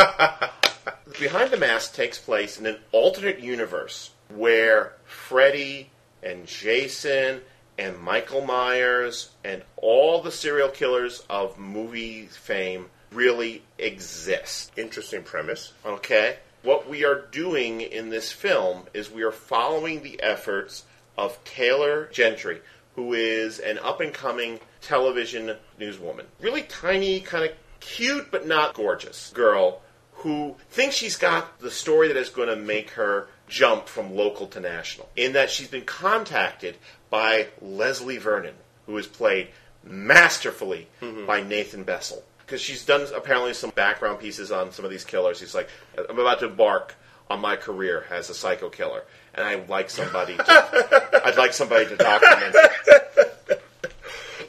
Behind 1.19 1.49
the 1.49 1.57
Mask 1.57 1.95
takes 1.95 2.19
place 2.19 2.59
in 2.59 2.67
an 2.67 2.78
alternate 2.91 3.39
universe 3.39 4.11
where 4.30 4.93
Freddy 5.05 5.89
and 6.21 6.45
Jason 6.45 7.41
and 7.80 7.97
Michael 7.97 8.45
Myers 8.45 9.32
and 9.43 9.63
all 9.78 10.21
the 10.21 10.32
serial 10.32 10.69
killers 10.69 11.24
of 11.32 11.57
movie 11.57 12.28
fame 12.28 12.91
really 13.11 13.63
exist. 13.80 14.71
Interesting 14.78 15.24
premise. 15.24 15.74
Okay? 15.84 16.38
What 16.64 16.89
we 16.89 17.03
are 17.03 17.26
doing 17.30 17.82
in 17.82 18.09
this 18.09 18.32
film 18.32 18.84
is 18.93 19.11
we 19.11 19.24
are 19.24 19.34
following 19.34 20.01
the 20.01 20.22
efforts 20.24 20.86
of 21.18 21.43
Taylor 21.43 22.07
Gentry, 22.07 22.61
who 22.95 23.14
is 23.14 23.59
an 23.59 23.80
up 23.80 23.99
and 23.99 24.14
coming 24.14 24.61
television 24.82 25.57
newswoman. 25.78 26.24
Really 26.39 26.61
tiny, 26.64 27.20
kind 27.20 27.43
of 27.43 27.51
cute 27.82 28.32
but 28.32 28.47
not 28.47 28.76
gorgeous 28.76 29.32
girl 29.36 29.82
who 30.14 30.55
thinks 30.70 30.95
she's 30.95 31.18
got 31.18 31.59
the 31.59 31.70
story 31.70 32.07
that 32.07 32.16
is 32.16 32.30
going 32.30 32.47
to 32.47 32.55
make 32.55 32.91
her 32.91 33.28
jump 33.49 33.89
from 33.89 34.16
local 34.16 34.47
to 34.47 34.61
national. 34.61 35.09
In 35.18 35.34
that 35.34 35.49
she's 35.49 35.68
been 35.68 35.84
contacted 35.84 36.78
by 37.09 37.47
Leslie 37.61 38.20
Vernon, 38.20 38.55
who 38.86 38.97
is 38.97 39.05
played 39.05 39.49
masterfully 39.84 40.88
mm-hmm. 41.01 41.26
by 41.26 41.43
Nathan 41.43 41.84
Baesel. 41.84 42.22
Because 42.54 42.62
she's 42.68 42.86
done 42.86 43.08
apparently 43.16 43.51
some 43.56 43.72
background 43.72 44.20
pieces 44.20 44.51
on 44.51 44.72
some 44.72 44.86
of 44.86 44.91
these 44.91 45.04
killers. 45.04 45.39
He's 45.39 45.56
like, 45.56 45.68
I'm 45.97 46.20
about 46.20 46.38
to 46.41 46.45
embark 46.49 46.93
on 47.28 47.41
my 47.41 47.56
career 47.56 48.06
as 48.12 48.30
a 48.30 48.36
psycho 48.36 48.70
killer, 48.70 49.01
and 49.34 49.43
I'd 49.43 49.68
like 49.70 49.89
somebody. 49.89 50.38
To, 50.38 51.22
I'd 51.26 51.36
like 51.36 51.54
somebody 51.54 51.88
to 51.88 51.95
document. 51.95 52.56
it. 52.56 53.64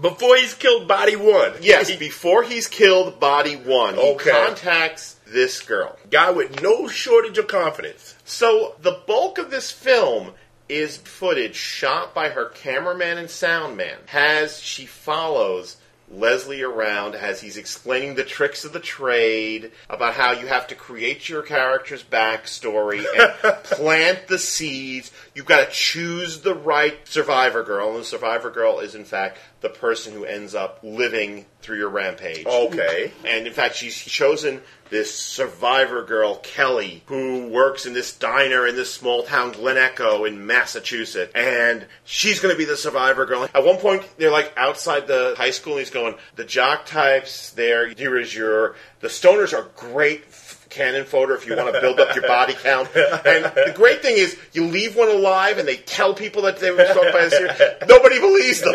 Before 0.03 0.37
he's 0.37 0.53
killed 0.53 0.87
body 0.87 1.17
one. 1.17 1.55
Yes, 1.63 1.97
before 1.97 2.43
he's 2.43 2.69
killed 2.69 3.19
body 3.21 3.57
one, 3.57 3.95
he 3.95 4.01
Okay. 4.03 4.31
contacts 4.33 5.17
this 5.27 5.63
girl. 5.63 5.97
Guy 6.11 6.31
with 6.31 6.61
no 6.61 6.87
shortage 6.89 7.39
of 7.39 7.49
confidence. 7.49 8.15
So 8.27 8.75
the 8.83 9.01
bulk 9.07 9.39
of 9.39 9.51
this 9.51 9.71
film 9.73 10.33
is 10.69 10.99
footage 10.99 11.57
shot 11.57 12.15
by 12.15 12.29
her 12.29 12.51
cameraman 12.51 13.17
and 13.17 13.31
sound 13.31 13.79
man 13.79 13.97
as 14.13 14.61
she 14.61 14.85
follows 14.85 15.79
Leslie 16.19 16.63
around 16.63 17.15
as 17.15 17.41
he's 17.41 17.57
explaining 17.57 18.15
the 18.15 18.25
tricks 18.25 18.65
of 18.65 18.73
the 18.73 18.81
trade 18.81 19.73
about 19.91 20.15
how 20.15 20.33
you 20.33 20.47
have 20.47 20.67
to 20.69 20.75
create 20.75 21.29
your 21.29 21.43
character's 21.43 22.03
backstory 22.03 23.05
and 23.17 23.55
plant 23.65 24.29
the 24.29 24.39
seeds. 24.39 25.11
You've 25.35 25.47
got 25.47 25.67
to 25.67 25.73
choose 25.73 26.41
the 26.41 26.55
right 26.55 26.97
survivor 27.07 27.63
girl, 27.63 27.91
and 27.91 28.01
the 28.01 28.05
survivor 28.05 28.51
girl 28.51 28.81
is 28.81 28.95
in 28.95 29.05
fact 29.05 29.39
the 29.65 29.71
person 29.71 30.13
who 30.13 30.27
ends 30.27 30.55
up 30.55 30.79
living 30.83 31.47
through 31.63 31.79
your 31.79 31.89
rampage. 31.89 32.45
Okay. 32.45 33.11
And 33.25 33.47
in 33.47 33.53
fact, 33.55 33.77
she's 33.77 33.97
chosen 33.97 34.61
this 34.91 35.13
survivor 35.19 36.05
girl, 36.05 36.37
Kelly, 36.37 37.03
who 37.07 37.49
works 37.49 37.87
in 37.87 37.95
this 37.95 38.15
diner 38.15 38.67
in 38.67 38.77
this 38.77 38.93
small 38.93 39.23
town, 39.23 39.53
Glen 39.53 39.79
Echo, 39.79 40.27
in 40.27 40.47
Massachusetts. 40.47 41.33
And 41.35 41.87
she's 42.05 42.41
going 42.41 42.55
to 42.55 42.59
be 42.59 42.67
the 42.67 42.77
survivor 42.77 43.25
girl. 43.25 43.49
At 43.55 43.65
one 43.65 43.79
point, 43.79 44.07
they're 44.19 44.31
like 44.31 44.53
outside 44.59 45.07
the 45.07 45.35
high 45.39 45.51
school, 45.51 45.73
and 45.73 45.81
he's 45.81 45.91
going, 45.91 46.15
The 46.37 46.45
jock 46.45 46.85
types 46.85 47.51
there, 47.53 47.89
here 47.89 48.19
is 48.19 48.35
your. 48.35 48.77
The 49.01 49.09
stoners 49.09 49.57
are 49.57 49.69
great. 49.77 50.27
Cannon 50.75 51.05
fodder 51.05 51.35
if 51.35 51.47
you 51.47 51.57
want 51.57 51.73
to 51.73 51.81
build 51.81 52.01
up 52.01 52.15
your 52.17 52.27
body 52.27 52.55
count. 52.55 52.89
And 52.97 53.45
the 53.45 53.73
great 53.75 54.03
thing 54.03 54.17
is, 54.17 54.37
you 54.53 54.67
leave 54.67 54.97
one 54.97 55.09
alive 55.09 55.59
and 55.59 55.69
they 55.69 55.77
tell 55.77 56.15
people 56.15 56.43
that 56.43 56.59
they 56.59 56.73
were 56.73 56.85
struck 56.87 57.13
by 57.13 57.23
a 57.23 57.31
serial. 57.31 57.55
Nobody 57.89 58.19
believes 58.19 58.61
them. 58.61 58.75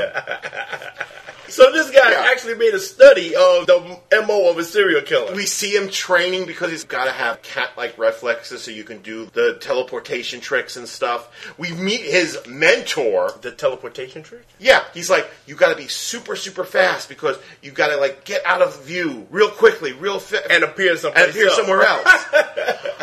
So 1.52 1.72
this 1.72 1.90
guy 1.90 2.12
Yeah. 2.12 2.28
actually 2.32 2.56
made 2.56 2.74
a 2.74 2.80
study 2.80 3.36
of 3.36 3.68
the 3.68 4.00
MO 4.26 4.50
of 4.50 4.58
a 4.58 4.64
serial 4.64 5.02
killer. 5.02 5.34
We 5.34 5.46
see 5.46 5.76
him 5.76 5.90
training 5.90 6.46
because 6.46 6.72
he's 6.72 6.84
got 6.84 7.06
to 7.06 7.12
have 7.12 7.42
cat-like 7.42 7.98
reflexes 7.98 8.64
so 8.64 8.72
you 8.72 8.84
can 8.84 9.02
do 9.02 9.30
the 9.34 9.56
teleportation 9.60 10.40
tricks 10.42 10.76
and 10.78 10.88
stuff. 10.88 11.28
We 11.58 11.72
meet 11.72 12.02
his 12.02 12.38
mentor. 12.48 13.34
the 13.42 13.52
teleportation 13.52 14.24
trick? 14.24 14.46
Yeah, 14.60 14.84
he's 14.94 15.10
like, 15.10 15.30
you 15.46 15.56
got 15.56 15.70
to 15.70 15.76
be 15.76 15.88
super, 15.88 16.36
super 16.36 16.64
fast 16.64 17.10
because 17.10 17.38
you 17.62 17.72
got 17.72 17.88
to 17.88 17.98
like 17.98 18.24
get 18.26 18.46
out 18.46 18.62
of 18.62 18.84
view 18.84 19.28
real 19.30 19.50
quickly, 19.50 19.94
real 19.94 20.20
fast, 20.20 20.46
And 20.50 20.64
appear 20.64 20.96
someplace 20.98 21.24
and 21.26 21.32
appear 21.32 21.48
else. 21.48 21.56
somewhere 21.56 21.82
else. 21.84 22.26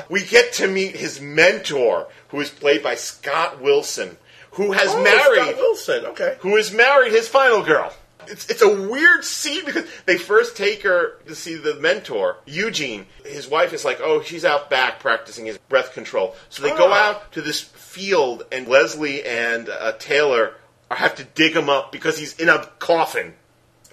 we 0.08 0.24
get 0.24 0.52
to 0.54 0.68
meet 0.68 0.96
his 0.96 1.20
mentor, 1.20 2.08
who 2.28 2.40
is 2.40 2.50
played 2.50 2.82
by 2.82 2.94
Scott 2.94 3.60
Wilson, 3.60 4.16
who 4.52 4.72
has 4.72 4.88
Oh, 4.94 5.02
married 5.02 5.42
Scott 5.42 5.56
Wilson. 5.56 6.06
Okay. 6.06 6.36
who 6.40 6.56
has 6.56 6.72
married 6.72 7.12
his 7.12 7.28
final 7.28 7.62
girl. 7.62 7.92
It's, 8.28 8.46
it's 8.50 8.62
a 8.62 8.88
weird 8.88 9.24
scene 9.24 9.64
because 9.64 9.84
they 10.06 10.16
first 10.18 10.56
take 10.56 10.82
her 10.82 11.18
to 11.26 11.34
see 11.34 11.54
the 11.54 11.74
mentor, 11.76 12.36
Eugene. 12.46 13.06
His 13.24 13.48
wife 13.48 13.72
is 13.72 13.84
like, 13.84 14.00
oh, 14.00 14.22
she's 14.22 14.44
out 14.44 14.68
back 14.70 15.00
practicing 15.00 15.46
his 15.46 15.58
breath 15.58 15.92
control. 15.94 16.34
So 16.48 16.62
they 16.62 16.70
go 16.70 16.90
Ah. 16.92 17.10
out 17.10 17.32
to 17.32 17.42
this 17.42 17.60
field, 17.60 18.44
and 18.52 18.66
Leslie 18.68 19.24
and 19.24 19.68
uh, 19.68 19.92
Taylor 19.98 20.54
are, 20.90 20.96
have 20.96 21.14
to 21.16 21.24
dig 21.24 21.54
him 21.56 21.68
up 21.68 21.92
because 21.92 22.18
he's 22.18 22.36
in 22.38 22.48
a 22.48 22.66
coffin. 22.78 23.34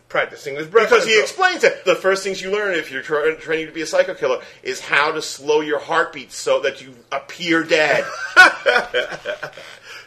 Practicing 0.09 0.55
his 0.55 0.67
breath. 0.67 0.89
Because 0.89 1.05
he 1.07 1.19
explains 1.19 1.63
it. 1.63 1.85
The 1.85 1.95
first 1.95 2.23
things 2.23 2.39
you 2.39 2.51
learn 2.51 2.75
if 2.75 2.91
you're 2.91 3.01
tra- 3.01 3.35
training 3.37 3.65
to 3.65 3.71
be 3.73 3.81
a 3.81 3.87
psycho 3.87 4.13
killer 4.13 4.41
is 4.61 4.79
how 4.79 5.11
to 5.11 5.23
slow 5.23 5.61
your 5.61 5.79
heartbeat 5.79 6.31
so 6.31 6.59
that 6.61 6.83
you 6.83 6.93
appear 7.11 7.63
dead. 7.63 8.05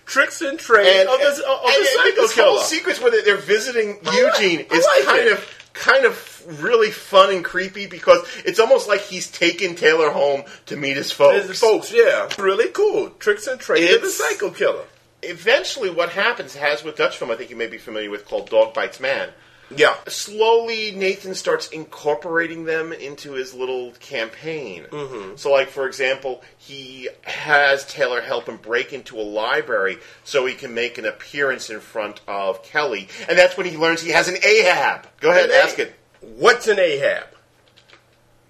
tricks 0.06 0.40
and 0.40 0.58
trade 0.58 1.06
of 1.06 1.18
the, 1.20 1.26
of 1.28 1.36
the 1.36 1.42
and 1.66 1.86
psycho 1.86 2.22
this 2.22 2.34
killer. 2.34 2.48
whole 2.48 2.58
sequence 2.60 3.00
where 3.00 3.10
they- 3.10 3.22
they're 3.22 3.36
visiting 3.36 3.98
Eugene 4.04 4.64
I 4.70 4.74
is 4.74 4.84
like 4.84 5.04
kind 5.04 5.26
it. 5.26 5.32
of 5.32 5.52
kind 5.74 6.04
of 6.06 6.62
really 6.62 6.90
fun 6.90 7.30
and 7.34 7.44
creepy 7.44 7.86
because 7.86 8.20
it's 8.46 8.58
almost 8.58 8.88
like 8.88 9.00
he's 9.02 9.30
taken 9.30 9.74
Taylor 9.74 10.10
home 10.10 10.44
to 10.66 10.76
meet 10.76 10.96
his 10.96 11.12
folks. 11.12 11.46
His 11.48 11.60
folks, 11.60 11.92
yeah, 11.92 12.28
really 12.38 12.68
cool. 12.70 13.10
Tricks 13.18 13.46
and 13.46 13.60
trade 13.60 13.90
of 13.92 14.00
the 14.00 14.08
psycho 14.08 14.50
killer. 14.50 14.84
Eventually, 15.22 15.90
what 15.90 16.10
happens 16.10 16.54
has 16.54 16.84
with 16.84 16.96
Dutch 16.96 17.16
film, 17.18 17.30
I 17.30 17.34
think 17.34 17.50
you 17.50 17.56
may 17.56 17.66
be 17.66 17.78
familiar 17.78 18.08
with, 18.10 18.24
called 18.26 18.48
Dog 18.48 18.72
Bites 18.74 19.00
Man. 19.00 19.30
Yeah, 19.74 19.96
Slowly, 20.06 20.92
Nathan 20.92 21.34
starts 21.34 21.68
incorporating 21.68 22.64
them 22.66 22.92
into 22.92 23.32
his 23.32 23.52
little 23.52 23.92
campaign. 23.98 24.84
Mm-hmm. 24.90 25.36
So, 25.36 25.50
like 25.50 25.68
for 25.70 25.86
example, 25.88 26.42
he 26.56 27.08
has 27.22 27.84
Taylor 27.86 28.20
help 28.20 28.48
him 28.48 28.58
break 28.58 28.92
into 28.92 29.18
a 29.18 29.22
library 29.22 29.98
so 30.22 30.46
he 30.46 30.54
can 30.54 30.72
make 30.74 30.98
an 30.98 31.04
appearance 31.04 31.68
in 31.68 31.80
front 31.80 32.20
of 32.28 32.62
Kelly, 32.62 33.08
and 33.28 33.36
that's 33.36 33.56
when 33.56 33.66
he 33.66 33.76
learns 33.76 34.00
he 34.02 34.10
has 34.10 34.28
an 34.28 34.36
Ahab. 34.44 35.08
Go 35.20 35.30
ahead, 35.30 35.46
An 35.50 35.56
A- 35.56 35.62
ask 35.64 35.78
it. 35.80 35.94
What's 36.20 36.68
an 36.68 36.78
Ahab? 36.78 37.24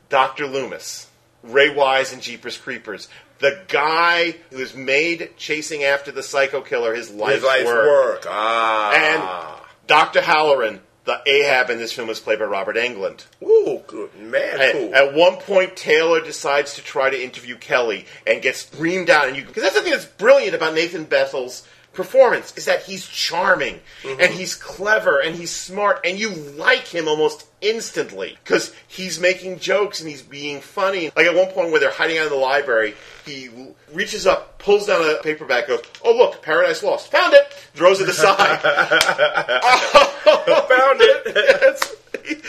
Dr. 0.09 0.47
Loomis, 0.47 1.09
Ray 1.43 1.71
Wise 1.75 2.13
and 2.13 2.23
Jeepers 2.23 2.57
Creepers. 2.59 3.09
The 3.39 3.63
guy 3.69 4.37
who 4.51 4.59
is 4.59 4.75
made 4.75 5.31
chasing 5.37 5.83
after 5.85 6.11
the 6.13 6.23
psycho 6.23 6.61
killer 6.63 6.95
his 6.95 7.11
life's, 7.11 7.37
His 7.37 7.45
life's 7.45 7.65
work. 7.67 7.87
work. 7.87 8.27
Ah. 8.29 9.61
And 9.63 9.63
Dr. 9.87 10.21
Halloran, 10.23 10.81
the 11.07 11.21
Ahab 11.27 11.71
in 11.71 11.79
this 11.79 11.93
film, 11.93 12.11
is 12.11 12.21
played 12.21 12.39
by 12.39 12.45
Robert 12.45 12.77
Englund. 12.77 13.25
Ooh, 13.43 13.81
good 13.87 14.15
man, 14.21 14.61
At, 14.61 14.73
cool. 14.73 14.95
at 14.95 15.15
one 15.15 15.37
point, 15.37 15.77
Taylor 15.77 16.21
decides 16.21 16.75
to 16.75 16.83
try 16.83 17.09
to 17.09 17.23
interview 17.23 17.57
Kelly 17.57 18.07
and 18.27 18.43
gets 18.43 18.67
screamed 18.67 19.09
out. 19.09 19.29
And 19.29 19.37
you, 19.37 19.45
because 19.45 19.63
that's 19.63 19.75
the 19.77 19.83
thing 19.83 19.93
that's 19.93 20.05
brilliant 20.05 20.55
about 20.55 20.75
Nathan 20.75 21.05
Baesel's 21.05 21.67
performance 21.97 22.57
is 22.57 22.67
that 22.67 22.83
he's 22.85 23.07
charming 23.07 23.81
Mm-hmm. 24.03 24.21
and 24.21 24.33
he's 24.33 24.55
clever 24.55 25.21
and 25.21 25.35
he's 25.35 25.51
smart 25.51 26.01
and 26.05 26.19
you 26.19 26.31
like 26.31 26.87
him 26.87 27.09
almost 27.09 27.47
instantly 27.61 28.37
because 28.45 28.73
he's 28.87 29.19
making 29.19 29.59
jokes 29.59 30.01
and 30.01 30.09
he's 30.09 30.23
being 30.23 30.61
funny. 30.61 31.11
Like 31.17 31.27
at 31.27 31.35
one 31.35 31.49
point 31.49 31.71
where 31.71 31.81
they're 31.81 31.91
hiding 31.91 32.19
out 32.19 32.27
in 32.27 32.33
the 32.33 32.39
library, 32.39 32.95
he 33.25 33.49
reaches 33.93 34.27
up, 34.27 34.59
pulls 34.59 34.87
down 34.87 35.03
a 35.03 35.21
paperback, 35.23 35.67
goes, 35.67 35.81
"Oh 36.05 36.15
look, 36.15 36.43
Paradise 36.43 36.83
Lost, 36.83 37.11
found 37.11 37.35
it," 37.35 37.53
throws 37.75 38.01
it 38.01 38.09
aside. 38.09 38.61
Oh, 38.63 40.23
found 40.69 41.01
it. 41.01 42.43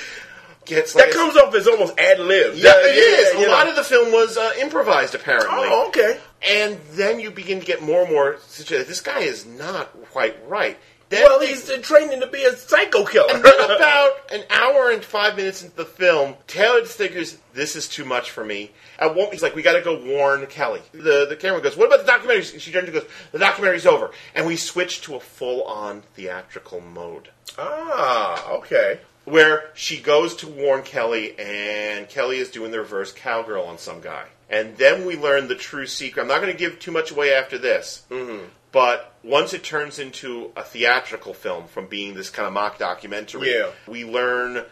Gets 0.68 0.96
like 0.96 1.06
that 1.06 1.14
comes 1.14 1.38
off 1.38 1.56
as 1.56 1.68
almost 1.68 1.98
ad 1.98 2.20
lib. 2.20 2.56
Yeah, 2.56 2.74
it 2.76 2.96
is. 2.98 3.46
A 3.46 3.50
lot 3.50 3.70
of 3.70 3.76
the 3.76 3.84
film 3.84 4.12
was 4.12 4.38
uh, 4.38 4.52
improvised, 4.60 5.16
apparently. 5.16 5.50
Oh, 5.52 5.88
okay. 5.88 6.20
And 6.46 6.78
then 6.92 7.20
you 7.20 7.32
begin 7.32 7.60
to 7.62 7.66
get 7.66 7.82
more 7.82 8.02
and 8.02 8.12
more 8.12 8.38
situated. 8.48 8.88
This 8.88 9.02
guy 9.02 9.20
is 9.22 9.46
not 9.46 9.90
quite 10.12 10.36
right. 10.48 10.78
Then, 11.10 11.24
Well, 11.24 11.40
he's 11.40 11.72
training 11.84 12.20
to 12.20 12.28
be 12.28 12.44
a 12.44 12.54
psycho 12.54 13.06
killer. 13.06 13.34
and 13.34 13.42
then 13.42 13.54
about 13.72 14.12
an 14.30 14.44
hour 14.50 14.92
and 14.92 15.02
five 15.06 15.38
minutes 15.38 15.64
into 15.64 15.74
the 15.78 15.86
film, 15.86 16.36
Taylor 16.48 16.84
figures 16.84 17.38
this 17.54 17.78
is 17.78 17.88
too 17.88 18.04
much 18.04 18.30
for 18.32 18.44
me. 18.44 18.72
At 19.00 19.16
one, 19.16 19.32
he's 19.32 19.42
like, 19.42 19.56
"We 19.56 19.62
got 19.62 19.74
to 19.74 19.82
go 19.82 20.04
warn 20.04 20.46
Kelly." 20.48 20.82
The 20.92 21.26
the 21.30 21.38
camera 21.38 21.62
goes, 21.62 21.78
"What 21.78 21.86
about 21.88 22.00
the 22.02 22.12
documentary?" 22.12 22.44
She 22.60 22.74
turns 22.74 22.90
and 22.90 22.94
goes, 22.94 23.06
"The 23.32 23.40
documentary's 23.40 23.86
over," 23.86 24.12
and 24.36 24.46
we 24.46 24.58
switch 24.58 25.02
to 25.04 25.16
a 25.16 25.20
full 25.22 25.64
on 25.64 26.02
theatrical 26.16 26.82
mode 26.82 27.30
ah, 27.58 28.52
okay. 28.52 29.00
Where 29.28 29.72
she 29.74 30.00
goes 30.00 30.38
to 30.38 30.48
warn 30.48 30.84
Kelly, 30.84 31.38
and 31.38 32.08
Kelly 32.08 32.38
is 32.38 32.50
doing 32.50 32.72
the 32.72 32.80
reverse 32.80 33.12
cowgirl 33.12 33.66
on 33.66 33.78
some 33.78 34.00
guy. 34.00 34.24
And 34.50 34.78
then 34.78 35.06
we 35.06 35.18
learn 35.18 35.50
the 35.50 35.56
true 35.56 35.86
secret. 35.86 36.22
I'm 36.22 36.30
not 36.30 36.40
going 36.40 36.54
to 36.54 36.58
give 36.58 36.80
too 36.80 36.92
much 36.92 37.12
away 37.12 37.34
after 37.34 37.58
this, 37.58 38.06
mm-hmm. 38.10 38.46
but 38.72 39.14
once 39.26 39.54
it 39.54 39.66
turns 39.66 40.00
into 40.00 40.52
a 40.56 40.64
theatrical 40.64 41.34
film 41.34 41.68
from 41.68 41.88
being 41.88 42.14
this 42.14 42.30
kind 42.30 42.48
of 42.48 42.54
mock 42.54 42.78
documentary, 42.78 43.52
Yeah. 43.54 43.72
we 43.86 44.06
learn 44.06 44.64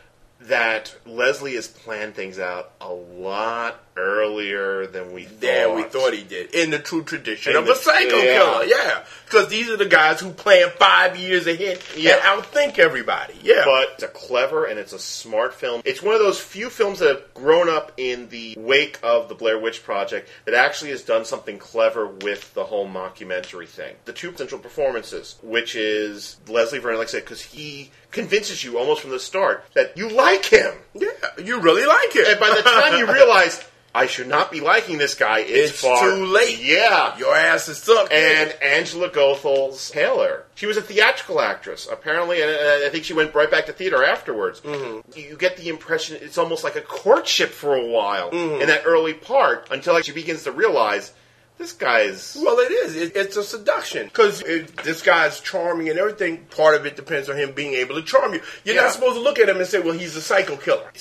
that 0.41 0.95
Leslie 1.05 1.55
has 1.55 1.67
planned 1.67 2.13
things 2.15 2.37
out 2.39 2.71
a 2.81 2.91
lot 2.93 3.81
earlier 3.97 4.85
than 4.87 5.13
we 5.13 5.23
thought. 5.23 5.43
Yeah, 5.43 5.73
we 5.73 5.83
thought 5.83 6.13
he 6.13 6.23
did. 6.23 6.53
In 6.53 6.69
the 6.69 6.79
true 6.79 7.03
tradition 7.03 7.53
In 7.53 7.57
of 7.59 7.65
the- 7.65 7.71
a 7.71 7.75
psycho 7.75 8.17
yeah. 8.17 8.33
killer, 8.37 8.63
yeah. 8.65 9.03
Because 9.25 9.47
these 9.47 9.69
are 9.69 9.77
the 9.77 9.85
guys 9.85 10.19
who 10.19 10.31
plan 10.31 10.69
five 10.77 11.15
years 11.17 11.47
ahead 11.47 11.79
Yeah. 11.95 12.15
and 12.15 12.43
outthink 12.43 12.77
everybody. 12.77 13.33
Yeah. 13.41 13.63
But 13.65 13.91
it's 13.93 14.03
a 14.03 14.07
clever 14.09 14.65
and 14.65 14.77
it's 14.77 14.93
a 14.93 14.99
smart 14.99 15.53
film. 15.55 15.81
It's 15.85 16.01
one 16.03 16.13
of 16.13 16.19
those 16.19 16.39
few 16.39 16.69
films 16.69 16.99
that 16.99 17.07
have 17.07 17.33
grown 17.33 17.69
up 17.69 17.93
in 17.97 18.27
the 18.29 18.55
wake 18.57 18.99
of 19.01 19.29
the 19.29 19.35
Blair 19.35 19.57
Witch 19.57 19.83
Project 19.83 20.29
that 20.43 20.53
actually 20.53 20.91
has 20.91 21.01
done 21.01 21.23
something 21.25 21.57
clever 21.57 22.05
with 22.07 22.53
the 22.53 22.65
whole 22.65 22.87
mockumentary 22.87 23.67
thing. 23.67 23.95
The 24.05 24.13
two 24.13 24.35
central 24.35 24.59
performances, 24.59 25.35
which 25.41 25.75
is 25.75 26.35
Leslie 26.47 26.79
Vernon, 26.79 26.99
like 26.99 27.07
I 27.07 27.11
said, 27.11 27.23
because 27.23 27.41
he 27.41 27.91
convinces 28.15 28.63
you 28.63 28.79
almost 28.79 29.01
from 29.01 29.11
the 29.11 29.19
start 29.19 29.63
that 29.75 29.95
you 29.95 30.09
like 30.09 30.45
him. 30.45 30.73
yeah, 30.95 31.07
you 31.37 31.59
really 31.59 31.85
like 31.85 32.13
him. 32.15 32.23
And 32.27 32.39
by 32.39 32.49
the 32.49 32.63
time 32.63 32.97
you 32.97 33.05
realize, 33.13 33.63
I 33.93 34.07
should 34.07 34.27
not 34.27 34.51
be 34.51 34.59
liking 34.59 34.97
this 34.97 35.13
guy, 35.15 35.39
it's, 35.39 35.71
It's 35.71 35.81
far 35.81 36.01
too 36.09 36.25
late. 36.25 36.59
Yeah. 36.61 37.17
your 37.17 37.33
ass 37.33 37.69
is 37.69 37.77
sucked. 37.77 38.11
and 38.11 38.51
Angela 38.61 39.09
Goethals' 39.09 39.89
Taylor. 39.89 40.43
She 40.55 40.65
was 40.65 40.75
a 40.75 40.81
theatrical 40.81 41.39
actress, 41.39 41.87
apparently, 41.89 42.41
and 42.41 42.51
I 42.51 42.89
think 42.89 43.05
she 43.05 43.13
went 43.13 43.33
right 43.35 43.49
back 43.49 43.67
to 43.67 43.71
theater 43.73 44.03
afterwards. 44.03 44.59
Mm-hmm. 44.61 45.17
You 45.17 45.37
get 45.37 45.55
the 45.55 45.69
impression 45.69 46.17
it's 46.21 46.37
almost 46.37 46.63
like 46.65 46.75
a 46.75 46.81
courtship 46.81 47.51
for 47.51 47.75
a 47.75 47.85
while 47.85 48.31
Mm-hmm. 48.31 48.61
in 48.61 48.67
that 48.67 48.83
early 48.85 49.13
part 49.13 49.67
until 49.71 49.93
like, 49.93 50.03
she 50.05 50.11
begins 50.11 50.43
to 50.43 50.51
realize 50.51 51.13
this 51.57 51.71
guy's. 51.71 52.37
Well, 52.39 52.59
it 52.59 52.71
is. 52.71 52.95
It, 52.95 53.15
it's 53.15 53.37
a 53.37 53.43
seduction 53.43 54.05
because 54.07 54.41
this 54.83 55.01
guy's 55.01 55.39
charming 55.39 55.89
and 55.89 55.97
everything. 55.99 56.45
Part 56.45 56.75
of 56.75 56.85
it 56.85 56.95
depends 56.95 57.29
on 57.29 57.37
him 57.37 57.53
being 57.53 57.73
able 57.73 57.95
to 57.95 58.01
charm 58.03 58.33
you. 58.33 58.41
You're 58.63 58.75
Yeah. 58.75 58.81
not 58.83 58.91
supposed 58.93 59.15
to 59.15 59.21
look 59.21 59.39
at 59.39 59.47
him 59.49 59.57
and 59.57 59.65
say, 59.67 59.79
"Well, 59.79 59.93
he's 59.93 60.15
a 60.15 60.21
psycho 60.21 60.57
killer." 60.57 60.91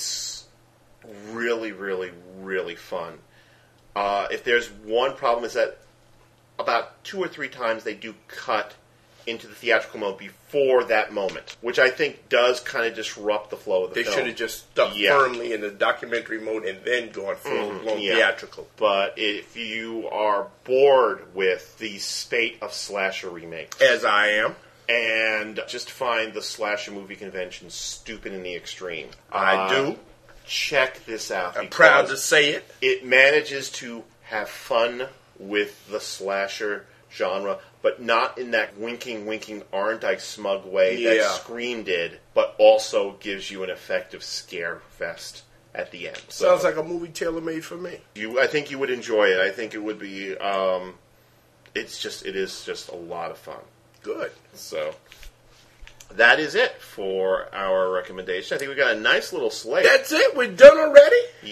really, 1.31 1.71
really, 1.71 2.11
really 2.39 2.75
fun. 2.75 3.19
Uh, 3.95 4.27
if 4.31 4.43
there's 4.43 4.67
one 4.71 5.15
problem, 5.15 5.45
is 5.45 5.53
that 5.53 5.77
about 6.57 7.03
two 7.03 7.19
or 7.21 7.27
three 7.27 7.49
times 7.49 7.83
they 7.83 7.93
do 7.93 8.15
cut 8.27 8.73
into 9.27 9.47
the 9.47 9.55
theatrical 9.55 9.99
mode 9.99 10.17
before 10.17 10.83
that 10.85 11.11
moment, 11.13 11.57
which 11.61 11.79
I 11.79 11.89
think 11.89 12.29
does 12.29 12.59
kind 12.59 12.85
of 12.85 12.95
disrupt 12.95 13.49
the 13.49 13.57
flow 13.57 13.85
of 13.85 13.89
the 13.89 13.95
They 13.95 14.03
film. 14.03 14.15
should 14.15 14.27
have 14.27 14.35
just 14.35 14.71
stuck 14.71 14.95
Yeah. 14.95 15.17
firmly 15.17 15.53
in 15.53 15.61
the 15.61 15.71
documentary 15.71 16.39
mode 16.39 16.65
and 16.65 16.83
then 16.85 17.09
gone 17.09 17.35
full 17.35 17.79
blown 17.79 18.01
yeah. 18.01 18.15
theatrical. 18.15 18.67
But 18.77 19.13
if 19.17 19.55
you 19.57 20.07
are 20.09 20.47
bored 20.63 21.33
with 21.33 21.77
the 21.79 21.97
state 21.99 22.57
of 22.61 22.73
slasher 22.73 23.29
remakes 23.29 23.81
As 23.81 24.05
I 24.05 24.27
am, 24.27 24.55
and 24.87 25.59
just 25.67 25.89
find 25.89 26.33
the 26.33 26.41
slasher 26.43 26.91
movie 26.91 27.15
convention 27.15 27.69
stupid 27.69 28.33
in 28.33 28.43
the 28.43 28.55
extreme, 28.55 29.09
I 29.31 29.55
uh, 29.55 29.69
do. 29.69 29.99
Check 30.45 31.03
this 31.05 31.31
out. 31.31 31.57
I'm 31.57 31.69
proud 31.69 32.07
to 32.09 32.17
say 32.17 32.51
it. 32.51 32.69
it 32.79 33.03
manages 33.03 33.71
to 33.71 34.03
have 34.25 34.47
fun 34.47 35.07
with 35.39 35.87
the 35.89 35.99
slasher 35.99 36.85
genre, 37.11 37.57
but 37.85 38.01
not 38.01 38.39
in 38.39 38.49
that 38.49 38.75
winking, 38.79 39.27
winking, 39.27 39.61
aren't 39.71 40.03
I 40.03 40.17
smug 40.17 40.65
way 40.65 41.03
that 41.03 41.17
Yeah. 41.17 41.29
Scream 41.33 41.83
did, 41.83 42.19
but 42.33 42.55
also 42.57 43.11
gives 43.19 43.51
you 43.51 43.63
an 43.63 43.69
effective 43.69 44.23
scare 44.23 44.81
fest 44.89 45.43
at 45.71 45.91
the 45.91 46.07
end. 46.07 46.19
So 46.29 46.47
Sounds 46.47 46.63
like 46.63 46.77
a 46.77 46.83
movie 46.83 47.09
tailor 47.09 47.41
made 47.41 47.63
for 47.63 47.77
me. 47.77 47.99
you, 48.15 48.41
I 48.41 48.47
think 48.47 48.71
you 48.71 48.79
would 48.79 48.89
enjoy 48.89 49.25
it. 49.25 49.37
I 49.39 49.51
think 49.51 49.75
it 49.75 49.83
would 49.83 49.99
be. 49.99 50.35
Um, 50.35 50.95
it's 51.75 52.01
just, 52.01 52.25
it 52.25 52.35
is 52.35 52.65
just 52.65 52.89
a 52.89 52.95
lot 52.95 53.29
of 53.29 53.37
fun. 53.37 53.61
Good. 54.01 54.31
So 54.55 54.95
that 56.15 56.39
is 56.39 56.55
it 56.55 56.81
for 56.81 57.53
our 57.53 57.91
recommendation. 57.91 58.55
I 58.55 58.57
think 58.57 58.69
we 58.69 58.75
got 58.75 58.95
a 58.95 58.99
nice 58.99 59.31
little 59.31 59.51
slate. 59.51 59.83
That's 59.85 60.11
it. 60.11 60.35
We're 60.35 60.51
done 60.51 60.79
already. 60.79 61.04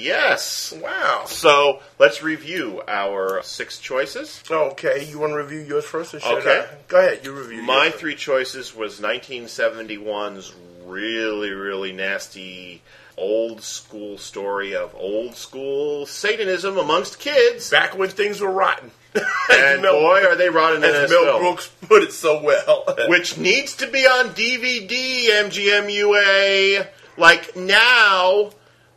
Yes. 0.04 0.74
Wow. 0.82 1.24
So 1.28 1.80
let's 2.00 2.22
review 2.22 2.82
our 2.88 3.42
six 3.44 3.80
choices. 3.80 4.44
Okay, 4.50 5.06
you 5.10 5.20
want 5.20 5.32
to 5.32 5.38
review 5.38 5.60
yours 5.60 5.86
first, 5.86 6.14
or 6.14 6.20
should 6.20 6.40
Okay. 6.40 6.66
I? 6.70 6.76
Go 6.88 7.00
ahead. 7.00 7.22
You 7.24 7.34
review. 7.34 7.62
My 7.64 7.86
yours 7.86 7.94
three 7.96 8.16
choices 8.16 8.76
was 8.76 9.00
1971's 9.00 10.54
really, 10.86 11.52
really 11.52 11.92
nasty 11.92 12.82
old 13.18 13.62
school 13.62 14.18
story 14.18 14.76
of 14.76 14.94
old 14.96 15.36
school 15.36 16.06
Satanism 16.06 16.78
amongst 16.78 17.20
kids. 17.20 17.70
Back 17.70 17.98
when 17.98 18.10
things 18.10 18.42
were 18.42 18.52
rotten. 18.52 18.92
and 19.52 19.82
Mel- 19.84 19.94
boy, 20.00 20.24
are 20.26 20.36
they 20.36 20.50
rotten 20.50 20.84
in 20.84 20.90
as 20.90 21.10
Mel 21.12 21.24
film. 21.24 21.42
Brooks 21.42 21.72
put 21.88 22.02
it 22.04 22.12
so 22.12 22.42
well. 22.42 22.96
Which 23.08 23.38
needs 23.38 23.76
to 23.78 23.88
be 23.88 24.06
on 24.06 24.30
DVD, 24.30 25.28
MGMUA. 25.46 26.88
Like 27.18 27.56
now, 27.56 28.50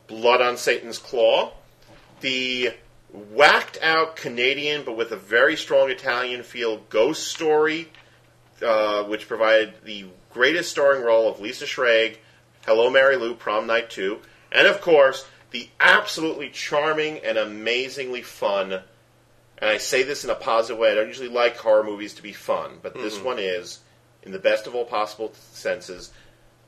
Blood 0.07 0.41
on 0.41 0.57
Satan's 0.57 0.99
Claw. 0.99 1.53
The 2.21 2.73
whacked 3.13 3.79
out 3.83 4.17
Canadian, 4.17 4.85
but 4.85 4.97
with 4.97 5.13
a 5.13 5.17
very 5.17 5.57
strong 5.57 5.91
Italian 5.91 6.43
feel, 6.43 6.79
Ghost 6.89 7.29
Story, 7.29 7.89
uh, 8.63 9.05
which 9.05 9.29
provided 9.29 9.75
the 9.85 10.07
greatest 10.33 10.71
starring 10.71 11.03
role 11.03 11.29
of 11.31 11.41
Lisa 11.41 11.65
Schrage, 11.65 12.17
Hello 12.67 12.91
Mary 12.91 13.17
Lou, 13.17 13.35
Prom 13.35 13.67
Night 13.67 13.91
2, 13.91 14.19
and 14.53 14.67
of 14.67 14.81
course, 14.81 15.27
the 15.51 15.69
absolutely 15.81 16.51
charming 16.51 17.19
and 17.19 17.39
amazingly 17.39 18.23
fun, 18.23 18.73
and 18.73 19.71
I 19.71 19.79
say 19.79 20.03
this 20.03 20.25
in 20.25 20.31
a 20.31 20.35
positive 20.35 20.79
way, 20.79 20.93
I 20.93 20.95
don't 20.95 21.09
usually 21.09 21.29
like 21.29 21.57
horror 21.57 21.85
movies 21.85 22.15
to 22.15 22.23
be 22.23 22.33
fun, 22.33 22.79
but 22.83 22.95
this 22.95 23.21
one 23.21 23.39
is, 23.39 23.81
in 24.23 24.33
the 24.33 24.39
best 24.39 24.67
of 24.67 24.75
all 24.75 24.85
possible 24.85 25.33
senses, 25.35 26.13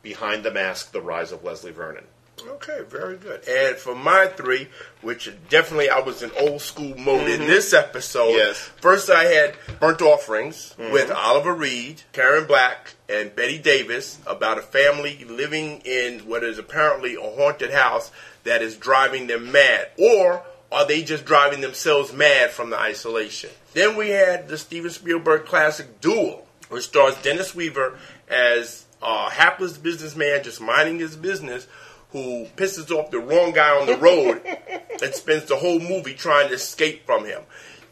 Behind 0.01 0.45
the 0.45 0.53
Mask, 0.53 0.93
The 0.93 1.03
Rise 1.03 1.33
of 1.33 1.43
Leslie 1.43 1.73
Vernon. 1.73 2.05
Okay, 2.47 2.83
very 2.89 3.17
good. 3.17 3.47
And 3.49 3.77
for 3.77 3.95
my 3.95 4.27
three, 4.27 4.69
which 5.03 5.31
definitely 5.49 5.91
I 5.91 6.01
was 6.01 6.23
in 6.23 6.31
old 6.39 6.61
school 6.61 6.97
mode 6.97 7.29
in 7.29 7.41
mm-hmm. 7.41 7.47
this 7.47 7.73
episode. 7.73 8.31
Yes. 8.31 8.59
First, 8.81 9.11
I 9.11 9.25
had 9.25 9.55
Burnt 9.81 10.03
Offerings 10.03 10.75
mm-hmm. 10.79 10.93
with 10.93 11.11
Oliver 11.11 11.55
Reed, 11.55 12.03
Karen 12.13 12.47
Black, 12.47 12.95
and 13.09 13.35
Bette 13.35 13.59
Davis 13.59 14.19
about 14.27 14.59
a 14.59 14.63
family 14.63 15.25
living 15.25 15.81
in 15.85 16.21
what 16.21 16.45
is 16.45 16.59
apparently 16.59 17.15
a 17.15 17.21
haunted 17.21 17.71
house 17.71 18.11
that 18.45 18.63
is 18.63 18.77
driving 18.77 19.27
them 19.27 19.53
mad. 19.53 19.89
Or 19.99 20.43
are 20.71 20.87
they 20.87 21.03
just 21.03 21.25
driving 21.25 21.61
themselves 21.61 22.13
mad 22.13 22.51
from 22.51 22.71
the 22.71 22.79
isolation? 22.79 23.51
Then 23.73 23.97
we 23.97 24.11
had 24.11 24.49
the 24.49 24.59
Steven 24.59 24.91
Spielberg 24.91 25.47
classic 25.47 26.01
Duel, 26.01 26.47
which 26.69 26.85
stars 26.85 27.15
Dennis 27.23 27.55
Weaver 27.55 27.99
as 28.29 28.85
a 29.03 29.31
hapless 29.31 29.79
businessman 29.79 30.43
just 30.43 30.61
minding 30.61 30.99
his 30.99 31.17
business 31.17 31.67
who 32.13 32.47
pisses 32.57 32.91
off 32.91 33.11
the 33.11 33.19
wrong 33.19 33.53
guy 33.53 33.71
on 33.79 33.87
the 33.87 33.97
road 33.97 34.43
and 35.03 35.15
spends 35.15 35.45
the 35.45 35.57
whole 35.57 35.79
movie 35.79 36.15
trying 36.15 36.49
to 36.49 36.55
escape 36.55 37.05
from 37.07 37.25
him. 37.25 37.43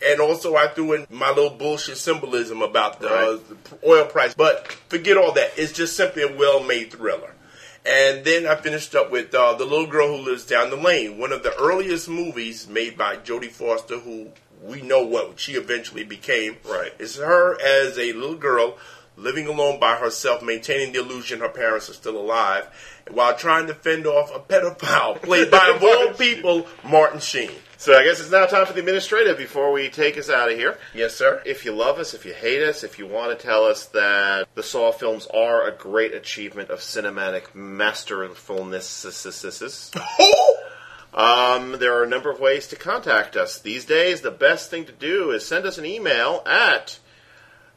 And 0.06 0.20
also, 0.20 0.56
I 0.56 0.68
threw 0.68 0.92
in 0.92 1.06
my 1.10 1.28
little 1.30 1.50
bullshit 1.50 1.96
symbolism 1.96 2.60
about 2.62 3.00
the, 3.00 3.08
Right. 3.08 3.38
the 3.48 3.88
oil 3.88 4.04
price. 4.06 4.34
But 4.34 4.70
forget 4.88 5.16
all 5.16 5.32
that. 5.32 5.52
It's 5.56 5.72
just 5.72 5.96
simply 5.96 6.22
a 6.22 6.36
well 6.36 6.62
made 6.62 6.92
thriller. 6.92 7.34
And 7.84 8.24
then 8.24 8.46
I 8.46 8.56
finished 8.56 8.94
up 8.94 9.10
with 9.12 9.32
uh, 9.34 9.54
The 9.54 9.64
Little 9.64 9.86
Girl 9.86 10.08
Who 10.08 10.24
Lives 10.24 10.44
Down 10.44 10.70
the 10.70 10.76
Lane, 10.76 11.18
one 11.18 11.32
of 11.32 11.42
the 11.44 11.54
earliest 11.56 12.08
movies 12.08 12.66
made 12.68 12.98
by 12.98 13.16
Jodie 13.16 13.50
Foster, 13.50 13.98
who 14.00 14.32
we 14.60 14.82
know 14.82 15.04
what 15.06 15.38
she 15.38 15.52
eventually 15.52 16.02
became. 16.02 16.56
Right. 16.68 16.92
It's 16.98 17.16
her 17.16 17.58
as 17.60 17.96
a 17.96 18.12
little 18.12 18.34
girl 18.34 18.76
living 19.16 19.46
alone 19.46 19.78
by 19.80 19.96
herself, 19.96 20.42
maintaining 20.42 20.92
the 20.92 20.98
illusion 21.00 21.40
her 21.40 21.48
parents 21.48 21.88
are 21.88 21.94
still 21.94 22.18
alive, 22.18 22.68
while 23.10 23.36
trying 23.36 23.66
to 23.68 23.74
fend 23.74 24.06
off 24.06 24.34
a 24.34 24.40
pedophile, 24.40 25.16
played 25.22 25.50
by, 25.50 25.72
of 25.74 25.82
all 25.82 26.12
people, 26.14 26.66
Martin 26.84 27.20
Sheen. 27.20 27.50
So 27.78 27.94
I 27.94 28.04
guess 28.04 28.20
it's 28.20 28.30
now 28.30 28.46
time 28.46 28.64
for 28.64 28.72
the 28.72 28.80
administrative 28.80 29.36
before 29.36 29.70
we 29.70 29.90
take 29.90 30.16
us 30.16 30.30
out 30.30 30.50
of 30.50 30.56
here. 30.56 30.78
Yes, 30.94 31.14
sir. 31.14 31.42
If 31.44 31.66
you 31.66 31.72
love 31.72 31.98
us, 31.98 32.14
if 32.14 32.24
you 32.24 32.32
hate 32.32 32.62
us, 32.62 32.82
if 32.82 32.98
you 32.98 33.06
want 33.06 33.38
to 33.38 33.46
tell 33.46 33.64
us 33.64 33.84
that 33.86 34.48
the 34.54 34.62
Saw 34.62 34.92
films 34.92 35.26
are 35.26 35.68
a 35.68 35.76
great 35.76 36.14
achievement 36.14 36.70
of 36.70 36.78
cinematic 36.78 37.54
masterfulness, 37.54 39.04
um, 41.14 41.72
there 41.78 41.98
are 41.98 42.02
a 42.02 42.08
number 42.08 42.30
of 42.30 42.40
ways 42.40 42.66
to 42.68 42.76
contact 42.76 43.36
us. 43.36 43.60
These 43.60 43.84
days, 43.84 44.22
the 44.22 44.30
best 44.30 44.70
thing 44.70 44.86
to 44.86 44.92
do 44.92 45.32
is 45.32 45.46
send 45.46 45.66
us 45.66 45.76
an 45.76 45.84
email 45.84 46.42
at 46.46 46.98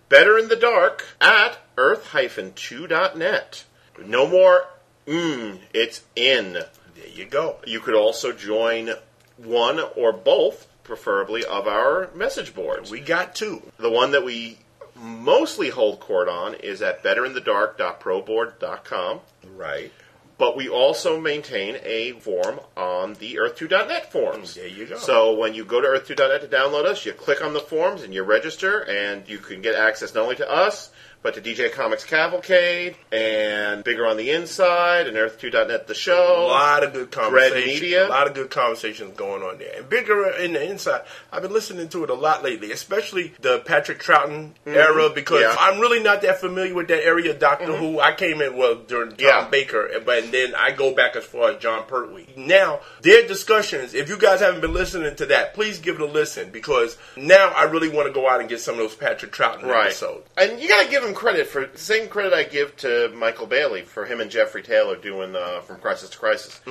betterinthedark 0.10 1.02
at 1.20 1.58
earth-2.net. 1.78 3.66
No 4.06 4.28
more 4.28 4.66
mm, 5.10 5.58
it's 5.74 6.04
in. 6.16 6.54
There 6.54 7.08
you 7.14 7.26
go. 7.26 7.58
You 7.66 7.80
could 7.80 7.96
also 7.96 8.32
join 8.32 8.92
one 9.38 9.80
or 9.96 10.14
both, 10.14 10.68
preferably, 10.84 11.44
of 11.44 11.68
our 11.68 12.10
message 12.14 12.54
boards. 12.54 12.92
We 12.92 13.00
got 13.00 13.36
two. 13.36 13.64
The 13.78 13.90
one 13.90 14.12
that 14.12 14.24
we 14.24 14.60
mostly 14.96 15.70
hold 15.70 16.00
court 16.00 16.28
on 16.28 16.56
is 16.56 16.82
at 16.82 17.04
betterinthedark.proboard.com. 17.04 19.20
Right. 19.56 19.92
But 20.38 20.56
we 20.56 20.70
also 20.70 21.20
maintain 21.20 21.78
a 21.84 22.14
forum 22.14 22.62
on 22.78 23.16
the 23.16 23.36
earth2.net 23.36 24.10
forums. 24.10 24.56
There 24.56 24.68
you 24.68 24.86
go. 24.86 24.98
So 24.98 25.36
when 25.36 25.54
you 25.54 25.66
go 25.66 25.82
to 25.82 25.88
earth2.net 25.88 26.42
to 26.42 26.48
download 26.48 26.86
us, 26.86 27.06
you 27.06 27.12
click 27.12 27.44
on 27.44 27.52
the 27.52 27.60
forms 27.60 28.04
and 28.04 28.14
you 28.14 28.24
register, 28.24 28.80
and 28.80 29.28
you 29.28 29.40
can 29.40 29.62
get 29.62 29.76
access 29.76 30.16
not 30.16 30.24
only 30.24 30.38
to 30.38 30.50
us, 30.50 30.92
but 31.22 31.34
to 31.36 31.42
DJ 31.42 31.72
Comics 31.72 32.04
Cavalcade 32.06 32.96
and 33.12 33.84
Bigger 33.84 34.06
on 34.08 34.18
the 34.18 34.32
Inside 34.32 35.08
and 35.08 35.18
Earth2.net 35.18 35.88
the 35.88 35.94
show. 35.94 36.46
A 36.46 36.48
lot 36.48 36.84
of 36.84 36.94
good 36.94 37.02
Red 37.08 37.12
conversations. 37.12 37.66
Media. 37.82 38.08
A 38.08 38.10
lot 38.10 38.28
of 38.28 38.34
good 38.34 38.50
conversations 38.50 39.16
going 39.18 39.44
on 39.44 39.58
there. 39.58 39.74
And 39.78 39.90
bigger 39.90 40.30
in 40.32 40.54
the 40.54 40.64
inside. 40.70 41.02
I've 41.32 41.42
been 41.42 41.52
listening 41.54 41.90
to 41.90 42.04
it 42.04 42.10
a 42.10 42.14
lot 42.14 42.44
lately, 42.44 42.72
especially 42.72 43.34
the 43.42 43.60
Patrick 43.60 44.02
Troughton 44.02 44.52
era, 44.66 45.10
because 45.14 45.40
Mm-hmm. 45.40 45.58
Yeah. 45.58 45.74
I'm 45.74 45.80
really 45.80 46.02
not 46.02 46.22
that 46.24 46.40
familiar 46.42 46.74
with 46.74 46.88
that 46.90 47.04
area 47.06 47.32
of 47.32 47.40
Doctor 47.40 47.76
Who. 47.76 48.00
I 48.00 48.14
came 48.14 48.42
in 48.42 48.58
well 48.58 48.76
during 48.76 49.10
Tom 49.12 49.18
Yeah. 49.20 49.48
Baker, 49.50 49.90
but 50.06 50.32
then 50.32 50.54
I 50.56 50.72
go 50.72 50.94
back 50.94 51.16
as 51.16 51.24
far 51.24 51.52
as 51.52 51.62
Jon 51.62 51.86
Pertwee. 51.86 52.26
Now 52.36 52.80
their 53.02 53.28
discussions. 53.28 53.94
If 53.94 54.10
you 54.10 54.18
guys 54.18 54.40
haven't 54.42 54.62
been 54.62 54.74
listening 54.74 55.16
to 55.18 55.26
that, 55.28 55.54
please 55.54 55.80
give 55.80 55.96
it 55.96 56.02
a 56.02 56.06
listen 56.06 56.50
because 56.52 56.98
now 57.16 57.50
I 57.56 57.64
really 57.64 57.90
want 57.90 58.08
to 58.08 58.14
go 58.14 58.28
out 58.30 58.40
and 58.40 58.50
get 58.50 58.60
some 58.62 58.74
of 58.74 58.80
those 58.80 58.96
Patrick 58.96 59.32
Troughton 59.32 59.64
Right. 59.64 59.88
episodes. 59.88 60.28
And 60.38 60.60
you 60.60 60.68
got 60.68 60.84
to 60.86 60.90
give 60.90 61.04
him 61.10 61.16
credit 61.16 61.48
for 61.48 61.66
the 61.66 61.78
same 61.78 62.08
credit 62.08 62.34
I 62.34 62.44
give 62.44 62.76
to 62.78 63.10
Michael 63.16 63.48
Bailey 63.48 63.82
for 63.82 64.06
him 64.06 64.20
and 64.22 64.30
Jeffrey 64.32 64.64
Taylor 64.64 64.96
doing 64.96 65.36
uh, 65.36 65.62
From 65.62 65.78
Crisis 65.80 66.10
to 66.12 66.18
Crisis. 66.18 66.62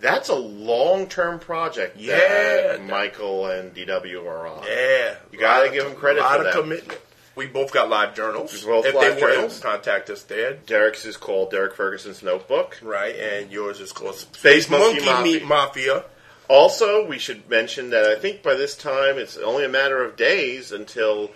That's 0.00 0.28
a 0.30 0.34
long 0.34 1.06
term 1.08 1.38
project 1.38 1.96
Yeah. 1.98 2.16
that 2.16 2.86
Michael 2.86 3.46
and 3.46 3.74
DW 3.74 4.24
are 4.26 4.46
on. 4.46 4.64
Yeah, 4.66 5.16
You 5.30 5.38
gotta 5.38 5.68
give 5.70 5.84
of- 5.86 5.92
him 5.92 5.98
credit 5.98 6.20
lot 6.22 6.32
for 6.32 6.38
of 6.38 6.44
that. 6.54 6.60
commitment. 6.60 6.98
We 7.36 7.46
both 7.46 7.72
got 7.72 7.88
live 7.88 8.14
journals. 8.14 8.52
We 8.52 8.70
both 8.70 8.86
if 8.86 8.94
live 8.94 9.16
they 9.16 9.22
want 9.22 9.34
journals. 9.34 9.60
to 9.60 9.66
contact 9.66 10.10
us 10.10 10.22
there, 10.24 10.54
Derrick's 10.54 11.04
is 11.06 11.16
called 11.16 11.50
Derrick 11.50 11.74
Ferguson's 11.74 12.22
Notebook. 12.22 12.78
right? 12.82 13.14
And 13.14 13.50
yours 13.52 13.80
is 13.80 13.92
called 13.92 14.16
Space 14.16 14.68
Monkey 14.68 15.00
Meat 15.22 15.44
Mafia. 15.44 16.04
Also, 16.48 17.06
we 17.06 17.18
should 17.18 17.48
mention 17.48 17.90
that 17.90 18.04
I 18.06 18.16
think 18.16 18.42
by 18.42 18.54
this 18.54 18.76
time 18.76 19.18
it's 19.18 19.36
only 19.36 19.64
a 19.64 19.68
matter 19.68 20.02
of 20.02 20.16
days 20.16 20.72
until 20.72 21.30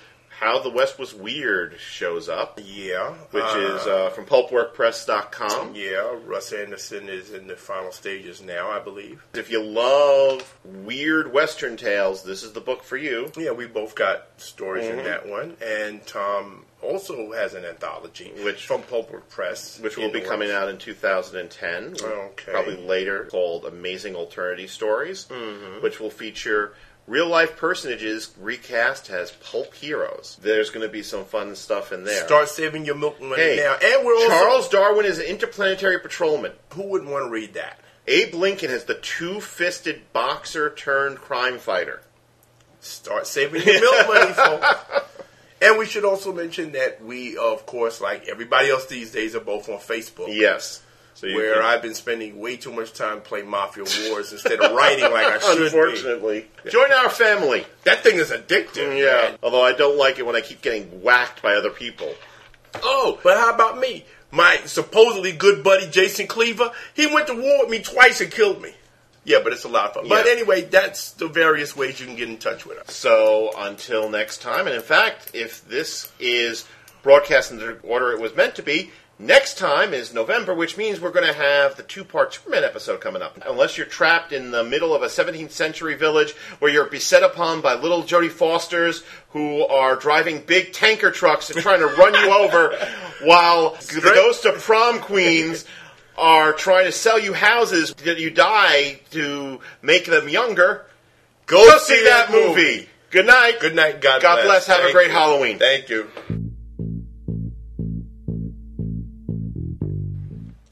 How 0.44 0.58
the 0.58 0.68
West 0.68 0.98
Was 0.98 1.14
Weird 1.14 1.76
shows 1.80 2.28
up, 2.28 2.60
Yeah, 2.62 3.14
which 3.30 3.42
uh, 3.42 3.58
is 3.76 3.86
uh, 3.86 4.10
from 4.10 4.26
pulpworkpress.com. 4.26 5.74
yeah. 5.74 6.16
Russ 6.26 6.52
Anderson 6.52 7.08
is 7.08 7.30
in 7.32 7.46
the 7.46 7.56
final 7.56 7.90
stages 7.92 8.42
now, 8.42 8.70
I 8.70 8.78
believe. 8.78 9.24
If 9.32 9.50
you 9.50 9.62
love 9.62 10.54
weird 10.62 11.32
Western 11.32 11.78
tales, 11.78 12.24
this 12.24 12.42
is 12.42 12.52
the 12.52 12.60
book 12.60 12.82
for 12.84 12.98
you. 12.98 13.32
Yeah, 13.38 13.52
we 13.52 13.66
both 13.66 13.94
got 13.94 14.26
stories 14.36 14.84
Mm-hmm. 14.84 14.98
in 14.98 15.04
that 15.06 15.26
one, 15.28 15.56
and 15.64 16.04
Tom 16.06 16.66
also 16.82 17.32
has 17.32 17.54
an 17.54 17.64
anthology, 17.64 18.30
Which- 18.42 18.66
from 18.66 18.82
Pulpwork 18.82 19.28
Press, 19.30 19.80
Which 19.80 19.96
will 19.96 20.10
be 20.10 20.20
coming 20.20 20.50
out 20.50 20.68
in 20.68 20.76
2010, 20.76 21.96
Okay. 22.02 22.52
probably 22.52 22.76
later, 22.76 23.24
called 23.30 23.64
Amazing 23.64 24.14
Alternative 24.14 24.70
Stories, 24.70 25.24
Mm-hmm. 25.30 25.82
which 25.82 26.00
will 26.00 26.10
feature 26.10 26.74
real 27.06 27.28
life 27.28 27.56
personages 27.56 28.32
recast 28.40 29.10
as 29.10 29.30
pulp 29.32 29.74
heroes. 29.74 30.38
There's 30.42 30.70
going 30.70 30.86
to 30.86 30.92
be 30.92 31.02
some 31.02 31.24
fun 31.24 31.54
stuff 31.56 31.92
in 31.92 32.04
there. 32.04 32.24
Start 32.24 32.48
saving 32.48 32.84
your 32.86 32.94
milk 32.94 33.20
money 33.20 33.42
Hey, 33.42 33.56
now, 33.56 33.76
and 33.82 34.04
we're 34.06 34.14
also 34.14 34.28
Charles 34.28 34.68
Darwin 34.68 35.06
is 35.06 35.18
an 35.18 35.26
interplanetary 35.26 35.98
patrolman. 36.00 36.52
who 36.72 36.82
wouldn't 36.88 37.10
want 37.10 37.26
to 37.26 37.30
read 37.30 37.54
that? 37.54 37.78
Abe 38.06 38.34
Lincoln 38.34 38.70
is 38.70 38.84
the 38.84 38.94
two-fisted 38.94 40.12
boxer 40.12 40.70
turned 40.70 41.18
crime 41.18 41.58
fighter. 41.58 42.02
Start 42.80 43.26
saving 43.26 43.62
your 43.62 43.80
milk 43.80 44.06
money, 44.08 44.32
folks. 44.34 44.66
And 45.62 45.78
we 45.78 45.86
should 45.86 46.04
also 46.04 46.30
mention 46.30 46.72
that 46.72 47.02
we, 47.02 47.38
of 47.38 47.64
course, 47.64 48.02
like 48.02 48.28
everybody 48.28 48.68
else 48.68 48.84
these 48.86 49.10
days, 49.10 49.34
are 49.34 49.40
both 49.40 49.70
on 49.70 49.78
Facebook. 49.78 50.26
Yes. 50.28 50.82
So 51.14 51.28
Where 51.28 51.62
I've 51.62 51.80
been 51.80 51.94
spending 51.94 52.40
way 52.40 52.56
too 52.56 52.72
much 52.72 52.92
time 52.92 53.20
playing 53.20 53.48
Mafia 53.48 53.84
Wars 54.10 54.32
instead 54.32 54.60
of 54.60 54.72
writing 54.72 55.04
like 55.04 55.26
I 55.26 55.38
should 55.38 55.58
be. 55.58 55.64
Unfortunately. 55.66 56.46
Join 56.68 56.90
our 56.92 57.08
family. 57.08 57.64
That 57.84 58.02
thing 58.02 58.16
is 58.16 58.30
addictive. 58.30 58.98
Yeah. 58.98 59.30
man. 59.30 59.38
Although 59.42 59.62
I 59.62 59.72
don't 59.74 59.96
like 59.96 60.18
it 60.18 60.26
when 60.26 60.34
I 60.34 60.40
keep 60.40 60.60
getting 60.60 61.02
whacked 61.02 61.40
by 61.40 61.54
other 61.54 61.70
people. 61.70 62.12
Oh, 62.82 63.20
but 63.22 63.38
how 63.38 63.54
about 63.54 63.78
me? 63.78 64.04
My 64.32 64.56
supposedly 64.64 65.30
good 65.30 65.62
buddy 65.62 65.88
Jason 65.88 66.26
Cleaver, 66.26 66.72
he 66.94 67.06
went 67.06 67.28
to 67.28 67.34
war 67.34 67.60
with 67.60 67.70
me 67.70 67.80
twice 67.80 68.20
and 68.20 68.32
killed 68.32 68.60
me. 68.60 68.72
Yeah, 69.22 69.38
but 69.42 69.52
it's 69.52 69.64
a 69.64 69.68
lot 69.68 69.86
of 69.86 69.94
fun. 69.94 70.08
But 70.08 70.26
anyway, 70.26 70.62
that's 70.62 71.12
the 71.12 71.28
various 71.28 71.76
ways 71.76 72.00
you 72.00 72.06
can 72.06 72.16
get 72.16 72.28
in 72.28 72.38
touch 72.38 72.66
with 72.66 72.78
us. 72.78 72.92
So 72.92 73.52
until 73.56 74.10
next 74.10 74.42
time, 74.42 74.66
and 74.66 74.74
in 74.74 74.82
fact, 74.82 75.30
if 75.34 75.66
this 75.68 76.12
is 76.18 76.66
broadcast 77.02 77.52
in 77.52 77.58
the 77.58 77.78
order 77.84 78.12
it 78.12 78.20
was 78.20 78.34
meant 78.34 78.56
to 78.56 78.62
be, 78.62 78.90
next 79.18 79.58
time 79.58 79.94
is 79.94 80.12
November, 80.12 80.54
which 80.54 80.76
means 80.76 81.00
we're 81.00 81.10
going 81.10 81.26
to 81.26 81.32
have 81.32 81.76
the 81.76 81.82
two-part 81.82 82.34
Superman 82.34 82.64
episode 82.64 83.00
coming 83.00 83.22
up. 83.22 83.38
Unless 83.46 83.76
you're 83.76 83.86
trapped 83.86 84.32
in 84.32 84.50
the 84.50 84.64
middle 84.64 84.94
of 84.94 85.02
a 85.02 85.06
17th 85.06 85.50
century 85.50 85.94
village 85.94 86.32
where 86.58 86.70
you're 86.70 86.86
beset 86.86 87.22
upon 87.22 87.60
by 87.60 87.74
little 87.74 88.02
Jodie 88.02 88.30
Fosters 88.30 89.02
who 89.30 89.64
are 89.66 89.96
driving 89.96 90.40
big 90.40 90.72
tanker 90.72 91.10
trucks 91.10 91.50
and 91.50 91.60
trying 91.60 91.80
to 91.80 91.86
run 91.86 92.14
you 92.14 92.32
over, 92.32 92.76
while 93.24 93.70
the 93.70 94.00
ghosts 94.00 94.44
of 94.44 94.54
prom 94.54 95.00
queens 95.00 95.64
are 96.16 96.52
trying 96.52 96.84
to 96.84 96.92
sell 96.92 97.18
you 97.18 97.32
houses 97.32 97.94
that 97.94 98.18
you 98.18 98.30
die 98.30 99.00
to 99.10 99.60
make 99.82 100.06
them 100.06 100.28
younger. 100.28 100.86
Go, 101.46 101.78
see, 101.78 102.04
that 102.04 102.30
movie. 102.30 102.88
Good 103.10 103.26
night. 103.26 103.60
Good 103.60 103.74
night. 103.74 104.00
God, 104.00 104.22
God 104.22 104.42
bless. 104.42 104.66
bless. 104.66 104.78
Have 104.78 104.88
a 104.88 104.92
great 104.92 105.08
you. 105.08 105.12
Halloween. 105.12 105.58
Thank 105.58 105.88
you. 105.88 106.10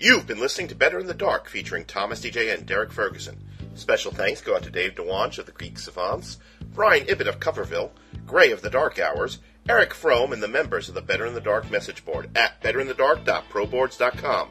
You've 0.02 0.26
been 0.26 0.40
listening 0.40 0.66
to 0.66 0.74
Better 0.74 0.98
in 0.98 1.06
the 1.06 1.14
Dark 1.14 1.48
featuring 1.48 1.84
Thomas 1.84 2.20
Deja 2.20 2.52
and 2.52 2.66
Derrick 2.66 2.90
Ferguson. 2.90 3.38
Special 3.76 4.10
thanks 4.10 4.40
go 4.40 4.56
out 4.56 4.64
to 4.64 4.70
Dave 4.70 4.96
DeWange 4.96 5.38
of 5.38 5.46
the 5.46 5.52
Greek 5.52 5.78
Savants, 5.78 6.40
Brian 6.74 7.06
Ibbott 7.06 7.28
of 7.28 7.38
Coverville, 7.38 7.92
Gray 8.26 8.50
of 8.50 8.62
the 8.62 8.68
Dark 8.68 8.98
Hours, 8.98 9.38
Eric 9.68 9.94
Frome, 9.94 10.32
and 10.32 10.42
the 10.42 10.48
members 10.48 10.88
of 10.88 10.96
the 10.96 11.02
Better 11.02 11.24
in 11.24 11.34
the 11.34 11.40
Dark 11.40 11.70
message 11.70 12.04
board 12.04 12.36
at 12.36 12.60
betterinthedark.proboards.com. 12.62 14.48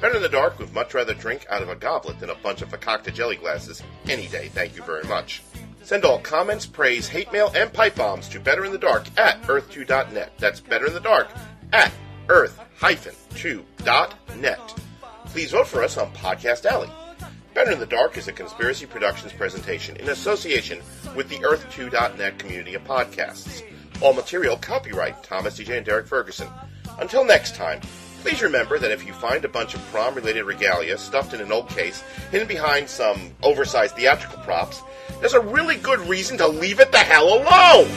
Better 0.00 0.14
in 0.14 0.22
the 0.22 0.28
Dark 0.28 0.60
would 0.60 0.72
much 0.72 0.94
rather 0.94 1.14
drink 1.14 1.46
out 1.50 1.62
of 1.62 1.68
a 1.68 1.74
goblet 1.74 2.20
than 2.20 2.30
a 2.30 2.36
bunch 2.36 2.62
of 2.62 2.68
Fakakta 2.68 3.12
jelly 3.12 3.34
glasses 3.34 3.82
any 4.08 4.28
day. 4.28 4.50
Thank 4.54 4.76
you 4.76 4.84
very 4.84 5.02
much. 5.08 5.42
Send 5.82 6.04
all 6.04 6.20
comments, 6.20 6.64
praise, 6.64 7.08
hate 7.08 7.32
mail, 7.32 7.50
and 7.56 7.72
pipe 7.72 7.96
bombs 7.96 8.28
to 8.28 8.38
betterinthedark 8.38 9.18
at 9.18 9.42
earth2.net. 9.42 10.34
That's 10.38 10.60
betterinthedark 10.60 11.26
at 11.72 11.92
earth-2.net. 12.28 14.74
Please 15.32 15.50
vote 15.50 15.66
for 15.66 15.82
us 15.82 15.96
on 15.96 16.12
Podcast 16.12 16.66
Alley. 16.66 16.90
Better 17.54 17.70
in 17.70 17.78
the 17.78 17.86
Dark 17.86 18.18
is 18.18 18.28
a 18.28 18.32
Conspiracy 18.32 18.84
Productions 18.84 19.32
presentation 19.32 19.96
in 19.96 20.10
association 20.10 20.82
with 21.16 21.30
the 21.30 21.36
Earth2.net 21.36 22.38
community 22.38 22.74
of 22.74 22.84
podcasts. 22.84 23.62
All 24.02 24.12
material 24.12 24.58
copyright 24.58 25.22
Thomas 25.22 25.56
Deja 25.56 25.72
and 25.72 25.86
Derrick 25.86 26.06
Ferguson. 26.06 26.48
Until 26.98 27.24
next 27.24 27.54
time, 27.54 27.80
please 28.20 28.42
remember 28.42 28.78
that 28.78 28.90
if 28.90 29.06
you 29.06 29.14
find 29.14 29.46
a 29.46 29.48
bunch 29.48 29.72
of 29.74 29.80
prom 29.86 30.14
related 30.14 30.44
regalia 30.44 30.98
stuffed 30.98 31.32
in 31.32 31.40
an 31.40 31.50
old 31.50 31.70
case 31.70 32.02
hidden 32.30 32.46
behind 32.46 32.86
some 32.86 33.34
oversized 33.42 33.96
theatrical 33.96 34.36
props, 34.40 34.82
there's 35.20 35.32
a 35.32 35.40
really 35.40 35.76
good 35.76 36.00
reason 36.00 36.36
to 36.36 36.46
leave 36.46 36.78
it 36.78 36.92
the 36.92 36.98
hell 36.98 37.38
alone! 37.38 37.88